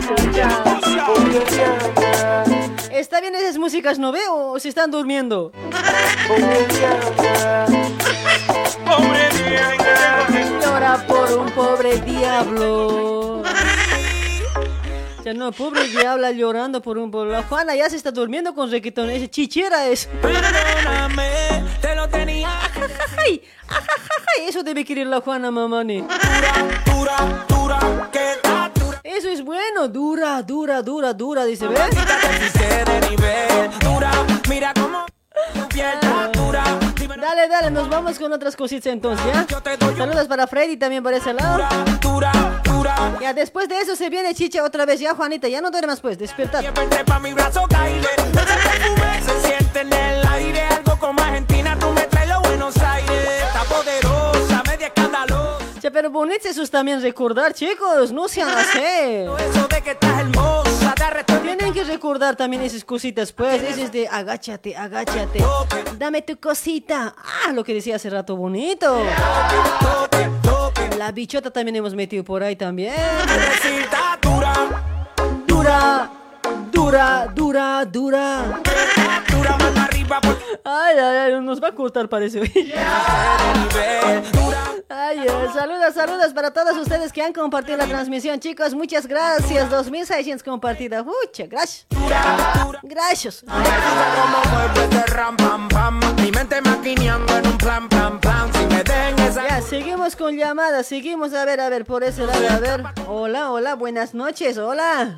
[2.91, 4.51] ¿Está bien esas músicas, no veo?
[4.51, 5.51] ¿O se están durmiendo?
[10.61, 13.43] Llora por un pobre diablo.
[15.23, 17.31] Ya no, pobre diabla llorando por un pobre.
[17.31, 19.09] La Juana ya se está durmiendo con requetón.
[19.09, 20.07] Ese chichera es.
[20.21, 22.49] Perdóname, te lo tenía.
[24.47, 26.01] Eso debe querer la Juana, mamani.
[26.85, 28.46] Dura, dura, que dura.
[29.17, 29.87] Eso es bueno.
[29.87, 31.79] Dura, dura, dura, dura, dice, ¿ves?
[31.89, 33.71] Quise de nivel.
[33.79, 34.11] Dura,
[34.47, 35.07] mira cómo
[35.55, 36.63] tu piel está dura.
[37.19, 39.47] Dale, dale, nos vamos con otras cositas entonces, ¿ya?
[39.97, 41.63] Saludos para Freddy también por ese lado.
[43.19, 46.19] Ya, después de eso se viene Chicha otra vez, ya, Juanita, ya no duermas pues,
[46.19, 46.63] despertar.
[55.97, 58.77] Pero bonito eso es también recordar, chicos, no sean así.
[59.49, 61.39] Eso de que estás hermosa, te arresto.
[61.39, 65.43] Tienen que recordar también esas cositas, pues, ese es de agáchate, agáchate,
[65.97, 67.15] dame tu cosita.
[67.17, 68.95] Ah, lo que decía hace rato, bonito.
[70.99, 72.93] La bichota también hemos metido por ahí también.
[74.21, 74.53] dura,
[75.47, 76.11] dura,
[76.87, 78.61] dura, dura, dura.
[79.29, 80.21] Dura mano arriba
[80.63, 82.39] Ay, ay, ay, nos va a cortar, parece.
[84.89, 88.73] Ay, ay, saludos, saludos para todos ustedes que han compartido la transmisión, chicos.
[88.73, 89.69] Muchas gracias.
[89.69, 91.05] 2600 compartidas.
[91.05, 91.87] Muchas gracias.
[92.83, 93.43] Gracias.
[96.21, 98.36] Mi mente maquineando en un plan plan plan.
[100.09, 102.83] Seguimos con llamadas, seguimos a ver, a ver, por ese lado, a ver.
[103.07, 105.17] Hola, hola, buenas noches, hola.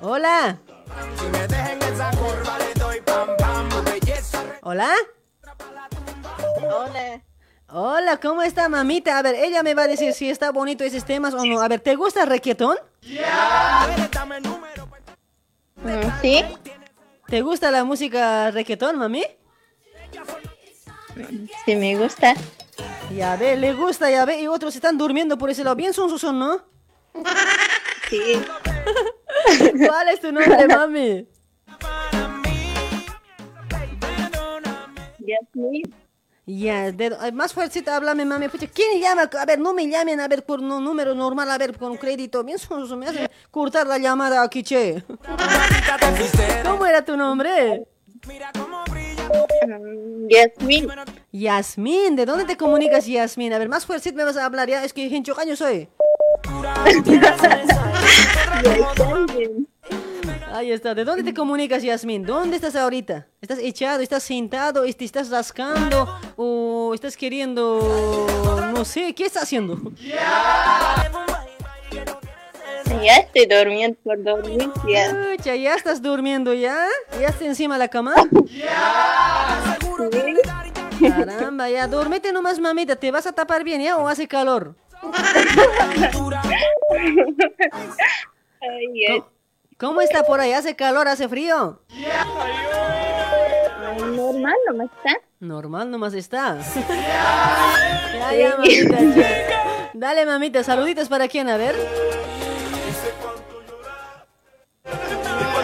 [0.00, 0.58] Hola.
[4.62, 4.92] Hola.
[6.62, 7.22] Hola.
[7.72, 9.16] Hola, ¿cómo está mamita?
[9.18, 11.62] A ver, ella me va a decir si está bonito esos temas o no.
[11.62, 12.76] A ver, ¿te gusta el reggaetón?
[15.76, 16.44] Mm, ¿Sí?
[17.26, 19.24] ¿Te gusta la música reggaetón, mami?
[21.64, 22.34] Sí, me gusta.
[23.14, 25.76] Ya ve, le gusta, ya ve, y otros están durmiendo por ese lado.
[25.76, 26.62] Bien son son, ¿no?
[28.08, 28.42] Sí.
[29.86, 31.26] ¿Cuál es tu nombre, mami?
[35.18, 35.94] Yasmin.
[36.46, 36.92] Ya,
[37.32, 38.48] más fuercita, háblame, mami.
[38.48, 39.30] Pucha, ¿quién llama?
[39.38, 42.42] A ver, no me llamen, a ver, por un número normal, a ver, con crédito.
[42.42, 45.04] Bien son son, me hacen cortar la llamada aquí, che.
[46.64, 47.84] ¿Cómo era tu nombre?
[48.26, 48.99] Mm,
[50.28, 50.88] Yasmin.
[51.32, 53.52] Yasmín, ¿de dónde te comunicas, Yasmín?
[53.52, 55.88] A ver, más fuercita me vas a hablar, ya, es que en años soy.
[60.52, 62.24] Ahí está, ¿de dónde te comunicas, Yasmín?
[62.24, 63.26] ¿Dónde estás ahorita?
[63.40, 68.26] ¿Estás echado, estás sentado, te estás rascando o estás queriendo,
[68.74, 69.80] no sé, qué estás haciendo?
[73.06, 74.70] Estoy durmiendo por dormir.
[74.88, 75.16] Ya.
[75.36, 76.86] Pucha, ¿ya estás durmiendo ya?
[77.20, 78.14] ¿Ya estás encima de la cama?
[81.00, 84.74] Caramba, ya, duérmete nomás, mamita, ¿te vas a tapar bien ya o hace calor?
[88.60, 89.22] Ay.
[89.78, 90.52] ¿Cómo está por ahí?
[90.52, 91.80] ¿Hace calor, hace frío?
[91.90, 92.04] Ay,
[94.14, 95.16] Normal, no está.
[95.40, 96.58] Normal nomás está.
[96.60, 99.00] ya, ya, mamita.
[99.16, 99.28] ya.
[99.94, 101.74] Dale, mamita, saluditos para quién, a ver.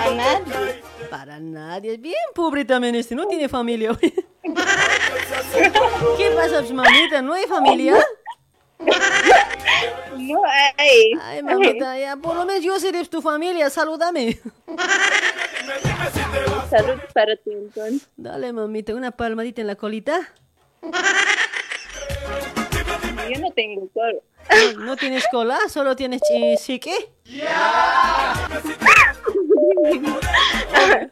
[0.07, 0.83] A nadie.
[1.11, 1.95] Para nadie.
[1.95, 3.97] Es bien pobre también este, no tiene familia.
[6.17, 7.23] ¿Qué pasa, pues, mamita?
[7.23, 7.97] ¿No hay familia?
[10.17, 10.43] No
[10.79, 11.13] hay.
[11.23, 14.39] Ay, mamita, ya, por lo menos yo seré tu familia, salúdame.
[16.71, 18.09] Salud para ti, entonces.
[18.17, 20.19] Dale, mamita, una palmadita en la colita.
[23.33, 24.23] Yo no tengo coro.
[24.77, 25.59] ¿No, no tienes cola?
[25.69, 26.95] ¿Solo tienes chi- psique?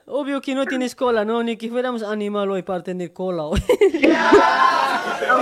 [0.06, 1.42] Obvio que no tienes cola, ¿no?
[1.42, 3.62] Ni que fuéramos animal hoy para tener cola hoy.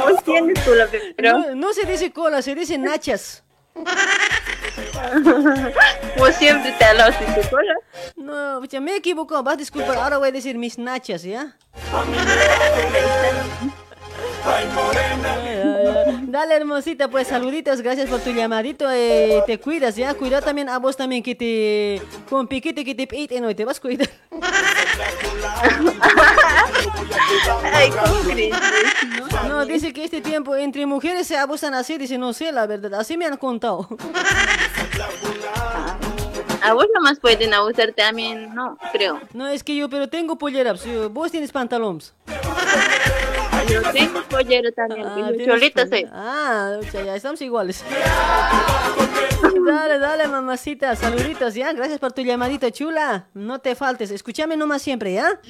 [0.08, 1.38] Vos tienes cola, pero...
[1.38, 3.44] No, no se dice cola, se dice nachas.
[6.18, 7.74] Vos siempre te hablas de cola.
[8.16, 11.56] No, pucha, me equivoco, vas a disculpar, ahora voy a decir mis nachas, ¿ya?
[14.44, 14.68] Ay.
[16.26, 18.90] Dale, hermosita, pues saluditos, gracias por tu llamadito.
[18.90, 20.14] eh, te cuidas, ¿ya?
[20.14, 22.00] Cuida también a vos también que te.
[22.28, 24.08] Con piquete que te piten hoy, te vas a cuidar.
[27.72, 28.54] Ay, ¿cómo crees?
[29.48, 32.94] No, dice que este tiempo entre mujeres se abusan así, dice, no sé, la verdad,
[32.94, 33.88] así me han contado.
[36.62, 39.20] A vos nomás pueden abusarte, a mí no, creo.
[39.32, 42.14] No, es que yo, pero tengo pollera, yo- vos tienes pantalones.
[43.68, 46.06] Yo tengo pollero también, Ah, cholita soy.
[46.12, 47.84] Ah, sea, ya estamos iguales.
[49.64, 51.72] Dale, dale, mamacita, saluditos, ¿ya?
[51.72, 53.26] Gracias por tu llamadito, chula.
[53.34, 55.40] No te faltes, escúchame nomás siempre, ¿ya?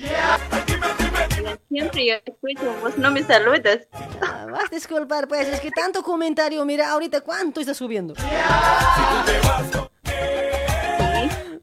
[1.69, 3.87] Siempre yo escucho, vos no me saludas.
[4.21, 8.15] Ah, Vas a disculpar, pues, es que tanto comentario, mira, ahorita cuánto está subiendo.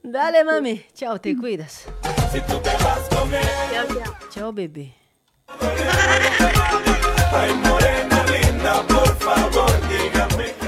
[0.03, 0.85] Dale, mami.
[0.93, 1.85] Chao, te cuidas.
[4.31, 4.95] Chao, bebé.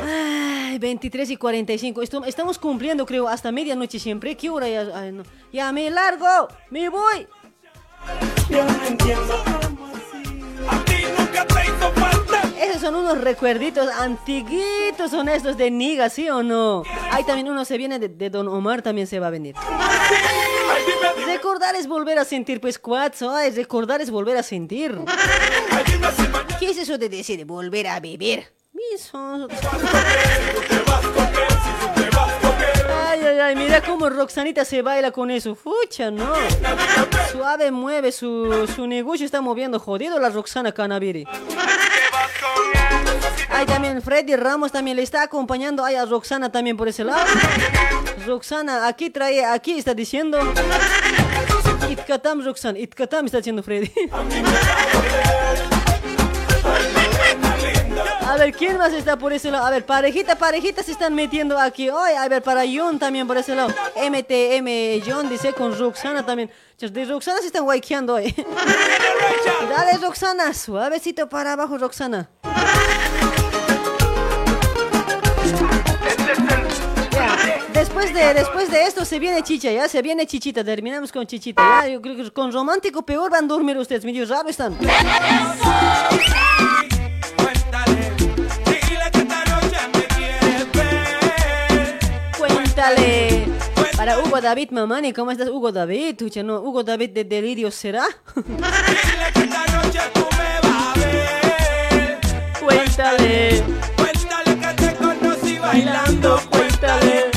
[0.04, 2.02] Ay, 23 y 45.
[2.02, 4.36] Esto- estamos cumpliendo, creo, hasta medianoche siempre.
[4.36, 4.88] ¿Qué hora ya?
[4.94, 5.24] Ay, no.
[5.52, 6.48] Ya me largo.
[6.70, 7.28] Me voy.
[12.62, 16.84] Esos son unos recuerditos antiguitos, son estos de Niga, ¿sí o no?
[17.12, 19.56] Ahí también uno se viene de, de Don Omar, también se va a venir.
[21.26, 24.98] Recordar es volver a sentir, pues, cuatro, ay, recordar es volver a sentir.
[26.60, 28.46] ¿Qué es eso de decir volver a vivir?
[28.74, 29.52] Misos.
[33.08, 35.56] Ay, ay, ay, mira cómo Roxanita se baila con eso.
[35.56, 36.34] Fucha, no.
[37.32, 41.26] Suave mueve su, su negocio, está moviendo jodido la Roxana Canaviri.
[43.52, 47.26] Ay, también Freddy Ramos también le está acompañando ay, a Roxana también por ese lado.
[48.26, 50.40] Roxana, aquí trae, aquí está diciendo.
[51.90, 53.92] Itkatam Roxana, Itkatam está diciendo Freddy.
[58.32, 59.66] A ver, ¿quién más está por ese lado?
[59.66, 62.14] A ver, parejita, parejita se están metiendo aquí hoy.
[62.14, 63.74] A ver, para John también por ese lado.
[63.96, 66.50] MTM John dice con Roxana también.
[66.80, 68.34] De Roxana se están guayqueando hoy.
[69.70, 72.30] Dale, Roxana, suavecito para abajo, Roxana.
[78.02, 82.02] Después de, esto se viene chicha, ya se viene chichita, terminamos con chichita, ya, yo
[82.02, 84.76] creo que con romántico peor van a dormir ustedes, medio raro están.
[92.38, 93.46] Cuéntale.
[93.96, 96.16] Para Hugo David Mamani, ¿cómo estás Hugo David?
[96.18, 98.06] Tucha, no, Hugo David de Delirio será.
[102.60, 103.64] Cuéntale.
[105.62, 107.31] Bailando, cuéntale.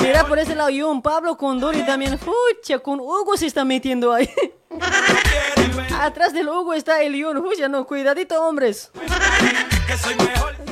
[0.00, 2.18] Mira por ese lado, yo, un Pablo con Dori también.
[2.18, 4.30] Fucha, con Hugo se está metiendo ahí.
[6.00, 7.42] Atrás del Hugo está el Ion.
[7.42, 8.90] Fucha, no, cuidadito, hombres.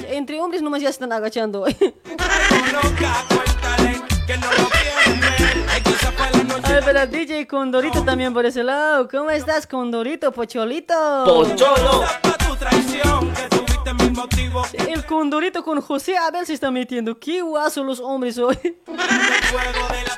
[0.09, 1.67] Entre hombres nomás ya se están agachando.
[6.63, 9.09] A ver, pero DJ Condorito también por ese lado.
[9.09, 10.95] ¿Cómo estás, Condorito, Pocholito?
[11.27, 12.05] Pocholo.
[14.73, 17.19] El Condorito con José Abel se está metiendo.
[17.19, 18.57] Qué guaso los hombres hoy.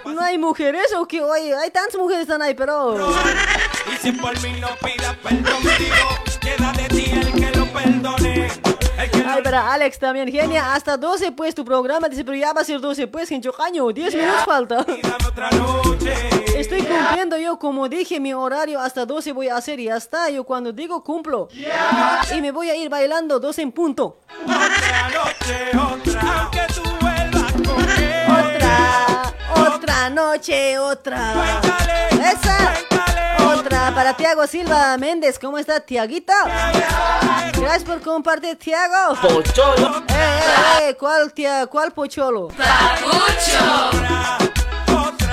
[0.06, 1.20] No hay mujeres o qué?
[1.22, 2.96] Oye, hay tantas mujeres están ahí, pero.
[3.92, 7.17] Y si por mí no pidas perdón, digo, queda de ti el que lo
[7.82, 8.48] perdone.
[8.98, 10.74] Ay, para Alex también, genia.
[10.74, 12.08] Hasta 12 pues tu programa.
[12.08, 13.88] Dice, pero ya va a ser 12 pues, Gencho Caño.
[13.90, 14.84] 10 minutos falta.
[16.56, 20.28] Estoy cumpliendo yo, como dije, mi horario hasta 12 voy a hacer y ya está.
[20.30, 21.48] Yo cuando digo cumplo.
[22.34, 24.18] Y me voy a ir bailando 12 en punto.
[28.40, 29.34] Otra,
[29.74, 31.60] otra noche, otra.
[32.10, 32.97] Esa.
[33.58, 35.36] Otra para Tiago Silva Méndez.
[35.38, 36.32] ¿Cómo está, Tiaguito?
[37.54, 39.16] Gracias por compartir, Tiago.
[39.20, 40.04] Pocholo.
[40.08, 42.48] Eh, eh, eh, ¿cuál, tia, cuál pocholo?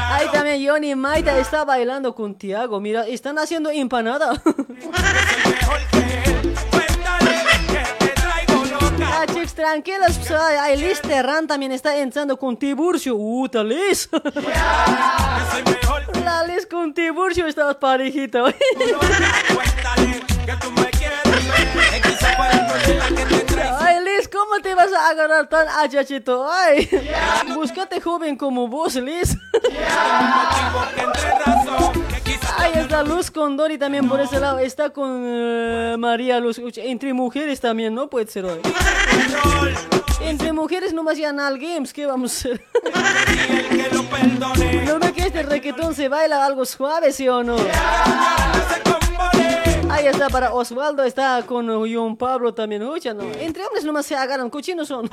[0.10, 2.80] Ahí también Johnny Maida está bailando con Tiago.
[2.80, 4.42] Mira, están haciendo empanada.
[9.56, 10.17] tranquilos.
[10.17, 13.16] pues, ay, ay, Liz Terran también está entrando con Tiburcio.
[13.16, 14.09] Uh, tal Liz.
[16.24, 18.43] La Liz con Tiburcio está parejita.
[24.56, 26.48] ¿cómo te vas a agarrar tan achachito?
[26.50, 26.90] Ay,
[27.53, 29.38] búscate joven como vos, Liz.
[32.58, 34.59] Ay, esta luz Saludos con Dori también por ese lado.
[34.59, 36.59] Está con eh, María Luz.
[36.77, 38.09] Entre mujeres también, ¿no?
[38.09, 38.61] Puede ser hoy.
[40.22, 42.66] Entre mujeres nomás ya Nal Games, ¿qué vamos a hacer?
[44.85, 47.58] ¿No ve que este requetón se baila algo suave, sí o no?
[49.90, 52.84] Ahí está para Osvaldo, está con John Pablo también.
[52.84, 53.24] Ucha, no.
[53.40, 55.10] Entre hombres nomás se agarran, cochinos son.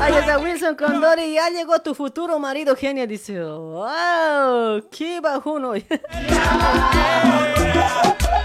[0.00, 1.34] Ahí está Wilson con Dori.
[1.34, 3.06] Ya llegó tu futuro marido, genia.
[3.06, 5.86] Dice, wow, qué bajón hoy.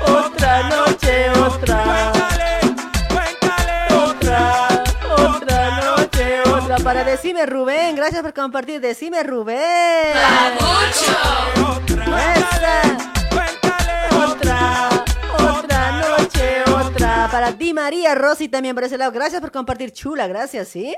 [0.07, 2.11] otra noche, otra.
[3.89, 4.83] Otra,
[5.25, 6.77] otra noche, otra.
[6.77, 8.79] Para decime Rubén, gracias por compartir.
[8.79, 9.59] Decime Rubén.
[14.49, 14.88] Otra, otra noche,
[17.57, 19.11] Di María Rosy también por ese lado.
[19.11, 20.95] Gracias por compartir, chula, gracias, ¿sí?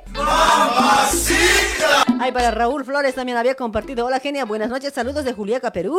[2.20, 4.06] Ay, para Raúl Flores también había compartido.
[4.06, 5.98] Hola, genia, buenas noches, saludos de Juliaca, Perú.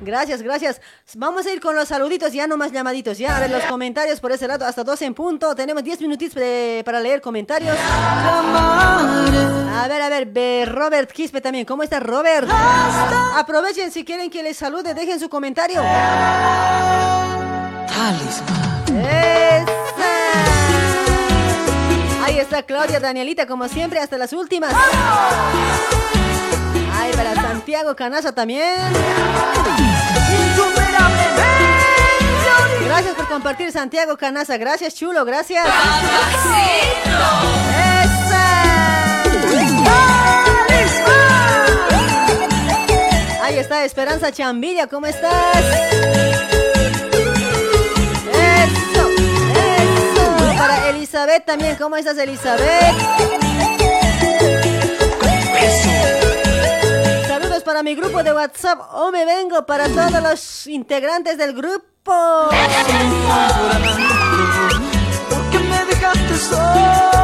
[0.00, 0.80] Gracias, gracias.
[1.14, 3.18] Vamos a ir con los saluditos, ya no más llamaditos.
[3.18, 5.54] Ya, a ver los comentarios por ese lado, hasta 12 en punto.
[5.54, 7.76] Tenemos 10 minutitos de- para leer comentarios.
[9.74, 11.66] A ver, a ver, ve Robert Quispe también.
[11.66, 12.48] ¿Cómo está Robert?
[13.36, 15.82] Aprovechen si quieren que les salude, dejen su comentario.
[19.00, 19.72] ¡Esa!
[22.24, 24.72] Ahí está Claudia Danielita, como siempre, hasta las últimas.
[26.94, 28.76] Ay, para Santiago Canaza también.
[32.84, 34.56] Gracias por compartir, Santiago Canaza.
[34.58, 35.66] Gracias, chulo, gracias.
[38.04, 38.42] ¡Esa!
[43.42, 46.41] Ahí está Esperanza Chambilla, ¿cómo estás?
[51.12, 52.94] Elizabeth también, ¿cómo estás, Elizabeth?
[57.28, 58.80] Saludos para mi grupo de WhatsApp.
[58.94, 61.82] O me vengo para todos los integrantes del grupo.
[65.28, 67.21] Porque me dejaste solo,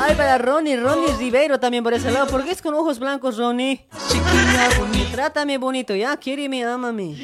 [0.00, 2.26] Ay, para Ronnie, Ronnie Ribeiro también por ese lado.
[2.26, 3.86] ¿Por qué es con ojos blancos, Ronnie?
[5.12, 6.16] Trátame bonito, ¿ya?
[6.16, 7.16] Quiéreme, ámame.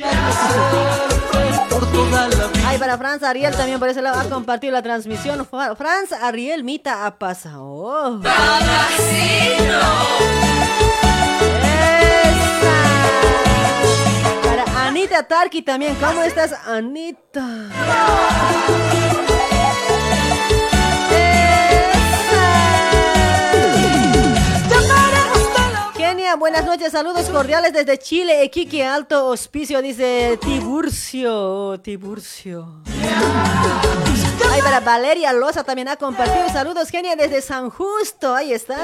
[2.67, 4.19] Ay, para Franz Ariel también por ese lado.
[4.21, 5.45] Ha compartido la transmisión.
[5.47, 8.21] Fra- Franz Ariel Mita ha pasado.
[8.23, 9.11] Esa.
[14.45, 15.95] Para Anita Tarki también.
[15.97, 17.47] ¿Cómo estás, Anita?
[26.39, 32.83] Buenas noches, saludos cordiales desde Chile, Equique Alto Hospicio, dice Tiburcio, Tiburcio.
[34.51, 38.79] Ay, para Valeria Loza también ha compartido, saludos Kenia desde San Justo, ahí está.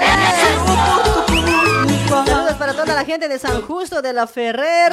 [2.08, 4.92] Saludos para toda la gente de San Justo, de la Ferrer,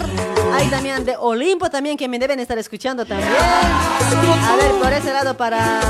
[0.53, 3.33] hay también de Olimpo también que me deben estar escuchando también.
[3.33, 5.81] A ver, por ese lado para...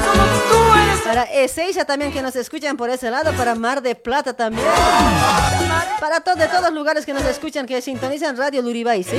[1.03, 4.65] Para Ezeiza también que nos escuchan por ese lado, para Mar de Plata también.
[5.99, 9.17] Para todos de todos los lugares que nos escuchan, que sintonizan Radio Luribay, ¿sí?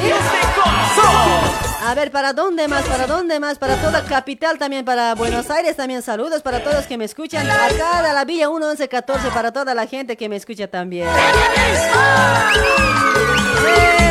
[1.87, 2.85] A ver, ¿para dónde más?
[2.85, 3.59] ¿Para dónde más?
[3.59, 7.51] Para toda capital también, para Buenos Aires también saludos, para todos que me escuchan.
[7.51, 11.09] Acá de la Villa 1114, para toda la gente que me escucha también.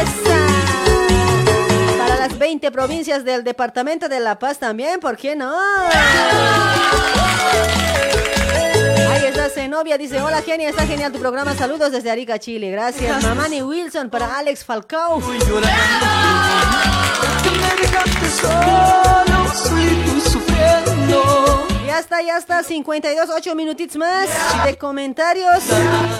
[0.01, 0.32] Esa.
[2.23, 5.53] Las 20 provincias del departamento de La Paz también, ¿por qué no?
[9.11, 13.21] Ahí está Zenobia, dice, hola Genia, está genial tu programa, saludos desde Arica, Chile, gracias.
[13.21, 15.21] Mamani Wilson para Alex Falcao.
[18.39, 19.51] Solo,
[20.23, 21.62] sufriendo.
[21.93, 24.27] Ya está, ya está, 52, 8 minutitos más
[24.65, 25.63] de comentarios.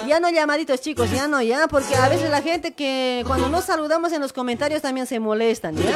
[0.06, 3.66] Ya no llamaditos, chicos, ya no, ya, porque a veces la gente que cuando nos
[3.66, 5.96] saludamos en los comentarios también se molestan, ¿ya?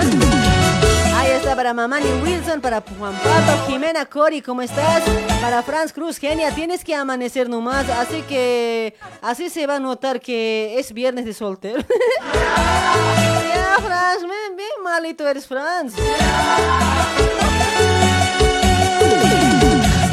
[1.15, 5.03] Ahí está para Mamani Wilson, para Juan Pablo, Jimena Cori, ¿cómo estás?
[5.41, 10.19] Para Franz Cruz, genia, tienes que amanecer nomás, así que así se va a notar
[10.22, 11.83] que es viernes de soltero.
[12.33, 15.93] ya, Franz, bien, bien malito eres, Franz.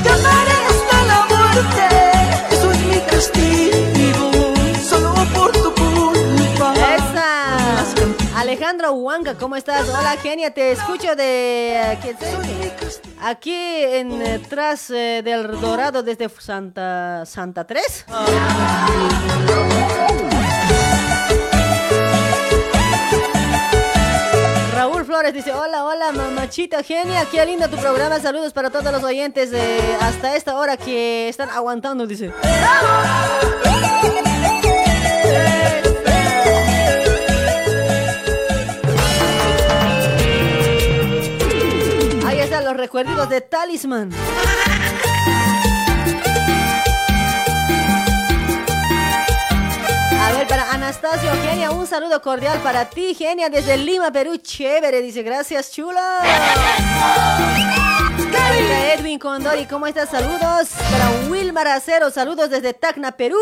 [0.04, 1.86] Te amaré hasta la muerte.
[2.54, 4.30] Eso es mi castigo.
[4.88, 6.74] Solo por tu culpa.
[6.74, 8.38] Esa.
[8.38, 9.88] Alejandro Huanca, ¿cómo estás?
[9.88, 11.98] Hola, genia, te escucho de
[13.22, 18.04] aquí en eh, tras eh, del Dorado desde Santa Santa 3.
[25.14, 29.52] Flores dice, hola, hola, mamachita genia, qué lindo tu programa, saludos para todos los oyentes
[30.00, 32.32] hasta esta hora que están aguantando, dice.
[42.26, 44.10] Ahí están los recuerditos de Talisman.
[51.14, 54.36] Anastasio, Genia, un saludo cordial para ti, Genia, desde Lima, Perú.
[54.36, 56.00] Chévere, dice, gracias, chulo.
[58.32, 60.08] Para Edwin Condori, ¿cómo estás?
[60.08, 60.70] Saludos.
[60.90, 63.38] Para Wilmar Acero, saludos desde Tacna, Perú.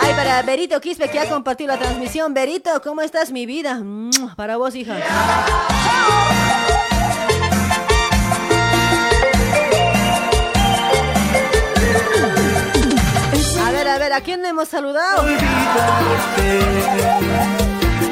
[0.00, 2.32] Ay, para Berito Quispe, que ha compartido la transmisión.
[2.32, 3.82] Berito, ¿cómo estás, mi vida?
[4.36, 4.96] Para vos, hija.
[13.90, 15.26] A ver, a ver, ¿a quién le hemos saludado?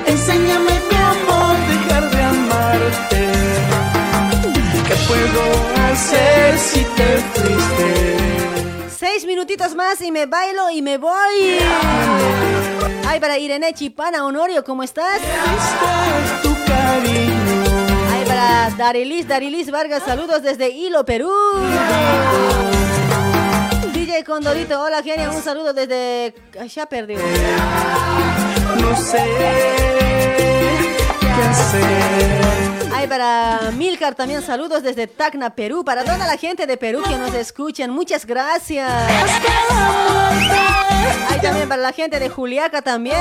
[0.07, 3.32] Enséñame cómo dejar de amarte.
[4.89, 5.42] ¿Qué puedo
[5.89, 8.16] hacer si te fuiste?
[8.98, 11.60] Seis minutitos más y me bailo y me voy.
[13.07, 15.20] Ay, para Irene Chipana, Honorio, ¿cómo estás?
[16.42, 17.65] Tu cariño.
[18.12, 21.31] Ay, para Darilis, Darilis Vargas, saludos desde Hilo, Perú.
[24.24, 26.34] Condorito, hola genia, un saludo desde...
[26.58, 27.18] Ay, ya perdió.
[28.80, 29.24] No sé
[31.20, 32.88] qué hacer.
[32.94, 35.84] Ay, para Milcar también saludos desde Tacna, Perú.
[35.84, 38.90] Para toda la gente de Perú que nos escuchan, muchas gracias.
[41.28, 43.16] Ay, también para la gente de Juliaca también.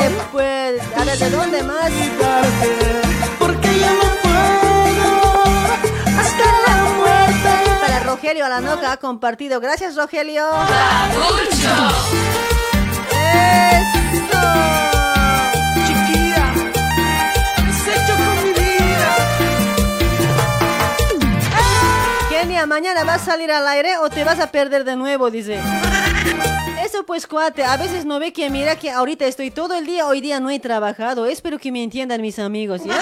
[0.00, 1.92] Después, a ver, ¿de dónde más?
[8.14, 9.58] Rogelio Alanoca ha compartido.
[9.58, 10.46] Gracias, Rogelio.
[11.50, 12.24] ¡Eso!
[22.66, 25.60] Mañana vas a salir al aire o te vas a perder de nuevo, dice.
[26.84, 30.06] Eso pues, cuate, a veces no ve que mira que ahorita estoy todo el día,
[30.06, 31.26] hoy día no he trabajado.
[31.26, 32.98] Espero que me entiendan mis amigos, ¿ya?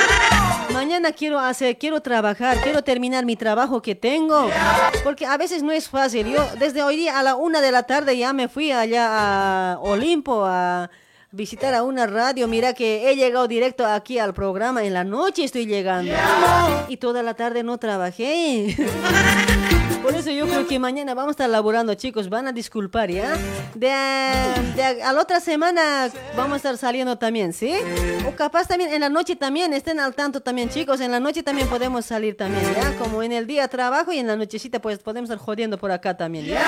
[0.73, 4.49] Mañana quiero hacer, quiero trabajar, quiero terminar mi trabajo que tengo.
[5.05, 6.28] Porque a veces no es fácil.
[6.28, 9.78] Yo desde hoy día a la una de la tarde ya me fui allá a
[9.81, 10.89] Olimpo a
[11.33, 12.49] visitar a una radio.
[12.49, 14.84] Mira que he llegado directo aquí al programa.
[14.84, 16.15] En la noche estoy llegando.
[16.89, 18.76] Y toda la tarde no trabajé.
[20.03, 22.29] Por eso yo creo que mañana vamos a estar laborando, chicos.
[22.29, 23.37] Van a disculpar, ¿ya?
[23.75, 27.75] De, de a la otra semana vamos a estar saliendo también, ¿sí?
[28.27, 31.01] O capaz también en la noche también, estén al tanto también, chicos.
[31.01, 32.97] En la noche también podemos salir también, ¿ya?
[32.99, 36.17] Como en el día trabajo y en la nochecita pues podemos estar jodiendo por acá
[36.17, 36.63] también, ¿ya?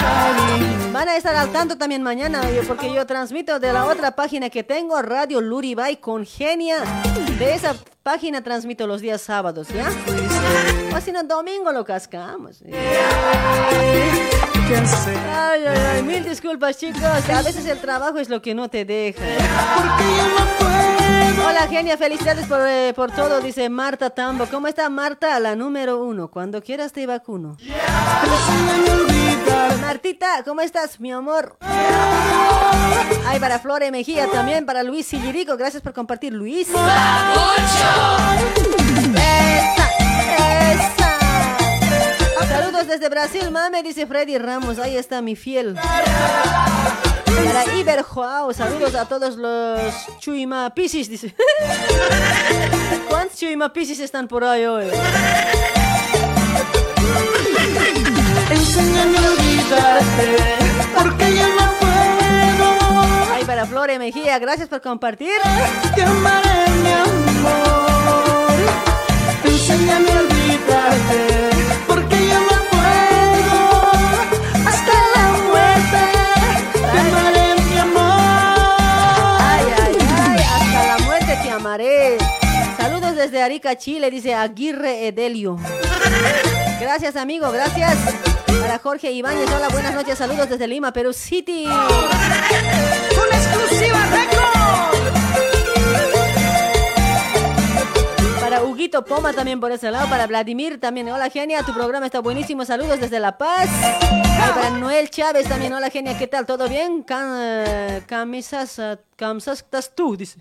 [0.92, 4.62] Van a estar al tanto también mañana, porque yo transmito de la otra página que
[4.62, 6.84] tengo, Radio Luribay con Genia.
[7.38, 9.88] De esa página transmito los días sábados, ¿ya?
[10.96, 12.58] O si no, domingo lo cascamos.
[12.64, 13.23] ¿Qué hacer?
[15.32, 18.84] Ay, ay, ay, mil disculpas chicos, a veces el trabajo es lo que no te
[18.84, 19.22] deja.
[21.46, 24.46] Hola genia, felicidades por, eh, por todo, dice Marta Tambo.
[24.46, 25.38] ¿Cómo está Marta?
[25.40, 27.56] La número uno, cuando quieras te vacuno.
[29.80, 31.56] Martita, ¿cómo estás, mi amor?
[33.26, 36.68] Ay, para Flore Mejía también, para Luis Sillirico, gracias por compartir, Luis.
[36.68, 36.78] ¡Esa!
[40.72, 41.03] ¡Esa!
[42.84, 44.78] Saludos desde Brasil, mame, dice Freddy Ramos.
[44.78, 45.74] Ahí está mi fiel.
[45.74, 49.80] Para Iber Joao, saludos a todos los
[50.18, 51.34] Chuima Piscis, dice.
[53.08, 54.84] ¿Cuántos Chuima Piscis están por ahí hoy?
[58.50, 60.36] Enséñame a olvidarte.
[60.98, 62.68] Porque yo no puedo.
[63.32, 65.40] Ay, para Flore Mejía, gracias por compartir.
[65.94, 68.52] Te amaré, mi amor.
[69.42, 71.50] Enséñame a olvidarte.
[71.86, 72.53] Porque yo no
[83.24, 85.56] desde Arica, Chile, dice Aguirre Edelio.
[86.78, 87.96] Gracias, amigo, gracias.
[88.60, 91.64] Para Jorge Ibáñez, hola, buenas noches, saludos desde Lima, Perú City.
[91.66, 91.80] Una
[93.32, 94.44] exclusiva récord.
[98.40, 102.20] Para Huguito Poma también por ese lado, para Vladimir también, hola genia, tu programa está
[102.20, 103.70] buenísimo, saludos desde La Paz.
[104.02, 106.44] Ay, para Noel Chávez también, hola genia, ¿qué tal?
[106.44, 107.04] ¿Todo bien?
[107.06, 110.38] Cam- camisas, eh, camisas, estás tú, dice.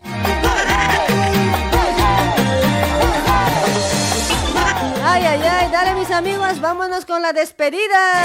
[5.14, 8.24] Ay, ay, ay, dale mis amigos, vámonos con la despedida.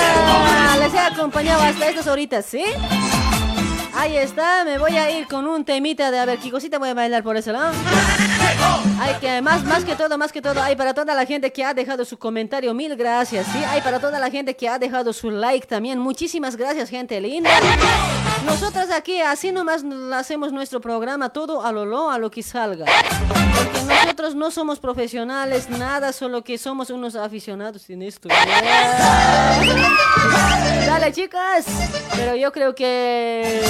[0.79, 2.65] Les he acompañado hasta estas horitas, ¿sí?
[3.95, 6.89] Ahí está, me voy a ir con un temita de, a ver, qué cosita voy
[6.89, 7.75] a bailar por ese lado.
[9.03, 11.63] Hay que, más, más que todo, más que todo, hay para toda la gente que
[11.63, 13.63] ha dejado su comentario, mil gracias, ¿sí?
[13.69, 17.51] Hay para toda la gente que ha dejado su like también, muchísimas gracias, gente linda.
[18.45, 19.85] Nosotros aquí, así nomás
[20.15, 22.87] hacemos nuestro programa, todo a lo lo, a lo que salga.
[23.57, 28.29] Porque nosotros no somos profesionales, nada, solo que somos unos aficionados en esto.
[30.87, 31.67] Dale, chicas.
[32.17, 33.61] Pero yo creo que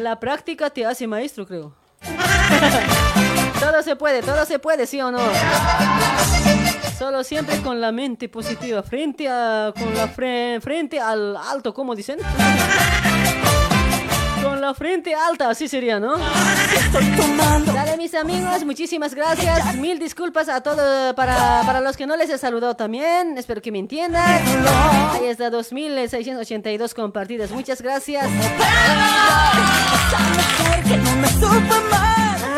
[0.00, 1.72] la práctica te hace maestro, creo.
[3.60, 5.20] Todo se puede, todo se puede, ¿sí o no?
[6.98, 11.94] Solo siempre con la mente positiva, frente a con la fre- frente al alto, ¿cómo
[11.94, 12.18] dicen?
[14.48, 16.14] Con la frente alta, así sería, ¿no?
[17.66, 19.74] Dale, mis amigos, muchísimas gracias.
[19.76, 23.36] Mil disculpas a todos para, para los que no les he saludado también.
[23.36, 24.24] Espero que me entiendan.
[25.12, 27.50] Ahí está, 2682 compartidas.
[27.50, 28.26] Muchas gracias.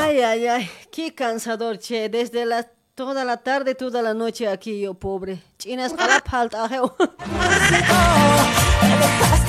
[0.01, 0.71] Ay, ay, ay.
[0.93, 2.09] Qué cansador, che.
[2.09, 5.43] Desde la toda la tarde, toda la noche aquí yo, pobre.
[5.59, 5.93] Chinas.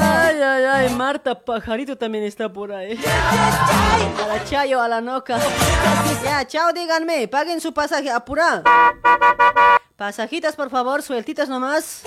[0.00, 2.98] Ay, ay, ay, Marta Pajarito también está por ahí.
[3.04, 5.38] A la Chayo, a la Noca.
[6.24, 8.62] Ya, chao, díganme, paguen su pasaje, apura.
[9.96, 12.02] Pasajitas, por favor, sueltitas nomás.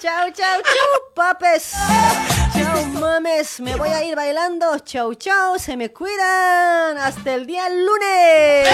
[0.00, 1.72] Chao, chao, chao, papes.
[2.54, 3.60] Chao, mames.
[3.60, 4.78] Me voy a ir bailando.
[4.78, 5.58] Chao, chao.
[5.58, 6.96] Se me cuidan.
[6.96, 8.68] Hasta el día lunes.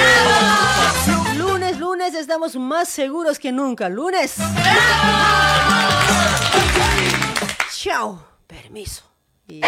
[1.36, 3.88] Lunes, lunes estamos más seguros que nunca.
[3.88, 4.36] Lunes.
[7.72, 8.24] Chao.
[8.46, 9.02] Permiso.
[9.48, 9.60] Y-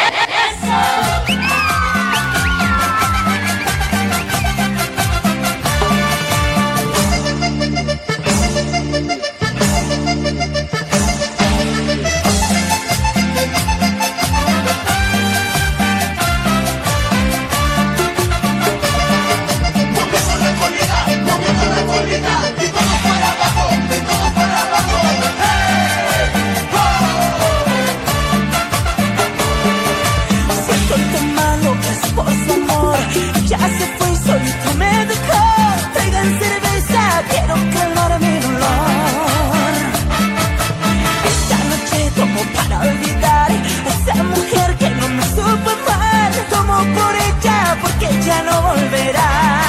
[46.84, 49.67] por ella porque ya no volverá